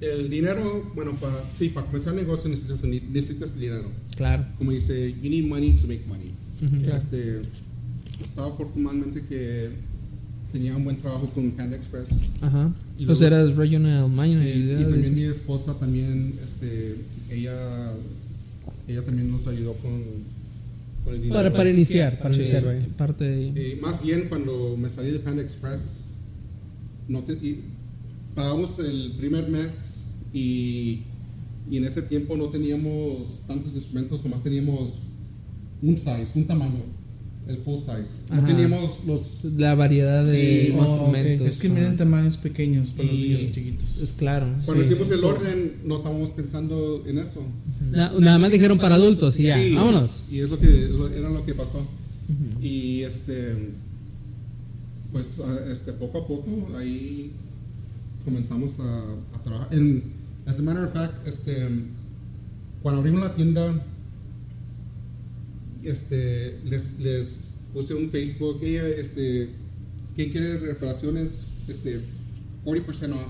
El 0.00 0.30
dinero, 0.30 0.92
bueno, 0.94 1.16
para 1.16 1.34
sí, 1.58 1.70
para 1.70 1.86
comenzar 1.88 2.14
el 2.14 2.20
negocio 2.20 2.48
necesitas, 2.48 2.84
necesitas 2.84 3.58
dinero. 3.58 3.90
Claro. 4.16 4.46
Como 4.56 4.70
dice, 4.70 5.12
you 5.20 5.28
need 5.28 5.44
money 5.44 5.72
to 5.72 5.88
make 5.88 6.04
money. 6.06 6.32
Ujú. 6.62 6.96
Este, 6.96 7.42
estaba 8.22 8.48
afortunadamente 8.48 9.24
que 9.26 9.70
tenía 10.52 10.76
un 10.76 10.84
buen 10.84 10.98
trabajo 10.98 11.28
con 11.30 11.50
Panda 11.50 11.76
Express. 11.76 12.06
Ajá. 12.40 12.72
Y 12.98 13.06
Pues 13.06 13.20
luego- 13.20 13.36
eras 13.36 13.56
regional 13.56 14.10
manager. 14.10 14.42
Sí, 14.54 14.76
y 14.80 14.84
también 14.90 15.14
mi 15.14 15.22
esposa 15.22 15.74
también, 15.78 16.34
este, 16.42 16.96
ella, 17.30 17.92
ella 18.88 19.02
también 19.04 19.30
nos 19.30 19.46
ayudó 19.46 19.74
con, 19.74 20.02
con 21.04 21.14
el 21.14 21.22
dinero. 21.22 21.34
Para, 21.34 21.52
para 21.54 21.70
iniciar, 21.70 22.18
para 22.18 22.34
Sí, 22.34 22.40
iniciar, 22.40 22.64
güey. 22.64 22.86
parte 22.88 23.24
de 23.24 23.48
Eh, 23.54 23.78
más 23.80 24.02
bien 24.02 24.26
cuando 24.28 24.76
me 24.76 24.88
salí 24.88 25.10
de 25.12 25.20
Panda 25.20 25.42
Express, 25.42 26.10
no 27.06 27.22
te- 27.22 27.34
y 27.34 27.60
pagamos 28.34 28.78
el 28.80 29.12
primer 29.16 29.48
mes 29.48 30.04
y 30.32 31.02
Y 31.70 31.76
en 31.76 31.84
ese 31.84 32.00
tiempo 32.00 32.34
no 32.34 32.46
teníamos 32.48 33.42
tantos 33.46 33.74
instrumentos, 33.74 34.24
nomás 34.24 34.42
teníamos 34.42 35.00
un 35.82 35.98
size, 35.98 36.28
un 36.34 36.46
tamaño, 36.46 36.80
el 37.48 37.56
full 37.58 37.76
size. 37.76 38.04
No 38.30 38.36
Ajá. 38.38 38.46
teníamos 38.46 39.00
los... 39.06 39.44
La 39.56 39.74
variedad 39.74 40.24
de 40.24 40.66
Sí, 40.68 40.72
Oh, 40.76 40.82
instrumentos. 40.82 41.40
ok. 41.46 41.52
Es 41.52 41.58
que 41.58 41.68
miren 41.70 41.96
tamaños 41.96 42.36
pequeños 42.36 42.90
para 42.92 43.08
los 43.08 43.18
Y- 43.18 43.22
niños 43.34 43.52
chiquitos. 43.52 43.98
Es 44.02 44.12
claro. 44.12 44.46
Cuando 44.66 44.84
sí. 44.84 44.90
hicimos 44.92 45.10
el 45.10 45.24
orden, 45.24 45.72
no 45.84 45.96
estábamos 45.96 46.30
pensando 46.32 47.02
en 47.06 47.18
eso. 47.18 47.42
Na- 47.90 48.12
nada 48.18 48.38
más 48.38 48.52
dijeron 48.52 48.78
para 48.78 48.96
adultos 48.96 49.38
y 49.38 49.44
ya, 49.44 49.56
Sí, 49.58 49.74
vámonos. 49.74 50.24
Y 50.30 50.40
es 50.40 50.48
lo 50.50 50.58
que 50.60 50.90
era 51.16 51.30
lo 51.30 51.44
que 51.44 51.54
pasó. 51.54 51.86
Y 52.60 53.00
este 53.02 53.54
pues 55.10 55.40
este 55.72 55.92
poco 55.94 56.18
a 56.18 56.26
poco 56.26 56.68
ahí 56.76 57.32
comenzamos 58.24 58.72
a, 58.78 59.36
a 59.36 59.42
trabajar. 59.42 59.68
En, 59.72 60.02
as 60.44 60.58
a 60.58 60.62
matter 60.62 60.84
of 60.84 60.92
fact, 60.92 61.26
este 61.26 61.66
cuando 62.82 63.00
abrimos 63.00 63.22
la 63.22 63.34
tienda 63.34 63.82
este 65.84 66.58
les, 66.64 66.98
les 67.00 67.54
puse 67.72 67.94
un 67.94 68.10
Facebook, 68.10 68.58
ella 68.62 68.86
este 68.88 69.50
¿quién 70.16 70.30
quiere 70.30 70.58
reparaciones? 70.58 71.46
Este 71.68 72.00
40% 72.64 73.12
off 73.12 73.20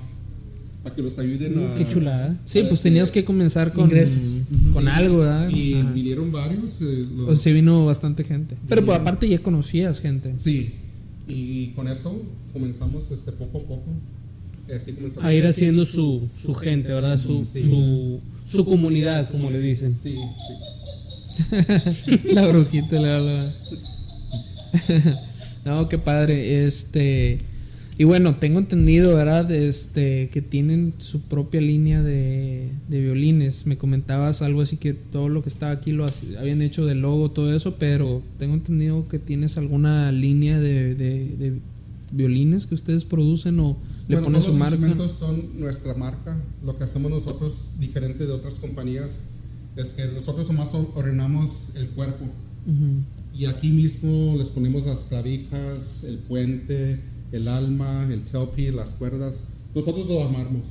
para 0.83 0.95
que 0.95 1.03
los 1.03 1.19
ayuden 1.19 1.59
a 1.67 1.75
Qué 1.77 1.87
chulada. 1.93 2.39
Sí, 2.45 2.63
pues 2.69 2.81
tenías 2.83 3.11
que 3.11 3.25
comenzar 3.25 3.73
con, 3.73 3.87
Ingresos. 3.87 4.43
con 4.73 4.85
Sí. 4.85 4.91
algo, 4.93 5.19
¿verdad? 5.19 5.51
Y 5.51 5.75
Ajá. 5.75 5.91
vinieron 5.91 6.31
varios. 6.31 6.81
eh, 6.81 7.05
los- 7.17 7.29
O 7.31 7.37
sea, 7.37 7.53
vino 7.53 7.85
bastante 7.85 8.23
gente. 8.25 8.57
Pero 8.69 8.85
pues, 8.85 8.97
aparte 8.99 9.29
ya 9.29 9.41
conocías 9.43 10.01
gente. 10.01 10.33
Sí, 10.39 10.71
y 11.27 11.69
con 11.75 11.89
eso 11.89 12.23
comenzamos 12.53 13.11
este, 13.11 13.33
poco 13.33 13.59
a 13.59 13.63
poco. 13.63 13.85
eh, 14.69 14.79
Así 14.81 14.93
comenzamos. 14.93 15.25
A 15.25 15.35
ir 15.35 15.45
haciendo 15.47 15.85
su, 15.85 16.29
su 16.37 16.55
gente, 16.55 16.89
¿verdad? 16.93 17.19
Su, 17.21 17.45
Sí. 17.53 17.65
su, 17.65 18.21
su 18.49 18.65
comunidad, 18.65 19.31
como 19.31 19.51
le 19.51 19.59
dicen. 19.61 19.95
Sí, 20.01 20.11
sí. 20.15 20.19
la 22.32 22.47
brujita 22.49 22.99
le 23.01 23.53
no, 25.64 25.89
qué 25.89 25.99
padre. 25.99 26.66
Este. 26.66 27.39
Y 28.01 28.05
bueno, 28.05 28.36
tengo 28.36 28.61
entendido, 28.61 29.16
¿verdad? 29.16 29.51
Este, 29.51 30.28
que 30.32 30.41
tienen 30.41 30.95
su 30.99 31.22
propia 31.22 31.61
línea 31.61 32.01
de, 32.01 32.70
de 32.89 33.01
violines. 33.01 33.66
Me 33.66 33.76
comentabas 33.76 34.41
algo 34.41 34.61
así 34.61 34.76
que 34.76 34.95
todo 34.95 35.28
lo 35.28 35.43
que 35.43 35.49
estaba 35.49 35.72
aquí 35.72 35.91
lo 35.91 36.07
habían 36.39 36.62
hecho 36.62 36.86
de 36.86 36.95
logo, 36.95 37.32
todo 37.32 37.53
eso, 37.53 37.74
pero 37.76 38.22
tengo 38.39 38.55
entendido 38.55 39.09
que 39.09 39.18
tienes 39.18 39.57
alguna 39.59 40.12
línea 40.12 40.61
de, 40.61 40.95
de- 40.95 41.36
de 41.36 41.53
violines 42.12 42.66
que 42.66 42.74
ustedes 42.76 43.05
producen 43.05 43.59
o 43.61 43.76
le 44.07 44.14
Bueno, 44.14 44.26
ponen 44.26 44.41
todos 44.43 44.45
su 44.45 44.51
los 44.53 44.59
marca. 44.59 44.76
instrumentos 44.76 45.18
son 45.18 45.61
nuestra 45.61 45.95
marca. 45.95 46.41
Lo 46.64 46.78
que 46.78 46.84
hacemos 46.84 47.11
nosotros, 47.11 47.55
diferente 47.80 48.26
de 48.26 48.32
otras 48.32 48.55
compañías, 48.55 49.24
es 49.79 49.89
que 49.95 50.05
nosotros 50.07 50.49
nomás 50.49 50.74
or- 50.74 50.91
ordenamos 50.95 51.70
el 51.76 51.89
cuerpo. 51.91 52.24
Y 53.35 53.45
aquí 53.47 53.70
mismo 53.70 54.35
les 54.37 54.49
ponemos 54.49 54.85
las 54.85 55.01
clavijas, 55.01 56.03
el 56.05 56.18
puente, 56.18 57.01
el 57.33 57.47
alma, 57.49 58.07
el 58.11 58.22
tailpiece, 58.22 58.72
las 58.72 58.91
cuerdas. 58.91 59.45
Nosotros 59.74 60.07
lo 60.09 60.22
armamos. 60.24 60.62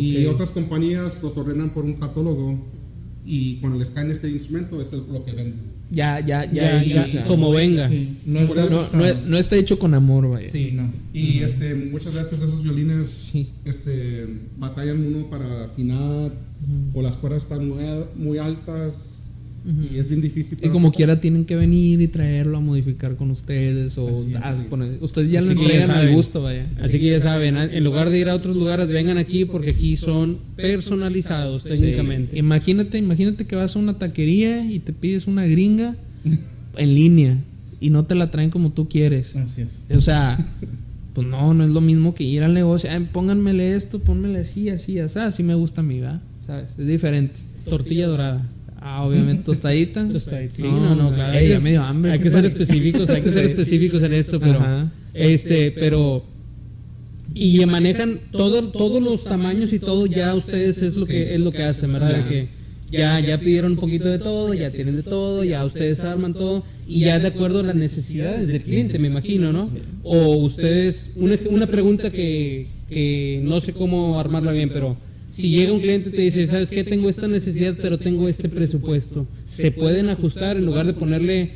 Y 0.00 0.24
otras 0.26 0.50
compañías 0.50 1.22
los 1.22 1.36
ordenan 1.36 1.70
por 1.70 1.84
un 1.84 1.94
catálogo 1.94 2.58
y 3.26 3.56
cuando 3.56 3.78
les 3.78 3.90
caen 3.90 4.10
este 4.10 4.28
instrumento 4.30 4.80
es 4.80 4.92
lo 4.92 5.24
que 5.24 5.32
venden. 5.32 5.69
Ya, 5.90 6.20
ya, 6.20 6.44
ya, 6.52 7.24
como 7.26 7.50
venga. 7.50 7.88
Sí, 7.88 8.16
no 8.26 8.40
está, 8.40 8.66
no, 8.70 8.82
no- 8.92 9.20
no 9.26 9.36
está 9.38 9.56
hecho 9.56 9.78
con 9.78 9.92
amor, 9.94 10.28
vaya. 10.30 10.50
Sí, 10.50 10.70
No. 10.72 10.90
Y 11.12 11.38
este, 11.40 11.74
muchas 11.74 12.14
veces 12.14 12.34
esos 12.34 12.62
violines 12.62 13.08
Sí. 13.32 13.48
este, 13.64 14.26
batallan 14.58 15.04
uno 15.04 15.28
para 15.28 15.64
afinar 15.64 16.30
o 16.94 17.02
las 17.02 17.16
cuerdas 17.16 17.42
están 17.42 17.66
muy 18.16 18.38
altas 18.38 18.94
y 19.92 19.96
es 19.98 20.08
bien 20.08 20.22
difícil. 20.22 20.58
Y 20.62 20.68
como 20.68 20.90
quiera 20.90 21.20
tienen 21.20 21.44
que 21.44 21.54
venir 21.54 22.00
y 22.00 22.08
traerlo 22.08 22.56
a 22.56 22.60
modificar 22.60 23.16
con 23.16 23.30
ustedes 23.30 23.98
o 23.98 24.08
es, 24.08 24.28
ah, 24.42 24.56
poner- 24.70 24.98
ustedes 25.02 25.30
ya 25.30 25.40
Así 25.40 25.54
lo 25.54 25.60
entregan 25.60 25.90
al 25.90 26.14
gusto, 26.14 26.42
vaya. 26.42 26.66
Así 26.82 26.98
que 26.98 27.10
ya 27.10 27.20
saben, 27.20 27.56
en 27.56 27.84
lugar 27.84 28.08
de 28.10 28.18
ir 28.18 28.28
a 28.30 28.34
otros 28.34 28.56
lugares, 28.56 28.88
vengan 28.88 29.18
aquí 29.18 29.44
porque 29.44 29.70
aquí 29.70 29.96
son 29.96 30.38
personalizados 30.56 31.62
técnicamente. 31.64 32.30
Sí. 32.32 32.38
Imagínate, 32.38 32.98
imagínate 32.98 33.46
que 33.46 33.56
vas 33.56 33.76
a 33.76 33.78
una 33.78 33.98
taquería 33.98 34.64
y 34.70 34.78
te 34.78 34.92
pides 34.92 35.26
una 35.26 35.44
gringa 35.46 35.94
en 36.76 36.94
línea 36.94 37.36
y 37.80 37.90
no 37.90 38.04
te 38.04 38.14
la 38.14 38.30
traen 38.30 38.50
como 38.50 38.70
tú 38.72 38.88
quieres. 38.88 39.36
Así 39.36 39.62
es. 39.62 39.84
O 39.94 40.00
sea, 40.00 40.38
pues 41.14 41.26
no, 41.26 41.54
no 41.54 41.64
es 41.64 41.70
lo 41.70 41.80
mismo 41.80 42.14
que 42.14 42.24
ir 42.24 42.42
al 42.44 42.54
negocio. 42.54 42.90
"Ay, 42.90 43.06
pónganmele 43.12 43.74
esto, 43.74 43.98
pónmele 44.00 44.40
así, 44.40 44.68
así, 44.70 44.98
así. 44.98 45.18
Así 45.18 45.42
me 45.42 45.54
gusta 45.54 45.80
a 45.80 45.84
mí, 45.84 46.00
¿verdad? 46.00 46.20
¿Sabes? 46.46 46.78
Es 46.78 46.86
diferente. 46.86 47.34
Tortilla 47.68 48.06
dorada. 48.06 48.48
Ah, 48.80 49.04
obviamente 49.04 49.42
tostadita. 49.44 50.06
Tostadita. 50.12 50.54
Sí, 50.56 50.62
no, 50.62 50.94
no, 50.94 51.14
claro. 51.14 51.32
Ey, 51.34 51.38
Hay 51.44 51.48
ya 51.48 51.54
que- 51.56 51.60
me 51.64 51.70
dio 51.70 51.82
hambre. 51.82 52.12
Hay 52.12 52.18
que 52.18 52.30
ser 52.30 52.44
específicos, 52.44 53.08
hay 53.10 53.22
que 53.22 53.30
ser 53.30 53.44
específicos 53.44 54.02
en 54.02 54.12
esto, 54.14 54.40
pero 54.40 54.58
Ajá. 54.58 54.90
este, 55.14 55.70
pero 55.72 56.24
y 57.34 57.64
manejan 57.66 58.20
todo, 58.32 58.70
todos 58.70 59.00
los 59.02 59.22
tamaños 59.24 59.72
y 59.72 59.78
todo 59.78 60.06
ya 60.06 60.34
ustedes 60.34 60.82
es 60.82 60.94
lo 60.96 61.06
que 61.06 61.34
es 61.34 61.40
lo 61.40 61.52
que 61.52 61.62
hacen, 61.62 61.92
¿verdad? 61.92 62.16
De 62.16 62.28
que 62.28 62.48
ya 62.90 63.20
ya 63.20 63.38
pidieron 63.38 63.72
un 63.72 63.78
poquito 63.78 64.08
de 64.08 64.18
todo, 64.18 64.52
ya 64.54 64.70
tienen 64.70 64.96
de 64.96 65.02
todo, 65.04 65.44
ya 65.44 65.64
ustedes 65.64 66.00
arman 66.00 66.32
todo 66.32 66.64
y 66.88 67.00
ya 67.00 67.20
de 67.20 67.28
acuerdo 67.28 67.60
a 67.60 67.62
las 67.62 67.76
necesidades 67.76 68.48
del 68.48 68.62
cliente, 68.62 68.98
me 68.98 69.06
imagino, 69.08 69.52
¿no? 69.52 69.70
O 70.02 70.36
ustedes 70.38 71.10
una, 71.14 71.36
una 71.50 71.66
pregunta 71.68 72.10
que, 72.10 72.66
que 72.88 73.40
no 73.44 73.60
sé 73.60 73.74
cómo 73.74 74.18
armarla 74.18 74.50
bien, 74.50 74.70
pero 74.72 74.96
si 75.30 75.50
llega 75.50 75.72
un 75.72 75.80
cliente 75.80 76.08
y 76.08 76.12
te 76.12 76.22
dice, 76.22 76.46
¿sabes 76.46 76.70
qué? 76.70 76.84
Tengo 76.84 77.08
esta 77.08 77.28
necesidad, 77.28 77.76
pero 77.80 77.98
tengo 77.98 78.28
este 78.28 78.48
presupuesto. 78.48 79.26
¿Se 79.44 79.70
pueden 79.72 80.08
ajustar 80.08 80.56
en 80.56 80.66
lugar 80.66 80.86
de 80.86 80.94
ponerle 80.94 81.52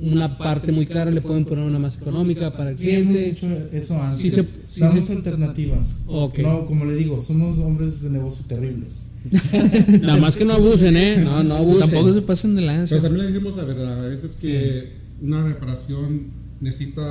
una 0.00 0.38
parte 0.38 0.70
muy 0.70 0.86
cara, 0.86 1.10
le 1.10 1.20
pueden 1.20 1.44
poner 1.44 1.64
una 1.64 1.80
más 1.80 1.96
económica 1.96 2.54
para 2.56 2.70
el 2.70 2.78
Sí, 2.78 2.90
hemos 2.90 3.16
cliente? 3.16 3.30
hecho 3.30 3.48
eso 3.72 4.00
antes. 4.00 4.20
Sí 4.22 4.30
se- 4.30 4.42
sí 4.44 4.80
Damos 4.80 5.06
se- 5.06 5.12
alternativas. 5.12 6.04
No, 6.06 6.66
como 6.66 6.84
le 6.84 6.94
digo, 6.94 7.20
somos 7.20 7.58
hombres 7.58 8.02
de 8.02 8.10
negocio 8.10 8.44
terribles. 8.48 9.06
Nada 10.00 10.16
más 10.18 10.36
que 10.36 10.44
no 10.44 10.54
abusen, 10.54 10.96
¿eh? 10.96 11.16
No, 11.18 11.42
no 11.42 11.56
abusen. 11.56 11.80
Tampoco 11.90 12.12
se 12.12 12.22
pasen 12.22 12.54
de 12.54 12.62
lanza. 12.62 12.90
Pero 12.94 13.02
también 13.08 13.26
le 13.26 13.32
decimos 13.32 13.56
la 13.56 13.64
verdad, 13.64 14.04
a 14.04 14.08
veces 14.08 14.30
que 14.40 14.88
una 15.20 15.42
reparación 15.44 16.28
necesita 16.60 17.02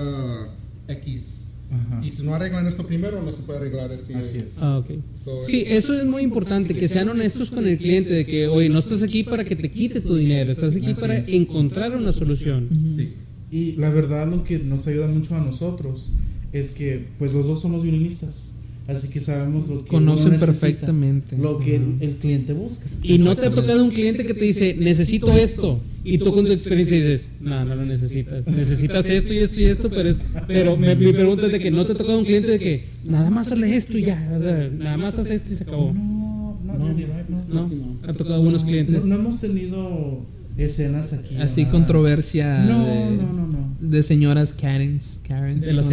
X. 0.87 1.46
Ajá. 1.69 2.01
Y 2.05 2.11
si 2.11 2.23
no 2.23 2.33
arreglan 2.33 2.65
esto 2.67 2.85
primero, 2.87 3.21
no 3.21 3.31
se 3.31 3.41
puede 3.43 3.59
arreglar 3.59 3.91
este. 3.91 4.15
Así 4.15 4.37
es. 4.37 4.57
Ah. 4.61 4.83
So, 5.23 5.43
Sí, 5.45 5.63
eso 5.67 5.93
es 5.99 6.05
muy 6.05 6.23
importante, 6.23 6.73
que 6.73 6.87
sean 6.87 7.09
honestos 7.09 7.51
con 7.51 7.67
el 7.67 7.77
cliente, 7.77 8.13
de 8.13 8.25
que, 8.25 8.47
oye, 8.47 8.69
no 8.69 8.79
estás 8.79 9.03
aquí 9.03 9.23
para 9.23 9.43
que 9.43 9.55
te 9.55 9.69
quite 9.69 9.99
tu 10.01 10.15
dinero, 10.15 10.51
estás 10.51 10.75
aquí 10.75 10.91
Así 10.91 11.01
para 11.01 11.17
es. 11.17 11.27
encontrar 11.29 11.95
una 11.95 12.11
solución. 12.13 12.69
sí. 12.95 13.13
Y 13.49 13.73
la 13.77 13.89
verdad 13.89 14.27
lo 14.29 14.43
que 14.43 14.59
nos 14.59 14.87
ayuda 14.87 15.07
mucho 15.07 15.33
a 15.33 15.39
nosotros 15.39 16.13
es 16.51 16.71
que 16.71 17.05
pues 17.17 17.31
los 17.33 17.45
dos 17.47 17.61
somos 17.61 17.81
violinistas. 17.81 18.55
Así 18.87 19.09
que 19.09 19.19
sabemos 19.19 19.67
lo 19.67 19.83
que 19.83 19.89
Conocen 19.89 20.29
uno 20.29 20.39
perfectamente. 20.39 21.37
lo 21.37 21.59
que 21.59 21.75
el, 21.75 22.15
cliente 22.21 22.53
busca. 22.53 22.85
Y 23.03 23.17
no 23.17 23.35
te 23.35 23.47
ha 23.47 23.51
tocado 23.53 23.83
un 23.83 23.91
cliente 23.91 24.25
que 24.25 24.33
te 24.33 24.45
dice, 24.45 24.75
necesito 24.79 25.33
esto, 25.33 25.81
y 26.05 26.17
tú 26.17 26.31
con 26.31 26.45
tu 26.45 26.51
experiencia 26.53 26.95
dices, 26.95 27.31
no, 27.41 27.65
no 27.65 27.75
lo 27.75 27.85
necesitas, 27.85 28.47
necesitas 28.47 29.05
esto 29.09 29.33
y 29.33 29.37
esto 29.39 29.59
y 29.59 29.65
esto, 29.65 29.89
pero, 29.89 30.09
es- 30.09 30.17
pero 30.47 30.77
me- 30.77 30.95
mi 30.95 31.11
pregunta 31.11 31.47
es 31.47 31.51
de 31.51 31.59
que 31.59 31.69
no 31.69 31.85
te 31.85 31.91
ha 31.91 31.97
tocado 31.97 32.17
un 32.17 32.23
cliente 32.25 32.49
de 32.51 32.59
que 32.59 32.85
nada 33.05 33.29
más 33.29 33.51
hazle 33.51 33.75
esto 33.75 33.97
y 33.97 34.03
ya, 34.03 34.15
nada 34.19 34.95
más 34.97 35.17
haz 35.19 35.29
esto 35.31 35.51
y 35.51 35.55
se 35.57 35.63
acabó. 35.63 35.91
No, 35.93 36.57
no, 36.63 36.77
No. 36.77 36.87
no. 36.87 37.67
No, 37.67 37.97
ha 38.07 38.13
tocado 38.13 38.41
No, 38.41 38.63
clientes. 38.65 38.99
No, 39.03 39.05
no 39.05 39.15
hemos 39.15 39.39
tenido 39.41 40.21
escenas 40.57 41.13
aquí. 41.13 41.35
Así 41.37 41.61
nada. 41.63 41.71
controversia 41.73 42.59
No, 42.63 42.85
de, 42.85 43.05
no, 43.17 43.33
no, 43.33 43.47
no. 43.47 43.75
de 43.79 44.03
señoras 44.03 44.53
Karens. 44.53 45.19
Karens. 45.27 45.65
De 45.65 45.73
las. 45.73 45.85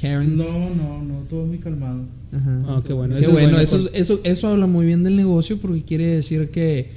Karens. 0.00 0.38
No, 0.38 0.70
no, 0.74 1.02
no, 1.02 1.14
todo 1.28 1.44
muy 1.46 1.58
calmado. 1.58 2.00
Ajá. 2.36 2.62
Ah, 2.66 2.82
qué 2.86 2.92
bueno. 2.92 3.14
Qué 3.14 3.20
Eso 3.22 3.30
es 3.30 3.34
bueno, 3.34 3.48
bueno, 3.56 3.62
eso, 3.62 3.90
eso, 3.92 4.20
eso 4.24 4.48
habla 4.48 4.66
muy 4.66 4.86
bien 4.86 5.02
del 5.02 5.16
negocio 5.16 5.58
porque 5.58 5.82
quiere 5.82 6.06
decir 6.06 6.50
que, 6.50 6.90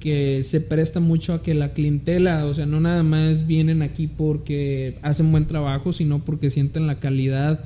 que 0.00 0.42
se 0.42 0.60
presta 0.60 1.00
mucho 1.00 1.32
a 1.34 1.42
que 1.42 1.54
la 1.54 1.72
clientela, 1.72 2.46
o 2.46 2.54
sea, 2.54 2.66
no 2.66 2.80
nada 2.80 3.02
más 3.02 3.46
vienen 3.46 3.82
aquí 3.82 4.06
porque 4.08 4.98
hacen 5.02 5.30
buen 5.30 5.46
trabajo, 5.46 5.92
sino 5.92 6.24
porque 6.24 6.50
sienten 6.50 6.86
la 6.86 6.98
calidad 7.00 7.60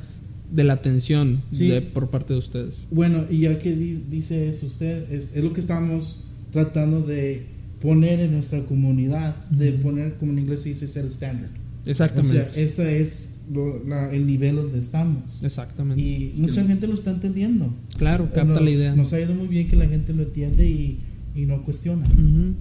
de 0.52 0.62
la 0.64 0.74
atención 0.74 1.42
Sí. 1.50 1.68
de- 1.68 1.80
por 1.80 2.08
parte 2.10 2.32
de 2.34 2.38
ustedes. 2.38 2.86
Bueno, 2.90 3.24
y 3.30 3.40
ya 3.40 3.58
que 3.58 3.74
di- 3.74 4.02
dice 4.10 4.48
eso 4.48 4.66
usted, 4.66 5.10
es, 5.12 5.34
es 5.34 5.42
lo 5.42 5.52
que 5.52 5.60
estamos 5.60 6.24
tratando 6.52 7.00
de 7.02 7.46
poner 7.80 8.20
en 8.20 8.32
nuestra 8.32 8.60
comunidad, 8.64 9.34
de 9.50 9.72
poner, 9.72 10.14
como 10.14 10.32
en 10.32 10.38
inglés 10.40 10.60
se 10.60 10.68
dice, 10.70 10.86
ser 10.88 11.04
estándar. 11.04 11.50
Exactamente. 11.84 12.40
O 12.40 12.44
sea, 12.50 12.62
este 12.62 13.00
es 13.00 13.35
lo- 13.52 13.82
la- 13.84 14.12
el 14.12 14.26
nivel 14.26 14.56
donde 14.56 14.78
estamos. 14.78 15.42
Exactamente. 15.42 16.02
Y 16.02 16.34
mucha 16.36 16.64
gente 16.64 16.86
lo 16.86 16.94
está 16.94 17.10
entendiendo. 17.10 17.72
claro, 17.96 18.24
capta 18.32 18.54
nos, 18.54 18.62
la 18.62 18.70
idea. 18.70 18.94
Nos 18.94 19.12
ha 19.12 19.20
ido 19.20 19.34
muy 19.34 19.46
bien 19.48 19.68
que 19.68 19.76
la 19.76 19.86
gente 19.86 20.12
lo 20.14 20.22
entiende 20.24 20.68
y, 20.68 20.98
y 21.34 21.42
no 21.46 21.62
cuestiona. 21.62 22.06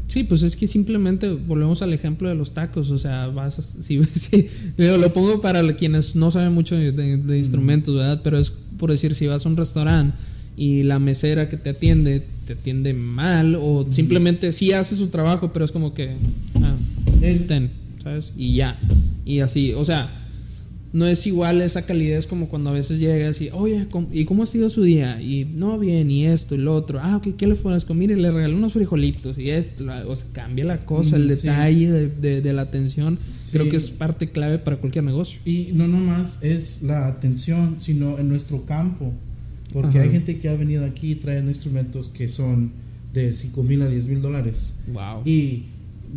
Sí, 0.08 0.24
pues 0.24 0.42
es 0.44 0.56
que 0.56 0.68
simplemente 0.68 1.30
volvemos 1.32 1.82
al 1.82 1.94
ejemplo 1.94 2.28
de 2.30 2.36
los 2.36 2.54
tacos, 2.54 2.92
o 2.92 3.00
sea, 3.00 3.28
vas 3.28 3.58
a, 3.60 3.62
si, 3.62 4.04
si- 4.14 4.48
lo 4.78 5.14
pongo 5.14 5.42
para 5.42 5.76
quienes 5.76 6.16
no 6.16 6.30
saben 6.32 6.54
mucho 6.54 6.76
de, 6.76 6.92
de- 6.92 7.18
de 7.18 7.38
instrumentos, 7.38 7.96
¿verdad? 7.96 8.22
Pero 8.24 8.38
es 8.38 8.52
por 8.78 8.92
decir, 8.92 9.16
si 9.16 9.28
vas 9.28 9.46
a 9.46 9.50
un 9.50 9.56
restaurante 9.58 10.18
y 10.58 10.84
la 10.84 11.00
mesera 11.00 11.50
que 11.50 11.58
te 11.58 11.70
atiende 11.72 12.24
te 12.48 12.54
atiende 12.54 12.94
mal 12.94 13.56
o 13.60 13.88
simplemente 13.90 14.52
sí 14.52 14.72
hace 14.72 14.96
su 14.96 15.08
trabajo, 15.08 15.52
pero 15.52 15.66
es 15.66 15.72
como 15.72 15.94
que, 15.96 16.12
ah, 16.62 16.76
El- 17.22 17.48
ten, 17.48 17.72
¿sabes? 18.04 18.34
Y 18.38 18.54
ya. 18.56 18.80
Y 19.26 19.40
así, 19.40 19.74
o 19.74 19.84
sea, 19.84 20.25
no 20.96 21.06
es 21.06 21.28
igual 21.28 21.62
esa 21.62 21.86
calidez 21.86 22.26
como 22.26 22.48
cuando 22.48 22.70
a 22.70 22.74
veces 22.74 23.00
llegas 23.02 23.42
y, 23.42 23.50
oye, 23.52 23.86
¿cómo- 23.92 24.08
¿y 24.14 24.24
cómo 24.24 24.44
ha 24.44 24.46
sido 24.46 24.70
su 24.70 24.82
día? 24.82 25.22
Y 25.22 25.44
no, 25.44 25.78
bien, 25.78 26.10
y 26.10 26.26
esto 26.26 26.56
y 26.56 26.58
lo 26.58 26.74
otro. 26.74 27.00
Ah, 27.02 27.18
ok, 27.18 27.36
¿qué 27.38 27.48
le 27.48 27.54
ofrezco? 27.54 27.94
Mire, 27.94 28.16
le 28.16 28.32
regalé 28.32 28.56
unos 28.56 28.72
frijolitos 28.74 29.38
y 29.38 29.50
esto. 29.50 29.84
la- 29.84 30.08
O 30.08 30.16
sea, 30.16 30.28
cambia 30.32 30.64
la 30.64 30.86
cosa, 30.86 31.18
el 31.18 31.26
Mm, 31.26 31.36
sí. 31.36 31.48
detalle 31.48 31.92
de, 31.92 32.08
de- 32.08 32.42
de 32.42 32.54
la 32.54 32.62
atención. 32.62 33.20
Sí. 33.42 33.52
Creo 33.52 33.70
que 33.70 33.76
es 33.76 33.90
parte 33.90 34.30
clave 34.30 34.58
para 34.58 34.78
cualquier 34.78 35.04
negocio. 35.04 35.38
Y 35.46 35.72
no 35.74 35.86
nomás 35.88 36.42
es 36.44 36.82
la 36.84 37.08
atención, 37.08 37.76
sino 37.80 38.18
en 38.18 38.30
nuestro 38.30 38.66
campo. 38.66 39.12
Porque 39.74 39.98
Ajá. 39.98 40.04
hay 40.04 40.12
gente 40.12 40.38
que 40.40 40.48
ha 40.48 40.56
venido 40.56 40.86
aquí 40.86 41.16
trayendo 41.16 41.52
instrumentos 41.52 42.08
que 42.10 42.30
son 42.30 42.72
de 43.14 43.34
5 43.34 43.64
mil 43.64 43.82
a 43.82 43.90
10 43.90 44.08
mil 44.08 44.22
dólares. 44.22 44.86
Wow. 44.94 45.24
Y 45.26 45.64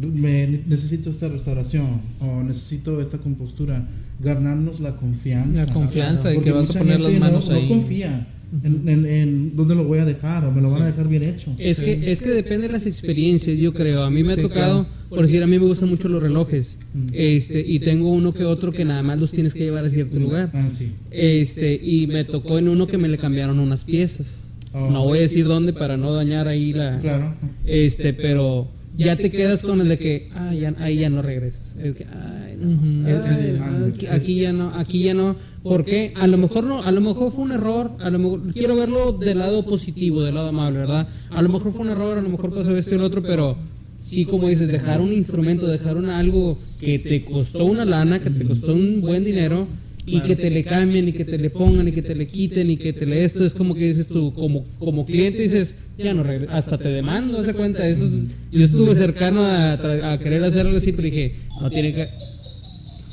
me 0.01 0.63
necesito 0.69 1.11
esta 1.11 1.27
restauración 1.29 2.01
o 2.21 2.43
necesito 2.45 3.01
esta 3.01 3.19
compostura. 3.19 3.89
Ganarnos 4.21 4.81
la 4.81 4.97
confianza. 4.97 5.53
La 5.65 5.73
confianza 5.73 6.29
de 6.31 6.41
que 6.41 6.51
vas 6.53 6.75
a 6.75 6.79
poner 6.79 6.99
las 7.01 7.13
manos 7.15 7.49
no, 7.49 7.55
ahí. 7.55 7.63
No 7.63 7.69
confía 7.69 8.27
en, 8.65 8.89
en- 8.89 9.07
en 9.07 9.57
dónde 9.57 9.75
lo 9.75 9.85
voy 9.85 9.99
a 9.99 10.05
dejar 10.05 10.45
o 10.47 10.51
me 10.51 10.61
lo 10.63 10.71
van 10.71 10.83
a 10.83 10.87
dejar 10.87 11.07
bien 11.07 11.23
hecho. 11.23 11.55
Es 11.59 11.79
que, 11.81 12.11
es 12.11 12.21
que 12.23 12.31
depende 12.31 12.67
de 12.67 12.73
las 12.73 12.87
experiencias, 12.87 13.57
yo 13.59 13.73
creo. 13.75 14.03
A 14.03 14.11
mí 14.11 14.25
me 14.25 14.33
ha 14.33 14.37
Sí, 14.37 14.43
tocado, 14.43 14.85
claro. 14.85 14.87
por 15.11 15.23
decir, 15.27 15.43
a 15.43 15.47
mí 15.47 15.59
me 15.59 15.65
gustan 15.67 15.89
mucho 15.91 16.09
los 16.09 16.23
relojes. 16.23 16.79
Mm. 16.95 17.07
Este, 17.13 17.61
y 17.61 17.79
tengo 17.81 18.11
uno 18.11 18.33
que 18.33 18.45
otro 18.45 18.73
que 18.73 18.85
nada 18.85 19.03
más 19.03 19.19
los 19.19 19.31
tienes 19.31 19.53
que 19.55 19.61
llevar 19.61 19.85
a 19.85 19.91
cierto 19.91 20.19
lugar. 20.19 20.51
Ah, 20.55 20.69
sí. 20.71 20.93
Este, 21.11 21.75
y 21.75 22.07
me 22.07 22.25
tocó 22.25 22.59
en 22.59 22.69
uno 22.69 22.87
que 22.87 22.99
me 22.99 23.09
le 23.09 23.19
cambiaron 23.19 23.59
unas 23.61 23.85
piezas. 23.85 24.51
Oh. 24.73 24.91
No 24.91 25.05
voy 25.05 25.19
a 25.19 25.23
decir 25.23 25.45
dónde 25.47 25.73
para 25.73 25.97
no 25.97 26.13
dañar 26.13 26.49
ahí 26.49 26.73
la. 26.73 26.99
Claro. 27.01 27.35
Este, 27.67 28.13
pero 28.15 28.67
ya 28.99 29.17
te 29.17 29.31
quedas 29.31 29.63
con 29.63 29.81
el 29.81 29.89
de 29.89 29.99
que, 29.99 30.29
ah, 30.35 30.53
ya, 30.55 30.75
ahí 30.79 30.99
ya 30.99 31.09
no 31.09 31.23
regresas. 31.23 31.77
Es 31.83 31.95
que, 31.95 32.05
ay, 32.05 32.57
no, 32.61 33.09
Es- 33.09 33.27
es- 33.47 33.61
aquí, 33.61 34.07
aquí 34.07 34.41
ya 34.41 34.53
no, 34.53 34.75
aquí 34.75 35.03
ya 35.05 35.15
no. 35.15 35.37
Porque 35.63 36.13
a 36.17 36.27
lo 36.27 36.37
mejor 36.39 36.65
no, 36.65 36.83
a 36.83 36.93
lo 36.93 37.01
mejor 37.01 37.33
fue 37.33 37.45
un 37.45 37.53
error, 37.53 37.93
a 38.01 38.11
lo 38.11 38.19
mejor, 38.19 38.53
quiero 38.53 38.77
verlo 38.77 39.13
del 39.13 39.39
lado 39.39 39.65
positivo, 39.65 40.23
del 40.23 40.35
lado 40.35 40.49
amable, 40.49 40.79
¿verdad? 40.81 41.09
A 41.31 41.43
lo 41.43 41.49
mejor 41.49 41.73
fue 41.73 41.83
un 41.83 41.91
error, 41.91 42.17
a 42.19 42.23
lo 42.23 42.29
mejor 42.29 42.53
pasó 42.55 42.77
esto 42.77 42.95
y 42.95 42.99
lo 42.99 43.05
otro, 43.05 43.23
pero 43.23 43.57
sí, 43.99 44.25
como 44.25 44.49
dices, 44.49 44.69
dejar 44.69 45.01
un 45.01 45.13
instrumento, 45.13 45.67
dejar 45.67 45.97
un 45.97 46.09
algo 46.11 46.57
que 46.81 46.99
te 46.99 47.25
costó 47.25 47.65
una 47.65 47.85
lana, 47.85 48.21
que 48.21 48.31
te 48.31 48.45
costó 48.45 48.73
un 48.73 49.01
buen 49.01 49.25
dinero, 49.25 49.67
y 50.09 50.21
que 50.21 50.37
te 50.37 50.51
le 50.51 50.65
cambien 50.65 51.09
y 51.09 51.13
que 51.13 51.25
te 51.25 51.39
le 51.39 51.51
pongan 51.51 51.89
y 51.89 51.93
que 51.93 52.03
te 52.03 52.15
le 52.15 52.27
quiten 52.27 52.71
y 52.71 52.77
que 52.77 52.93
te 52.93 53.07
le 53.07 53.25
esto 53.25 53.45
es 53.45 53.55
como 53.55 53.75
que 53.75 53.85
dices 53.85 54.07
tú 54.09 54.33
como 54.33 54.65
como 54.79 55.05
cliente 55.05 55.43
dices 55.43 55.77
ya 55.97 56.15
no 56.15 56.25
hasta 56.51 56.79
te 56.79 56.89
demando 56.89 57.45
se 57.45 57.55
cuenta 57.55 57.87
eso 57.87 58.09
yo 58.51 58.65
estuve 58.65 58.95
cercano 58.95 59.45
a, 59.45 60.19
querer 60.23 60.43
hacer 60.45 60.67
algo 60.67 60.79
así 60.79 60.93
pero 60.93 61.05
dije 61.05 61.35
no 61.61 61.71
tiene 61.71 61.93
que 61.95 62.09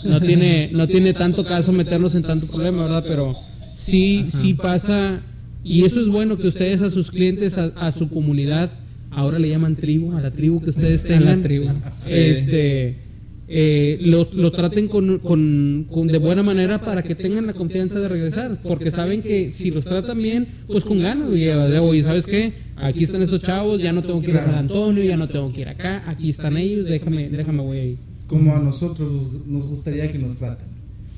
no 0.04 0.22
tiene 0.22 0.70
no 0.72 0.88
tiene 0.88 1.14
tanto 1.14 1.44
caso 1.44 1.72
meternos 1.72 2.16
en 2.16 2.24
tanto 2.24 2.48
problema 2.48 2.84
verdad 2.84 3.04
pero 3.08 3.36
sí 3.76 4.26
sí 4.28 4.54
pasa 4.54 5.22
y 5.64 5.84
eso 5.84 6.00
es 6.00 6.08
bueno 6.08 6.38
que 6.38 6.48
ustedes 6.48 6.82
a 6.82 6.90
sus 6.90 7.12
clientes 7.12 7.58
a, 7.58 7.66
a 7.76 7.92
su 7.92 8.10
comunidad 8.10 8.72
ahora 9.12 9.40
le 9.40 9.50
llaman 9.50 9.76
tribu 9.76 10.16
a 10.16 10.22
la 10.22 10.32
tribu 10.32 10.62
que 10.62 10.70
ustedes 10.70 11.06
A 11.06 11.10
la 11.10 11.18
tengan 11.18 11.44
tribu, 11.44 11.70
este 12.10 13.05
eh, 13.48 13.98
lo, 14.02 14.28
lo 14.34 14.52
traten 14.52 14.88
con, 14.88 15.20
con- 15.20 15.86
con 15.92 16.08
de 16.08 16.18
buena 16.18 16.42
manera 16.44 16.80
para 16.80 17.04
que 17.04 17.14
tengan 17.16 17.46
la 17.46 17.54
confianza 17.54 18.00
de 18.00 18.08
regresar, 18.10 18.60
porque 18.64 18.90
saben 18.92 19.22
que 19.22 19.50
si 19.52 19.70
los 19.72 19.84
tratan 19.86 20.18
bien, 20.18 20.48
pues 20.68 20.84
con 20.84 21.00
ganas, 21.02 21.30
y, 21.34 21.48
oye, 21.50 22.04
¿sabes 22.04 22.26
qué? 22.26 22.54
Aquí 22.76 23.04
están 23.04 23.22
estos 23.22 23.42
chavos, 23.42 23.82
ya 23.82 23.94
no 23.94 24.02
tengo 24.04 24.20
que 24.22 24.32
ir 24.32 24.38
a 24.38 24.44
San 24.44 24.56
Antonio, 24.56 25.04
ya 25.04 25.16
no 25.18 25.28
tengo 25.30 25.52
que 25.54 25.62
ir 25.62 25.70
acá, 25.70 26.04
aquí 26.08 26.30
están 26.30 26.58
ellos, 26.58 26.86
déjame, 26.86 27.30
déjame 27.30 27.62
voy 27.62 27.78
ahí. 27.78 27.98
Como 28.28 28.56
a 28.56 28.60
nosotros 28.60 29.10
nos 29.48 29.68
gustaría 29.68 30.12
que 30.12 30.18
nos 30.18 30.36
traten. 30.36 30.68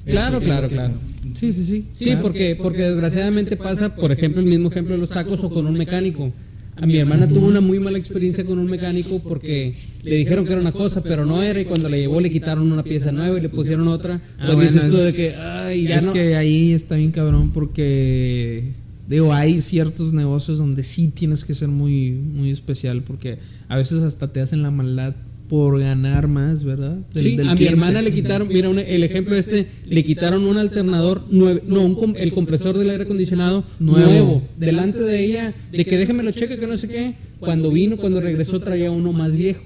Claro, 0.05 0.39
claro, 0.39 0.67
claro. 0.69 0.93
Sí, 1.33 1.51
sí, 1.53 1.63
sí. 1.65 1.85
Sí, 1.93 2.11
porque, 2.21 2.55
porque 2.55 2.81
desgraciadamente 2.83 3.57
pasa, 3.57 3.93
por 3.95 4.11
ejemplo, 4.11 4.41
el 4.41 4.47
mismo 4.47 4.69
ejemplo 4.69 4.95
de 4.95 5.01
los 5.01 5.09
tacos 5.09 5.43
o 5.43 5.49
con 5.49 5.65
un 5.67 5.73
mecánico. 5.77 6.31
A 6.79 6.85
mi 6.85 6.97
hermana 6.97 7.27
tuvo 7.27 7.47
una 7.47 7.59
muy 7.59 7.79
mala 7.79 7.97
experiencia 7.97 8.45
con 8.45 8.59
un 8.59 8.67
mecánico 8.67 9.19
porque 9.23 9.73
le 10.03 10.17
dijeron 10.17 10.45
que 10.45 10.51
era 10.51 10.61
una 10.61 10.71
cosa, 10.71 11.01
pero 11.01 11.25
no 11.25 11.41
era, 11.41 11.59
y 11.59 11.65
cuando 11.65 11.89
le 11.89 11.99
llevó 11.99 12.21
le 12.21 12.29
quitaron 12.29 12.71
una 12.71 12.83
pieza 12.83 13.11
nueva 13.11 13.37
y 13.37 13.41
le 13.41 13.49
pusieron 13.49 13.87
otra. 13.87 14.21
Ah, 14.37 14.53
bueno, 14.53 14.61
dices 14.61 14.89
tú 14.89 14.97
de 14.97 15.13
que, 15.13 15.33
ay, 15.35 15.87
ya 15.87 15.97
es 15.97 16.05
no. 16.05 16.13
que 16.13 16.35
ahí 16.35 16.73
está 16.73 16.95
bien 16.95 17.11
cabrón 17.11 17.51
porque 17.51 18.73
digo 19.07 19.33
hay 19.33 19.61
ciertos 19.61 20.13
negocios 20.13 20.59
donde 20.59 20.83
sí 20.83 21.07
tienes 21.07 21.45
que 21.45 21.53
ser 21.53 21.69
muy 21.69 22.11
muy 22.11 22.51
especial 22.51 23.01
porque 23.01 23.39
a 23.69 23.77
veces 23.77 24.01
hasta 24.03 24.31
te 24.31 24.41
hacen 24.41 24.61
la 24.61 24.69
maldad 24.69 25.15
por 25.49 25.79
ganar 25.79 26.27
más 26.27 26.63
verdad 26.65 26.97
Del- 27.13 27.23
Sí, 27.23 27.35
del 27.37 27.47
a 27.49 27.55
mi 27.55 27.65
hermana 27.65 28.01
le 28.01 28.11
quitaron, 28.11 28.47
mira 28.49 28.67
un- 28.69 28.79
el 28.79 29.03
ejemplo 29.03 29.35
este, 29.35 29.67
le 29.85 30.03
quitaron 30.03 30.43
un 30.45 30.57
alternador 30.57 31.21
nuevo, 31.31 31.61
no, 31.65 31.81
un 31.83 32.15
el 32.17 32.33
compresor 32.33 32.77
del 32.77 32.89
aire 32.89 33.03
acondicionado 33.03 33.63
Nuevo. 33.79 34.09
nuevo. 34.11 34.41
delante 34.57 34.99
de 34.99 35.23
ella, 35.23 35.53
de 35.71 35.85
que 35.85 35.97
déjeme 35.97 36.23
lo 36.23 36.31
cheque, 36.31 36.57
que 36.57 36.67
no 36.67 36.75
sé 36.77 36.87
qué. 36.87 37.13
Cuando 37.39 37.71
vino, 37.71 37.97
cuando 37.97 38.19
regresó, 38.19 38.59
traía 38.59 38.91
uno 38.91 39.13
más 39.13 39.35
viejo. 39.35 39.61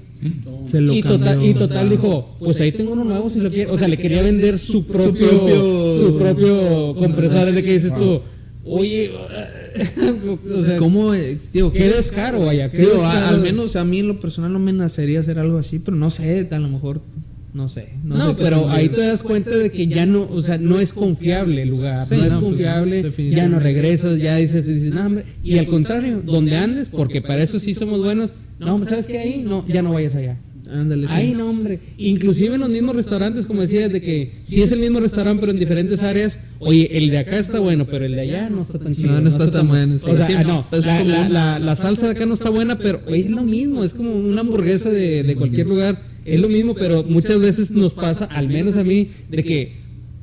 se 0.65 0.79
lo 0.81 0.93
y 0.93 1.01
total, 1.01 1.43
y 1.43 1.53
total 1.55 1.89
dijo, 1.89 2.35
pues 2.39 2.59
ahí 2.61 2.71
tengo 2.71 2.91
uno 2.93 3.03
nuevo 3.03 3.27
si 3.31 3.39
lo 3.39 3.49
quiere. 3.49 3.71
O 3.71 3.77
sea, 3.79 3.87
le 3.87 3.97
quería 3.97 4.21
vender 4.21 4.59
su 4.59 4.85
propio, 4.85 5.29
propio- 5.29 5.99
su 5.99 6.15
propio 6.17 6.93
compresor. 6.95 7.47
Es 7.47 7.55
de 7.55 7.63
que 7.63 7.73
dices 7.73 7.97
tú, 7.97 8.21
oye, 8.65 9.09
o 10.53 10.63
sea, 10.65 10.77
¿Cómo, 10.77 11.13
eh, 11.13 11.37
digo, 11.53 11.71
qué 11.71 11.89
descaro, 11.89 12.45
vaya. 12.45 12.69
qué 12.69 12.79
digo, 12.79 13.03
a- 13.05 13.13
descaro. 13.13 13.35
al 13.35 13.41
menos 13.41 13.75
a 13.75 13.83
mí 13.85 13.99
en 13.99 14.07
lo 14.09 14.19
personal 14.19 14.51
no 14.51 14.59
me 14.59 14.73
nacería 14.73 15.19
hacer 15.19 15.39
algo 15.39 15.57
así, 15.57 15.79
pero 15.79 15.95
no 15.97 16.09
sé, 16.09 16.47
a 16.51 16.59
lo 16.59 16.67
mejor, 16.67 17.01
no 17.53 17.69
sé. 17.69 17.89
No, 18.03 18.17
No, 18.17 18.29
sé 18.31 18.35
qué 18.35 18.43
pero 18.43 18.69
ahí 18.69 18.89
te 18.89 19.01
das 19.01 19.23
cuenta 19.23 19.51
de 19.51 19.69
que 19.71 19.87
ya 19.87 20.05
no, 20.05 20.27
o 20.29 20.41
sea, 20.41 20.57
no 20.57 20.79
es 20.79 20.93
confiable 20.93 21.61
el 21.63 21.69
lugar, 21.69 22.05
Sí, 22.05 22.15
no 22.15 22.23
es 22.23 22.29
pues, 22.31 22.41
confiable, 22.41 23.11
ya 23.31 23.47
no 23.47 23.59
regresas, 23.59 24.17
ya 24.19 24.35
dices, 24.37 24.65
dices, 24.67 24.93
no, 24.93 25.05
hombre, 25.05 25.25
y 25.43 25.57
al 25.57 25.67
contrario, 25.67 26.21
donde 26.25 26.55
andes, 26.57 26.89
porque 26.89 27.21
para 27.21 27.43
eso 27.43 27.59
sí 27.59 27.73
somos 27.73 27.99
buenos, 27.99 28.33
no, 28.59 28.75
hombre, 28.75 28.89
¿sabes 28.89 29.05
qué? 29.05 29.19
Ahí 29.19 29.43
no, 29.43 29.65
ya 29.67 29.81
no 29.81 29.93
vayas 29.93 30.15
allá. 30.15 30.37
Ándale, 30.71 31.07
sí. 31.07 31.13
Ahí 31.15 31.33
no, 31.33 31.49
hombre. 31.49 31.79
Inclusive 31.97 32.55
en 32.55 32.61
los 32.61 32.69
mismos 32.69 32.95
restaurantes, 32.95 33.45
como 33.45 33.61
decías, 33.61 33.91
de 33.91 34.01
que 34.01 34.31
si 34.43 34.61
es 34.61 34.71
el 34.71 34.79
mismo 34.79 34.99
restaurante 34.99 35.41
pero 35.41 35.51
en 35.51 35.59
diferentes 35.59 36.01
áreas, 36.01 36.39
oye, 36.59 36.89
el 36.97 37.09
de 37.09 37.17
acá 37.17 37.37
está 37.37 37.59
bueno, 37.59 37.85
pero 37.85 38.05
el 38.05 38.13
de 38.15 38.21
allá 38.21 38.49
no 38.49 38.61
está 38.61 38.79
tan 38.79 38.95
chido. 38.95 39.19
no 39.19 39.27
está 39.29 39.51
tan 39.51 39.67
bueno, 39.67 39.97
sí. 39.97 40.09
O 40.09 40.15
sea, 40.15 40.25
Sí, 40.25 40.33
ah, 40.37 40.43
no, 40.43 40.65
es 40.77 40.85
la, 40.85 40.97
común. 40.99 41.11
la- 41.11 41.27
la- 41.29 41.59
la 41.59 41.75
salsa 41.75 42.05
de 42.07 42.13
acá 42.13 42.25
no 42.25 42.33
está 42.35 42.49
buena, 42.49 42.77
pero 42.77 43.01
oye, 43.05 43.19
es 43.19 43.29
lo 43.31 43.43
mismo, 43.43 43.83
es 43.83 43.93
como 43.93 44.11
una 44.15 44.41
hamburguesa 44.41 44.89
de, 44.89 45.23
de 45.23 45.35
cualquier 45.35 45.67
lugar, 45.67 46.01
es 46.23 46.39
lo 46.39 46.47
mismo, 46.47 46.73
pero 46.73 47.03
muchas 47.03 47.39
veces 47.39 47.71
nos 47.71 47.93
pasa, 47.93 48.25
al 48.25 48.47
menos 48.47 48.77
a 48.77 48.83
mí, 48.83 49.09
de 49.29 49.43
que, 49.43 49.73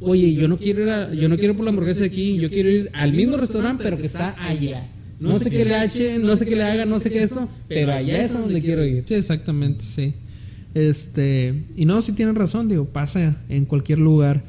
oye, 0.00 0.32
yo 0.32 0.48
no 0.48 0.56
quiero 0.56 0.82
ir 0.84 0.90
a- 0.90 1.12
yo 1.12 1.28
no 1.28 1.36
quiero 1.36 1.54
por 1.56 1.64
la 1.64 1.70
hamburguesa 1.70 2.00
de 2.00 2.06
aquí, 2.06 2.38
yo 2.38 2.48
quiero 2.48 2.70
ir 2.70 2.88
al 2.94 3.12
mismo 3.12 3.36
restaurante, 3.36 3.82
pero 3.84 3.98
que 3.98 4.06
está 4.06 4.34
allá. 4.38 4.88
No 5.20 5.36
sé 5.40 5.50
qué 5.50 5.64
le 5.64 5.84
echen, 5.84 6.22
no 6.22 6.36
sé 6.36 6.46
qué 6.46 6.54
le 6.54 6.62
hagan, 6.62 6.88
no 6.88 7.00
sé 7.00 7.10
qué 7.10 7.22
esto, 7.24 7.48
pero 7.66 7.92
allá 7.92 8.18
es 8.24 8.30
a 8.30 8.38
donde 8.38 8.62
quiero 8.62 8.84
ir. 8.86 9.02
Sí, 9.04 9.14
exactamente, 9.14 9.82
sí. 9.82 10.12
Este, 10.74 11.54
y 11.76 11.84
no, 11.86 12.00
sí 12.02 12.12
tienen 12.12 12.34
razón, 12.34 12.68
digo, 12.68 12.84
pasa 12.86 13.36
en 13.48 13.64
cualquier 13.64 13.98
lugar. 13.98 14.42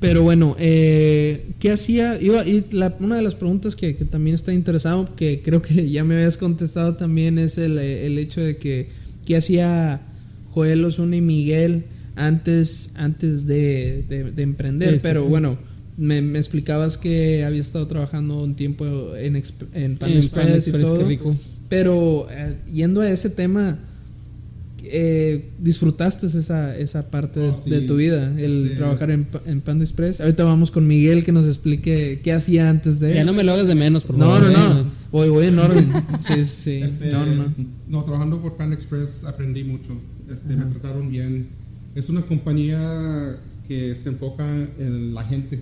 Pero 0.00 0.22
bueno, 0.22 0.54
eh, 0.58 1.46
¿qué 1.58 1.70
hacía? 1.70 2.20
Iba, 2.20 2.46
y 2.46 2.64
la- 2.72 2.94
una 3.00 3.16
de 3.16 3.22
las 3.22 3.34
preguntas 3.34 3.74
que, 3.74 3.96
que 3.96 4.04
también 4.04 4.34
está 4.34 4.52
interesado, 4.52 5.08
que 5.16 5.40
creo 5.42 5.62
que 5.62 5.88
ya 5.90 6.04
me 6.04 6.14
habías 6.16 6.36
contestado 6.36 6.94
también, 6.96 7.38
es 7.38 7.56
el, 7.58 7.78
eh, 7.78 8.06
el 8.06 8.18
hecho 8.18 8.40
de 8.42 8.56
que, 8.58 8.88
¿qué 9.24 9.36
hacía 9.36 10.02
Joel 10.50 10.84
Osuna 10.84 11.16
y 11.16 11.20
Miguel 11.22 11.84
antes, 12.16 12.90
antes 12.96 13.46
de, 13.46 14.04
de- 14.08 14.30
de 14.32 14.42
emprender? 14.42 14.94
Sí, 14.94 15.00
Pero 15.02 15.22
sí. 15.22 15.28
bueno, 15.28 15.56
me, 15.96 16.20
me 16.20 16.38
explicabas 16.38 16.98
que 16.98 17.42
había 17.44 17.60
estado 17.60 17.86
trabajando 17.86 18.42
un 18.42 18.56
tiempo 18.56 18.84
en, 19.16 19.36
en 19.36 19.96
Panda 19.96 20.18
En 20.18 20.28
Panda 20.28 20.54
Express 20.56 20.66
y 20.66 20.70
Express, 20.70 20.82
todo. 20.82 21.08
rico. 21.08 21.36
Pero 21.70 22.26
eh, 22.30 22.56
yendo 22.70 23.00
a 23.00 23.10
ese 23.10 23.30
tema, 23.30 23.78
eh, 24.90 25.50
disfrutaste 25.58 26.26
esa, 26.26 26.76
esa 26.76 27.10
parte 27.10 27.40
de, 27.40 27.48
Oh, 27.50 27.60
sí. 27.62 27.70
de 27.70 27.80
tu 27.82 27.96
vida, 27.96 28.32
el 28.38 28.64
Este- 28.64 28.76
trabajar 28.76 29.10
en, 29.10 29.26
en 29.46 29.60
Panda 29.60 29.84
Express. 29.84 30.20
Ahorita 30.20 30.44
vamos 30.44 30.70
con 30.70 30.86
Miguel 30.86 31.22
que 31.22 31.32
nos 31.32 31.46
explique 31.46 32.20
qué 32.22 32.32
hacía 32.32 32.68
antes 32.70 33.00
de. 33.00 33.14
Ya 33.14 33.24
no 33.24 33.32
me 33.32 33.42
lo 33.44 33.52
hagas 33.52 33.66
de 33.66 33.74
menos, 33.74 34.04
por 34.04 34.16
no, 34.18 34.26
favor. 34.26 34.42
no, 34.42 34.48
¿eh? 34.50 34.54
no. 34.84 34.90
Voy, 35.12 35.28
voy 35.28 35.46
en 35.46 35.58
orden. 35.58 35.92
Sí, 36.20 36.44
sí. 36.44 36.70
Este, 36.82 37.12
No, 37.12 37.24
no, 37.26 37.34
no. 37.34 37.54
no, 37.88 38.04
trabajando 38.04 38.40
por 38.40 38.56
Pan 38.56 38.72
Express 38.72 39.24
aprendí 39.24 39.64
mucho. 39.64 39.98
Este, 40.30 40.56
me 40.56 40.64
trataron 40.64 41.10
bien. 41.10 41.48
Es 41.94 42.08
una 42.08 42.22
compañía 42.22 43.36
que 43.68 43.94
se 43.94 44.08
enfoca 44.08 44.44
en 44.78 45.14
la 45.14 45.22
gente, 45.24 45.60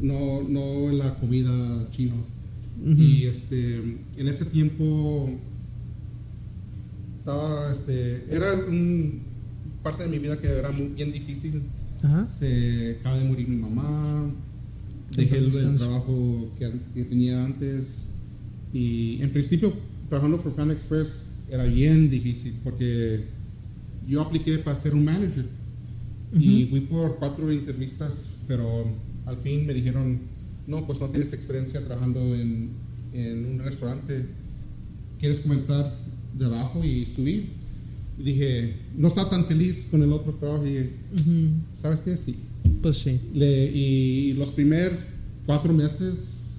no, 0.00 0.42
no 0.42 0.90
en 0.90 0.98
la 0.98 1.14
comida 1.14 1.88
chino. 1.90 2.14
Ujú. 2.84 3.00
Y 3.00 3.24
este, 3.26 3.76
en 4.16 4.28
ese 4.28 4.44
tiempo 4.44 5.30
estaba, 7.28 7.70
este, 7.72 8.24
era 8.30 8.54
un 8.54 9.20
parte 9.82 10.04
de 10.04 10.08
mi 10.08 10.18
vida 10.18 10.40
que 10.40 10.48
era 10.48 10.70
muy 10.70 10.88
bien 10.88 11.12
difícil. 11.12 11.62
Ajá. 12.02 12.26
Se 12.38 12.96
acaba 13.00 13.18
de 13.18 13.24
morir 13.24 13.48
mi 13.48 13.56
mamá, 13.56 14.30
dejé 15.14 15.38
el, 15.38 15.54
el 15.54 15.76
trabajo 15.76 16.50
que, 16.58 16.72
que 16.94 17.04
tenía 17.04 17.44
antes. 17.44 18.06
Y 18.72 19.20
en 19.20 19.30
principio 19.30 19.74
trabajando 20.08 20.40
por 20.40 20.54
Panda 20.54 20.72
Express 20.72 21.26
era 21.50 21.64
bien 21.64 22.10
difícil 22.10 22.54
porque 22.64 23.24
yo 24.06 24.22
apliqué 24.22 24.58
para 24.58 24.76
ser 24.76 24.94
un 24.94 25.04
manager. 25.04 25.44
Y 26.32 26.66
fui 26.66 26.80
por 26.80 27.16
cuatro 27.16 27.50
entrevistas, 27.50 28.26
pero 28.46 28.86
al 29.24 29.38
fin 29.38 29.66
me 29.66 29.72
dijeron, 29.72 30.20
no, 30.66 30.86
pues 30.86 31.00
no 31.00 31.08
tienes 31.08 31.32
experiencia 31.32 31.80
trabajando 31.84 32.20
en, 32.34 32.70
en 33.14 33.46
un 33.46 33.58
restaurante, 33.60 34.26
¿quieres 35.18 35.40
comenzar 35.40 35.90
de 36.36 36.44
abajo 36.46 36.84
y 36.84 37.06
subir? 37.06 37.46
Y 38.18 38.22
dije, 38.22 38.74
no 38.96 39.08
estaba 39.08 39.30
tan 39.30 39.44
feliz 39.46 39.86
con 39.90 40.02
el 40.02 40.12
otro 40.12 40.32
trabajo 40.34 40.66
y 40.66 40.70
dije, 40.70 40.90
Ujú. 41.14 41.48
¿sabes 41.80 42.00
qué? 42.00 42.16
Sí. 42.16 42.34
Pues 42.82 42.98
sí. 42.98 43.18
Le- 43.34 43.70
y 43.72 44.32
los 44.34 44.50
primeros 44.52 44.98
cuatro 45.46 45.72
meses 45.72 46.58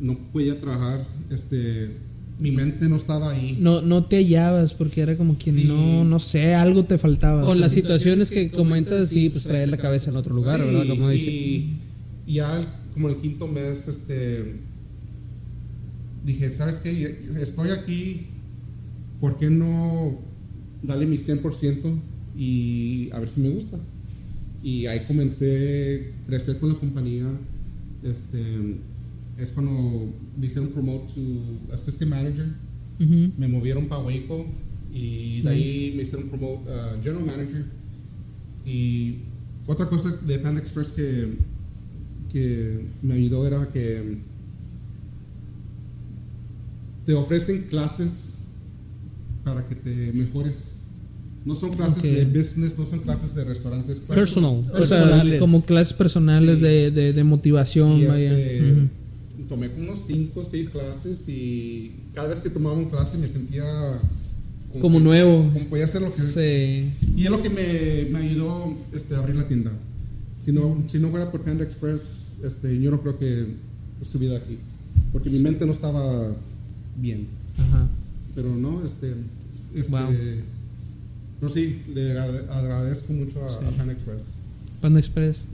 no 0.00 0.18
podía 0.32 0.58
trabajar, 0.60 1.06
este, 1.30 1.90
mi 2.40 2.50
mente 2.50 2.88
no 2.88 2.96
estaba 2.96 3.30
ahí. 3.30 3.56
No, 3.60 3.80
no 3.82 4.04
te 4.04 4.16
hallabas 4.16 4.74
porque 4.74 5.00
era 5.00 5.16
como 5.16 5.38
que 5.38 5.52
Sí. 5.52 5.64
no, 5.68 6.04
no 6.04 6.18
sé, 6.18 6.54
algo 6.54 6.84
te 6.84 6.98
faltaba. 6.98 7.42
Con 7.42 7.50
o 7.50 7.52
sea. 7.54 7.60
las 7.60 7.72
situaciones 7.72 8.30
que 8.30 8.50
comentas, 8.50 9.10
sí, 9.10 9.28
pues 9.30 9.44
traer 9.44 9.68
la 9.68 9.76
cabeza 9.78 10.10
en 10.10 10.16
otro 10.16 10.34
lugar, 10.34 10.60
Sí, 10.60 10.66
¿verdad? 10.66 10.88
Como 10.88 11.08
dice. 11.10 11.30
y, 11.30 11.76
ya 12.26 12.58
el- 12.58 12.66
como 12.92 13.08
el 13.08 13.16
quinto 13.18 13.46
mes, 13.46 13.86
este, 13.88 14.56
dije, 16.24 16.52
¿sabes 16.52 16.76
qué? 16.76 17.16
Estoy 17.40 17.70
aquí, 17.70 18.26
¿por 19.22 19.38
qué 19.38 19.48
no 19.48 20.18
darle 20.82 21.06
mi 21.06 21.16
100% 21.16 22.00
y 22.36 23.08
a 23.12 23.20
ver 23.20 23.30
si 23.30 23.40
me 23.40 23.50
gusta? 23.50 23.78
Y 24.64 24.86
ahí 24.86 25.04
comencé 25.06 26.12
a 26.22 26.26
crecer 26.26 26.58
con 26.58 26.70
la 26.70 26.74
compañía. 26.74 27.26
Este, 28.02 28.80
es 29.38 29.52
cuando 29.52 30.12
me 30.36 30.46
hicieron 30.46 30.70
promote 30.70 31.14
to 31.14 31.72
assistant 31.72 32.10
manager. 32.10 32.48
Ujú. 32.98 33.30
Me 33.38 33.46
movieron 33.46 33.86
para 33.86 34.02
Waco 34.02 34.44
y 34.92 35.40
de 35.42 35.50
ahí 35.50 35.94
me 35.96 36.02
hicieron 36.02 36.28
promote 36.28 36.68
a 36.72 37.00
general 37.00 37.24
manager. 37.24 37.64
Y 38.66 39.18
otra 39.68 39.88
cosa 39.88 40.16
de 40.16 40.38
Panda 40.40 40.60
Express 40.60 40.88
que, 40.88 41.28
que 42.32 42.86
me 43.02 43.14
ayudó 43.14 43.46
era 43.46 43.70
que 43.70 44.18
te 47.06 47.14
ofrecen 47.14 47.62
clases 47.70 48.31
para 49.44 49.66
que 49.68 49.74
te 49.74 50.12
mejores. 50.12 50.78
No 51.44 51.56
son 51.56 51.74
clases 51.74 51.98
Ok. 51.98 52.04
de 52.04 52.24
business, 52.26 52.78
no 52.78 52.86
son 52.86 53.00
clases 53.00 53.34
de 53.34 53.42
restaurantes. 53.44 54.00
clases 54.00 54.14
Personal. 54.30 54.64
O 54.80 54.86
sea, 54.86 55.38
como 55.40 55.64
clases 55.64 55.92
personales 55.92 56.58
Sí. 56.58 56.64
de, 56.64 56.90
de, 56.92 57.12
de 57.12 57.24
motivación, 57.24 57.92
Y, 57.98 58.06
vaya. 58.06 58.38
este, 58.38 58.72
Ujú. 58.72 58.88
Tomé 59.48 59.70
como 59.70 59.84
unos 59.88 60.04
5 60.06 60.40
o 60.40 60.44
6 60.48 60.68
clases 60.68 61.28
y 61.28 61.92
cada 62.14 62.28
vez 62.28 62.38
que 62.40 62.48
tomaba 62.48 62.76
una 62.76 62.88
clase 62.90 63.18
me 63.18 63.26
sentía 63.26 63.64
Como 64.80 64.98
que- 64.98 65.04
nuevo. 65.04 65.50
Como 65.52 65.66
podía 65.66 65.84
hacer 65.86 66.00
lo 66.02 66.08
que... 66.14 66.22
Sí. 66.22 66.92
Y 67.16 67.24
es 67.24 67.30
lo 67.30 67.42
que 67.42 67.50
me, 67.50 68.08
me 68.10 68.18
ayudó 68.26 68.72
este, 68.94 69.14
a 69.16 69.18
abrir 69.18 69.34
la 69.36 69.48
tienda. 69.48 69.72
Si 70.44 70.52
no, 70.52 70.82
si 70.86 70.98
no 71.00 71.08
fuera 71.10 71.30
por 71.30 71.42
Panda 71.42 71.64
Express, 71.64 72.28
este, 72.44 72.80
yo 72.80 72.90
no 72.92 73.00
creo 73.02 73.18
que 73.18 73.46
estuviera 74.00 74.36
aquí. 74.36 74.58
Porque 75.12 75.28
mi 75.28 75.40
mente 75.40 75.66
no 75.66 75.72
estaba 75.72 76.32
bien. 76.96 77.26
Ajá. 77.58 77.88
Pero 78.34 78.54
no, 78.56 78.82
este... 78.84 79.14
este 79.74 79.90
Wow. 79.90 80.10
No, 81.40 81.48
sí, 81.48 81.78
le 81.92 82.12
agrade- 82.12 82.48
agradezco 82.48 83.12
mucho 83.12 83.44
a, 83.44 83.48
Sí. 83.48 83.56
a 83.66 83.70
Panda 83.76 83.92
Express. 83.92 84.22
Panda 84.80 84.98
Express. 85.00 85.48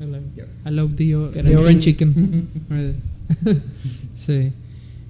I 0.00 0.04
love, 0.04 0.20
Yes. 0.36 0.46
I 0.66 0.70
love 0.70 0.96
the, 0.96 1.42
the 1.42 1.56
orange 1.56 1.80
chicken. 1.84 2.46
Sí. 4.14 4.52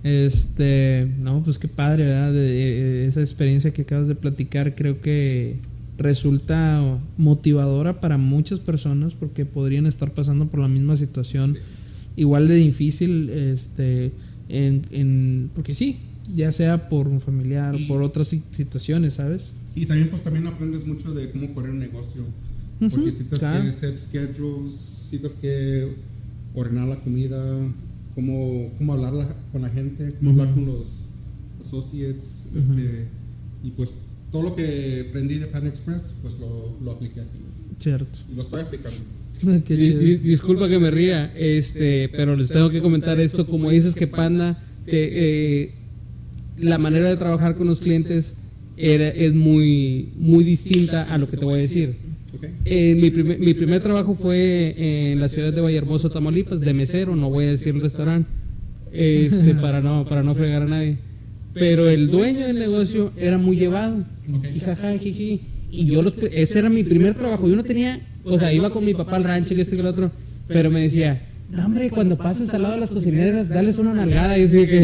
Este, 0.03 1.09
no, 1.21 1.43
pues 1.43 1.59
qué 1.59 1.69
padre, 1.69 2.05
¿verdad? 2.07 2.33
De, 2.33 2.41
de- 2.41 3.07
esa 3.07 3.21
experiencia 3.21 3.73
que 3.73 3.83
acabas 3.83 4.09
de 4.09 4.15
platicar 4.15 4.75
creo 4.75 5.01
que 5.03 5.57
resulta 5.99 6.99
motivadora 7.19 8.01
para 8.01 8.17
muchas 8.17 8.59
personas 8.61 9.13
porque 9.13 9.45
podrían 9.45 9.85
estar 9.87 10.13
pasando 10.15 10.47
por 10.49 10.61
la 10.61 10.69
misma 10.69 10.97
situación 10.97 11.59
igual 12.17 12.49
de 12.49 12.55
difícil 12.55 13.29
este 13.29 14.11
en, 14.49 14.87
en 14.93 15.51
porque 15.55 15.75
sí, 15.75 15.99
ya 16.35 16.53
sea 16.53 16.89
por 16.89 17.09
un 17.09 17.21
familiar 17.21 17.75
o 17.75 17.79
Y- 17.79 17.87
por 17.87 18.03
otras 18.03 18.29
si- 18.29 18.43
situaciones, 18.53 19.15
¿sabes? 19.15 19.53
Y 19.75 19.87
también 19.87 20.09
pues 20.11 20.23
también 20.23 20.47
aprendes 20.47 20.87
mucho 20.87 21.13
de 21.13 21.31
cómo 21.31 21.53
correr 21.55 21.71
un 21.73 21.79
negocio. 21.79 22.23
Ujú, 22.81 22.91
Porque 22.91 23.07
necesitas 23.07 23.39
claro. 23.39 23.65
que 23.65 23.73
set 23.73 23.99
schedules, 23.99 24.73
necesitas 25.05 25.33
que 25.35 25.89
ordenar 26.55 26.89
la 26.89 27.01
comida, 27.01 27.59
cómo, 28.15 28.71
cómo 28.79 28.93
hablar 28.95 29.13
la- 29.13 29.37
con 29.53 29.63
la 29.63 29.69
gente, 29.71 30.13
cómo 30.19 30.31
hablar 30.31 30.47
Ujú. 30.49 30.55
con 30.57 30.67
los 30.67 30.87
associates, 31.65 32.47
Ujú. 32.51 32.59
este, 32.59 33.05
y 33.65 33.71
pues 33.71 33.95
todo 34.33 34.43
lo 34.43 34.57
que 34.57 35.07
aprendí 35.09 35.39
de 35.39 35.47
Pan 35.47 35.67
Express, 35.67 36.15
pues 36.23 36.35
lo, 36.39 36.77
lo 36.83 36.93
apliqué 36.93 37.21
aquí. 37.21 37.39
Cierto. 37.79 38.19
Y 38.31 38.35
lo 38.37 38.43
estoy 38.43 38.61
aplicando. 38.63 38.99
Qué 39.65 39.77
Di- 39.77 39.85
chido. 39.87 39.99
di- 40.01 40.17
disculpa 40.19 40.69
que 40.69 40.79
me 40.79 40.91
ría, 40.91 41.33
este, 41.37 42.09
pero 42.11 42.37
les 42.37 42.49
tengo 42.49 42.71
que 42.71 42.81
comentar 42.83 43.19
esto. 43.21 43.47
Como 43.47 43.71
dices 43.71 43.95
que 43.95 44.07
Panda, 44.07 44.63
te, 44.85 45.63
eh, 45.63 45.75
la 46.61 46.79
manera 46.79 47.09
de 47.09 47.17
trabajar 47.17 47.57
con 47.57 47.67
los 47.67 47.81
clientes 47.81 48.35
era, 48.77 49.09
es 49.09 49.35
muy, 49.35 50.11
muy 50.17 50.45
distinta 50.45 51.03
a 51.03 51.19
lo 51.19 51.29
que 51.29 51.37
te 51.37 51.45
voy 51.45 51.55
a 51.55 51.63
decir. 51.63 51.97
¿Ok? 52.35 52.45
Eh, 52.65 52.97
mi, 53.01 53.11
primer, 53.11 53.39
mi 53.39 53.55
primer 53.55 53.81
trabajo 53.83 54.15
fue 54.15 54.75
en 55.13 55.21
la 55.21 55.29
ciudad 55.29 55.53
de 55.53 55.61
Vallehermoso, 55.61 56.11
Tamaulipas, 56.11 56.61
de 56.61 56.73
mesero, 56.73 57.17
no 57.17 57.29
voy 57.31 57.47
a 57.47 57.51
decir 57.51 57.75
el 57.75 57.81
restaurante, 57.81 58.29
este, 58.93 59.55
para, 59.55 59.81
no, 59.81 60.07
para 60.07 60.23
no 60.23 60.35
fregar 60.35 60.63
a 60.63 60.67
nadie. 60.67 60.99
Pero 61.53 61.89
el 61.89 62.11
dueño 62.11 62.47
del 62.47 62.59
negocio 62.59 63.13
era 63.17 63.37
muy 63.37 63.57
llevado, 63.57 64.05
y 64.55 64.61
jaja, 64.61 64.97
jiji. 64.97 65.41
Y 65.73 65.87
yo, 65.87 66.03
los, 66.03 66.15
ese 66.33 66.59
era 66.59 66.69
mi 66.69 66.85
primer 66.85 67.15
trabajo. 67.15 67.49
Yo 67.49 67.57
no 67.57 67.65
tenía, 67.65 68.01
o 68.25 68.39
sea, 68.39 68.53
iba 68.53 68.71
con 68.71 68.85
mi 68.85 68.95
papá 68.95 69.17
al 69.17 69.25
rancho, 69.25 69.55
que 69.55 69.63
este 69.63 69.77
que 69.77 69.83
el 69.83 69.89
otro, 69.89 70.11
pero 70.49 70.71
me 70.71 70.81
decía, 70.81 71.23
no, 71.51 71.67
hombre, 71.67 71.91
cuando 71.91 72.17
pases 72.17 72.55
al 72.55 72.63
lado 72.63 72.75
de 72.75 72.81
las 72.81 72.91
cocineras, 72.91 73.49
dales 73.49 73.79
una 73.79 73.93
nalgada. 73.93 74.39
Y 74.39 74.45
así 74.45 74.67
que. 74.67 74.83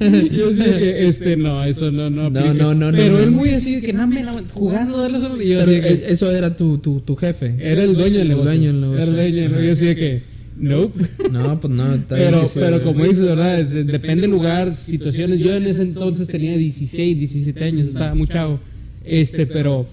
Yo 0.00 0.48
así 0.48 0.62
que, 0.78 1.06
este, 1.08 1.36
no, 1.36 1.64
eso 1.64 1.90
no, 1.90 2.10
no. 2.10 2.30
No, 2.30 2.40
aplica. 2.40 2.54
no, 2.54 2.74
no, 2.74 2.90
no, 2.92 2.96
Pero 2.96 3.14
no. 3.18 3.20
él 3.24 3.30
muy 3.30 3.50
así, 3.50 3.80
que 3.80 3.92
no, 3.92 4.04
hombre, 4.04 4.22
no, 4.22 4.40
jugando, 4.52 4.98
darles 4.98 5.22
una. 5.22 5.42
Y 5.42 5.48
yo 5.50 5.58
Pero 5.64 5.72
así 5.72 5.80
que, 5.80 5.88
e- 6.06 6.12
eso 6.12 6.30
era 6.30 6.56
tu, 6.56 6.78
tu, 6.78 7.00
tu 7.00 7.16
jefe. 7.16 7.54
era 7.58 7.82
el 7.82 7.94
dueño 7.94 8.18
del 8.18 8.22
El 8.22 8.28
negocio. 8.28 8.50
dueño 8.50 8.72
del 8.72 8.80
negocio. 8.80 9.02
Era 9.02 9.10
el 9.10 9.16
dueño 9.16 9.34
del 9.42 9.50
negocio. 9.52 9.66
Yo 9.66 9.72
así 9.72 9.84
de 9.86 9.96
que, 9.96 10.22
nope. 10.58 11.00
No, 11.30 11.60
pues 11.60 11.72
no. 11.72 12.04
Pero, 12.08 12.50
pero 12.54 12.82
como 12.84 13.04
dices, 13.04 13.20
¿verdad? 13.20 13.64
De- 13.64 13.84
Depende 13.84 14.22
del 14.22 14.30
lugar, 14.30 14.74
situaciones. 14.74 15.38
Yo 15.38 15.52
en 15.54 15.66
ese 15.66 15.82
entonces 15.82 16.26
tenía 16.28 16.56
16, 16.56 17.18
17 17.18 17.64
años, 17.64 17.88
estaba 17.88 18.14
muy 18.14 18.26
chavo. 18.28 18.60
Este, 19.04 19.46
pero, 19.46 19.86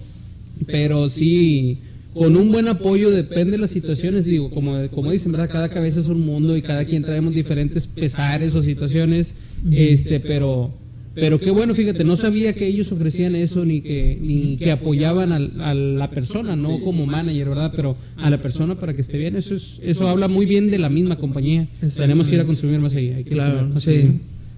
pero 0.66 1.08
sí, 1.08 1.78
con 2.14 2.36
un 2.36 2.52
buen 2.52 2.68
apoyo 2.68 3.10
depende 3.10 3.52
de 3.52 3.58
las 3.58 3.70
situaciones. 3.70 4.24
Digo, 4.24 4.50
como, 4.50 4.76
como 4.90 5.10
dicen, 5.12 5.32
¿verdad? 5.32 5.50
Cada 5.50 5.68
cabeza 5.70 6.00
es 6.00 6.08
un 6.08 6.20
mundo 6.20 6.56
y 6.56 6.62
cada 6.62 6.84
quien 6.84 7.02
traemos 7.02 7.34
diferentes 7.34 7.86
pesares 7.86 8.54
o 8.54 8.62
situaciones. 8.62 9.34
Este, 9.70 10.20
pero, 10.20 10.72
pero 11.14 11.38
qué 11.38 11.50
bueno, 11.50 11.74
fíjate, 11.74 12.04
no 12.04 12.16
sabía 12.16 12.52
que 12.52 12.66
ellos 12.66 12.90
ofrecían 12.92 13.34
eso 13.36 13.64
ni 13.64 13.80
que, 13.80 14.18
ni 14.20 14.56
que 14.56 14.70
apoyaban 14.72 15.32
al- 15.32 15.52
a, 15.60 15.72
la 15.74 16.10
persona, 16.10 16.56
no 16.56 16.80
como 16.80 17.06
manager, 17.06 17.48
¿verdad? 17.50 17.72
Pero 17.74 17.96
a 18.16 18.28
la 18.30 18.40
persona 18.40 18.78
para 18.78 18.92
que 18.94 19.00
esté 19.02 19.18
bien. 19.18 19.36
Eso 19.36 19.54
es, 19.54 19.78
eso 19.82 20.08
habla 20.08 20.28
muy 20.28 20.44
bien 20.46 20.70
de 20.70 20.78
la 20.78 20.88
misma 20.88 21.16
compañía. 21.16 21.68
Tenemos 21.96 22.28
que 22.28 22.34
ir 22.34 22.40
a 22.40 22.44
consumir 22.44 22.78
más 22.80 22.94
ahí. 22.94 23.08
hay 23.10 23.24
que 23.24 23.30
Claro, 23.30 23.70
sí. 23.80 24.10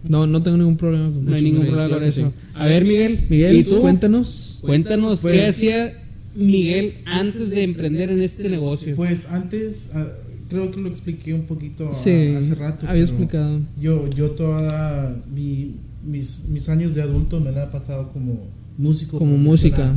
No, 0.08 0.26
no 0.26 0.42
tengo 0.42 0.58
ningún 0.58 0.76
problema 0.76 1.10
con 1.10 1.24
No 1.24 1.34
hay 1.34 1.42
ningún 1.42 1.66
problema 1.66 1.88
con 1.94 2.04
eso. 2.04 2.30
A 2.54 2.66
ver, 2.66 2.84
Miguel. 2.84 3.20
Miguel, 3.30 3.56
¿y 3.56 3.64
tú? 3.64 3.80
cuéntanos. 3.80 4.58
Cuéntanos 4.60 5.20
qué 5.20 5.28
Pues- 5.28 5.48
hacía 5.48 6.03
Miguel 6.34 6.94
antes 7.06 7.50
de 7.50 7.62
emprender 7.62 8.10
en 8.10 8.22
este 8.22 8.48
negocio. 8.48 8.94
Pues 8.96 9.30
antes, 9.30 9.90
ah, 9.94 10.06
creo 10.48 10.70
que 10.70 10.80
lo 10.80 10.88
expliqué 10.88 11.34
un 11.34 11.44
poquito 11.44 11.90
ah, 11.90 11.94
Sí, 11.94 12.34
hace 12.34 12.54
rato. 12.54 12.86
había 12.88 13.02
explicado. 13.02 13.60
Yo, 13.80 14.08
yo 14.10 14.30
toda 14.30 15.22
mi, 15.32 15.76
mis, 16.04 16.48
mis 16.48 16.68
años 16.68 16.94
de 16.94 17.02
adulto 17.02 17.40
me 17.40 17.52
la 17.52 17.64
he 17.64 17.68
pasado 17.68 18.10
como 18.12 18.46
músico. 18.78 19.18
Como 19.18 19.36
música. 19.36 19.94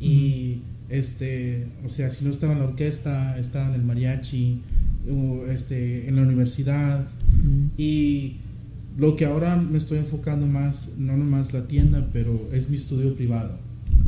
Y 0.00 0.58
este, 0.88 1.68
o 1.84 1.88
sea, 1.88 2.10
si 2.10 2.24
no 2.24 2.30
estaba 2.30 2.52
en 2.52 2.58
la 2.58 2.66
orquesta, 2.66 3.38
estaba 3.38 3.68
en 3.68 3.74
el 3.74 3.82
mariachi, 3.82 4.60
o, 5.10 5.46
este, 5.46 6.08
en 6.08 6.16
la 6.16 6.22
universidad. 6.22 7.06
Mm. 7.32 7.66
Y 7.78 8.36
lo 8.98 9.16
que 9.16 9.24
ahora 9.24 9.56
me 9.56 9.78
estoy 9.78 9.98
enfocando 9.98 10.46
más, 10.46 10.98
no 10.98 11.16
nomás 11.16 11.52
la 11.52 11.66
tienda, 11.66 12.08
pero 12.12 12.48
es 12.52 12.68
mi 12.68 12.76
estudio 12.76 13.14
privado. 13.14 13.58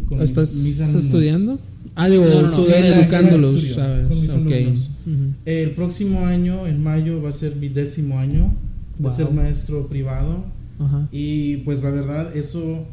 Con 0.07 0.19
mis- 0.19 0.31
¿Estás, 0.31 0.55
mis 0.55 0.81
alumnos. 0.81 1.05
estudiando? 1.05 1.61
Ah, 1.97 2.09
digo, 2.09 2.25
No, 2.25 2.43
no, 2.51 2.57
tú 2.57 2.67
educándolos, 2.69 3.55
estudio, 3.57 3.75
¿sabes? 3.77 4.09
con 4.09 4.21
mis 4.21 4.31
Ok. 4.31 4.37
alumnos. 4.37 4.91
Ujú. 5.07 5.35
El 5.45 5.71
próximo 5.71 6.27
año, 6.27 6.67
en 6.67 6.83
mayo, 6.83 7.23
va 7.23 7.31
a 7.31 7.33
ser 7.33 7.57
mi 7.57 7.69
décimo 7.69 8.19
año 8.19 8.53
de 8.99 9.03
Wow. 9.05 9.17
ser 9.17 9.31
maestro 9.31 9.87
privado. 9.89 10.45
Ajá. 10.79 11.09
Y 11.13 11.59
pues 11.59 11.83
la 11.83 11.91
verdad, 11.91 12.37
eso, 12.37 12.87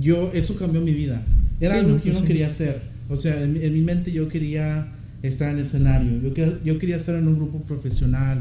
yo, 0.00 0.30
eso 0.34 0.56
cambió 0.56 0.80
mi 0.80 0.92
vida. 0.92 1.22
Era 1.60 1.74
Sí, 1.74 1.80
algo 1.84 2.00
que 2.00 2.08
yo 2.08 2.14
no 2.14 2.20
sí. 2.20 2.26
quería 2.26 2.46
hacer. 2.48 2.80
O 3.08 3.16
sea, 3.16 3.40
en, 3.42 3.52
mi- 3.52 3.60
en 3.64 3.72
mi 3.74 3.80
mente 3.80 4.10
yo 4.10 4.28
quería 4.28 4.88
estar 5.22 5.50
en 5.52 5.58
el 5.58 5.64
escenario. 5.64 6.20
Yo, 6.20 6.34
que- 6.34 6.56
yo 6.64 6.78
quería 6.78 6.96
estar 6.96 7.14
en 7.14 7.28
un 7.28 7.36
grupo 7.36 7.60
profesional 7.62 8.40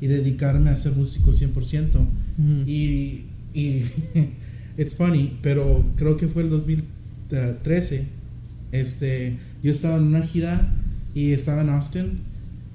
y, 0.00 0.04
y 0.04 0.08
dedicarme 0.08 0.70
a 0.70 0.76
ser 0.78 0.92
músico 0.92 1.32
100%. 1.32 1.98
Ujú. 2.38 2.68
Y 2.70 3.24
y 3.54 3.82
it's 4.78 4.94
funny, 4.96 5.36
pero 5.42 5.84
creo 5.96 6.16
que 6.16 6.26
fue 6.28 6.42
el 6.42 6.48
2013. 7.32 8.06
Este, 8.72 9.38
yo 9.62 9.70
estaba 9.72 9.96
en 9.96 10.04
una 10.04 10.22
gira 10.22 10.72
y 11.14 11.32
estaba 11.32 11.62
en 11.62 11.70
Austin 11.70 12.20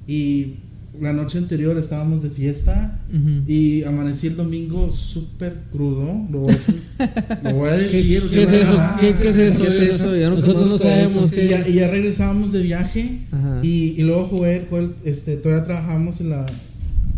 y 0.08 0.54
la 1.00 1.14
noche 1.14 1.38
anterior 1.38 1.78
estábamos 1.78 2.24
de 2.24 2.30
fiesta 2.30 3.00
Ujú. 3.14 3.44
y 3.52 3.84
amanecí 3.84 4.28
el 4.28 4.36
domingo 4.36 4.92
súper 4.92 5.56
crudo. 5.72 6.26
Lo 6.32 6.40
voy 6.40 6.50
a 6.52 6.54
decir. 6.56 6.82
lo 7.44 7.54
voy 7.54 7.70
a 7.70 7.74
decir 7.74 8.24
¿Qué 8.30 8.44
es 8.44 8.52
eso? 8.52 8.80
¿Qué, 9.00 9.16
qué 9.16 9.30
es 9.30 9.38
eso? 9.38 9.62
¿Qué 9.62 9.68
es 9.68 9.76
eso? 9.80 10.12
No 10.16 10.30
Nosotros 10.36 10.72
no 10.72 10.78
sabemos 10.78 11.12
eso. 11.12 11.26
y, 11.28 11.30
qué 11.30 11.48
ya, 11.48 11.68
y 11.68 11.74
ya 11.74 11.88
regresábamos 11.88 12.52
de 12.52 12.64
viaje 12.64 13.20
y, 13.62 13.68
y 13.98 14.02
luego 14.02 14.28
Joel, 14.28 14.66
Joel, 14.70 14.92
este, 15.04 15.38
todavía 15.38 15.64
trabajamos 15.66 16.20
en 16.22 16.30
la 16.32 16.46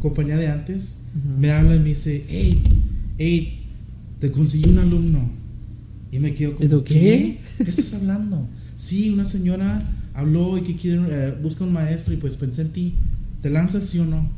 compañía 0.02 0.36
de 0.38 0.48
antes. 0.50 0.98
Ujú. 1.16 1.40
Me 1.40 1.52
habla 1.52 1.76
y 1.76 1.80
me 1.80 1.90
dice, 1.90 2.26
hey, 2.28 2.62
hey, 3.18 3.66
te 4.20 4.32
conseguí 4.32 4.70
un 4.70 4.80
alumno. 4.80 5.39
Y 6.12 6.20
me 6.20 6.34
quedo 6.34 6.54
como, 6.56 6.66
¿Y 6.66 6.70
tú 6.70 6.84
qué? 6.84 7.40
¿Qué 7.58 7.70
estás 7.70 7.94
hablando? 7.94 8.48
Sí, 8.78 9.10
una 9.10 9.26
señora 9.26 9.84
habló 10.14 10.58
y 10.58 10.62
que 10.62 10.76
quiere, 10.76 11.02
eh, 11.10 11.36
busca 11.42 11.64
un 11.64 11.74
maestro 11.74 12.14
y 12.14 12.18
pues 12.18 12.36
pensé 12.36 12.64
en 12.64 12.70
ti. 12.70 12.94
¿Te 13.42 13.50
lanzas 13.50 13.86
sí 13.86 14.00
o 14.00 14.06
no? 14.06 14.30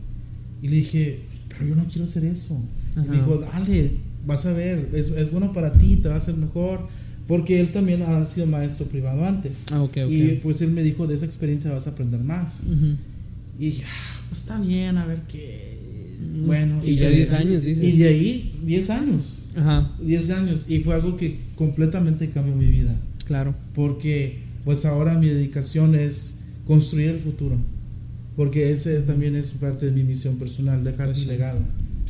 Y 0.62 0.68
le 0.68 0.78
dije, 0.78 1.22
pero 1.50 1.66
yo 1.66 1.76
no 1.76 1.86
quiero 1.86 2.06
hacer 2.06 2.26
eso. 2.26 2.62
Y 2.96 3.00
Ajá. 3.00 3.10
me 3.10 3.18
dijo, 3.18 3.38
dale, 3.38 3.92
vas 4.26 4.46
a 4.46 4.54
ver, 4.54 4.90
es, 4.94 5.08
es 5.08 5.32
bueno 5.32 5.54
para 5.54 5.74
ti, 5.74 5.98
te 5.98 6.10
va 6.10 6.16
a 6.16 6.18
hacer 6.18 6.36
mejor. 6.36 6.88
Porque 7.28 7.62
él 7.62 7.72
también 7.72 8.02
ha 8.02 8.26
sido 8.26 8.46
maestro 8.46 8.88
privado 8.88 9.24
antes. 9.26 9.60
Ah, 9.72 9.82
ok, 9.82 9.98
ok. 10.06 10.12
Y 10.12 10.40
pues 10.44 10.62
él 10.62 10.72
me 10.72 10.84
dijo, 10.84 11.08
de 11.08 11.16
esa 11.16 11.26
experiencia 11.26 11.72
vas 11.72 11.88
a 11.88 11.92
aprender 11.92 12.20
más. 12.20 12.62
Ujú. 12.66 12.98
Y 13.58 13.66
dije, 13.68 13.84
ah, 13.86 14.20
pues 14.28 14.42
está 14.42 14.60
bien, 14.60 14.98
a 14.98 15.06
ver 15.06 15.22
qué. 15.30 15.80
Bueno, 16.46 16.82
Y 16.86 16.96
ya 16.96 17.06
pues, 17.08 17.16
10 17.18 17.32
años, 17.34 17.64
dices. 17.64 17.84
Y 17.84 17.98
de 17.98 18.08
ahí, 18.08 18.54
10 18.64 18.90
años. 18.92 19.50
Ajá, 19.56 19.92
10 20.02 20.30
años. 20.32 20.66
Y 20.70 20.80
fue 20.80 20.96
algo 20.96 21.18
que 21.18 21.38
completamente 21.56 22.30
cambió 22.30 22.56
mi 22.56 22.68
vida. 22.68 22.96
claro. 23.26 23.56
Porque, 23.74 24.40
pues 24.66 24.86
ahora 24.86 25.18
mi 25.18 25.28
dedicación 25.28 25.96
es 25.96 26.42
construir 26.66 27.10
el 27.10 27.20
futuro. 27.20 27.56
Porque 28.36 28.72
ese 28.72 29.02
también 29.02 29.36
es 29.36 29.52
parte 29.52 29.86
de 29.88 29.92
mi 29.92 30.04
misión 30.04 30.38
personal, 30.38 30.84
dejar 30.84 31.08
Pues 31.08 31.18
mi 31.20 31.24
sí. 31.24 31.30
legado. 31.30 31.60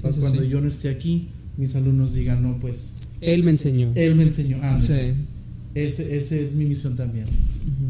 Sí, 0.01 0.07
sí, 0.13 0.19
cuando 0.19 0.41
sí. 0.41 0.49
yo 0.49 0.61
no 0.61 0.67
esté 0.67 0.89
aquí, 0.89 1.27
mis 1.57 1.75
alumnos 1.75 2.13
digan, 2.13 2.41
no, 2.43 2.57
pues 2.59 2.97
Él 3.21 3.43
me 3.43 3.51
enseñó. 3.51 3.91
él 3.95 4.15
me 4.15 4.23
enseñó. 4.23 4.57
Ah, 4.61 4.79
Sí. 4.81 4.93
ese, 5.75 6.15
ese 6.17 6.41
es 6.43 6.53
mi 6.55 6.65
misión 6.65 6.95
también. 6.95 7.25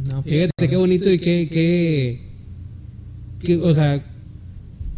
No, 0.09 0.21
pues, 0.23 0.35
Fíjate 0.35 0.69
qué 0.69 0.75
bonito 0.75 1.09
y 1.11 1.17
qué, 1.19 1.47
qué, 1.51 2.21
qué- 3.39 3.57
o 3.57 3.73
sea, 3.73 4.03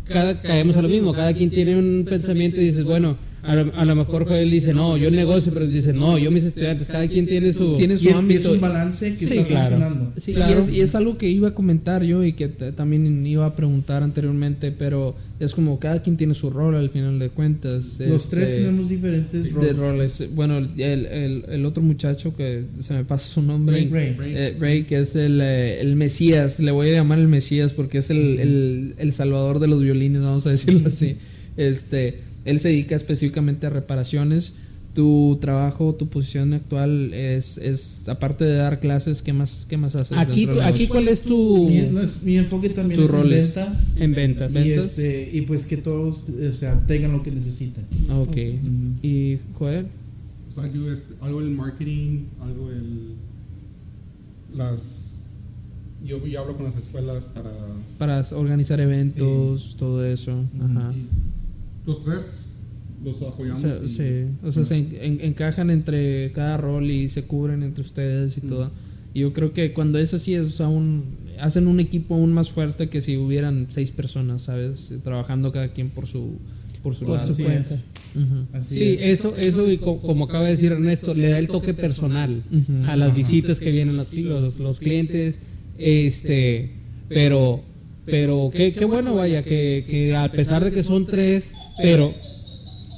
cada, 0.08 0.42
caemos 0.42 0.78
a 0.78 0.82
lo 0.82 0.90
mismo, 0.90 1.14
cada 1.14 1.34
quien 1.34 1.50
tiene 1.50 1.78
un 1.78 2.06
pensamiento 2.08 2.60
y 2.60 2.66
dices, 2.66 2.84
bueno, 2.84 3.18
a 3.44 3.56
lo, 3.56 3.74
a 3.76 3.86
lo 3.86 3.96
mejor 3.96 4.26
Joel 4.28 4.50
dice, 4.50 4.74
no, 4.74 4.96
yo 4.98 5.12
negocio, 5.12 5.54
pero 5.54 5.68
dice, 5.68 5.92
no, 5.94 6.18
yo 6.18 6.32
mis 6.32 6.44
estudiantes, 6.46 6.88
cada 6.88 7.08
quien 7.08 7.26
tiene 7.28 7.52
su... 7.54 7.76
Tiene 7.76 7.96
Y 7.96 7.98
su 7.98 8.04
es, 8.04 8.10
y 8.10 8.10
es 8.14 8.20
ámbito. 8.20 8.52
un 8.54 8.62
balance 8.62 9.16
que 9.18 9.28
Sí, 9.28 9.38
está 9.38 9.48
claro. 9.48 9.70
funcionando. 9.78 10.14
Sí, 10.18 10.34
Claro. 10.34 10.58
y, 10.58 10.62
es, 10.62 10.70
y 10.70 10.80
es 10.82 10.96
algo 10.96 11.18
que 11.18 11.30
iba 11.30 11.50
a 11.50 11.54
comentar 11.54 12.04
yo 12.04 12.24
y 12.24 12.34
que 12.34 12.48
también 12.48 13.28
iba 13.28 13.46
a 13.46 13.56
preguntar 13.56 14.02
anteriormente, 14.04 14.72
pero 14.72 15.16
es 15.40 15.54
como 15.54 15.78
cada 15.80 16.02
quien 16.02 16.16
tiene 16.18 16.34
su 16.34 16.50
rol 16.50 16.76
al 16.76 16.90
final 16.90 17.20
de 17.20 17.30
cuentas. 17.30 17.98
Los 18.00 18.24
este, 18.24 18.36
tres 18.38 18.52
tenemos 18.58 18.90
diferentes 18.90 19.44
de 19.44 19.50
roles. 19.52 19.76
roles. 20.20 20.36
Bueno, 20.36 20.58
el, 20.60 20.70
el, 21.06 21.44
el 21.50 21.66
otro 21.66 21.84
muchacho 21.84 22.36
que 22.36 22.64
se 22.80 22.94
me 22.94 23.04
pasa 23.04 23.28
su 23.28 23.42
nombre. 23.42 23.76
Ray, 23.76 23.90
Ray. 23.90 24.14
Ray. 24.18 24.34
Eh, 24.36 24.58
Ray, 24.60 24.84
que 24.84 25.00
es 25.02 25.16
el, 25.16 25.42
eh, 25.44 25.82
el 25.82 25.96
Mesías, 25.98 26.60
le 26.60 26.72
voy 26.72 26.90
a 26.90 26.94
llamar 26.94 27.20
el 27.20 27.28
Mesías 27.28 27.74
porque 27.74 27.98
es 27.98 28.10
el, 28.10 28.40
el, 28.40 28.94
el 28.98 29.12
salvador 29.12 29.60
de 29.60 29.68
los 29.68 29.82
violines, 29.82 30.22
vamos 30.22 30.48
a 30.48 30.52
decirlo 30.52 30.88
así. 30.88 31.18
Este, 31.56 32.18
él 32.46 32.60
se 32.60 32.70
dedica 32.70 32.96
específicamente 32.96 33.68
a 33.68 33.70
reparaciones. 33.70 34.54
Tu 34.94 35.40
trabajo, 35.42 35.96
tu 35.96 36.08
posición 36.08 36.54
actual 36.54 37.16
es, 37.16 37.58
es 37.58 38.08
aparte 38.08 38.46
de 38.46 38.54
dar 38.58 38.80
clases, 38.80 39.24
¿qué 39.24 39.34
más, 39.34 39.66
qué 39.68 39.76
más 39.76 39.96
haces? 39.96 40.16
Aquí, 40.20 40.46
dentro 40.46 40.56
del 40.64 40.66
aquí? 40.66 40.86
¿cuál 40.88 41.08
es 41.08 41.22
tu... 41.24 41.68
Mi, 41.68 41.82
no 41.90 42.00
es- 42.00 42.22
mi 42.22 42.38
enfoque 42.38 42.70
también 42.70 43.00
Tus 43.00 43.10
es 43.10 43.12
roles. 43.16 43.58
en 43.58 43.64
ventas. 43.64 43.98
En 43.98 44.14
ventas. 44.14 44.52
Y, 44.52 44.70
ventas. 44.70 44.86
este, 44.86 45.30
y 45.34 45.42
pues 45.42 45.66
que 45.66 45.78
todos 45.78 46.22
o 46.30 46.54
sea, 46.54 46.80
tengan 46.86 47.12
lo 47.12 47.24
que 47.24 47.32
necesitan. 47.32 47.86
Ok. 48.12 48.38
¿Y 49.02 49.40
Joel? 49.54 49.88
O 50.48 50.52
sea, 50.54 50.72
yo, 50.72 50.92
este, 50.94 51.16
algo 51.22 51.40
el 51.42 51.50
marketing, 51.50 52.26
algo 52.40 52.70
el. 52.70 53.16
Las. 54.56 55.12
Yo, 56.06 56.24
yo 56.28 56.40
hablo 56.40 56.56
con 56.56 56.66
las 56.68 56.78
escuelas 56.78 57.24
para. 57.34 57.50
Para 57.98 58.22
organizar 58.38 58.80
eventos, 58.80 59.76
todo 59.80 60.06
eso. 60.06 60.44
Ajá. 60.62 60.94
y 60.94 61.08
los 61.86 62.04
tres 62.04 62.40
los 63.04 63.22
O 63.22 63.28
apoyamos. 63.30 63.60
sea, 63.62 63.78
y- 63.86 63.90
sí, 63.90 64.26
o 64.44 64.52
sea, 64.52 64.64
se 64.64 64.78
en- 64.78 64.98
en- 65.02 65.22
encajan 65.22 65.70
entre 65.70 66.32
cada 66.32 66.56
rol 66.58 66.90
y 66.90 67.10
se 67.10 67.24
cubren 67.24 67.62
entre 67.64 67.82
ustedes 67.82 68.38
y 68.38 68.42
todo. 68.42 68.72
Y 69.14 69.20
yo 69.22 69.34
creo 69.34 69.52
que 69.54 69.74
cuando 69.74 70.00
es 70.00 70.14
así, 70.14 70.34
es 70.36 70.62
aún, 70.62 71.04
hacen 71.40 71.68
un 71.68 71.80
equipo 71.82 72.16
aún 72.16 72.32
más 72.34 72.50
fuerte 72.50 72.88
que 72.90 73.02
si 73.02 73.18
hubieran 73.18 73.68
seis 73.70 73.92
personas, 73.92 74.44
¿sabes? 74.44 74.90
Trabajando 75.04 75.52
cada 75.52 75.68
quien 75.74 75.90
por 75.90 76.08
su, 76.08 76.38
por 76.82 76.96
su 76.96 77.06
Por 77.06 77.16
lado. 77.18 77.28
su 77.28 77.34
Así 77.34 77.44
cuenta. 77.44 77.74
es. 77.76 77.86
Ujú. 78.16 78.46
Así 78.58 78.78
Sí, 78.78 78.98
es. 79.00 79.20
eso, 79.20 79.36
eso 79.36 79.70
y 79.70 79.78
co- 79.78 80.00
como 80.00 80.26
acaba 80.26 80.46
de 80.46 80.52
decir 80.52 80.72
Ernesto, 80.72 81.14
le 81.14 81.28
da 81.30 81.40
el 81.40 81.48
toque 81.48 81.74
personal 81.74 82.44
Ujú. 82.52 82.86
a 82.90 82.96
las 82.96 83.14
visitas 83.14 83.60
que 83.60 83.72
vienen 83.72 83.98
los, 83.98 84.14
los, 84.14 84.58
los 84.60 84.80
clientes, 84.80 85.40
este, 85.78 86.72
pero, 87.10 87.62
pero 88.06 88.50
qué, 88.54 88.72
qué 88.72 88.86
bueno 88.86 89.16
vaya, 89.16 89.44
que, 89.44 89.86
que 89.88 90.16
a 90.16 90.30
pesar 90.32 90.64
de 90.64 90.72
que 90.72 90.84
son 90.84 91.06
tres, 91.06 91.52
pero, 91.82 92.14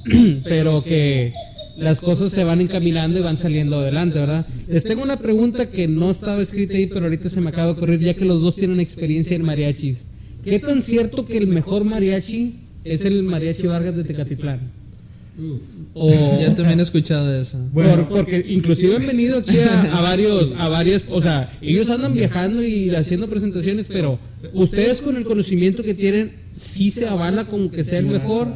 pero 0.44 0.82
que 0.82 1.32
las 1.76 2.00
cosas 2.00 2.32
se 2.32 2.44
van 2.44 2.60
encaminando 2.60 3.18
y 3.18 3.22
van 3.22 3.36
saliendo 3.36 3.78
adelante, 3.78 4.18
¿verdad? 4.18 4.46
Les 4.66 4.84
tengo 4.84 5.02
una 5.02 5.18
pregunta 5.18 5.66
que 5.68 5.86
no 5.86 6.10
estaba 6.10 6.42
escrita 6.42 6.76
ahí, 6.76 6.86
pero 6.86 7.04
ahorita 7.04 7.28
se 7.28 7.40
me 7.40 7.50
acaba 7.50 7.66
de 7.66 7.72
ocurrir, 7.72 8.00
ya 8.00 8.14
que 8.14 8.24
los 8.24 8.40
dos 8.40 8.56
tienen 8.56 8.80
experiencia 8.80 9.36
en 9.36 9.42
mariachis. 9.42 10.06
¿Qué 10.42 10.58
tan 10.58 10.82
cierto 10.82 11.24
que 11.24 11.36
el 11.36 11.48
mejor 11.48 11.84
mariachi 11.84 12.54
es 12.84 13.04
el 13.04 13.22
mariachi 13.22 13.66
Vargas 13.66 13.96
de 13.96 14.04
Tecatitlán? 14.04 14.60
Uh, 15.38 15.58
O, 15.94 16.10
Ya 16.40 16.54
también 16.54 16.80
he 16.80 16.82
escuchado 16.82 17.34
eso. 17.40 17.58
por- 17.72 18.08
porque 18.08 18.44
inclusive 18.48 18.96
han 18.96 19.06
venido 19.06 19.38
aquí 19.38 19.58
a, 19.58 19.98
a 19.98 20.00
varios, 20.10 20.52
a 20.58 20.68
varias, 20.68 21.04
o 21.10 21.20
sea, 21.22 21.50
ellos 21.60 21.88
andan 21.90 22.12
viajando 22.14 22.62
y 22.62 22.94
haciendo 22.94 23.28
presentaciones, 23.28 23.86
pero 23.88 24.18
ustedes 24.54 25.00
con 25.02 25.16
el 25.16 25.24
conocimiento 25.24 25.82
que 25.82 25.94
tienen, 25.94 26.32
sí 26.52 26.90
se 26.90 27.06
avala 27.06 27.44
con 27.46 27.68
que 27.70 27.84
sea 27.84 27.98
el 27.98 28.06
mejor, 28.06 28.48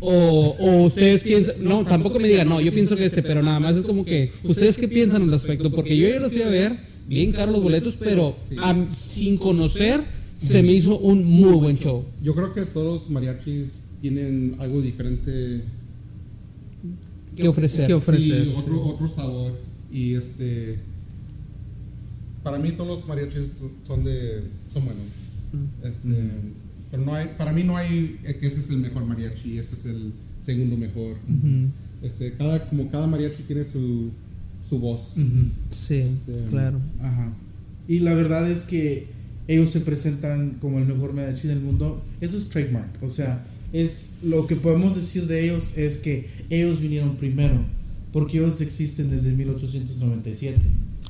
o, 0.00 0.54
o 0.58 0.82
ustedes 0.84 1.22
piensan, 1.22 1.54
no, 1.60 1.82
tampoco 1.84 2.20
me 2.20 2.28
digan, 2.28 2.48
no, 2.48 2.60
yo 2.60 2.72
pienso 2.72 2.94
que 2.96 3.04
este, 3.06 3.22
pero 3.22 3.42
nada 3.42 3.58
más 3.58 3.76
es 3.76 3.82
como 3.84 4.04
que, 4.04 4.30
ustedes 4.44 4.76
qué 4.78 4.86
piensan 4.88 5.22
al 5.22 5.30
respecto, 5.30 5.70
porque 5.70 5.96
yo 5.96 6.08
ya 6.08 6.18
los 6.20 6.32
fui 6.32 6.42
a 6.42 6.48
ver, 6.48 6.76
bien 7.08 7.32
caros 7.32 7.54
los 7.54 7.62
boletos, 7.62 7.94
pero 7.98 8.36
am- 8.58 8.88
sin 8.90 9.36
conocer, 9.36 10.00
se 10.34 10.62
me 10.62 10.72
hizo 10.72 10.98
un 10.98 11.24
muy 11.24 11.54
buen 11.54 11.76
show. 11.78 12.04
yo 12.22 12.34
creo 12.34 12.52
que 12.52 12.62
todos 12.66 13.02
los 13.02 13.10
mariachis 13.10 13.84
tienen 14.02 14.56
algo 14.58 14.82
diferente. 14.82 15.62
¿Qué 17.36 17.48
ofrecer? 17.48 17.86
¿Qué 17.86 17.94
ofrecer? 17.94 18.44
Sí, 18.44 18.50
sí. 18.54 18.58
otro, 18.60 18.86
otro 18.86 19.08
sabor. 19.08 19.52
Y 19.92 20.14
este. 20.14 20.78
Para 22.42 22.58
mí, 22.58 22.72
todos 22.72 22.98
los 22.98 23.08
mariachis 23.08 23.58
son, 23.86 24.04
de, 24.04 24.42
son 24.72 24.84
buenos. 24.84 25.04
Este, 25.82 26.30
Pero 26.90 27.04
no 27.04 27.14
hay, 27.14 27.30
para 27.38 27.52
mí 27.52 27.62
no 27.62 27.76
hay 27.76 28.18
eh, 28.24 28.36
que 28.38 28.46
ese 28.48 28.60
es 28.60 28.70
el 28.70 28.78
mejor 28.78 29.04
mariachi, 29.06 29.56
ese 29.58 29.74
es 29.76 29.86
el 29.86 30.12
segundo 30.44 30.76
mejor. 30.76 31.12
Ujú. 31.28 31.68
Este, 32.02 32.32
cada, 32.34 32.68
como 32.68 32.90
cada 32.90 33.06
mariachi 33.06 33.44
tiene 33.44 33.64
su, 33.64 34.10
su 34.68 34.78
voz. 34.78 35.12
Ujú. 35.16 35.48
Sí, 35.70 35.94
Este, 36.00 36.44
claro. 36.50 36.80
Ajá. 37.00 37.32
Y 37.88 38.00
la 38.00 38.14
verdad 38.14 38.50
es 38.50 38.64
que 38.64 39.06
ellos 39.48 39.70
se 39.70 39.80
presentan 39.80 40.58
como 40.60 40.78
el 40.78 40.86
mejor 40.86 41.12
mariachi 41.14 41.48
del 41.48 41.60
mundo. 41.60 42.02
Eso 42.20 42.36
es 42.36 42.48
trademark. 42.50 43.02
O 43.02 43.08
sea, 43.08 43.46
es 43.74 44.12
lo 44.22 44.46
que 44.46 44.56
podemos 44.56 44.94
decir 44.94 45.26
de 45.26 45.44
ellos 45.44 45.76
es 45.76 45.98
que 45.98 46.28
ellos 46.48 46.80
vinieron 46.80 47.16
primero. 47.16 47.56
Porque 48.12 48.38
ellos 48.38 48.60
existen 48.60 49.10
desde 49.10 49.32
1897. 49.32 50.58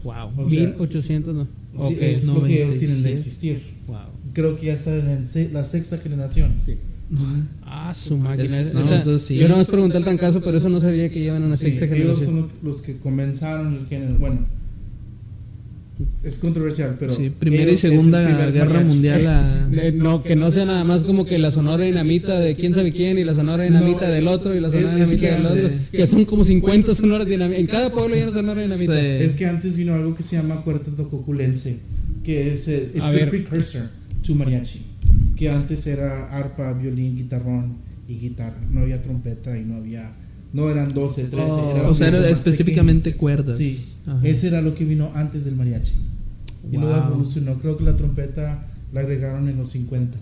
Wow. 0.02 0.14
O 0.38 0.46
sea, 0.48 0.60
1800, 0.60 1.34
no. 1.34 1.44
Sí, 1.44 1.48
Ok, 1.76 1.92
es 2.00 2.24
lo 2.26 2.42
que 2.44 2.62
ellos 2.62 2.78
tienen 2.78 3.02
de 3.02 3.10
97. 3.10 3.12
existir. 3.12 3.62
Wow. 3.86 3.96
Creo 4.32 4.56
que 4.58 4.66
ya 4.66 4.74
están 4.74 4.94
en 4.94 5.52
la 5.52 5.64
sexta 5.64 5.98
generación. 5.98 6.50
Sí. 6.64 6.76
Ah, 7.62 7.94
su 7.94 8.16
máquina. 8.16 8.58
Es- 8.58 8.74
no, 8.74 8.80
entonces 8.94 9.26
sí. 9.28 9.36
Yo 9.36 9.46
nada 9.48 9.58
más 9.58 9.66
pregunté 9.66 9.98
el 9.98 10.04
trancazo, 10.04 10.40
pero 10.42 10.56
eso 10.58 10.68
no 10.70 10.80
sabía 10.80 11.10
que 11.10 11.20
llevan 11.20 11.42
una 11.44 11.56
Sí, 11.56 11.66
sexta 11.66 11.84
ellos 11.84 12.18
generación. 12.20 12.26
son 12.26 12.50
los 12.62 12.80
que 12.82 12.96
comenzaron 12.96 13.74
el 13.76 13.86
género. 13.86 14.18
Bueno, 14.18 14.46
es 16.24 16.38
controversial, 16.38 16.97
pero. 16.99 17.14
sí, 17.14 17.30
Primera 17.30 17.70
y 17.70 17.74
es 17.74 17.80
Segunda 17.80 18.24
primer 18.24 18.53
Guerra 18.53 18.66
mariachi. 18.74 18.88
Mundial. 18.88 19.26
a- 19.26 19.68
Eh, 19.72 19.92
No, 19.92 20.22
que 20.22 20.34
no 20.36 20.51
sea 20.51 20.64
nada 20.64 20.82
más 20.84 21.03
como 21.05 21.24
que 21.26 21.38
la 21.38 21.51
sonora 21.51 21.84
dinamita 21.84 22.38
de 22.40 22.55
quién 22.57 22.74
sabe 22.74 22.92
quién 22.92 23.18
y 23.18 23.24
la 23.24 23.34
sonora 23.34 23.64
dinamita 23.64 24.07
No, 24.09 24.12
del 24.12 24.26
otro 24.28 24.55
y 24.55 24.61
la 24.61 24.68
es- 24.68 24.74
sonora 24.74 24.92
es 24.99 25.11
dinamita 25.11 25.20
que 25.20 25.32
del 25.32 25.47
otro. 25.47 25.57
antes- 25.66 25.88
Que 25.90 26.07
son 26.07 26.24
como 26.24 26.45
50 26.45 26.95
sonoras 26.95 27.28
dinamita. 27.28 27.61
En 27.61 27.66
cada 27.66 27.90
pueblo 27.90 28.14
hay 28.14 28.22
una 28.22 28.32
sonora 28.32 28.62
dinamita. 28.62 28.92
Sí. 29.01 29.07
Es 29.07 29.34
que 29.36 29.47
antes 29.47 29.76
vino 29.76 29.95
algo 29.95 30.14
que 30.14 30.22
se 30.22 30.36
llama 30.36 30.62
cuarteto 30.62 31.09
coculense, 31.09 31.78
que 32.24 32.53
es 32.53 32.66
el 32.68 32.90
it's 32.95 33.01
A 33.03 33.11
the 33.11 33.16
ver. 33.16 33.30
precursor 33.30 33.82
to 34.26 34.34
mariachi, 34.34 34.80
que 35.36 35.49
antes 35.51 35.86
era 35.86 36.28
arpa, 36.36 36.72
violín, 36.72 37.16
guitarrón 37.16 37.74
y 38.09 38.14
guitarra. 38.18 38.57
No 38.72 38.80
había 38.80 39.01
trompeta 39.03 39.57
y 39.59 39.64
no 39.64 39.76
había 39.76 40.11
no 40.55 40.70
eran 40.70 40.88
12, 40.94 41.24
13. 41.24 41.52
Oh, 41.52 41.70
era 41.76 41.88
o 41.90 41.94
sea, 41.94 42.09
era 42.09 42.26
específicamente 42.30 43.11
pequeño. 43.11 43.20
cuerdas. 43.20 43.59
Sí, 43.59 43.92
Ajá. 44.07 44.20
ese 44.26 44.46
era 44.48 44.62
lo 44.62 44.74
que 44.74 44.84
vino 44.86 45.11
antes 45.14 45.44
del 45.44 45.55
mariachi. 45.57 45.92
Y 46.72 46.76
luego 46.78 46.96
evolucionó. 46.96 47.55
Creo 47.59 47.76
que 47.76 47.84
la 47.84 47.94
trompeta 47.96 48.66
la 48.92 49.00
agregaron 49.00 49.48
en 49.48 49.59
los 49.59 49.70
50 49.72 50.18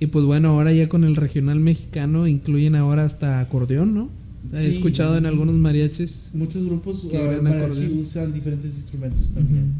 Y 0.00 0.06
pues 0.06 0.24
bueno, 0.24 0.48
ahora 0.50 0.72
ya 0.72 0.88
con 0.88 1.04
el 1.04 1.16
regional 1.16 1.60
mexicano 1.60 2.26
incluyen 2.26 2.74
ahora 2.76 3.04
hasta 3.04 3.40
acordeón, 3.40 3.92
¿no? 3.94 4.08
He 4.54 4.58
Sí. 4.62 4.66
escuchado 4.68 5.18
en 5.18 5.26
algunos 5.26 5.56
mariachis. 5.56 6.30
Muchos 6.32 6.64
grupos 6.64 7.04
Que 7.10 7.18
uh, 7.18 7.42
mariachi 7.42 7.64
acordeón. 7.64 7.98
usan 7.98 8.32
diferentes 8.32 8.74
instrumentos 8.76 9.32
también. 9.32 9.72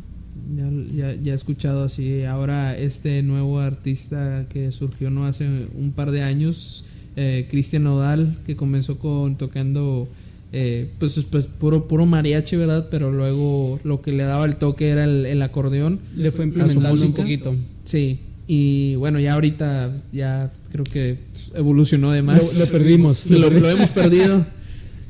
Ya, 0.57 1.15
ya, 1.15 1.21
ya 1.21 1.33
he 1.33 1.35
escuchado 1.37 1.85
así. 1.85 2.25
Ahora 2.25 2.77
este 2.77 3.23
nuevo 3.23 3.59
artista 3.61 4.47
que 4.49 4.71
surgió 4.73 5.09
no 5.11 5.25
hace 5.25 5.47
un 5.79 5.93
par 5.93 6.11
de 6.11 6.23
años, 6.23 6.85
eh, 7.17 7.47
Cristian 7.51 7.85
Nodal, 7.85 8.37
que 8.47 8.57
comenzó 8.57 8.99
con 8.99 9.37
tocando 9.39 10.09
eh, 10.53 10.91
pues, 10.99 11.19
pues 11.31 11.47
puro, 11.47 11.89
puro 11.89 12.07
mariachi, 12.07 12.57
¿verdad? 12.57 12.89
Pero 12.91 13.11
luego 13.13 13.81
lo 13.85 14.01
que 14.03 14.13
le 14.13 14.23
daba 14.25 14.45
el 14.47 14.57
toque 14.57 14.89
era 14.91 15.05
el, 15.05 15.27
el 15.27 15.43
acordeón. 15.43 15.99
Le 16.17 16.31
fue 16.31 16.45
implementando 16.45 17.05
un 17.07 17.13
poquito. 17.13 17.55
Sí. 17.85 18.21
Y 18.49 18.95
bueno, 18.95 19.19
ya 19.19 19.35
ahorita 19.35 19.97
ya 20.13 20.53
creo 20.71 20.85
que 20.85 21.19
evolucionó 21.55 22.13
de 22.13 22.23
más. 22.23 22.59
Lo- 22.59 22.65
lo 22.67 22.71
perdimos. 22.71 23.19
Sí, 23.19 23.37
lo, 23.39 23.51
lo 23.51 23.69
hemos 23.69 23.91
perdido. 23.91 24.47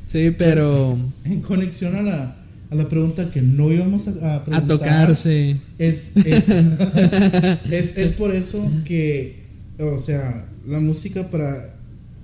Sí, 0.07 0.31
pero 0.37 0.97
En 1.25 1.41
conexión 1.41 1.95
a 1.97 2.01
la, 2.01 2.35
a 2.71 2.75
la 2.75 2.89
pregunta 2.89 3.29
que 3.29 3.41
no 3.43 3.71
íbamos 3.71 4.07
a, 4.07 4.37
a 4.37 4.57
a 4.57 4.65
tocarse. 4.65 5.57
Es, 5.77 6.17
es, 6.17 6.49
es, 7.71 7.97
es 7.97 8.11
por 8.13 8.33
eso 8.33 8.69
que, 8.85 9.43
o 9.79 9.99
sea, 9.99 10.47
la 10.65 10.79
música 10.79 11.29
para, 11.29 11.75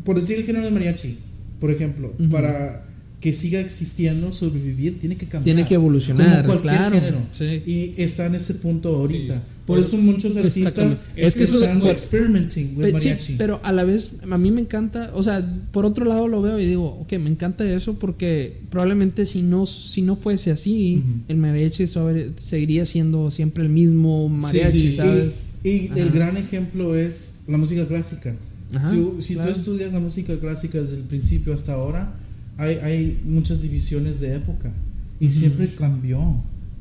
por 0.03 0.19
decir 0.19 0.37
el 0.37 0.43
género 0.43 0.65
de 0.65 0.71
mariachi, 0.71 1.17
por 1.59 1.71
ejemplo, 1.71 2.13
para 2.31 2.85
que 3.21 3.31
siga 3.31 3.61
existiendo, 3.61 4.33
sobrevivir, 4.33 4.99
tiene 4.99 5.15
que 5.15 5.25
cambiar. 5.25 5.43
Tiene 5.55 5.65
que 5.65 5.75
evolucionar, 5.75 6.45
Como 6.45 6.59
cualquier 6.59 6.73
claro, 6.89 6.95
género. 6.95 7.17
sí. 7.31 7.63
Y 7.65 7.93
está 7.95 8.25
en 8.25 8.35
ese 8.35 8.55
punto 8.55 8.93
ahorita. 8.97 9.35
Sí. 9.35 9.41
Por 9.65 9.79
eso 9.79 9.97
muchos 9.97 10.35
artistas 10.35 11.07
Es 11.15 11.33
que 11.33 11.43
eso- 11.45 11.63
están 11.63 11.79
por- 11.79 11.91
experimenting 11.91 12.73
with 12.75 12.87
sí, 12.87 12.91
mariachi. 12.91 13.35
pero 13.37 13.61
a 13.63 13.71
la 13.71 13.85
vez 13.85 14.11
a 14.29 14.37
mí 14.37 14.51
me 14.51 14.59
encanta, 14.59 15.11
o 15.13 15.23
sea, 15.23 15.63
por 15.71 15.85
otro 15.85 16.03
lado 16.03 16.27
lo 16.27 16.41
veo 16.41 16.59
y 16.59 16.65
digo, 16.65 16.85
ok, 16.99 17.13
me 17.13 17.29
encanta 17.29 17.63
eso 17.71 17.93
porque 17.93 18.57
probablemente 18.69 19.25
si 19.25 19.41
no 19.41 19.65
si 19.65 20.01
no 20.01 20.17
fuese 20.17 20.51
así, 20.51 21.01
el 21.29 21.37
mariachi 21.37 21.87
sobre- 21.87 22.31
seguiría 22.35 22.85
siendo 22.85 23.31
siempre 23.31 23.63
el 23.63 23.69
mismo 23.69 24.27
mariachi, 24.27 24.79
Sí, 24.79 24.91
sí. 24.91 24.97
¿sabes? 24.97 25.43
Y, 25.63 25.69
y 25.69 25.91
el 25.95 26.09
gran 26.09 26.35
ejemplo 26.35 26.93
es 26.97 27.43
la 27.47 27.57
música 27.57 27.87
clásica. 27.87 28.35
Ajá, 28.75 28.89
si 28.89 29.21
si 29.21 29.33
claro. 29.35 29.51
tú 29.53 29.59
estudias 29.59 29.93
la 29.93 29.99
música 29.99 30.37
clásica 30.39 30.79
desde 30.81 30.97
el 30.97 31.03
principio 31.03 31.53
hasta 31.53 31.73
ahora, 31.73 32.13
hay, 32.57 32.75
hay 32.77 33.19
muchas 33.25 33.61
divisiones 33.61 34.19
de 34.19 34.35
época. 34.35 34.71
Y 35.19 35.27
Ujú. 35.27 35.35
siempre 35.35 35.67
cambió. 35.75 36.19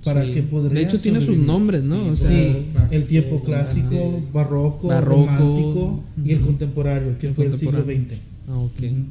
Para 0.04 0.24
Sí. 0.24 0.32
que 0.32 0.42
podría 0.42 0.80
De 0.80 0.82
hecho 0.84 0.98
tiene 0.98 1.18
sus 1.18 1.26
sobrevivir. 1.26 1.46
nombres, 1.46 1.82
¿no? 1.84 2.16
Sí, 2.16 2.24
clásico, 2.72 2.94
el 2.94 3.04
tiempo 3.06 3.42
clásico, 3.44 4.20
barroco, 4.32 4.88
Barroco, 4.88 5.26
romántico 5.26 6.04
y 6.24 6.32
el 6.32 6.40
contemporáneo, 6.40 7.18
que 7.20 7.28
El 7.28 7.34
fue 7.34 7.44
el 7.46 7.52
siglo 7.56 7.84
contemporáneo. 7.84 8.16
XX. 8.16 8.20
ah, 8.48 8.58
ok. 8.58 8.78
Ujú. 8.80 9.04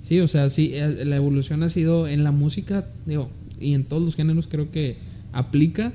Sí, 0.00 0.20
o 0.20 0.28
sea, 0.28 0.48
sí, 0.48 0.70
eh, 0.72 1.04
la 1.04 1.16
evolución 1.16 1.62
ha 1.64 1.68
sido 1.68 2.08
en 2.08 2.24
la 2.24 2.30
música, 2.32 2.86
digo, 3.04 3.28
y 3.60 3.74
en 3.74 3.84
todos 3.84 4.02
los 4.02 4.14
géneros 4.14 4.46
creo 4.46 4.70
que 4.70 4.96
aplica, 5.32 5.92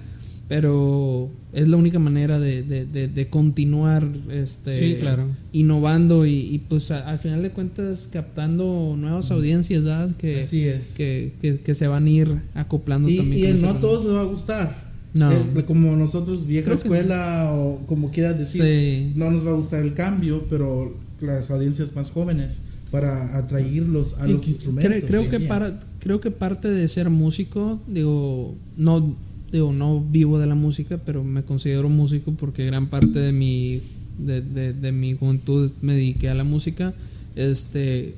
pero 0.52 1.30
es 1.54 1.66
la 1.70 1.78
única 1.78 1.98
manera 1.98 2.38
de, 2.38 2.62
de- 2.62 2.86
de- 2.86 3.08
de 3.08 3.28
continuar 3.30 4.06
este, 4.30 4.78
Sí, 4.96 5.00
claro. 5.00 5.28
innovando 5.54 6.26
y, 6.26 6.34
y, 6.54 6.58
pues 6.58 6.92
a- 6.92 7.08
al 7.10 7.20
final 7.20 7.42
de 7.42 7.52
cuentas 7.52 8.10
captando 8.12 8.96
nuevas 8.98 9.32
audiencias, 9.32 9.82
¿verdad? 9.86 10.10
Que, 10.18 10.42
Así 10.42 10.66
es. 10.66 10.94
que, 10.96 11.32
que- 11.42 11.60
que 11.62 11.74
se 11.74 11.88
van 11.88 12.04
a 12.06 12.10
ir 12.10 12.42
acoplando 12.54 13.08
Y, 13.08 13.16
también. 13.16 13.40
y 13.40 13.48
con 13.48 13.56
el 13.56 13.62
no 13.62 13.70
a 13.70 13.80
todos 13.80 14.04
les 14.04 14.14
va 14.14 14.22
a 14.22 14.26
gustar. 14.26 14.92
No. 15.14 15.32
Eh, 15.32 15.64
como 15.66 15.96
nosotros, 15.96 16.46
vieja 16.46 16.74
escuela 16.74 17.54
o 17.54 17.80
como 17.88 18.12
quieras 18.12 18.38
decir, 18.38 18.62
Sí. 18.62 19.14
no 19.16 19.32
nos 19.32 19.46
va 19.48 19.52
a 19.52 19.56
gustar 19.56 19.84
el 19.84 19.94
cambio, 19.94 20.48
pero 20.50 20.94
las 21.22 21.50
audiencias 21.50 21.96
más 21.96 22.12
jóvenes 22.12 22.64
para 22.92 23.38
atraerlos 23.38 24.20
a 24.20 24.28
Y 24.28 24.34
los 24.34 24.46
instrumentos. 24.50 24.92
Creo, 25.08 25.08
creo 25.08 25.30
que 25.30 25.40
para, 25.48 25.80
creo 26.00 26.20
que 26.20 26.30
parte 26.30 26.68
de 26.70 26.90
ser 26.90 27.10
músico, 27.10 27.80
digo, 27.88 28.56
no 28.76 29.16
digo, 29.52 29.72
no 29.74 30.00
vivo 30.02 30.40
de 30.40 30.48
la 30.48 30.56
música, 30.56 30.98
pero 31.06 31.24
me 31.24 31.44
considero 31.44 31.90
músico 31.90 32.32
porque 32.34 32.66
gran 32.66 32.88
parte 32.90 33.20
de 33.20 33.32
mi 33.32 33.82
de, 34.18 34.42
de- 34.42 34.74
de 34.74 34.92
mi 34.92 35.14
juventud 35.16 35.72
me 35.82 35.94
dediqué 35.94 36.30
a 36.30 36.34
la 36.34 36.44
música. 36.44 36.94
Este 37.36 38.14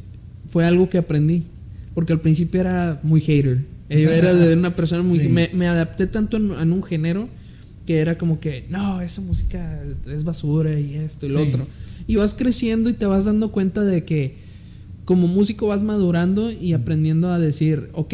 fue 0.47 0.65
algo 0.65 0.89
que 0.89 0.97
aprendí, 0.97 1.43
porque 1.95 2.13
al 2.13 2.21
principio 2.21 2.59
era 2.61 2.99
muy 3.03 3.21
hater. 3.21 3.59
Yo 3.89 4.09
era 4.11 4.33
de 4.33 4.53
una 4.55 4.75
persona 4.75 5.03
muy 5.03 5.19
Sí. 5.19 5.29
me, 5.29 5.49
me 5.53 5.67
adapté 5.67 6.07
tanto 6.07 6.37
en, 6.37 6.51
en 6.51 6.71
un 6.73 6.81
género 6.83 7.29
que 7.85 7.99
era 7.99 8.17
como 8.17 8.39
que, 8.39 8.65
no, 8.69 9.01
esa 9.01 9.21
música 9.21 9.81
es 10.11 10.23
basura 10.23 10.79
y 10.79 10.95
esto 10.95 11.25
y 11.25 11.29
lo 11.29 11.43
Sí. 11.43 11.49
otro. 11.49 11.67
Y 12.07 12.15
vas 12.15 12.33
creciendo 12.33 12.89
y 12.89 12.93
te 12.93 13.05
vas 13.05 13.25
dando 13.25 13.51
cuenta 13.51 13.81
de 13.83 14.03
que 14.03 14.35
como 15.05 15.27
músico 15.27 15.67
vas 15.67 15.83
madurando 15.83 16.51
y 16.51 16.73
aprendiendo 16.73 17.29
a 17.29 17.39
decir, 17.39 17.89
ok, 17.93 18.13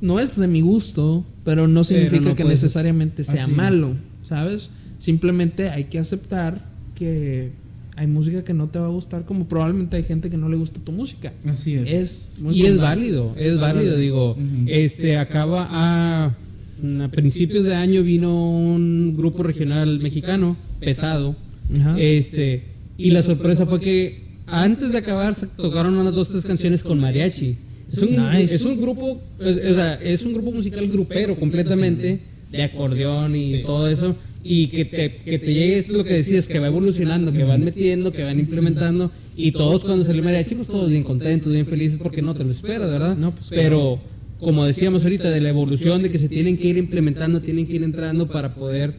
no 0.00 0.20
es 0.20 0.36
de 0.38 0.46
mi 0.48 0.60
gusto, 0.60 1.24
pero 1.44 1.68
no 1.68 1.84
significa 1.84 2.28
no 2.28 2.34
que 2.36 2.42
puedes- 2.44 2.62
necesariamente 2.62 3.24
sea 3.24 3.42
Así 3.44 3.50
es. 3.52 3.56
malo, 3.56 3.92
¿sabes? 4.28 4.70
Simplemente 4.98 5.70
hay 5.70 5.84
que 5.84 5.98
aceptar 5.98 6.64
que 6.94 7.50
hay 7.96 8.06
música 8.06 8.44
que 8.44 8.52
no 8.52 8.68
te 8.68 8.78
va 8.78 8.86
a 8.86 8.90
gustar, 8.90 9.24
como 9.24 9.46
probablemente 9.48 9.96
hay 9.96 10.02
gente 10.04 10.28
que 10.28 10.36
no 10.36 10.48
le 10.48 10.56
gusta 10.56 10.80
tu 10.80 10.92
música. 10.92 11.32
Así 11.46 11.74
es. 11.74 11.90
Es 11.92 12.28
muy 12.38 12.54
Y 12.60 12.66
es 12.66 12.76
válido, 12.76 13.34
es 13.38 13.58
válido, 13.58 13.96
digo, 13.96 14.36
este 14.66 15.16
acaba 15.16 15.66
a, 15.70 16.24
a 16.26 17.08
principios 17.10 17.64
de 17.64 17.74
año 17.74 18.02
vino 18.02 18.50
un 18.50 19.14
grupo 19.16 19.42
regional 19.42 19.98
mexicano 20.00 20.56
pesado, 20.80 21.36
Ajá. 21.80 21.98
este 21.98 22.64
y 22.98 23.10
la 23.12 23.22
sorpresa 23.22 23.64
fue 23.66 23.80
que 23.80 24.26
antes 24.46 24.92
de 24.92 24.98
acabar 24.98 25.34
se 25.34 25.46
tocaron 25.46 25.96
unas 25.96 26.14
dos 26.14 26.28
tres 26.28 26.44
canciones 26.46 26.82
con 26.82 27.00
mariachi. 27.00 27.56
Es 27.92 27.98
un, 28.02 28.10
Nice. 28.10 28.54
es 28.54 28.62
un 28.64 28.80
grupo, 28.80 29.20
es, 29.40 29.56
o 29.58 29.74
sea, 29.74 29.94
es 30.02 30.22
un 30.22 30.34
grupo 30.34 30.52
musical 30.52 30.88
grupero 30.88 31.36
completamente 31.36 32.20
de 32.50 32.62
acordeón 32.62 33.36
y 33.36 33.62
todo 33.62 33.88
eso 33.88 34.16
y 34.48 34.68
que 34.68 34.84
te, 34.84 35.16
que 35.16 35.38
te 35.38 35.54
llegue 35.54 35.78
es 35.78 35.88
lo 35.88 36.04
que 36.04 36.14
decías 36.14 36.46
que 36.46 36.58
va 36.58 36.68
evolucionando, 36.68 37.32
que 37.32 37.44
van 37.44 37.64
metiendo, 37.64 38.12
que 38.12 38.22
van 38.22 38.38
implementando 38.38 39.10
y 39.36 39.52
todos 39.52 39.84
cuando 39.84 40.04
salió 40.04 40.22
mariachi 40.22 40.54
pues 40.54 40.68
todos 40.68 40.88
bien 40.88 41.02
contentos, 41.02 41.52
bien 41.52 41.66
felices 41.66 41.98
porque 42.00 42.22
no 42.22 42.34
te 42.34 42.44
lo 42.44 42.50
esperas, 42.50 42.90
¿verdad? 42.90 43.16
No, 43.16 43.34
pues, 43.34 43.48
pero 43.50 43.98
como 44.38 44.64
decíamos 44.64 45.02
ahorita 45.04 45.30
de 45.30 45.40
la 45.40 45.48
evolución 45.48 46.02
de 46.02 46.10
que 46.10 46.18
se 46.18 46.28
tienen 46.28 46.56
que 46.58 46.68
ir 46.68 46.76
implementando, 46.76 47.40
tienen 47.40 47.66
que 47.66 47.76
ir 47.76 47.82
entrando 47.82 48.26
para 48.28 48.54
poder 48.54 48.94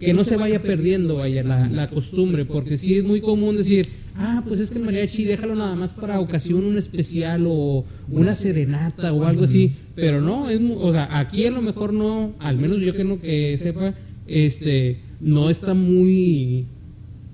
que 0.00 0.12
no 0.14 0.24
se 0.24 0.36
vaya 0.36 0.60
perdiendo 0.62 1.16
vaya 1.16 1.42
la, 1.44 1.68
la 1.68 1.88
costumbre, 1.90 2.44
porque 2.44 2.76
sí 2.78 2.96
es 2.96 3.04
muy 3.04 3.20
común 3.20 3.56
decir, 3.56 3.86
ah, 4.16 4.42
pues 4.48 4.58
es 4.60 4.70
que 4.70 4.78
el 4.78 4.84
mariachi 4.84 5.24
déjalo 5.24 5.54
nada 5.54 5.74
más 5.76 5.92
para 5.92 6.18
ocasión 6.20 6.64
un 6.64 6.76
especial 6.78 7.44
o 7.46 7.84
una 8.10 8.34
serenata 8.34 9.12
o 9.12 9.24
algo 9.24 9.44
así, 9.44 9.72
pero 9.94 10.20
no, 10.20 10.48
es 10.50 10.58
o 10.78 10.90
sea, 10.92 11.08
aquí 11.18 11.44
a 11.44 11.50
lo 11.50 11.60
mejor 11.62 11.92
no, 11.92 12.32
al 12.38 12.56
menos 12.56 12.78
yo 12.80 12.94
que 12.94 13.04
no 13.04 13.18
que 13.18 13.56
sepa, 13.58 13.94
este, 14.26 14.98
no 15.20 15.50
está 15.50 15.74
muy 15.74 16.64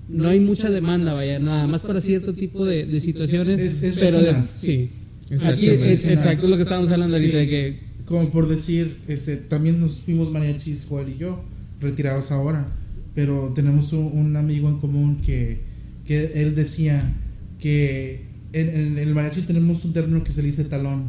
no 0.09 0.29
hay 0.29 0.39
mucha 0.39 0.69
demanda, 0.69 1.13
vaya, 1.13 1.37
nada 1.39 1.67
más 1.67 1.81
para 1.81 1.99
cierto 1.99 2.33
tipo 2.33 2.65
de, 2.65 2.85
de 2.85 2.99
situaciones, 3.01 3.59
Es- 3.59 3.83
es 3.83 3.95
pero 3.97 4.19
de- 4.21 4.35
sí. 4.55 4.89
Aquí 5.43 5.67
es, 5.67 6.05
exacto 6.05 6.47
lo 6.47 6.55
que 6.55 6.61
estábamos 6.63 6.89
hablando 6.91 7.17
ahorita 7.17 7.33
Sí. 7.33 7.37
de 7.45 7.49
que 7.49 7.79
Como 8.05 8.29
por 8.31 8.47
decir, 8.47 8.97
este, 9.09 9.35
también 9.35 9.81
nos 9.81 9.97
fuimos 9.97 10.31
mariachis, 10.31 10.85
Joel 10.87 11.09
y 11.09 11.17
yo, 11.17 11.41
retirados 11.79 12.31
ahora. 12.31 12.67
Pero 13.15 13.51
tenemos 13.55 13.93
un, 13.93 14.05
un 14.13 14.35
amigo 14.37 14.69
en 14.69 14.77
común 14.79 15.17
que, 15.25 15.61
que 16.05 16.31
él 16.41 16.53
decía 16.55 17.03
que 17.59 18.25
en, 18.53 18.69
en 18.69 18.97
el 18.97 19.13
mariachi 19.15 19.41
tenemos 19.41 19.83
un 19.85 19.93
término 19.93 20.23
que 20.23 20.31
se 20.31 20.41
le 20.41 20.47
dice 20.49 20.63
talón. 20.65 21.05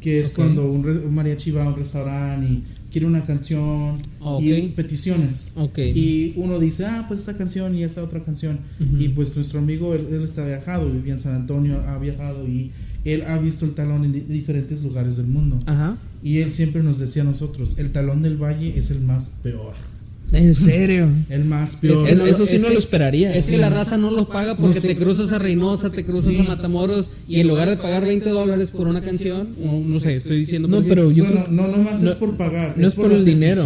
Que 0.00 0.20
es 0.20 0.30
cuando 0.32 0.70
un, 0.70 0.84
re- 0.84 0.98
un 0.98 1.14
mariachi 1.14 1.50
va 1.50 1.64
a 1.64 1.68
un 1.68 1.76
restaurante 1.76 2.46
y 2.46 2.64
quiere 2.92 3.06
una 3.06 3.24
canción 3.24 4.02
Ok. 4.20 4.42
y 4.42 4.68
peticiones. 4.68 5.54
Ok. 5.56 5.78
Y 5.78 6.34
uno 6.36 6.58
dice, 6.60 6.84
ah, 6.84 7.06
pues 7.08 7.20
esta 7.20 7.36
canción 7.38 7.74
y 7.74 7.84
esta 7.84 8.02
otra 8.02 8.22
canción. 8.22 8.58
Y 8.98 9.08
pues 9.08 9.34
nuestro 9.34 9.60
amigo, 9.60 9.94
él, 9.94 10.06
él 10.10 10.22
está 10.24 10.44
viajado, 10.46 10.90
vivía 10.90 11.14
en 11.14 11.20
San 11.20 11.34
Antonio, 11.34 11.80
ha 11.88 11.96
viajado 11.98 12.46
y 12.46 12.70
él 13.04 13.22
ha 13.26 13.38
visto 13.38 13.64
el 13.64 13.72
talón 13.72 14.04
en 14.04 14.12
di- 14.12 14.20
diferentes 14.20 14.82
lugares 14.82 15.16
del 15.16 15.26
mundo. 15.26 15.58
Ajá. 15.66 15.96
Y 16.22 16.38
él 16.38 16.52
siempre 16.52 16.82
nos 16.82 16.98
decía 16.98 17.22
a 17.22 17.24
nosotros, 17.26 17.74
el 17.78 17.90
talón 17.92 18.22
del 18.22 18.36
valle 18.42 18.78
es 18.78 18.90
el 18.90 19.00
más 19.00 19.30
peor. 19.42 19.74
En 20.32 20.54
serio. 20.56 21.08
El 21.28 21.44
más 21.44 21.76
peor. 21.76 22.08
Es- 22.08 22.18
eso 22.18 22.44
sí 22.46 22.56
es 22.56 22.62
no 22.62 22.68
que- 22.68 22.72
lo 22.74 22.78
esperaría. 22.80 23.32
Es 23.32 23.44
Sí. 23.44 23.52
que 23.52 23.56
la 23.58 23.68
raza 23.70 23.96
no 23.98 24.10
lo 24.10 24.26
paga 24.26 24.56
porque 24.56 24.76
No 24.76 24.80
sé. 24.80 24.88
te 24.88 24.96
cruzas 24.96 25.30
a 25.32 25.38
Reynosa, 25.38 25.90
te 25.90 26.04
cruzas 26.04 26.32
Sí. 26.32 26.40
a 26.40 26.42
Matamoros 26.44 27.08
y 27.28 27.38
en 27.40 27.46
lugar 27.46 27.68
de 27.68 27.76
pagar 27.76 28.04
20 28.04 28.30
dólares 28.30 28.70
por 28.70 28.88
una 28.88 29.00
canción, 29.00 29.50
no 29.62 30.00
sé, 30.00 30.16
estoy 30.16 30.40
diciendo. 30.40 30.66
No, 30.66 30.78
por 30.78 30.88
pero 30.88 31.10
yo 31.12 31.24
bueno, 31.24 31.44
creo- 31.44 31.52
no, 31.54 31.68
no 31.68 31.76
más 31.84 32.00
no- 32.02 32.10
es 32.10 32.16
por 32.16 32.36
pagar, 32.36 32.74
no 32.76 32.86
es 32.88 32.94
por 32.94 33.10
las 33.10 33.18
el 33.18 33.24
dinero. 33.24 33.64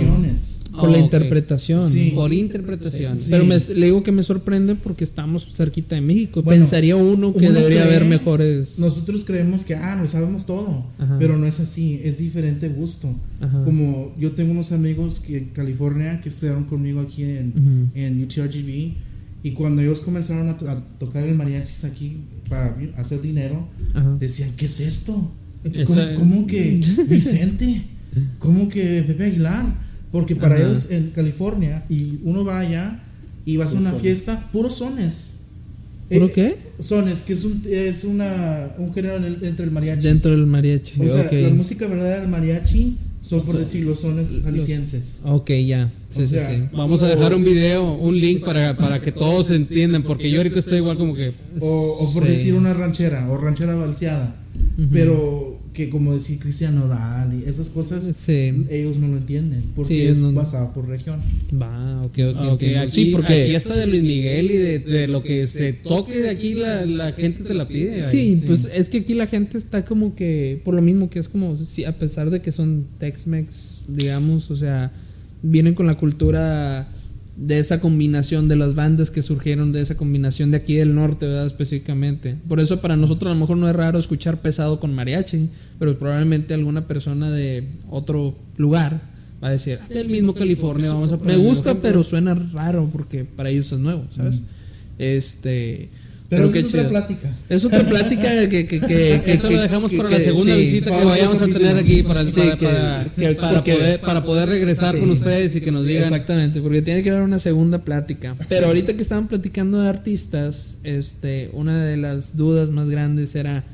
Por 0.81 0.91
la 0.91 0.99
Ok. 0.99 1.05
interpretación. 1.05 1.91
Sí. 1.91 2.13
Por 2.15 2.33
interpretación. 2.33 3.17
Sí. 3.17 3.29
Pero 3.31 3.45
me- 3.45 3.59
le 3.59 3.87
digo 3.87 4.03
que 4.03 4.13
me 4.13 4.23
sorprende 4.23 4.75
porque 4.75 5.05
estamos 5.05 5.53
cerquita 5.55 5.95
de 5.97 6.01
México. 6.03 6.43
Bueno, 6.43 6.61
Pensaría 6.63 6.97
uno 6.97 7.33
que 7.33 7.47
uno 7.47 7.53
debería 7.59 7.83
cree- 7.85 7.97
haber 7.97 8.05
mejores. 8.05 8.79
Nosotros 8.79 9.25
creemos 9.25 9.65
que, 9.65 9.75
ah, 9.75 9.97
no 9.97 10.07
sabemos 10.09 10.47
todo, 10.47 10.87
Ajá. 10.99 11.17
pero 11.19 11.37
no 11.39 11.47
es 11.47 11.61
así, 11.61 12.01
es 12.05 12.19
diferente 12.19 12.69
gusto. 12.69 13.15
Ajá. 13.41 13.65
Como 13.65 14.15
yo 14.19 14.33
tengo 14.33 14.53
unos 14.53 14.73
amigos 14.73 15.21
que 15.21 15.39
en 15.39 15.45
California 15.47 16.21
que 16.21 16.29
estudiaron 16.29 16.65
conmigo 16.65 17.01
aquí 17.01 17.23
en, 17.25 17.49
Ujú. 17.57 17.99
en 17.99 18.23
UTRGV 18.25 18.95
y 19.43 19.51
cuando 19.53 19.83
ellos 19.83 20.01
comenzaron 20.01 20.49
a, 20.49 20.57
to- 20.59 20.69
a 20.71 20.83
tocar 20.99 21.23
el 21.23 21.35
mariachis 21.35 21.85
aquí 21.85 22.17
para 22.49 22.77
hacer 22.97 23.21
dinero, 23.23 23.67
Ajá. 23.95 24.17
decían, 24.19 24.51
¿qué 24.57 24.67
es 24.67 24.81
esto? 24.81 25.33
¿Cómo, 25.87 26.03
cómo 26.17 26.47
que 26.47 26.81
Vicente? 27.09 27.83
¿Cómo 28.39 28.69
que 28.69 29.03
Pepe 29.07 29.25
Aguilar? 29.25 29.67
Porque 30.13 30.35
para 30.37 30.55
Ajá. 30.57 30.65
ellos 30.65 30.91
en 30.91 31.11
California, 31.11 31.85
y 31.91 32.19
uno 32.25 32.45
va 32.45 32.61
allá 32.61 32.99
y 33.45 33.57
vas 33.57 33.69
a 33.69 33.71
Puros 33.71 33.81
una 33.83 33.91
sones. 33.91 34.03
fiesta, 34.03 34.49
puros 34.53 34.75
sones. 34.75 35.35
¿Puro 36.09 36.27
Eh, 36.27 36.33
qué? 36.33 36.57
Sones, 36.81 37.21
que 37.23 37.35
es 37.35 37.45
un, 37.45 37.63
es 37.69 38.05
una, 38.05 38.71
un 38.79 38.95
género 38.95 39.17
en 39.17 39.25
el- 39.25 39.45
entre 39.45 39.65
el 39.67 39.71
mariachi. 39.71 40.07
Dentro 40.07 40.31
del 40.31 40.47
mariachi. 40.47 41.01
o 41.03 41.09
sea, 41.09 41.29
la 41.31 41.51
música 41.51 41.87
verdadera 41.87 42.21
del 42.21 42.29
mariachi 42.31 42.97
son 43.21 43.43
por 43.45 43.59
decir 43.59 43.85
los 43.85 44.01
sones 44.01 44.41
jaliscienses. 44.43 45.21
Ok, 45.25 45.51
ya. 45.67 45.91
Sí, 46.09 46.23
O 46.23 46.27
sí, 46.27 46.35
sea, 46.35 46.51
sí. 46.51 46.63
Vamos 46.73 47.03
a 47.03 47.09
dejar 47.09 47.35
un 47.35 47.45
video, 47.45 47.93
un 47.93 48.19
link 48.19 48.43
para, 48.43 48.75
para 48.79 49.01
que 49.03 49.13
todos 49.13 49.51
entiendan, 49.51 50.03
porque 50.03 50.31
yo 50.31 50.39
ahorita 50.39 50.61
estoy 50.61 50.79
igual 50.79 50.97
como 50.97 51.15
que... 51.15 51.35
O, 51.61 51.99
o 52.01 52.13
por 52.15 52.23
Sí. 52.25 52.31
decir 52.31 52.55
una 52.55 52.73
ranchera 52.73 53.29
o 53.31 53.37
ranchera 53.37 53.75
balseada. 53.75 54.35
Pero 54.91 55.58
que 55.79 55.91
como 55.91 56.13
decir 56.13 56.39
Cristian 56.41 56.75
Nodal 56.75 57.33
y 57.41 57.49
esas 57.49 57.69
cosas, 57.71 58.05
Sí. 58.17 58.53
ellos 58.69 58.97
no 58.99 59.07
lo 59.09 59.17
entienden. 59.19 59.63
Porque 59.77 59.95
Sí, 59.95 60.01
es 60.03 60.19
no- 60.19 60.33
basado 60.33 60.73
por 60.75 60.89
región. 60.89 61.21
Va, 61.55 62.03
ok, 62.03 62.07
ok. 62.07 62.19
Ah, 62.37 62.47
ok, 62.53 62.63
entiendo. 62.63 62.81
aquí, 62.81 62.91
sí, 63.05 63.11
porque. 63.13 63.43
aquí 63.45 63.55
hasta 63.55 63.77
de 63.77 63.87
Luis 63.87 64.03
Miguel 64.03 64.51
y 64.51 64.57
de, 64.57 64.79
de 64.81 65.07
lo 65.09 65.23
que 65.23 65.47
se 65.47 65.73
toque 65.73 66.21
de 66.21 66.31
aquí 66.31 66.55
la, 66.55 66.85
la 66.85 67.13
gente 67.13 67.45
te 67.45 67.55
la 67.55 67.69
pide. 67.69 68.03
ahí. 68.03 68.09
Sí, 68.09 68.43
pues 68.47 68.65
es 68.75 68.89
que 68.89 68.99
aquí 68.99 69.15
la 69.15 69.27
gente 69.29 69.57
está 69.57 69.85
como 69.85 70.15
que, 70.17 70.61
por 70.65 70.75
lo 70.75 70.83
mismo 70.83 71.09
que 71.09 71.21
es 71.21 71.29
como, 71.29 71.57
sí, 71.57 71.85
a 71.85 71.97
pesar 71.97 72.31
de 72.31 72.43
que 72.43 72.51
son 72.53 72.87
Tex-Mex, 72.99 73.83
digamos, 73.89 74.51
o 74.51 74.57
sea, 74.57 74.91
vienen 75.43 75.75
con 75.75 75.87
la 75.87 75.97
cultura 75.97 76.89
de 77.39 77.61
esa 77.61 77.81
combinación 77.81 78.49
de 78.49 78.57
las 78.57 78.75
bandas 78.75 79.13
que 79.13 79.23
surgieron 79.23 79.71
de 79.71 79.81
esa 79.81 79.97
combinación 79.97 80.51
de 80.51 80.57
aquí 80.57 80.75
del 80.75 80.95
norte, 80.95 81.27
¿verdad? 81.27 81.47
Específicamente. 81.47 82.35
Por 82.49 82.59
eso 82.59 82.81
para 82.81 82.97
nosotros 82.97 83.31
a 83.31 83.35
lo 83.35 83.41
mejor 83.41 83.57
no 83.57 83.69
es 83.69 83.77
raro 83.77 83.99
escuchar 83.99 84.39
pesado 84.43 84.81
con 84.81 84.93
mariachi, 84.93 85.49
pero 85.79 85.97
probablemente 85.97 86.53
alguna 86.53 86.89
persona 86.89 87.31
de 87.31 87.69
otro 87.91 88.35
lugar 88.57 89.01
va 89.43 89.49
a 89.49 89.51
decir, 89.53 89.79
Del 89.89 90.09
mismo 90.09 90.35
California, 90.35 90.93
vamos 90.93 91.13
a 91.13 91.17
me 91.19 91.37
gusta, 91.37 91.77
pero 91.81 92.03
suena 92.03 92.35
raro 92.35 92.91
porque 92.93 93.25
para 93.25 93.51
ellos 93.51 93.71
es 93.71 93.79
nuevo, 93.79 94.05
¿sabes? 94.11 94.43
Este... 94.99 95.91
Pero, 96.29 96.53
qué 96.53 96.59
es 96.59 96.65
otra 96.67 96.81
chido. 96.81 96.91
plática. 96.91 97.31
Es 97.49 97.65
otra 97.65 97.81
plática 97.89 98.49
que, 98.51 98.67
que, 98.67 98.81
que, 98.81 99.21
que- 99.25 99.33
Eso 99.33 99.51
lo 99.51 99.63
dejamos 99.63 99.91
para 99.93 100.11
que- 100.11 100.19
la 100.19 100.25
segunda 100.25 100.55
sí. 100.55 100.61
visita 100.61 100.99
que 100.99 101.05
vayamos 101.07 101.41
a 101.41 101.47
tener 101.47 101.77
aquí 101.77 102.03
para, 102.03 102.21
el- 102.21 102.31
Sí, 102.33 102.41
para, 103.41 103.65
poder, 103.65 104.01
para 104.01 104.25
poder 104.25 104.49
regresar 104.49 104.95
Sí. 104.95 105.01
con 105.01 105.11
ustedes 105.11 105.57
y 105.57 105.61
que 105.63 105.71
nos 105.73 105.87
digan. 105.87 106.03
Exactamente, 106.05 106.61
porque 106.61 106.83
tiene 106.83 107.03
que 107.03 107.11
haber 107.11 107.23
una 107.23 107.39
segunda 107.39 107.79
plática. 107.79 108.37
Pero 108.49 108.67
ahorita 108.67 108.93
que 108.95 109.03
estaban 109.03 109.27
platicando 109.29 109.81
de 109.81 109.89
artistas, 109.89 110.77
este, 110.85 111.49
una 111.55 111.83
de 111.85 111.97
las 111.97 112.37
dudas 112.37 112.69
más 112.71 112.91
grandes 112.91 113.35
era, 113.35 113.65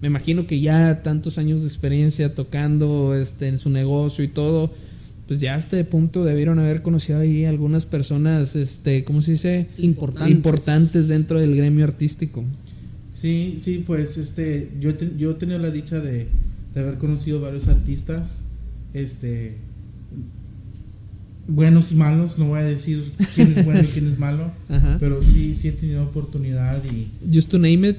me 0.00 0.06
imagino 0.06 0.46
que 0.46 0.60
ya 0.60 1.02
tantos 1.02 1.38
años 1.38 1.62
de 1.62 1.66
experiencia 1.66 2.32
tocando 2.32 3.14
este, 3.16 3.48
en 3.48 3.58
su 3.58 3.70
negocio 3.70 4.22
y 4.22 4.28
todo, 4.28 4.70
pues 5.26 5.40
ya 5.40 5.54
a 5.54 5.58
este 5.58 5.82
punto 5.84 6.24
debieron 6.24 6.58
haber 6.58 6.82
conocido 6.82 7.18
ahí 7.20 7.44
algunas 7.44 7.86
personas, 7.86 8.56
este, 8.56 9.04
¿cómo 9.04 9.22
se 9.22 9.32
dice? 9.32 9.66
Importantes. 9.78 10.30
Importantes 10.36 11.08
dentro 11.08 11.38
del 11.40 11.56
gremio 11.56 11.84
artístico. 11.84 12.44
Sí, 13.10 13.58
sí, 13.60 13.82
pues 13.86 14.16
este, 14.18 14.70
yo, 14.80 14.90
he 14.90 14.92
ten- 14.94 15.16
yo 15.16 15.30
he 15.30 15.34
tenido 15.34 15.58
la 15.58 15.70
dicha 15.70 16.00
de, 16.00 16.26
de 16.74 16.80
haber 16.80 16.98
conocido 16.98 17.40
varios 17.40 17.68
artistas, 17.68 18.44
este, 18.92 19.56
buenos 21.46 21.92
y 21.92 21.96
malos, 21.96 22.38
no 22.38 22.46
voy 22.48 22.60
a 22.60 22.64
decir 22.64 23.12
quién 23.34 23.52
es 23.52 23.64
bueno 23.64 23.82
y 23.82 23.86
quién 23.86 24.06
es 24.06 24.18
malo, 24.18 24.50
Ajá. 24.68 24.96
pero 24.98 25.20
sí, 25.22 25.54
sí 25.54 25.68
he 25.68 25.72
tenido 25.72 26.02
oportunidad 26.04 26.82
y, 26.84 27.08
Just 27.34 27.50
to 27.50 27.58
name 27.58 27.88
it, 27.90 27.96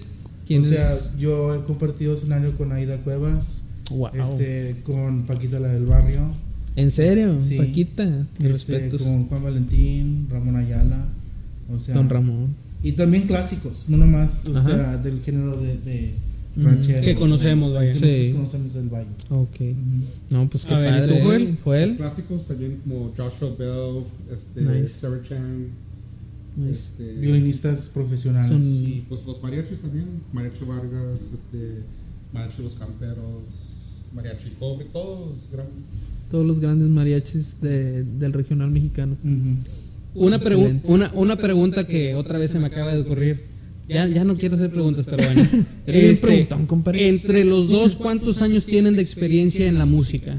¿quién 0.48 0.62
o 0.62 0.66
sea, 0.66 0.96
yo 1.18 1.56
he 1.56 1.64
compartido 1.64 2.14
escenario 2.14 2.56
con 2.58 2.72
Aida 2.72 2.98
Cuevas, 2.98 3.62
Wow. 3.92 4.10
este, 4.16 4.78
con 4.84 5.24
Paquita 5.28 5.60
la 5.60 5.68
del 5.68 5.86
barrio, 5.86 6.32
¿En 6.76 6.92
serio? 6.92 7.40
Sí. 7.40 7.58
Paquita, 7.58 8.06
mis 8.38 8.50
este, 8.52 8.74
respetos. 8.74 9.02
con 9.02 9.28
Juan 9.28 9.44
Valentín, 9.44 10.28
Ramón 10.30 10.56
Ayala, 10.58 11.06
o 11.74 11.80
sea, 11.80 11.96
Don 11.96 12.10
Ramón. 12.10 12.48
y 12.84 12.92
también 12.94 13.28
clásicos, 13.28 13.86
no 13.90 13.98
nomás, 13.98 14.46
o 14.48 14.58
Ajá. 14.58 14.64
sea, 14.70 14.98
del 14.98 15.22
género 15.22 15.56
de, 15.62 15.78
de 15.78 16.14
ranchero. 16.58 17.02
Que 17.02 17.16
conocemos, 17.16 17.74
vaya. 17.74 17.94
Que 17.94 18.28
Sí. 18.28 18.34
conocemos 18.34 18.74
del 18.74 18.90
valle. 18.90 19.08
Ok. 19.30 19.56
Ujú. 19.62 19.72
No, 20.32 20.50
pues 20.50 20.66
qué 20.66 20.74
A 20.74 20.80
ver, 20.80 21.04
¿y 21.06 21.08
tú, 21.08 21.14
padre. 21.14 21.24
Joel? 21.24 21.42
¿eh? 21.44 21.50
Los 21.52 21.60
Joel. 21.64 21.96
clásicos 21.98 22.46
también 22.48 22.78
como 22.84 23.12
Joshua 23.16 23.56
Bell, 23.58 24.04
este, 24.34 24.62
Nice. 24.62 24.94
Sarah 25.00 25.22
Chan, 25.24 25.68
Nice. 26.58 26.72
este, 26.74 27.14
Violinistas 27.16 27.90
profesionales. 27.90 28.50
Son- 28.52 28.64
y 28.64 29.04
pues 29.08 29.26
los 29.26 29.42
mariachis 29.42 29.80
también, 29.80 30.08
Mariachi 30.34 30.66
Vargas, 30.66 31.20
este, 31.34 31.82
Mariachi 32.34 32.64
Los 32.64 32.74
Camperos, 32.76 33.44
Mariachi 34.16 34.50
Cobre, 34.60 34.86
todos 34.92 35.30
grandes. 35.52 35.86
Todos 36.32 36.46
los 36.46 36.60
grandes 36.60 36.90
mariachis 36.90 37.62
de- 37.62 38.04
del 38.04 38.34
regional 38.34 38.72
mexicano. 38.72 39.16
Una, 40.16 40.40
pregu- 40.40 40.80
una, 40.86 41.12
una 41.14 41.36
pregunta 41.36 41.86
que 41.86 42.16
otra 42.16 42.38
vez 42.40 42.52
se 42.52 42.60
me 42.60 42.68
acaba 42.68 42.94
de 42.94 43.02
ocurrir. 43.02 43.44
Ya, 43.88 44.08
ya 44.08 44.24
no 44.24 44.36
quiero 44.38 44.56
hacer 44.56 44.72
preguntas, 44.72 45.06
pero 45.08 45.24
bueno. 45.24 45.48
Este, 45.86 46.48
entre 47.08 47.44
los 47.44 47.70
dos, 47.70 47.96
¿cuántos 47.96 48.42
años 48.42 48.66
tienen 48.66 48.96
de 48.96 49.02
experiencia 49.04 49.68
en 49.68 49.78
la 49.78 49.86
música? 49.86 50.38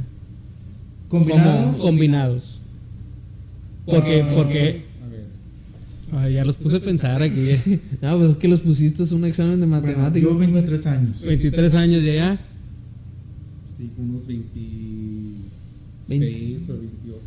Combinados. 1.08 1.78
Combinados. 1.78 2.60
Porque, 3.84 4.22
Ah. 4.22 4.32
porque 4.34 4.82
A 6.10 6.16
ver, 6.16 6.24
ay, 6.24 6.34
ya 6.34 6.44
los 6.44 6.56
puse 6.56 6.76
a 6.76 6.80
pensar 6.80 7.22
aquí. 7.22 7.40
No, 8.02 8.18
pues 8.18 8.30
es 8.32 8.36
que 8.36 8.48
los 8.48 8.60
pusiste 8.60 9.04
es 9.04 9.12
un 9.12 9.24
examen 9.24 9.60
de 9.60 9.66
Bueno, 9.66 9.80
matemáticas. 9.82 10.22
yo 10.22 10.30
compadre. 10.30 10.52
23 10.52 10.86
años. 10.86 11.24
23 11.26 11.74
años 11.74 12.02
ya, 12.02 12.12
ya. 12.14 12.40
Sí, 13.86 14.02
unos 14.02 14.26
26 14.26 16.08
Veinte. 16.08 16.72
o 16.72 16.76
28. 16.76 17.20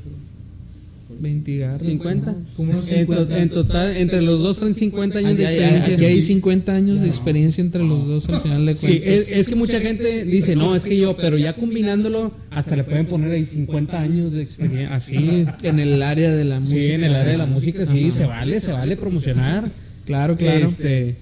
20 1.22 1.58
garras. 1.58 1.82
50. 1.82 2.32
¿no? 2.32 2.38
Como 2.56 2.72
unos 2.72 2.92
En, 2.92 3.06
to- 3.08 3.14
50. 3.14 3.42
en 3.42 3.50
total, 3.50 3.98
entre 3.98 4.22
los 4.22 4.40
dos 4.44 4.58
son 4.58 4.76
50 4.76 5.18
años 5.20 5.38
de 5.38 5.44
experiencia. 5.44 5.96
aquí 5.96 6.06
hay 6.06 6.22
50 6.22 6.72
años 6.72 7.02
de 7.02 7.08
experiencia 7.08 7.62
entre 7.64 7.84
los 7.84 8.06
dos 8.08 8.30
al 8.30 8.42
final 8.42 8.66
de 8.68 8.76
Sí, 8.76 8.86
cuentas. 9.00 9.10
es, 9.16 9.32
es 9.32 9.48
que 9.50 9.56
mucha 9.56 9.80
gente 9.82 10.24
dice, 10.24 10.56
no, 10.56 10.76
es 10.76 10.84
que 10.84 10.96
yo, 10.98 11.18
pero 11.18 11.36
ya 11.38 11.56
combinándolo, 11.56 12.32
hasta 12.52 12.76
le 12.76 12.84
pueden 12.84 13.08
poner 13.08 13.32
ahí 13.32 13.44
50 13.44 14.00
años 14.00 14.32
de 14.32 14.44
experiencia. 14.44 14.94
Así, 14.94 15.46
en 15.64 15.80
el 15.80 16.02
área 16.04 16.30
de 16.32 16.46
la 16.46 16.60
música. 16.60 16.80
sí, 16.80 16.92
en 16.92 17.04
el 17.04 17.16
área 17.16 17.32
de 17.32 17.38
la 17.40 17.46
música, 17.48 17.86
sí, 17.88 18.06
Ajá. 18.06 18.16
se 18.18 18.26
vale, 18.26 18.60
se 18.62 18.72
vale 18.72 18.96
promocionar. 18.96 19.68
Claro, 20.06 20.38
claro. 20.38 20.66
Este, 20.66 21.16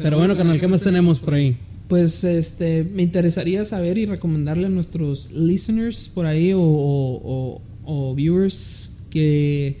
pero 0.00 0.16
bueno, 0.18 0.36
canal, 0.36 0.60
¿qué 0.60 0.68
más 0.68 0.80
tenemos 0.82 1.18
por 1.18 1.34
ahí? 1.34 1.56
Pues 1.88 2.22
este, 2.24 2.84
me 2.84 3.02
interesaría 3.02 3.64
saber 3.64 3.96
y 3.96 4.04
recomendarle 4.06 4.66
a 4.66 4.68
nuestros 4.68 5.32
listeners 5.32 6.10
por 6.14 6.26
ahí 6.26 6.52
o, 6.54 6.60
o- 7.84 8.14
viewers 8.14 8.90
que, 9.08 9.78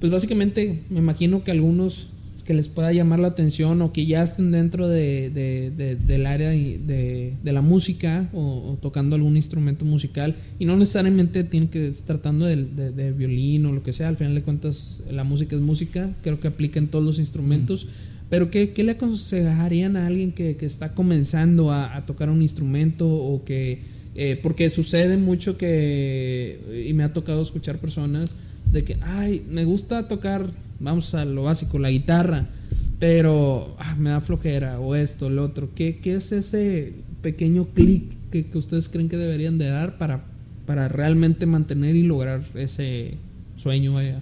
pues 0.00 0.12
básicamente 0.12 0.82
me 0.90 0.98
imagino 0.98 1.42
que 1.42 1.50
algunos 1.50 2.08
que 2.44 2.52
les 2.52 2.68
pueda 2.68 2.92
llamar 2.92 3.20
la 3.20 3.28
atención 3.28 3.80
o 3.80 3.92
que 3.92 4.04
ya 4.06 4.22
estén 4.22 4.50
dentro 4.50 4.86
de, 4.88 5.30
de- 5.30 5.70
de- 5.70 5.96
del 5.96 6.26
área 6.26 6.50
de, 6.50 7.32
la 7.44 7.62
música 7.62 8.28
o, 8.34 8.76
tocando 8.82 9.14
algún 9.16 9.36
instrumento 9.36 9.84
musical 9.86 10.34
y 10.58 10.64
no 10.66 10.76
necesariamente 10.76 11.44
tienen 11.44 11.68
que 11.70 11.86
estar 11.86 12.16
tratando 12.18 12.44
de 12.46 13.12
violín 13.16 13.64
o 13.66 13.72
lo 13.72 13.82
que 13.82 13.92
sea, 13.94 14.08
al 14.08 14.16
final 14.18 14.34
de 14.34 14.42
cuentas 14.42 15.02
la 15.10 15.24
música 15.24 15.56
es 15.56 15.62
música, 15.62 16.10
creo 16.22 16.38
que 16.40 16.48
aplica 16.48 16.78
en 16.78 16.88
todos 16.88 17.04
los 17.04 17.18
instrumentos. 17.18 17.86
Pero 18.30 18.50
¿qué, 18.50 18.72
qué 18.72 18.84
le 18.84 18.92
aconsejarían 18.92 19.96
a 19.96 20.06
alguien 20.06 20.32
que, 20.32 20.56
que 20.56 20.64
está 20.64 20.94
comenzando 20.94 21.72
a, 21.72 22.06
tocar 22.06 22.30
un 22.30 22.40
instrumento 22.40 23.06
o 23.08 23.44
que... 23.44 23.82
eh, 24.14 24.38
porque 24.42 24.70
sucede 24.70 25.16
mucho 25.16 25.58
que... 25.58 26.86
Y 26.88 26.92
me 26.94 27.02
ha 27.02 27.12
tocado 27.12 27.42
escuchar 27.42 27.78
personas 27.78 28.34
de 28.72 28.84
que, 28.84 28.96
ay, 29.02 29.44
me 29.48 29.64
gusta 29.64 30.06
tocar, 30.06 30.46
vamos 30.78 31.12
a 31.14 31.24
lo 31.24 31.42
básico, 31.42 31.78
la 31.78 31.90
guitarra, 31.90 32.46
pero 33.00 33.74
ah, 33.78 33.96
me 33.98 34.10
da 34.10 34.20
flojera 34.20 34.78
o 34.78 34.94
esto, 34.94 35.28
lo 35.28 35.42
otro. 35.42 35.70
¿Qué, 35.74 35.98
qué 36.00 36.14
es 36.14 36.30
ese 36.30 36.92
pequeño 37.22 37.66
clic 37.74 38.04
que, 38.30 38.46
que 38.46 38.58
ustedes 38.58 38.88
creen 38.88 39.08
que 39.08 39.16
deberían 39.16 39.58
de 39.58 39.68
dar 39.68 39.98
para, 39.98 40.22
para 40.66 40.86
realmente 40.88 41.46
mantener 41.46 41.96
y 41.96 42.04
lograr 42.04 42.42
ese 42.54 43.14
sueño 43.56 43.98
allá? 43.98 44.20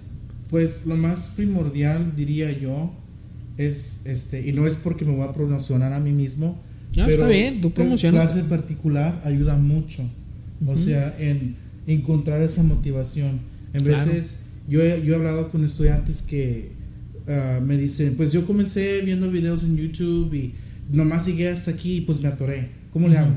Pues 0.49 0.87
lo 0.87 0.97
más 0.97 1.33
primordial, 1.35 2.15
diría 2.15 2.51
yo, 2.51 2.91
es 3.59 4.01
este, 4.05 4.47
y 4.47 4.53
no 4.53 4.65
es 4.65 4.75
porque 4.77 5.03
me 5.05 5.11
voy 5.11 5.27
a 5.27 5.33
promocionar 5.33 5.91
a 5.93 5.99
mí 5.99 6.11
mismo. 6.11 6.57
Ah, 6.97 7.05
está 7.07 7.27
bien, 7.27 7.61
tú 7.61 7.71
promocionate. 7.71 8.31
clase 8.33 8.47
particular 8.49 9.21
ayuda 9.25 9.57
mucho. 9.57 10.01
O 10.65 10.71
Ujú. 10.71 10.77
sea, 10.79 11.15
en 11.19 11.55
encontrar 11.85 12.41
esa 12.41 12.63
motivación. 12.63 13.39
En 13.73 13.83
Claro. 13.83 14.05
veces 14.11 14.39
yo, 14.67 14.81
he, 14.81 15.05
yo 15.05 15.13
he 15.13 15.15
hablado 15.15 15.49
con 15.49 15.63
estudiantes 15.65 16.21
que 16.21 16.71
ah, 17.27 17.59
me 17.63 17.77
dicen, 17.77 18.15
pues 18.15 18.31
yo 18.31 18.45
comencé 18.45 19.01
viendo 19.01 19.29
videos 19.29 19.63
en 19.63 19.77
YouTube 19.77 20.33
y 20.33 20.53
nomás 20.91 21.25
llegué 21.27 21.49
hasta 21.49 21.71
aquí 21.71 21.97
y 21.97 22.01
pues 22.01 22.19
me 22.21 22.27
atoré. 22.29 22.69
¿Cómo 22.91 23.07
le 23.07 23.17
hago? 23.19 23.31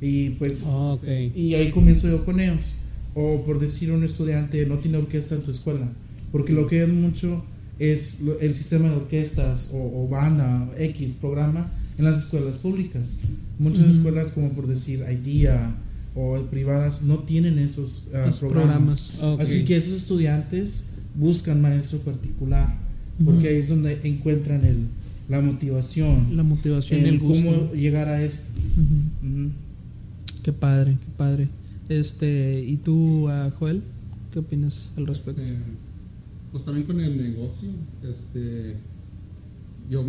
Y 0.00 0.30
pues 0.30 0.64
Ah, 0.66 0.92
ok. 0.92 1.04
y 1.34 1.54
ahí 1.54 1.70
comienzo 1.70 2.08
yo 2.08 2.24
con 2.24 2.38
ellos. 2.40 2.72
O 3.14 3.44
por 3.44 3.60
decir 3.60 3.92
un 3.92 4.04
estudiante 4.04 4.66
no 4.66 4.78
tiene 4.78 4.98
orquesta 4.98 5.36
en 5.36 5.42
su 5.42 5.52
escuela. 5.52 5.88
Porque 6.32 6.52
lo 6.52 6.66
que 6.66 6.80
ven 6.80 7.00
mucho 7.00 7.44
es 7.78 8.20
lo- 8.20 8.38
el 8.40 8.54
sistema 8.54 8.88
de 8.88 8.96
orquestas 8.96 9.70
o, 9.72 10.04
o 10.04 10.08
banda 10.08 10.68
X 10.78 11.14
programa 11.20 11.70
en 11.98 12.04
las 12.04 12.18
escuelas 12.18 12.58
públicas. 12.58 13.20
Muchas 13.58 13.86
escuelas 13.88 14.32
como 14.32 14.50
por 14.50 14.66
decir 14.66 15.04
IDEA 15.10 15.74
o 16.16 16.40
privadas 16.50 17.02
no 17.02 17.18
tienen 17.20 17.58
esos 17.58 18.08
Los 18.12 18.38
programas. 18.38 19.18
Así 19.40 19.64
que 19.64 19.76
esos 19.76 19.94
estudiantes 19.94 20.84
buscan 21.14 21.60
maestro 21.62 21.98
particular. 22.00 22.82
Porque 23.24 23.48
ahí 23.48 23.56
es 23.56 23.68
donde 23.68 24.00
encuentran 24.02 24.64
el, 24.64 24.86
la 25.28 25.40
motivación. 25.40 26.36
La 26.36 26.42
motivación, 26.42 27.00
en 27.00 27.06
el 27.06 27.18
gusto. 27.20 27.44
cómo 27.44 27.72
llegar 27.74 28.08
a 28.08 28.22
esto. 28.24 28.50
Ujú. 28.76 29.50
Qué 30.42 30.52
padre, 30.52 30.92
qué 30.92 31.12
padre. 31.16 31.48
Este, 31.88 32.60
¿y 32.66 32.76
tú, 32.76 33.28
ah, 33.28 33.50
Joel? 33.58 33.82
¿Qué 34.32 34.40
opinas 34.40 34.90
al 34.96 35.06
respecto? 35.06 35.40
Este, 35.42 35.54
pues 36.54 36.64
también 36.64 36.86
con 36.86 37.00
el 37.00 37.16
negocio, 37.16 37.68
este, 38.08 38.76
yo 39.90 40.04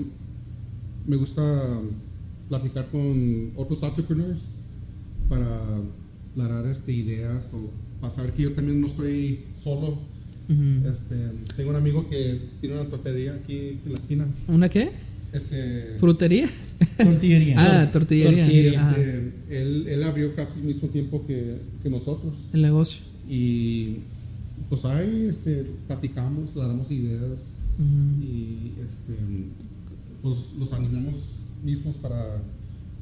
me 1.07 1.15
gusta 1.15 1.81
platicar 2.47 2.87
con 2.91 3.51
otros 3.55 3.81
entrepreneurs 3.81 4.51
para 5.27 5.47
aclarar 6.29 6.67
este, 6.67 6.93
ideas 6.93 7.49
o 7.51 7.71
pasar 7.99 8.31
que 8.31 8.43
yo 8.43 8.53
también 8.53 8.79
no 8.79 8.85
estoy 8.85 9.45
solo. 9.57 9.97
Este, 10.87 11.15
tengo 11.57 11.71
un 11.71 11.77
amigo 11.77 12.07
que 12.07 12.39
tiene 12.61 12.79
una 12.79 12.91
tortería 12.91 13.33
aquí 13.33 13.79
en 13.83 13.91
la 13.91 13.97
esquina. 13.97 14.27
¿Una 14.47 14.69
qué? 14.69 14.91
Este, 15.33 15.97
¿Frutería? 15.99 16.47
Tortillería. 16.95 17.55
Ah, 17.59 17.89
tortillería. 17.91 18.45
Ah, 18.87 18.91
este, 18.91 19.33
él, 19.49 19.87
él 19.87 20.03
abrió 20.03 20.35
casi 20.35 20.59
al 20.59 20.65
mismo 20.65 20.89
tiempo 20.89 21.25
que, 21.25 21.57
que 21.81 21.89
nosotros. 21.89 22.35
el 22.53 22.61
negocio. 22.61 23.01
Y 23.27 24.01
pues 24.69 24.85
ahí 24.85 25.27
este, 25.29 25.65
platicamos, 25.87 26.53
damos 26.55 26.89
ideas 26.91 27.53
y 28.21 28.71
este, 28.79 29.19
pues 30.21 30.47
los 30.57 30.71
animamos 30.73 31.15
mismos 31.63 31.97
para, 31.97 32.37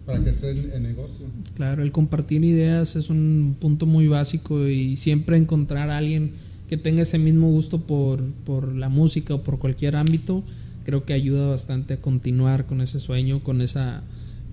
para 0.05 0.19
crecer 0.19 0.57
el, 0.57 0.71
el 0.71 0.83
negocio. 0.83 1.25
Claro, 1.55 1.83
el 1.83 1.91
compartir 1.91 2.43
ideas 2.43 2.95
es 2.95 3.09
un 3.09 3.55
punto 3.59 3.85
muy 3.85 4.07
básico 4.07 4.67
y 4.67 4.97
siempre 4.97 5.37
encontrar 5.37 5.89
a 5.89 5.97
alguien 5.97 6.31
que 6.67 6.77
tenga 6.77 7.03
ese 7.03 7.19
mismo 7.19 7.49
gusto 7.49 7.81
por, 7.81 8.23
por 8.45 8.73
la 8.73 8.89
música 8.89 9.35
o 9.35 9.43
por 9.43 9.59
cualquier 9.59 9.95
ámbito, 9.95 10.43
creo 10.85 11.05
que 11.05 11.13
ayuda 11.13 11.47
bastante 11.49 11.93
a 11.93 12.01
continuar 12.01 12.65
con 12.65 12.81
ese 12.81 12.99
sueño, 12.99 13.43
con 13.43 13.61
esa 13.61 14.03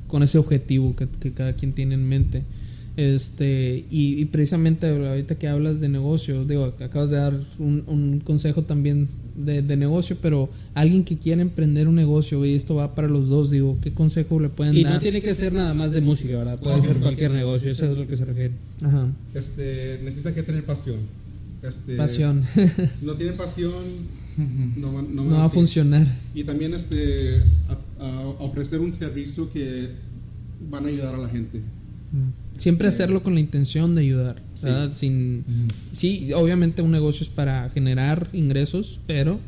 con 0.07 0.25
ese 0.25 0.39
objetivo 0.39 0.97
que, 0.97 1.07
que 1.09 1.33
cada 1.33 1.53
quien 1.55 1.73
tiene 1.73 1.95
en 1.95 2.09
mente. 2.09 2.43
Este, 2.97 3.85
y, 3.91 4.21
y 4.21 4.25
precisamente 4.27 4.87
ahorita 4.89 5.37
que 5.37 5.49
hablas 5.49 5.81
de 5.81 5.89
negocio, 5.89 6.45
digo, 6.45 6.65
acabas 6.81 7.11
de 7.11 7.17
dar 7.17 7.35
un, 7.59 7.85
un 7.87 8.21
consejo 8.21 8.63
también 8.63 9.09
de, 9.37 9.63
de 9.63 9.77
negocio, 9.77 10.17
pero 10.21 10.51
alguien 10.75 11.05
que 11.05 11.17
quiera 11.17 11.41
emprender 11.41 11.89
un 11.89 11.95
negocio, 11.95 12.45
y 12.45 12.55
esto 12.55 12.75
va 12.75 12.95
para 12.95 13.09
los 13.09 13.29
dos, 13.29 13.51
digo, 13.51 13.79
¿qué 13.81 13.93
consejo 13.93 14.39
le 14.41 14.49
pueden 14.51 14.77
Y 14.77 14.83
dar? 14.85 14.95
no 14.95 15.01
tiene 15.01 15.23
que 15.23 15.35
ser 15.35 15.53
nada 15.53 15.73
más 15.73 15.93
de 15.93 16.01
música, 16.01 16.37
¿verdad? 16.37 16.59
Puede 16.61 16.83
ser 16.83 16.97
cualquier 16.97 17.31
negocio, 17.31 17.71
eso 17.71 17.91
es 17.91 17.97
lo 17.97 18.07
que 18.07 18.17
se 18.17 18.25
refiere. 18.25 18.53
Ajá, 18.83 19.07
Este, 19.35 20.01
necesita 20.05 20.35
que 20.35 20.43
tener 20.43 20.65
pasión. 20.65 20.97
Este, 21.63 21.97
pasión. 21.97 22.43
Si 22.99 23.07
no 23.07 23.15
tiene 23.15 23.33
pasión, 23.33 23.73
no, 24.77 24.93
va- 24.95 25.03
no, 25.03 25.25
no 25.25 25.35
va 25.37 25.45
a 25.45 25.49
funcionar. 25.49 26.07
Y 26.35 26.45
también 26.45 26.75
este, 26.75 27.37
a- 27.99 28.05
a 28.07 28.21
ofrecer 28.41 28.81
un 28.81 28.95
servicio 28.95 29.51
que 29.53 29.89
van 30.71 30.85
a 30.85 30.89
ayudar 30.89 31.15
a 31.15 31.19
la 31.19 31.29
gente. 31.29 31.61
Siempre 32.61 32.89
hacerlo 32.89 33.23
con 33.23 33.33
la 33.35 33.41
intención 33.41 33.95
de 33.95 34.03
ayudar, 34.03 34.37
Sí. 34.55 34.67
¿verdad? 34.67 34.93
Sin, 34.93 35.45
sí, 35.93 36.31
obviamente 36.35 36.83
un 36.83 36.91
negocio 36.91 37.23
es 37.25 37.31
para 37.31 37.71
generar 37.71 38.29
ingresos, 38.35 39.01
pero 39.07 39.41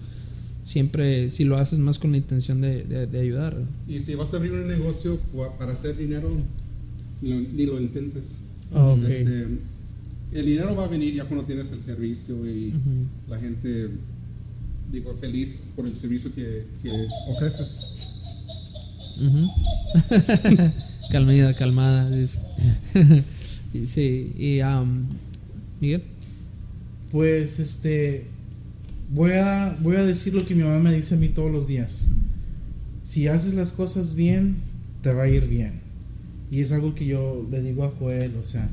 siempre 0.65 1.29
si 1.29 1.45
lo 1.45 1.59
haces 1.59 1.79
más 1.79 1.99
con 1.99 2.13
la 2.13 2.17
intención 2.17 2.63
de, 2.63 2.85
de- 2.85 3.07
de 3.07 3.21
ayudar. 3.21 3.57
Y 3.87 3.99
si 3.99 4.15
vas 4.15 4.33
a 4.33 4.39
abrir 4.39 4.53
un 4.53 4.67
negocio 4.67 5.19
pa- 5.37 5.59
para 5.59 5.73
hacer 5.75 5.97
dinero, 5.99 6.31
ni 7.21 7.29
lo, 7.31 7.41
ni 7.41 7.67
lo 7.67 7.81
intentes. 7.81 8.25
Ok. 8.75 9.05
Este, 9.05 9.47
el 10.33 10.47
dinero 10.47 10.75
va 10.75 10.85
a 10.85 10.89
venir 10.89 11.13
ya 11.15 11.25
cuando 11.25 11.45
tienes 11.45 11.71
el 11.71 11.83
servicio 11.83 12.35
y 12.49 12.69
Ujú. 12.69 13.07
la 13.29 13.39
gente, 13.39 13.91
digo, 14.91 15.15
feliz 15.21 15.59
por 15.77 15.87
el 15.87 15.95
servicio 15.97 16.35
que, 16.35 16.65
que 16.83 16.91
ofreces. 17.29 17.69
Ujú. 19.21 19.51
calmada, 21.11 21.55
calmada. 21.55 22.11
sí, 23.87 24.33
y 24.39 24.61
um, 24.63 25.07
Miguel. 25.81 26.03
Pues 27.11 27.59
este 27.59 28.27
voy 29.11 29.33
a 29.33 29.77
voy 29.81 29.97
a 29.97 30.05
decir 30.05 30.35
lo 30.35 30.47
que 30.47 30.55
mi 30.55 30.63
mamá 30.63 30.79
me 30.79 30.93
dice 30.93 31.15
a 31.15 31.19
mí 31.19 31.29
todos 31.29 31.51
los 31.51 31.67
días. 31.67 32.11
Si 33.03 33.29
haces 33.29 33.55
las 33.55 33.73
cosas 33.73 34.15
bien, 34.15 34.57
te 35.03 35.13
va 35.13 35.25
a 35.25 35.29
ir 35.29 35.49
bien. 35.49 35.81
Y 36.51 36.61
es 36.61 36.73
algo 36.73 36.95
que 36.95 37.07
yo 37.07 37.47
le 37.51 37.63
digo 37.63 37.85
a 37.85 37.91
Joel, 37.91 38.33
o 38.41 38.45
sea, 38.45 38.69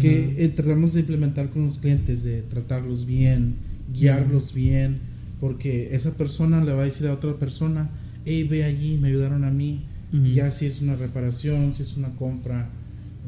que 0.00 0.44
eh, 0.44 0.48
tratamos 0.48 0.92
de 0.92 1.00
implementar 1.00 1.50
con 1.50 1.64
los 1.64 1.78
clientes, 1.78 2.22
de 2.22 2.42
tratarlos 2.42 3.06
bien, 3.06 3.56
guiarlos 3.92 4.52
bien, 4.54 4.98
porque 5.40 5.94
esa 5.94 6.16
persona 6.16 6.64
le 6.64 6.72
va 6.72 6.82
a 6.82 6.84
decir 6.84 7.06
a 7.06 7.12
otra 7.12 7.34
persona, 7.34 7.90
hey, 8.24 8.44
ve 8.44 8.64
allí, 8.64 8.96
me 8.96 9.08
ayudaron 9.08 9.44
a 9.44 9.50
mí, 9.50 9.82
Ujú. 10.12 10.26
ya 10.26 10.50
si 10.50 10.66
es 10.66 10.80
una 10.82 10.96
reparación, 10.96 11.72
si 11.72 11.82
es 11.82 11.96
una 11.96 12.10
compra 12.10 12.68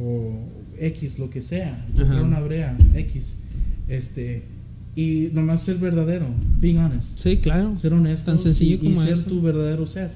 o 0.01 0.47
X, 0.79 1.19
lo 1.19 1.29
que 1.31 1.43
sea, 1.43 1.85
comprar 1.97 2.23
una 2.23 2.41
brea, 2.41 2.77
X, 2.95 3.39
este, 3.89 4.45
y 4.95 5.29
nomás 5.33 5.63
ser 5.63 5.77
verdadero, 5.79 6.27
being 6.61 6.77
honest, 6.79 7.19
Sí, 7.19 7.39
claro. 7.39 7.77
ser 7.79 7.93
honesto 7.93 8.31
Tan 8.31 8.39
sencillo 8.39 8.77
y, 8.77 8.79
como 8.79 9.03
ser 9.03 9.13
eso. 9.15 9.23
tu 9.25 9.41
verdadero 9.43 9.87
ser. 9.87 10.11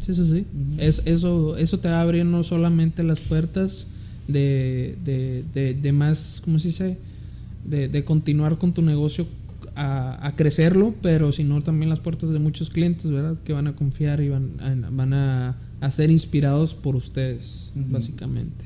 Sí, 0.00 0.14
sí, 0.14 0.24
sí. 0.24 0.44
es, 0.78 1.02
eso, 1.06 1.56
eso 1.56 1.78
te 1.80 1.88
va 1.88 1.98
a 1.98 2.02
abrir 2.02 2.24
no 2.24 2.42
solamente 2.44 3.02
las 3.02 3.20
puertas 3.20 3.88
de, 4.28 4.96
de, 5.04 5.42
de, 5.54 5.74
de 5.74 5.92
más, 5.92 6.40
¿cómo 6.44 6.58
se 6.60 6.68
dice? 6.68 6.98
De, 7.68 7.88
de 7.88 8.04
continuar 8.04 8.58
con 8.58 8.72
tu 8.72 8.82
negocio 8.82 9.26
a, 9.74 10.24
a 10.24 10.36
crecerlo, 10.36 10.94
pero 11.02 11.32
sino 11.32 11.60
también 11.62 11.88
las 11.90 11.98
puertas 12.00 12.30
de 12.30 12.38
muchos 12.38 12.70
clientes, 12.70 13.10
¿verdad? 13.10 13.36
Que 13.44 13.52
van 13.52 13.66
a 13.66 13.74
confiar 13.74 14.20
y 14.20 14.28
van, 14.28 14.50
a- 14.60 14.90
van 14.90 15.12
a, 15.14 15.56
a 15.80 15.90
ser 15.90 16.10
inspirados 16.10 16.74
por 16.74 16.96
ustedes, 16.96 17.70
básicamente. 17.74 18.64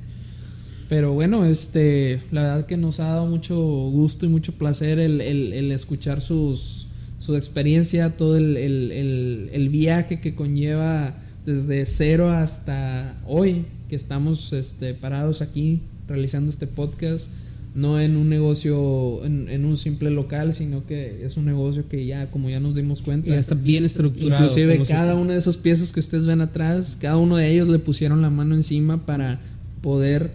Pero 0.88 1.12
bueno, 1.12 1.44
este, 1.44 2.20
la 2.32 2.42
verdad 2.42 2.66
que 2.66 2.76
nos 2.76 2.98
ha 3.00 3.04
dado 3.08 3.26
mucho 3.26 3.56
gusto 3.56 4.26
y 4.26 4.28
mucho 4.28 4.52
placer 4.54 4.98
el, 4.98 5.20
el- 5.20 5.52
el 5.52 5.70
escuchar 5.72 6.20
sus, 6.20 6.86
su 7.18 7.36
experiencia, 7.36 8.16
todo 8.16 8.36
el, 8.36 8.56
el- 8.56 8.90
el- 8.92 9.50
el 9.52 9.68
viaje 9.68 10.20
que 10.20 10.34
conlleva 10.34 11.14
desde 11.46 11.86
cero 11.86 12.30
hasta 12.30 13.16
hoy, 13.26 13.64
que 13.88 13.96
estamos 13.96 14.52
este, 14.52 14.94
parados 14.94 15.42
aquí 15.42 15.80
realizando 16.08 16.50
este 16.50 16.66
podcast, 16.66 17.30
no 17.74 18.00
en 18.00 18.16
un 18.16 18.28
negocio, 18.28 19.24
en, 19.24 19.48
en 19.48 19.64
un 19.64 19.76
simple 19.76 20.10
local, 20.10 20.52
sino 20.52 20.84
que 20.86 21.24
es 21.24 21.36
un 21.36 21.44
negocio 21.44 21.88
que 21.88 22.04
ya, 22.04 22.30
como 22.30 22.50
ya 22.50 22.58
nos 22.60 22.74
dimos 22.74 23.00
cuenta, 23.00 23.28
Ya 23.28 23.38
está 23.38 23.54
bien 23.54 23.84
estructurado. 23.84 24.42
Inclusive 24.44 24.72
se- 24.84 24.92
cada 24.92 25.14
una 25.14 25.34
de 25.34 25.38
esas 25.38 25.56
piezas 25.56 25.92
que 25.92 26.00
ustedes 26.00 26.26
ven 26.26 26.40
atrás, 26.40 26.96
cada 27.00 27.16
uno 27.16 27.36
de 27.36 27.50
ellos 27.52 27.68
le 27.68 27.78
pusieron 27.78 28.22
la 28.22 28.30
mano 28.30 28.54
encima 28.56 29.06
para 29.06 29.40
poder 29.82 30.32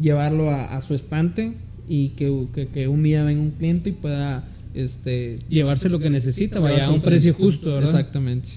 llevarlo 0.00 0.50
a, 0.50 0.76
a 0.76 0.80
su 0.80 0.94
estante 0.94 1.52
y 1.88 2.10
que, 2.10 2.46
que- 2.54 2.68
que 2.68 2.88
un 2.88 3.02
día 3.02 3.24
venga 3.24 3.42
un 3.42 3.50
cliente 3.50 3.90
y 3.90 3.92
pueda 3.92 4.44
este 4.72 5.40
Llevarse 5.48 5.88
lo 5.88 5.98
que 5.98 6.08
necesita, 6.10 6.60
vaya, 6.60 6.86
a 6.86 6.90
un 6.90 7.00
precio 7.00 7.32
precio 7.34 7.46
justo, 7.46 7.74
¿verdad? 7.74 7.90
Exactamente. 7.90 8.50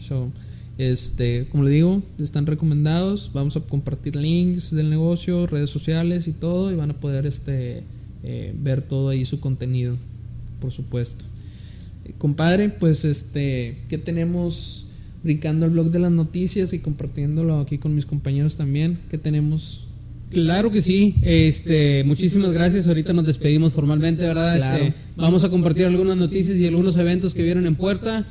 So, 0.00 0.32
este, 0.78 1.48
como 1.50 1.64
le 1.64 1.70
digo, 1.70 2.02
están 2.18 2.46
recomendados. 2.46 3.32
Vamos 3.34 3.56
a 3.56 3.60
compartir 3.60 4.14
links 4.14 4.70
del 4.70 4.88
negocio, 4.88 5.46
redes 5.48 5.70
sociales 5.70 6.28
y 6.28 6.32
todo, 6.32 6.70
y 6.70 6.76
van 6.76 6.92
a 6.92 7.00
poder 7.00 7.26
este, 7.26 7.82
eh, 8.22 8.54
ver 8.56 8.82
todo 8.82 9.08
ahí 9.08 9.24
su 9.24 9.40
contenido, 9.40 9.96
por 10.60 10.70
supuesto. 10.70 11.24
Eh, 12.04 12.14
compadre, 12.16 12.68
pues 12.68 13.04
este, 13.04 13.78
¿qué 13.88 13.98
tenemos 13.98 14.86
brincando 15.24 15.66
el 15.66 15.72
blog 15.72 15.90
de 15.90 15.98
las 15.98 16.12
noticias 16.12 16.72
y 16.72 16.78
compartiéndolo 16.78 17.58
aquí 17.58 17.78
con 17.78 17.94
mis 17.96 18.06
compañeros 18.06 18.56
también? 18.56 18.98
¿Qué 19.10 19.18
tenemos? 19.18 19.84
Claro 20.30 20.70
que 20.70 20.80
sí. 20.80 21.16
Este, 21.22 22.04
muchísimas 22.04 22.52
gracias. 22.52 22.86
Ahorita 22.86 23.12
nos 23.12 23.26
despedimos 23.26 23.72
formalmente, 23.72 24.22
¿verdad? 24.22 24.56
Claro. 24.56 24.84
Este, 24.84 24.98
vamos 25.16 25.42
a 25.42 25.48
compartir 25.48 25.86
algunas 25.86 26.16
noticias 26.16 26.56
y 26.56 26.66
algunos 26.68 26.96
eventos 26.98 27.34
que 27.34 27.42
vieron 27.42 27.66
en 27.66 27.74
puerta. 27.74 28.24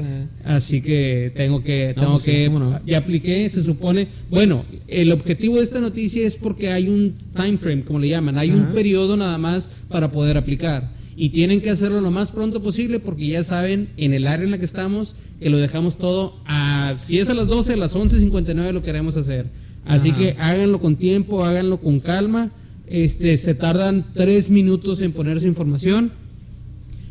así 0.44 0.80
que 0.80 1.32
tengo 1.34 1.62
que, 1.62 1.94
tengo 1.94 2.12
pues 2.12 2.24
que, 2.24 2.46
cómo 2.46 2.58
no. 2.58 2.80
ya 2.86 2.98
apliqué, 2.98 3.48
se 3.50 3.62
supone. 3.62 4.08
Bueno, 4.30 4.64
el 4.86 5.12
objetivo 5.12 5.56
de 5.56 5.62
esta 5.62 5.80
noticia 5.80 6.26
es 6.26 6.36
porque 6.36 6.70
hay 6.70 6.88
un 6.88 7.14
time 7.34 7.58
frame, 7.58 7.82
como 7.82 7.98
le 7.98 8.08
llaman, 8.08 8.38
hay 8.38 8.50
un 8.50 8.72
periodo 8.72 9.16
nada 9.16 9.36
más 9.38 9.70
para 9.88 10.10
poder 10.10 10.36
aplicar. 10.36 10.96
Y 11.16 11.30
tienen 11.30 11.60
que 11.60 11.70
hacerlo 11.70 12.00
lo 12.00 12.12
más 12.12 12.30
pronto 12.30 12.62
posible 12.62 13.00
porque 13.00 13.26
ya 13.26 13.42
saben, 13.42 13.88
en 13.96 14.14
el 14.14 14.28
área 14.28 14.44
en 14.44 14.52
la 14.52 14.58
que 14.58 14.64
estamos, 14.64 15.16
que 15.40 15.50
lo 15.50 15.58
dejamos 15.58 15.98
todo 15.98 16.36
a, 16.46 16.94
si 16.96 17.18
es 17.18 17.28
a 17.28 17.34
las 17.34 17.48
12, 17.48 17.72
a 17.72 17.76
las 17.76 17.96
11.59 17.96 18.72
lo 18.72 18.82
queremos 18.82 19.16
hacer. 19.16 19.46
Así 19.88 20.10
Ajá. 20.10 20.18
que 20.18 20.36
háganlo 20.38 20.80
con 20.80 20.96
tiempo, 20.96 21.44
háganlo 21.44 21.78
con 21.80 21.98
calma. 22.00 22.50
Este, 22.86 23.36
se 23.36 23.54
tardan 23.54 24.06
tres 24.14 24.48
minutos 24.48 25.00
en 25.00 25.12
poner 25.12 25.40
su 25.40 25.46
información. 25.46 26.12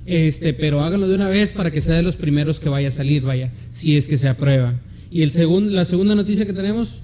Este, 0.05 0.53
pero 0.53 0.81
háganlo 0.81 1.07
de 1.09 1.15
una 1.15 1.27
vez 1.27 1.51
para 1.51 1.69
que 1.69 1.81
sea 1.81 1.95
de 1.95 2.01
los 2.03 2.15
primeros 2.15 2.61
que 2.61 2.69
vaya 2.69 2.87
a 2.87 2.91
salir, 2.91 3.23
vaya, 3.23 3.51
si 3.73 3.97
es 3.97 4.07
que 4.07 4.17
se 4.17 4.29
aprueba. 4.29 4.75
Y 5.11 5.21
el 5.21 5.31
segundo, 5.31 5.69
la 5.71 5.83
segunda 5.85 6.15
noticia 6.15 6.45
que 6.45 6.53
tenemos, 6.53 7.01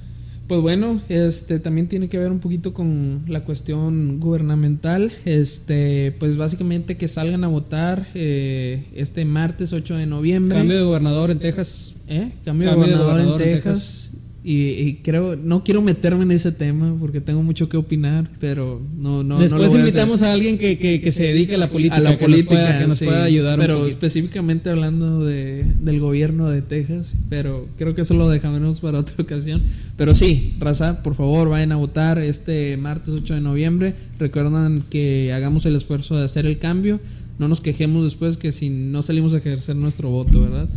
Pues 0.48 0.60
bueno, 0.62 1.00
este 1.08 1.60
también 1.60 1.88
tiene 1.88 2.10
que 2.10 2.18
ver 2.20 2.30
un 2.30 2.40
poquito 2.40 2.74
con 2.74 3.24
la 3.28 3.46
cuestión 3.46 4.20
gubernamental. 4.20 5.12
Este, 5.26 6.14
pues 6.20 6.36
básicamente 6.38 6.98
que 6.98 7.08
salgan 7.08 7.46
a 7.46 7.48
votar 7.48 8.08
eh, 8.14 8.86
este 8.94 9.24
martes 9.24 9.72
8 9.72 9.96
de 9.96 10.06
noviembre. 10.06 10.58
cambio 10.58 10.78
de 10.78 10.84
gobernador 10.84 11.32
en 11.32 11.40
Texas. 11.40 11.96
¿Eh? 12.10 12.32
Cambio, 12.44 12.70
Cambio 12.70 12.88
de 12.88 12.92
de 12.92 12.98
gobernador, 12.98 13.24
gobernador 13.24 13.42
en 13.42 13.48
en 13.48 13.56
Texas. 13.56 14.12
Y, 14.46 14.72
y 14.72 14.94
creo, 15.02 15.38
no 15.38 15.64
quiero 15.64 15.82
meterme 15.82 16.24
en 16.24 16.32
ese 16.32 16.52
tema 16.52 16.94
porque 17.00 17.22
tengo 17.22 17.42
mucho 17.44 17.70
que 17.70 17.78
opinar, 17.78 18.30
pero 18.42 18.82
no, 19.00 19.24
no. 19.24 19.36
no 19.36 19.40
Después 19.40 19.62
lo 19.64 19.70
voy 19.70 19.78
a 19.78 19.80
invitamos 19.80 20.22
a, 20.22 20.34
alguien 20.34 20.58
que, 20.58 20.78
que, 20.78 21.00
que 21.00 21.12
se 21.14 21.24
dedique 21.24 21.56
a 21.56 21.58
la 21.58 21.70
política, 21.70 21.96
a 21.96 22.02
la 22.02 22.18
que 22.18 22.26
nos 22.28 22.32
política, 22.32 22.50
pueda- 22.56 22.80
que 22.80 22.88
nos 22.88 22.98
sí, 22.98 23.06
pueda 23.06 23.24
ayudar 23.24 23.58
Pero 23.58 23.88
específicamente 23.88 24.70
hablando 24.70 25.24
de, 25.24 25.66
del 25.80 26.02
gobierno 26.02 26.50
de 26.50 26.62
Texas, 26.62 27.14
pero 27.30 27.70
creo 27.78 27.96
que 27.96 28.02
eso 28.02 28.16
lo 28.16 28.28
dejaremos 28.28 28.82
para 28.82 29.00
otra 29.00 29.16
ocasión. 29.24 29.62
Pero 29.96 30.14
sí, 30.14 30.56
raza, 30.60 31.04
por 31.04 31.16
favor, 31.16 31.48
vayan 31.48 31.72
a 31.72 31.78
votar 31.78 32.20
este 32.20 32.76
martes 32.76 33.14
8 33.14 33.36
de 33.36 33.42
noviembre. 33.42 33.94
Recuerdan 34.20 34.78
que 34.90 35.32
hagamos 35.32 35.66
el 35.66 35.78
esfuerzo 35.78 36.18
de 36.18 36.26
hacer 36.26 36.46
el 36.46 36.60
cambio. 36.60 37.00
No 37.40 37.48
nos 37.48 37.62
quejemos 37.62 38.04
después 38.04 38.36
que 38.36 38.52
si 38.52 38.70
no 38.70 39.04
salimos 39.04 39.34
a 39.34 39.38
ejercer 39.38 39.78
nuestro 39.78 40.10
voto, 40.10 40.42
¿verdad? 40.42 40.68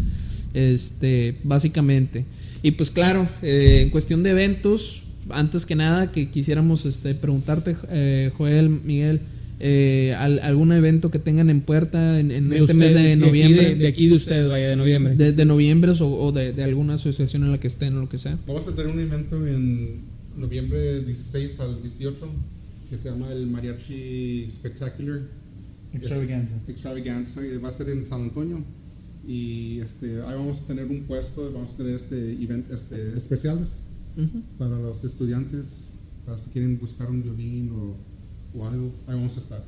Este, 0.55 1.37
básicamente. 1.43 2.25
Y 2.67 2.73
pues 2.73 2.91
claro, 2.91 3.29
eh, 3.43 3.81
en 3.83 3.91
cuestión 3.91 4.23
de 4.25 4.31
eventos, 4.31 5.03
antes 5.31 5.65
que 5.67 5.77
nada 5.77 6.11
que 6.11 6.31
quisiéramos 6.31 6.85
este, 6.85 7.15
preguntarte, 7.15 7.77
eh, 7.91 8.31
Joel, 8.37 8.69
Miguel, 8.69 9.21
eh, 9.61 10.15
al- 10.19 10.41
algún 10.41 10.73
evento 10.73 11.11
que 11.11 11.19
tengan 11.19 11.49
en 11.49 11.61
puerta 11.61 12.19
en, 12.19 12.31
en 12.33 12.49
De 12.51 12.57
este 12.57 12.73
usted, 12.73 12.75
mes 12.75 12.93
de 12.95 13.13
aquí 13.13 13.17
noviembre, 13.21 13.63
De, 13.71 13.75
de 13.77 13.87
aquí 13.87 14.09
de 14.09 14.15
usted, 14.17 14.49
vaya, 14.49 14.69
de 14.71 14.77
noviembre. 14.77 15.15
de, 15.15 15.33
de 15.33 15.45
noviembre 15.45 15.93
o, 16.01 16.07
o 16.27 16.33
de, 16.33 16.53
de 16.53 16.65
alguna 16.65 16.95
asociación 16.95 17.45
en 17.45 17.53
la 17.53 17.61
que 17.61 17.69
estén 17.69 17.97
o 17.97 18.01
lo 18.01 18.09
que 18.09 18.19
sea. 18.19 18.37
Vamos 18.49 18.67
a 18.67 18.75
tener 18.75 18.93
un 18.93 18.99
evento 19.01 19.47
en 19.47 20.01
noviembre 20.37 21.03
16 21.05 21.61
al 21.61 21.81
18 21.83 22.17
que 22.91 22.99
se 22.99 23.11
llama 23.11 23.33
el 23.33 23.47
Mariachi 23.47 24.49
Spectacular 24.51 25.21
Extravaganza. 25.95 26.55
Extravaganza 26.69 27.41
y 27.47 27.59
va 27.59 27.69
a 27.69 27.73
ser 27.73 27.89
en 27.91 28.05
San 28.07 28.23
Antonio 28.23 28.63
y 29.27 29.81
este 29.81 30.23
ahí 30.23 30.35
vamos 30.35 30.59
a 30.59 30.67
tener 30.67 30.87
un 30.87 31.03
puesto 31.03 31.53
vamos 31.53 31.75
a 31.75 31.77
tener 31.77 31.95
este 31.95 32.33
event 32.43 32.71
este 32.71 33.17
especiales 33.17 33.79
para 34.59 34.79
los 34.79 35.05
estudiantes 35.05 35.91
para 36.25 36.39
si 36.39 36.51
quieren 36.51 36.79
buscar 36.79 37.11
un 37.11 37.23
violín 37.23 37.71
o, 37.73 38.59
o 38.59 38.67
algo 38.67 38.93
ahí 39.07 39.15
vamos 39.15 39.37
a 39.37 39.41
estar 39.41 39.65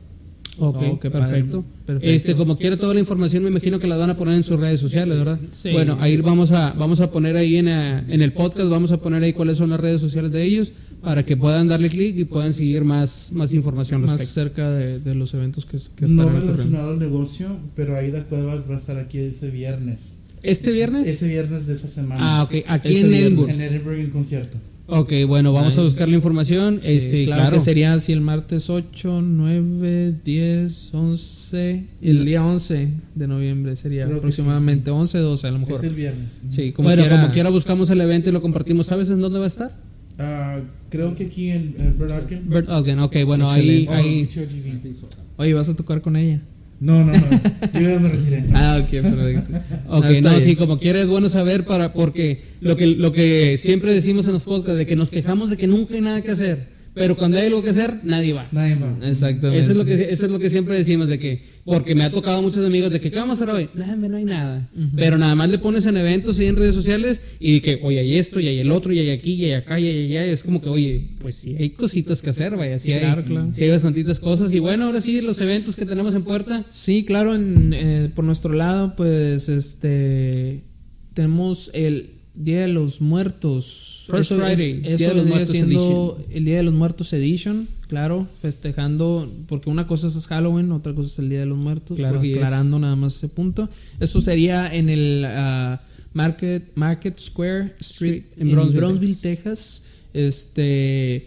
Ok, 0.60 0.82
Oh, 0.82 0.98
qué 1.00 1.10
perfecto. 1.10 1.64
Perfecto. 1.86 2.08
Este, 2.10 2.34
como 2.36 2.58
quiera 2.58 2.76
toda 2.76 2.92
la 2.94 3.00
información, 3.00 3.42
me 3.44 3.48
imagino 3.50 3.78
que 3.78 3.86
la 3.86 3.96
van 3.96 4.10
a 4.10 4.16
poner 4.16 4.34
en 4.34 4.42
sus 4.42 4.58
redes 4.58 4.80
sociales, 4.80 5.16
¿verdad? 5.18 5.38
Sí. 5.54 5.70
Bueno, 5.72 5.96
ahí 6.00 6.16
vamos 6.18 6.50
a, 6.52 6.72
vamos 6.76 7.00
a 7.00 7.10
poner 7.10 7.36
ahí 7.36 7.56
en, 7.56 7.68
eh, 7.68 8.04
en 8.08 8.22
el 8.22 8.32
podcast, 8.32 8.68
vamos 8.68 8.90
a 8.92 9.00
poner 9.00 9.22
ahí 9.22 9.32
cuáles 9.32 9.56
son 9.58 9.70
las 9.70 9.80
redes 9.80 10.00
sociales 10.00 10.32
de 10.32 10.42
ellos 10.42 10.72
para 11.02 11.24
que 11.24 11.36
puedan 11.36 11.68
darle 11.68 11.90
clic 11.90 12.16
y 12.18 12.24
puedan 12.24 12.52
seguir 12.52 12.82
más, 12.82 13.30
más 13.32 13.52
información 13.52 14.00
al 14.02 14.08
Más 14.08 14.18
respecto. 14.20 14.34
cerca 14.34 14.70
de, 14.70 14.98
de 14.98 15.14
los 15.14 15.32
eventos 15.32 15.64
que, 15.64 15.78
que 15.94 16.06
No 16.12 16.28
relacionado 16.28 16.90
al 16.90 16.98
negocio, 16.98 17.56
pero 17.76 17.96
Aida 17.96 18.24
Cuevas 18.24 18.68
va 18.68 18.74
a 18.74 18.78
estar 18.78 18.98
aquí 18.98 19.18
ese 19.18 19.50
viernes. 19.50 20.20
¿Este 20.42 20.72
viernes? 20.72 21.06
Ese 21.06 21.28
viernes 21.28 21.66
de 21.68 21.74
esa 21.74 21.88
semana. 21.88 22.20
Ah, 22.22 22.42
ok, 22.42 22.64
aquí 22.66 22.94
Ese 22.94 23.06
en. 23.06 23.14
Edinburgh. 23.14 23.50
En 23.50 23.60
Edinburgh 23.60 23.98
en 24.00 24.10
concierto. 24.10 24.58
Ok, 24.90 25.12
bueno, 25.26 25.52
vamos 25.52 25.74
a 25.74 25.76
Nice. 25.76 25.82
buscar 25.82 26.08
la 26.08 26.14
información. 26.16 26.80
Sí, 26.82 26.92
este, 26.92 27.24
claro, 27.24 27.42
claro, 27.42 27.56
que 27.56 27.60
sería 27.62 27.92
así 27.92 28.12
el 28.12 28.22
martes 28.22 28.70
8, 28.70 29.20
9, 29.22 30.14
10, 30.24 30.94
11. 30.94 31.84
El 32.00 32.24
día 32.24 32.42
11 32.42 32.88
de 33.14 33.28
noviembre 33.28 33.76
sería 33.76 34.06
Creo 34.06 34.16
aproximadamente 34.16 34.90
11, 34.90 35.18
12 35.18 35.46
a 35.46 35.50
lo 35.50 35.58
mejor. 35.58 35.74
Es 35.76 35.82
el 35.82 35.94
viernes. 35.94 36.40
Sí, 36.50 36.72
como 36.72 36.88
bueno, 36.88 37.02
quiera. 37.02 37.20
como 37.20 37.32
quiera 37.34 37.50
buscamos 37.50 37.90
el 37.90 38.00
evento 38.00 38.30
y 38.30 38.32
lo 38.32 38.40
compartimos. 38.40 38.86
¿Sabes 38.86 39.10
en 39.10 39.20
dónde 39.20 39.38
va 39.38 39.44
a 39.44 39.48
estar? 39.48 39.76
Ah, 40.18 40.58
creo 40.88 41.14
que 41.14 41.24
aquí 41.24 41.50
en, 41.50 41.74
en 41.78 41.96
Bird 41.98 42.12
Arkin. 42.12 42.48
Bert 42.48 42.68
Ogden, 42.70 42.98
ok, 43.00 43.16
bueno, 43.26 43.50
ahí, 43.50 43.82
Excelente. 43.82 43.92
Oh, 43.92 43.96
ahí. 43.96 44.26
TRGV. 44.26 45.06
Oye, 45.36 45.54
¿vas 45.54 45.68
a 45.68 45.76
tocar 45.76 46.00
con 46.00 46.16
ella? 46.16 46.40
No, 46.80 47.04
no, 47.04 47.12
no. 47.12 47.18
Yo 47.74 47.80
ya 47.80 47.98
me 47.98 48.08
retiré. 48.08 48.44
Ah, 48.54 48.80
ok, 48.82 48.90
perfecto. 48.90 49.52
Ok, 49.88 50.04
No, 50.22 50.32
no, 50.32 50.40
sí, 50.40 50.54
como 50.54 50.78
quiera 50.78 51.00
es 51.00 51.06
bueno 51.06 51.28
saber 51.28 51.64
para 51.64 51.92
porque 51.92 52.42
lo 52.60 52.76
que 52.76 52.86
lo 52.86 53.12
que 53.12 53.56
siempre 53.58 53.92
decimos 53.92 54.26
en 54.26 54.34
los 54.34 54.44
podcasts 54.44 54.78
de 54.78 54.86
que 54.86 54.94
nos 54.96 55.10
quejamos 55.10 55.50
de 55.50 55.56
que 55.56 55.66
nunca 55.66 55.94
hay 55.94 56.00
nada 56.02 56.22
que 56.22 56.30
hacer, 56.30 56.68
pero 56.98 57.16
cuando 57.16 57.38
hay 57.38 57.46
algo 57.46 57.62
que 57.62 57.70
hacer 57.70 58.00
nadie 58.02 58.32
va. 58.32 58.46
Nadie 58.52 58.74
va. 58.76 59.06
Exactamente. 59.06 59.62
Eso 59.62 59.70
es 59.72 59.76
lo 59.76 59.84
que 59.84 59.94
eso 60.10 60.26
es 60.26 60.30
lo 60.30 60.38
que 60.38 60.50
siempre 60.50 60.74
decimos 60.76 61.08
de 61.08 61.18
que 61.18 61.58
porque 61.64 61.94
me 61.94 62.04
ha 62.04 62.10
tocado 62.10 62.38
a 62.38 62.40
muchos 62.40 62.64
amigos 62.64 62.90
de 62.90 62.98
que 63.00 63.10
qué 63.10 63.16
vamos 63.18 63.40
a 63.40 63.44
hacer 63.44 63.54
hoy, 63.54 63.68
nada, 63.74 63.92
hombre, 63.92 64.08
no 64.08 64.16
hay 64.16 64.24
nada. 64.24 64.68
Pero 64.96 65.18
nada 65.18 65.34
más 65.34 65.48
le 65.50 65.58
pones 65.58 65.84
en 65.86 65.96
eventos 65.96 66.40
y 66.40 66.46
en 66.46 66.56
redes 66.56 66.74
sociales 66.74 67.20
y 67.40 67.60
que 67.60 67.80
oye 67.82 68.00
hay 68.00 68.16
esto 68.16 68.40
y 68.40 68.48
hay 68.48 68.58
el 68.58 68.70
otro 68.70 68.92
y 68.92 68.98
hay 68.98 69.10
aquí 69.10 69.34
y 69.34 69.44
hay 69.46 69.52
acá 69.52 69.78
y 69.78 69.86
hay 69.86 70.04
allá, 70.16 70.24
es 70.32 70.42
como 70.42 70.62
que 70.62 70.68
oye 70.68 71.10
pues 71.20 71.34
sí 71.36 71.56
hay 71.58 71.70
cositas 71.70 72.22
que 72.22 72.30
hacer, 72.30 72.56
vaya, 72.56 72.78
sí 72.78 72.92
hay, 72.92 73.00
Claro, 73.00 73.24
claro. 73.24 73.48
sí 73.52 73.64
hay 73.64 73.70
bastantitas 73.70 74.18
cosas 74.20 74.52
y 74.52 74.58
bueno 74.58 74.86
ahora 74.86 75.00
sí 75.00 75.20
los 75.20 75.40
eventos 75.40 75.76
que 75.76 75.86
tenemos 75.86 76.14
en 76.14 76.22
puerta. 76.22 76.64
Sí, 76.70 77.04
claro, 77.04 77.34
en, 77.34 77.72
eh, 77.74 78.10
por 78.14 78.24
nuestro 78.24 78.52
lado, 78.54 78.94
pues 78.96 79.48
este 79.48 80.62
tenemos 81.14 81.70
el 81.74 82.17
Día 82.44 82.60
de 82.62 82.68
los 82.68 83.00
Muertos. 83.00 84.06
First 84.10 84.30
Eso 84.32 84.42
es- 84.46 84.54
Friday, 84.58 84.80
eso 84.94 85.08
de 85.08 85.14
los 85.14 85.24
vendría 85.24 85.46
siendo 85.46 86.24
el 86.30 86.44
Día 86.44 86.56
de 86.56 86.62
los 86.62 86.72
Muertos 86.72 87.12
Edition, 87.12 87.68
claro, 87.88 88.26
festejando, 88.40 89.30
porque 89.48 89.68
una 89.68 89.86
cosa 89.86 90.08
es 90.08 90.26
Halloween, 90.26 90.72
otra 90.72 90.94
cosa 90.94 91.08
es 91.12 91.18
el 91.18 91.28
Día 91.28 91.40
de 91.40 91.46
los 91.46 91.58
Muertos, 91.58 91.98
Claro, 91.98 92.22
es- 92.22 92.34
aclarando 92.34 92.78
nada 92.78 92.96
más 92.96 93.16
ese 93.16 93.28
punto. 93.28 93.68
Eso 94.00 94.20
sería 94.22 94.66
en 94.72 94.88
el 94.88 95.24
ah, 95.26 95.82
Market, 96.14 96.62
Market 96.74 97.18
Square 97.18 97.74
Street 97.80 98.22
En 98.38 98.48
en, 98.48 98.54
Brownsville, 98.54 98.78
Brownsville, 98.78 99.16
Texas. 99.16 99.82
Este, 100.14 101.26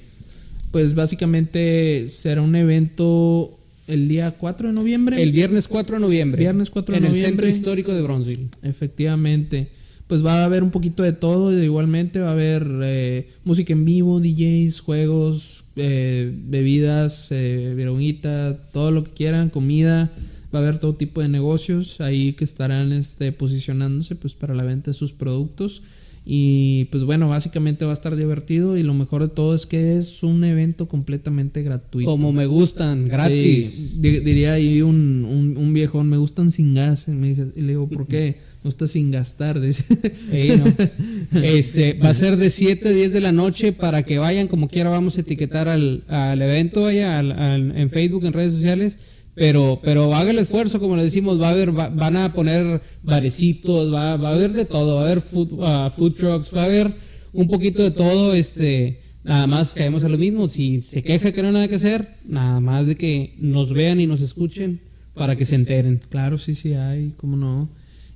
pues 0.71 0.95
básicamente 0.95 2.07
será 2.09 2.41
un 2.41 2.55
evento 2.55 3.57
el 3.87 4.07
día 4.07 4.31
4 4.31 4.69
de 4.69 4.73
noviembre. 4.73 5.21
El 5.21 5.31
viernes 5.31 5.67
4 5.67 5.97
de 5.97 6.01
noviembre. 6.01 6.39
Viernes 6.39 6.69
4 6.69 6.93
de 6.93 6.97
en 6.97 7.03
noviembre. 7.03 7.21
el 7.21 7.27
centro 7.27 7.47
histórico 7.47 7.93
de 7.93 8.01
Bronzeville. 8.01 8.47
Efectivamente. 8.63 9.67
Pues 10.11 10.25
va 10.25 10.41
a 10.41 10.43
haber 10.43 10.61
un 10.61 10.71
poquito 10.71 11.03
de 11.03 11.13
todo. 11.13 11.57
Igualmente 11.63 12.19
va 12.19 12.27
a 12.27 12.31
haber 12.33 12.67
eh, 12.83 13.29
música 13.45 13.71
en 13.71 13.85
vivo, 13.85 14.19
DJs, 14.19 14.81
juegos, 14.81 15.63
eh, 15.77 16.33
bebidas, 16.49 17.29
eh, 17.31 17.73
vironguita, 17.77 18.57
todo 18.73 18.91
lo 18.91 19.05
que 19.05 19.11
quieran, 19.11 19.49
comida. 19.49 20.11
Va 20.53 20.59
a 20.59 20.63
haber 20.63 20.79
todo 20.79 20.95
tipo 20.95 21.21
de 21.21 21.29
negocios 21.29 22.01
ahí 22.01 22.33
que 22.33 22.43
estarán 22.43 22.91
este, 22.91 23.31
posicionándose 23.31 24.15
pues 24.15 24.33
para 24.33 24.53
la 24.53 24.63
venta 24.63 24.91
de 24.91 24.95
sus 24.95 25.13
productos. 25.13 25.81
Y 26.25 26.85
pues 26.91 27.03
bueno, 27.03 27.29
básicamente 27.29 27.85
va 27.85 27.91
a 27.91 27.93
estar 27.93 28.15
divertido 28.17 28.77
y 28.77 28.83
lo 28.83 28.93
mejor 28.93 29.21
de 29.23 29.29
todo 29.33 29.55
es 29.55 29.65
que 29.65 29.95
es 29.97 30.23
un 30.23 30.43
evento 30.43 30.87
completamente 30.89 31.63
gratuito. 31.63 32.11
Como 32.11 32.31
me 32.33 32.45
gustan, 32.45 33.07
gratis. 33.07 33.71
Sí, 33.73 33.97
diría 34.01 34.53
ahí 34.53 34.81
un, 34.81 35.25
un, 35.25 35.57
un 35.57 35.73
viejón, 35.73 36.09
me 36.09 36.17
gustan 36.17 36.51
sin 36.51 36.75
gas. 36.75 37.07
Y, 37.07 37.11
me 37.11 37.29
dije- 37.29 37.47
y 37.55 37.61
le 37.61 37.67
digo, 37.69 37.87
¿por 37.87 38.07
qué? 38.09 38.50
Me 38.63 38.67
gusta 38.67 38.87
sin 38.87 39.11
gastar. 39.11 39.59
Dice. 39.59 39.83
Sí, 40.31 40.49
no. 40.57 41.41
Este, 41.43 41.93
va 41.93 42.09
a 42.09 42.13
ser 42.13 42.35
de 42.37 42.49
7 42.49 42.89
a 42.89 42.91
10 42.91 43.13
de 43.13 43.21
la 43.21 43.31
noche 43.31 43.71
para 43.71 44.03
que 44.03 44.17
vayan, 44.17 44.47
como 44.47 44.67
quiera 44.67 44.89
vamos 44.89 45.17
a 45.17 45.21
etiquetar 45.21 45.69
al, 45.69 46.03
al 46.09 46.41
evento 46.41 46.81
vaya, 46.83 47.17
al- 47.19 47.31
al- 47.31 47.77
en 47.77 47.89
Facebook, 47.89 48.25
en 48.25 48.33
redes 48.33 48.53
sociales, 48.53 48.97
pero, 49.33 49.79
pero 49.81 50.13
haga 50.13 50.31
el 50.31 50.39
esfuerzo, 50.39 50.79
como 50.79 50.97
le 50.97 51.03
decimos, 51.05 51.41
va 51.41 51.47
a 51.47 51.51
haber, 51.51 51.77
va- 51.77 51.87
van 51.89 52.17
a 52.17 52.33
poner 52.33 52.81
barecitos, 53.01 53.93
va, 53.93 54.17
va 54.17 54.29
a 54.29 54.33
haber 54.33 54.51
de 54.51 54.65
todo, 54.65 54.95
va 54.95 55.01
a 55.01 55.05
haber 55.05 55.21
food, 55.21 55.59
ah, 55.61 55.89
food 55.95 56.13
trucks, 56.15 56.53
va 56.55 56.63
a 56.63 56.65
haber 56.65 56.93
un 57.31 57.47
poquito 57.47 57.81
de 57.81 57.91
todo, 57.91 58.33
este, 58.33 58.99
nada 59.23 59.47
más 59.47 59.73
caemos 59.73 60.03
a 60.03 60.09
lo 60.09 60.17
mismo, 60.17 60.49
si 60.49 60.81
se 60.81 61.01
queja 61.01 61.31
que 61.31 61.41
no 61.41 61.47
hay 61.47 61.53
nada 61.53 61.67
que 61.69 61.75
hacer, 61.75 62.17
nada 62.25 62.59
más 62.59 62.85
de 62.87 62.97
que 62.97 63.35
nos 63.39 63.71
vean 63.73 64.01
y 64.01 64.05
nos 64.07 64.19
escuchen 64.19 64.81
para 65.13 65.35
que 65.37 65.45
se 65.45 65.55
enteren. 65.55 66.01
claro, 66.09 66.37
sí, 66.37 66.55
sí 66.55 66.73
hay, 66.73 67.13
cómo 67.15 67.37
no. 67.37 67.69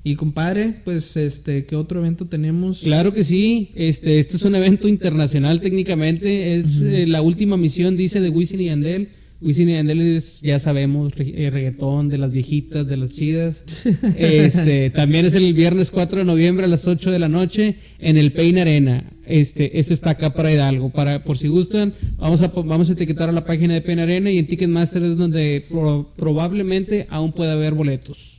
Y 0.07 0.15
compadre, 0.15 0.75
pues 0.85 1.17
este, 1.17 1.65
¿qué 1.65 1.75
otro 1.75 1.99
evento 1.99 2.25
tenemos? 2.27 2.81
Claro 2.81 3.11
que 3.11 3.23
sí, 3.23 3.71
este, 3.75 4.19
este 4.19 4.37
es 4.37 4.43
un 4.43 4.53
evento 4.53 4.87
internacional 4.87 5.59
técnicamente, 5.61 6.55
es 6.57 6.79
eh, 6.83 7.07
la 7.07 7.23
última 7.23 7.57
misión, 7.57 7.97
dice, 7.97 8.21
de 8.21 8.29
Wisin 8.29 8.61
y 8.61 8.65
Yandel. 8.65 9.09
Wisin 9.41 9.67
y 9.69 9.73
Yandel 9.73 10.01
es, 10.01 10.41
ya 10.41 10.59
sabemos, 10.59 11.15
re- 11.15 11.33
eh, 11.35 11.49
reggaetón 11.49 12.09
de 12.09 12.19
las 12.19 12.31
viejitas, 12.31 12.87
de 12.87 12.97
las 12.97 13.11
chidas. 13.13 13.63
Este, 14.15 14.91
también 14.91 15.25
es 15.25 15.33
el 15.33 15.51
viernes 15.53 15.89
4 15.89 16.19
de 16.19 16.25
noviembre 16.25 16.65
a 16.65 16.69
las 16.69 16.87
8 16.87 17.09
de 17.09 17.17
la 17.19 17.27
noche 17.27 17.75
en 17.99 18.17
el 18.17 18.31
Pain 18.31 18.59
Arena. 18.59 19.11
Este, 19.25 19.79
este 19.79 19.95
está 19.95 20.11
acá 20.11 20.33
para 20.35 20.53
Hidalgo. 20.53 20.91
Para, 20.91 21.23
por 21.23 21.37
si 21.39 21.47
gustan, 21.47 21.95
vamos 22.17 22.43
a, 22.43 22.49
vamos 22.49 22.91
a 22.91 22.93
etiquetar 22.93 23.29
a 23.29 23.31
la 23.31 23.43
página 23.43 23.73
de 23.73 23.81
Pain 23.81 23.97
Arena 23.99 24.29
y 24.29 24.37
en 24.37 24.45
Ticketmaster 24.45 25.01
es 25.03 25.17
donde 25.17 25.65
pro- 25.67 26.11
probablemente 26.15 27.07
aún 27.09 27.31
pueda 27.33 27.53
haber 27.53 27.73
boletos. 27.73 28.34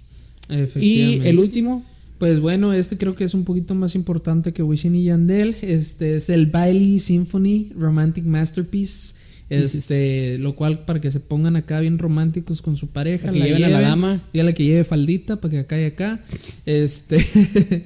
Y 0.49 1.21
el 1.25 1.39
último, 1.39 1.85
Pues 2.19 2.41
bueno, 2.41 2.73
este 2.73 2.97
creo 2.97 3.15
que 3.15 3.25
es 3.25 3.35
un 3.35 3.45
poquito 3.45 3.75
más 3.75 3.95
importante 3.95 4.53
que 4.53 4.63
Wisin 4.63 4.95
y 4.95 5.05
Yandel. 5.05 5.57
Este 5.61 6.17
es 6.17 6.29
el 6.31 6.47
Bailey 6.47 6.99
Symphony 6.99 7.73
Romantic 7.77 8.25
Masterpiece. 8.25 9.15
Este, 9.49 10.39
lo 10.39 10.57
cual 10.57 10.85
para 10.87 11.01
que 11.01 11.09
se 11.13 11.21
pongan 11.21 11.55
acá 11.55 11.79
bien 11.79 11.99
románticos 11.99 12.61
con 12.63 12.75
su 12.77 12.89
pareja, 12.89 13.27
Para 13.29 13.35
que 13.39 13.45
lleven 13.45 13.65
a 13.65 13.69
la 13.69 13.81
dama. 13.81 14.21
y 14.33 14.41
a 14.41 14.45
la 14.45 14.53
que 14.53 14.65
lleve 14.65 14.83
faldita 14.83 15.37
para 15.41 15.53
que 15.53 15.59
acá 15.61 15.81
y 15.81 15.85
acá. 15.85 16.21
Este, 16.65 17.25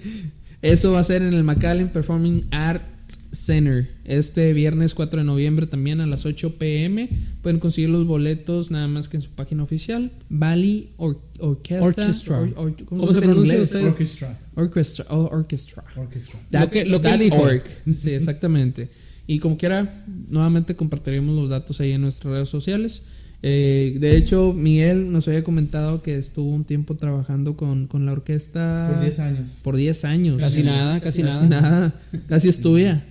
eso 0.62 0.92
va 0.92 1.00
a 1.00 1.04
ser 1.04 1.20
en 1.22 1.34
el 1.34 1.44
McAllen 1.44 1.88
Performing 1.88 2.44
Arts 2.50 2.84
Center 3.32 3.88
este 4.04 4.52
viernes 4.52 4.94
4 4.94 5.20
de 5.20 5.24
noviembre 5.24 5.66
también 5.66 6.00
a 6.00 6.06
las 6.06 6.26
8 6.26 6.56
pm. 6.58 7.08
Pueden 7.42 7.60
conseguir 7.60 7.90
los 7.90 8.06
boletos 8.06 8.70
nada 8.70 8.88
más 8.88 9.08
que 9.08 9.16
en 9.18 9.22
su 9.22 9.30
página 9.30 9.62
oficial. 9.62 10.10
Valley 10.28 10.90
Or- 10.96 11.20
Orchestra. 11.38 11.86
Orchestra. 11.86 12.40
Or- 12.40 12.52
or- 12.56 12.76
¿Cómo, 12.84 13.00
¿Cómo 13.02 13.12
se 13.14 13.20
pronuncia? 13.20 13.56
Orchestra. 13.86 14.38
Orchestra. 14.56 15.04
Oh, 15.10 15.28
orchestra. 15.32 15.84
Orchestra. 15.96 16.40
Lo 16.50 16.70
que- 16.70 16.84
lo 16.84 17.00
que 17.00 17.08
That 17.08 17.18
dijo. 17.20 17.36
org. 17.40 17.62
Sí, 17.94 18.10
exactamente. 18.10 18.88
Y 19.26 19.38
como 19.38 19.56
quiera, 19.56 20.04
nuevamente 20.28 20.74
compartiremos 20.74 21.34
los 21.36 21.50
datos 21.50 21.80
ahí 21.80 21.92
en 21.92 22.00
nuestras 22.02 22.32
redes 22.32 22.48
sociales. 22.48 23.02
Eh, 23.42 23.96
de 24.00 24.16
hecho, 24.16 24.52
Miguel 24.52 25.10
nos 25.12 25.26
había 25.28 25.42
comentado 25.44 26.02
que 26.02 26.18
estuvo 26.18 26.50
un 26.52 26.64
tiempo 26.64 26.96
trabajando 26.96 27.56
con, 27.56 27.86
con 27.86 28.04
la 28.04 28.12
orquesta. 28.12 28.90
Por 28.92 29.00
10 29.02 29.18
años. 29.20 29.60
Por 29.64 29.76
10 29.76 30.04
años. 30.04 30.38
Casi 30.38 30.62
nada, 30.62 31.00
casi 31.00 31.22
nada. 31.22 31.46
nada. 31.46 31.94
Casi 32.28 32.48
estudia. 32.48 33.06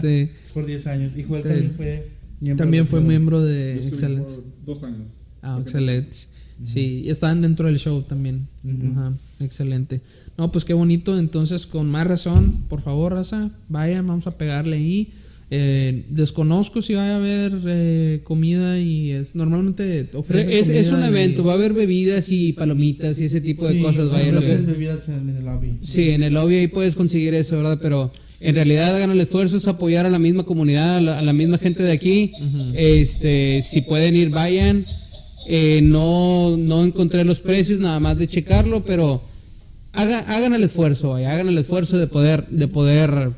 Sí. 0.00 0.30
Por 0.54 0.66
10 0.66 0.86
años. 0.86 1.16
Y 1.16 1.22
Joel 1.24 1.42
Sí. 1.42 1.48
también 1.48 1.72
fue 1.76 2.10
miembro. 2.40 2.56
También 2.64 2.84
de 2.84 2.88
fue 2.90 3.00
miembro 3.00 3.38
Yo 3.40 3.44
de 3.46 3.90
por 4.26 4.44
dos 4.66 4.82
años. 4.82 5.12
Ah, 5.42 5.58
excelente. 5.60 6.16
Sí, 6.64 7.02
y 7.06 7.10
estaban 7.10 7.42
dentro 7.42 7.66
del 7.66 7.78
show 7.78 8.02
también. 8.02 8.46
Ajá, 8.92 9.12
excelente. 9.40 10.00
No, 10.38 10.52
pues 10.52 10.64
qué 10.64 10.74
bonito. 10.74 11.18
Entonces, 11.18 11.66
con 11.66 11.88
más 11.90 12.06
razón, 12.06 12.64
por 12.68 12.80
favor, 12.82 13.12
raza, 13.12 13.50
vayan, 13.68 14.06
vamos 14.06 14.26
a 14.28 14.38
pegarle 14.38 14.76
ahí. 14.76 15.12
Eh, 15.54 16.06
desconozco 16.08 16.80
si 16.80 16.94
va 16.94 17.02
a 17.10 17.16
haber 17.16 17.52
eh, 17.66 18.20
comida 18.24 18.78
y 18.78 19.10
es 19.10 19.34
normalmente 19.34 20.08
ofrecen 20.14 20.50
Es, 20.50 20.68
es 20.70 20.90
un 20.92 21.02
y- 21.02 21.06
evento, 21.08 21.44
va 21.44 21.52
a 21.52 21.54
haber 21.56 21.74
bebidas 21.74 22.30
y 22.30 22.54
palomitas 22.54 23.20
y 23.20 23.24
ese 23.26 23.42
tipo 23.42 23.66
de 23.66 23.74
Sí, 23.74 23.82
cosas. 23.82 24.06
Lo 24.06 24.12
que- 24.12 24.30
ofrecen 24.38 24.66
bebidas 24.66 25.08
en, 25.10 25.28
en 25.28 25.36
el 25.36 25.44
lobby. 25.44 25.78
sí, 25.82 26.08
en 26.10 26.22
el 26.22 26.32
lobby 26.34 26.54
ahí 26.54 26.68
puedes 26.68 26.94
conseguir 26.94 27.34
eso, 27.34 27.56
¿verdad? 27.58 27.78
Pero 27.82 28.10
en 28.42 28.54
realidad 28.54 28.94
hagan 28.96 29.10
el 29.10 29.20
esfuerzo, 29.20 29.56
es 29.56 29.66
apoyar 29.68 30.04
a 30.06 30.10
la 30.10 30.18
misma 30.18 30.42
comunidad, 30.44 30.96
a 30.96 31.00
la, 31.00 31.18
a 31.18 31.22
la 31.22 31.32
misma 31.32 31.58
gente 31.58 31.82
de 31.82 31.92
aquí. 31.92 32.32
este 32.74 33.62
Si 33.62 33.82
pueden 33.82 34.16
ir, 34.16 34.30
vayan. 34.30 34.84
Eh, 35.46 35.80
no, 35.82 36.56
no 36.56 36.84
encontré 36.84 37.24
los 37.24 37.40
precios, 37.40 37.80
nada 37.80 37.98
más 37.98 38.16
de 38.16 38.28
checarlo, 38.28 38.84
pero 38.84 39.22
haga- 39.92 40.24
hagan 40.28 40.54
el 40.54 40.62
esfuerzo, 40.62 41.10
vaya, 41.10 41.30
hagan 41.32 41.48
el 41.48 41.58
esfuerzo 41.58 41.98
de 41.98 42.06
poder, 42.06 42.46
de 42.48 42.68
poder, 42.68 43.30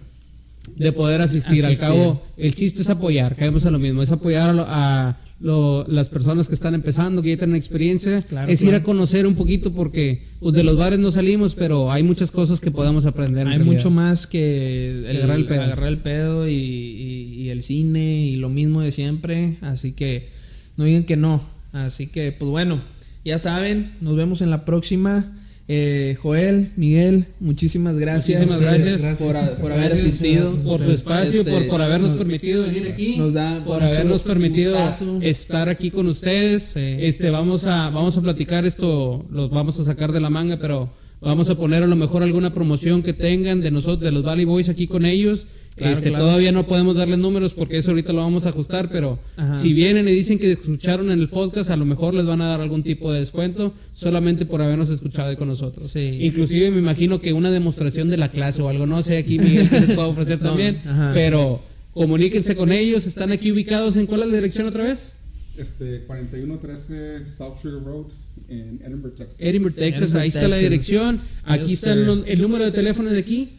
de 0.77 0.93
poder 0.93 1.21
asistir. 1.23 1.65
Al 1.65 1.73
cabo, 1.79 2.23
el 2.37 2.55
chiste 2.55 2.83
es 2.83 2.91
apoyar, 2.91 3.37
caemos 3.37 3.65
a 3.65 3.71
lo 3.71 3.79
mismo, 3.79 4.03
es 4.03 4.11
apoyar 4.13 4.55
a, 4.59 5.09
a 5.09 5.17
lo- 5.45 5.85
las 5.89 6.09
personas 6.09 6.49
que 6.49 6.55
están 6.55 6.75
empezando, 6.75 7.21
que 7.21 7.29
ya 7.29 7.37
tienen 7.37 7.55
experiencia, 7.57 8.23
Claro, 8.23 8.51
es 8.51 8.63
ir 8.63 8.69
claro. 8.71 8.81
a 8.83 8.85
conocer 8.85 9.27
un 9.27 9.35
poquito 9.35 9.73
porque 9.75 10.23
pues, 10.41 10.55
de 10.55 10.65
los 10.65 10.77
bares 10.79 10.99
no 10.99 11.11
salimos, 11.11 11.55
pero 11.55 11.93
hay 11.93 12.03
muchas 12.03 12.31
cosas 12.31 12.61
que 12.63 12.71
podamos 12.71 13.05
aprender. 13.05 13.47
en 13.47 13.53
Hay 13.53 13.59
mucho 13.59 13.91
más 13.91 14.27
que 14.27 15.05
el, 15.07 15.17
agarrar 15.19 15.37
el 15.37 15.47
pedo. 15.47 15.63
agarrar 15.63 15.89
el 15.89 15.99
pedo 15.99 16.49
y, 16.49 16.55
y- 16.55 17.43
y 17.43 17.49
el 17.51 17.63
cine 17.63 18.25
y 18.25 18.37
lo 18.37 18.49
mismo 18.49 18.81
de 18.81 18.91
siempre. 18.91 19.57
Así 19.61 19.93
que 19.93 20.31
no 20.79 20.85
digan 20.85 21.05
que 21.05 21.17
no. 21.19 21.43
Así 21.73 22.07
que, 22.07 22.33
pues 22.33 22.51
bueno, 22.51 22.81
ya 23.25 23.39
saben, 23.39 23.93
nos 24.01 24.17
vemos 24.17 24.41
en 24.41 24.49
la 24.51 24.65
próxima. 24.65 25.31
Eh, 25.67 26.19
Joel, 26.21 26.69
Miguel, 26.77 27.25
muchísimas 27.41 27.97
gracias. 27.97 28.41
Muchísimas 28.41 28.61
gracias. 28.61 29.01
Gracias. 29.01 29.23
por, 29.27 29.37
a- 29.37 29.57
por 29.57 29.73
haber 29.73 29.93
asistido. 29.93 30.55
por 30.63 30.81
su 30.83 30.91
espacio, 30.91 31.41
Este, 31.41 31.51
por, 31.51 31.67
por 31.69 31.81
habernos 31.81 32.11
nos- 32.11 32.19
permitido 32.19 32.65
venir 32.65 32.87
aquí, 32.93 33.17
nos 33.17 33.33
da 33.33 33.65
por 33.65 33.83
habernos 33.83 34.21
permitido 34.23 34.73
gustazo. 34.73 35.19
estar 35.23 35.71
aquí 35.71 35.91
con 35.91 36.07
ustedes. 36.07 36.65
Sí. 36.75 36.81
Este, 36.99 37.31
vamos 37.31 37.65
a, 37.67 37.89
vamos 37.89 38.15
a 38.19 38.21
platicar 38.21 38.67
esto, 38.67 39.25
los 39.31 39.49
vamos 39.51 39.81
a 39.81 39.85
sacar 39.85 40.13
de 40.13 40.21
la 40.21 40.29
manga, 40.29 40.59
pero 40.59 40.91
vamos 41.23 41.49
a 41.49 41.55
poner 41.55 41.83
a 41.83 41.87
lo 41.87 41.97
mejor 41.97 42.23
alguna 42.23 42.53
promoción 42.53 43.03
que 43.03 43.15
tengan 43.15 43.63
de 43.63 43.71
nosotros, 43.71 44.01
de 44.01 44.13
los 44.13 44.23
Valley 44.23 44.45
Boys 44.45 44.69
aquí 44.69 44.87
con 44.87 45.07
ellos. 45.07 45.47
Claro, 45.77 45.93
este, 45.93 46.09
claro. 46.11 46.25
todavía 46.27 46.53
no 46.53 46.69
podemos 46.69 46.95
darles 46.95 47.19
números 47.19 47.53
porque 47.53 47.79
eso 47.79 47.91
ahorita 47.91 48.13
lo 48.13 48.21
vamos 48.21 48.47
a 48.47 48.51
ajustar, 48.51 48.91
pero 48.93 49.19
Ajá. 49.37 49.59
si 49.59 49.73
vienen 49.73 50.07
y 50.07 50.13
dicen 50.13 50.39
que 50.39 50.53
escucharon 50.53 51.11
en 51.11 51.19
el 51.19 51.29
podcast, 51.29 51.69
a 51.71 51.77
lo 51.77 51.85
mejor 51.85 52.15
les 52.15 52.27
van 52.27 52.41
a 52.43 52.47
dar 52.47 52.61
algún 52.61 52.85
tipo 52.85 53.13
de 53.13 53.19
descuento 53.19 53.75
solamente 53.93 54.47
por 54.47 54.63
habernos 54.63 54.89
escuchado 54.91 55.31
ahí 55.31 55.37
con 55.37 55.49
nosotros. 55.49 55.91
Sí. 55.91 56.19
Inclusive 56.21 56.71
me 56.71 56.79
imagino 56.79 57.21
que 57.21 57.33
una 57.33 57.51
demostración 57.51 58.09
de 58.09 58.17
la 58.19 58.31
clase 58.31 58.63
o 58.63 58.69
algo, 58.69 58.87
no 58.87 59.03
sé 59.03 59.17
aquí 59.17 59.39
Miguel 59.41 59.69
que 59.69 59.81
les 59.81 59.91
puedo 59.93 60.11
ofrecer 60.11 60.39
No, 60.43 60.51
también, 60.51 60.81
ajá. 60.87 61.11
pero 61.13 61.61
comuníquense 61.93 62.55
con 62.55 62.71
ellos, 62.71 63.07
están 63.09 63.33
aquí 63.33 63.51
ubicados 63.51 63.97
en 63.97 64.07
cuál 64.07 64.23
es 64.23 64.29
la 64.29 64.35
dirección 64.37 64.69
otra 64.69 64.85
vez? 64.85 65.15
Este, 65.59 66.01
4113 66.07 67.29
South 67.37 67.55
Sugar 67.63 67.83
Road 67.85 68.07
en 68.49 68.81
Edinburgh, 68.85 69.15
Texas. 69.15 69.37
Edinburgh, 69.39 69.75
Texas, 69.75 70.03
Edinburgh, 70.03 70.23
ahí 70.23 70.29
está 70.29 70.49
la 70.49 70.57
dirección, 70.57 71.19
aquí 71.45 71.65
Yes, 71.67 71.73
está 71.85 71.93
el, 71.93 72.25
el 72.27 72.41
número 72.41 72.65
de 72.65 72.73
teléfono 72.73 73.11
de 73.11 73.19
aquí, 73.19 73.51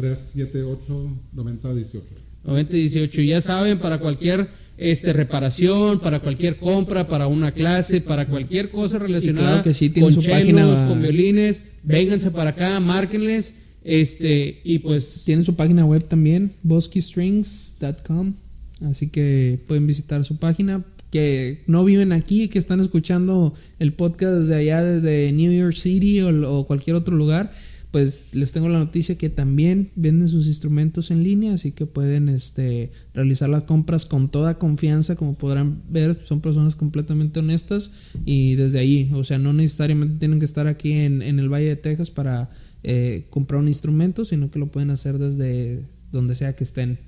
956-378-9018. 0.00 2.02
9018, 2.44 3.22
ya 3.22 3.40
saben, 3.40 3.78
para 3.78 3.98
cualquier 3.98 4.48
este 4.78 5.12
reparación, 5.12 6.00
para 6.00 6.20
cualquier 6.20 6.56
compra, 6.56 7.06
para 7.06 7.26
una 7.26 7.52
clase, 7.52 8.00
para 8.00 8.26
cualquier 8.26 8.70
cosa 8.70 8.98
relacionada 8.98 9.48
claro 9.48 9.62
que 9.62 9.74
sí, 9.74 9.90
con 9.90 10.14
su 10.14 10.22
chelos, 10.22 10.38
página, 10.38 10.88
con 10.88 11.02
violines, 11.02 11.62
vénganse 11.82 12.30
para 12.30 12.50
acá, 12.50 12.80
márquenles, 12.80 13.54
este, 13.84 14.60
y 14.64 14.78
pues 14.80 15.22
Tienen 15.24 15.44
su 15.44 15.54
página 15.54 15.84
web 15.84 16.06
también, 16.06 16.50
boskystrings.com. 16.62 18.34
Así 18.82 19.08
que 19.08 19.58
pueden 19.66 19.86
visitar 19.86 20.24
su 20.24 20.36
página. 20.36 20.84
Que 21.10 21.64
no 21.66 21.84
viven 21.84 22.12
aquí, 22.12 22.46
que 22.46 22.60
están 22.60 22.78
escuchando 22.78 23.52
el 23.80 23.92
podcast 23.92 24.34
desde 24.34 24.54
allá, 24.54 24.80
desde 24.80 25.32
New 25.32 25.52
York 25.52 25.74
City 25.74 26.20
o, 26.20 26.52
o 26.52 26.68
cualquier 26.68 26.94
otro 26.94 27.16
lugar, 27.16 27.52
pues 27.90 28.28
les 28.34 28.52
tengo 28.52 28.68
la 28.68 28.78
noticia 28.78 29.18
que 29.18 29.30
también 29.30 29.90
venden 29.96 30.28
sus 30.28 30.46
instrumentos 30.46 31.10
en 31.10 31.22
línea, 31.24 31.54
así 31.54 31.72
que 31.72 31.86
pueden 31.86 32.28
este, 32.28 32.92
realizar 33.14 33.48
las 33.48 33.64
compras 33.64 34.06
con 34.06 34.30
toda 34.30 34.58
confianza, 34.58 35.16
como 35.16 35.34
podrán 35.34 35.82
ver, 35.88 36.20
son 36.24 36.40
personas 36.40 36.76
completamente 36.76 37.40
honestas 37.40 37.90
y 38.24 38.54
desde 38.54 38.78
ahí, 38.78 39.10
o 39.12 39.24
sea, 39.24 39.38
no 39.38 39.52
necesariamente 39.52 40.18
tienen 40.18 40.38
que 40.38 40.44
estar 40.44 40.66
aquí 40.68 40.92
en, 40.92 41.22
en 41.22 41.38
el 41.38 41.48
Valle 41.48 41.68
de 41.68 41.76
Texas 41.76 42.10
para 42.10 42.50
eh, 42.82 43.26
comprar 43.30 43.60
un 43.60 43.68
instrumento, 43.68 44.24
sino 44.24 44.50
que 44.50 44.58
lo 44.58 44.68
pueden 44.68 44.90
hacer 44.90 45.18
desde 45.18 45.82
donde 46.12 46.34
sea 46.34 46.54
que 46.54 46.64
estén 46.64 46.98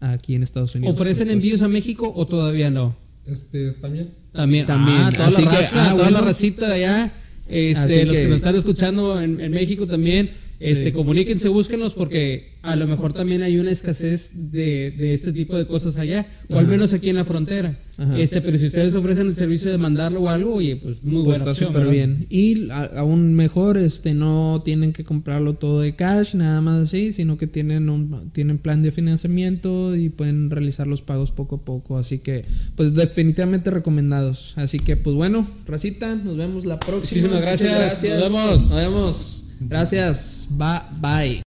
aquí 0.00 0.34
en 0.34 0.42
Estados 0.42 0.74
Unidos. 0.74 0.94
ofrecen 0.94 1.30
envíos 1.30 1.62
a 1.62 1.68
México 1.68 2.12
o 2.14 2.26
todavía 2.26 2.70
no. 2.70 2.96
Este, 3.26 3.72
también. 3.72 4.10
También, 4.32 4.66
También. 4.66 4.98
Ah, 5.00 5.12
toda 5.12 5.28
Así 5.28 5.44
la 5.44 5.50
que, 5.50 5.56
ah, 5.74 5.94
toda 5.96 6.10
la 6.10 6.20
racita 6.20 6.66
de 6.68 6.74
allá, 6.74 7.12
este, 7.48 7.78
Así 8.00 8.04
los 8.04 8.16
que, 8.16 8.22
que- 8.22 8.28
nos 8.28 8.36
están 8.38 8.56
escuchando 8.56 9.20
en, 9.20 9.40
en 9.40 9.52
México 9.52 9.86
también, 9.86 10.30
Este, 10.64 10.84
Sí. 10.86 10.92
comuníquense, 10.92 11.48
búsquenlos 11.48 11.94
porque 11.94 12.54
a 12.62 12.76
lo 12.76 12.86
mejor 12.86 13.12
también 13.12 13.42
hay 13.42 13.58
una 13.58 13.70
escasez 13.70 14.50
de, 14.50 14.90
de 14.96 15.12
este 15.12 15.32
tipo 15.32 15.56
de 15.56 15.66
cosas 15.66 15.98
allá, 15.98 16.26
o 16.48 16.58
al 16.58 16.66
menos 16.66 16.92
aquí 16.94 17.10
en 17.10 17.16
la 17.16 17.24
frontera. 17.24 17.78
Ajá. 17.98 18.18
Este, 18.18 18.40
pero 18.40 18.58
si 18.58 18.66
ustedes 18.66 18.94
ofrecen 18.94 19.26
el 19.28 19.34
servicio 19.36 19.70
de 19.70 19.78
mandarlo 19.78 20.22
o 20.22 20.28
algo, 20.28 20.54
oye, 20.54 20.76
pues 20.76 21.04
muy 21.04 21.16
Pues 21.22 21.24
buena 21.24 21.38
está 21.38 21.50
opción, 21.50 21.68
súper 21.68 21.82
¿verdad? 21.86 21.92
bien. 21.92 22.26
Y 22.30 22.70
a- 22.70 22.84
aún 22.96 23.34
mejor, 23.34 23.76
este, 23.78 24.14
no 24.14 24.62
tienen 24.64 24.92
que 24.92 25.04
comprarlo 25.04 25.54
todo 25.54 25.80
de 25.80 25.94
cash, 25.94 26.34
nada 26.34 26.60
más 26.60 26.88
así, 26.88 27.12
sino 27.12 27.36
que 27.38 27.46
tienen 27.46 27.90
un 27.90 28.30
tienen 28.32 28.58
plan 28.58 28.82
de 28.82 28.90
financiamiento 28.90 29.94
y 29.94 30.08
pueden 30.08 30.50
realizar 30.50 30.86
los 30.86 31.02
pagos 31.02 31.30
poco 31.30 31.56
a 31.56 31.64
poco. 31.64 31.98
Así 31.98 32.18
que, 32.18 32.44
pues 32.76 32.94
definitivamente 32.94 33.70
recomendados. 33.70 34.54
Así 34.56 34.78
que, 34.78 34.96
pues 34.96 35.14
bueno, 35.14 35.46
Racita, 35.66 36.14
nos 36.16 36.36
vemos 36.36 36.64
la 36.66 36.80
próxima. 36.80 37.20
Muchísimas 37.28 37.42
gracias. 37.42 38.02
Muchas 38.02 38.02
Nos 38.20 38.32
vemos. 38.32 38.60
Nos 38.70 38.76
vemos. 38.76 39.43
Gracias. 39.60 40.46
Bye. 40.50 40.82
Bye. 41.00 41.42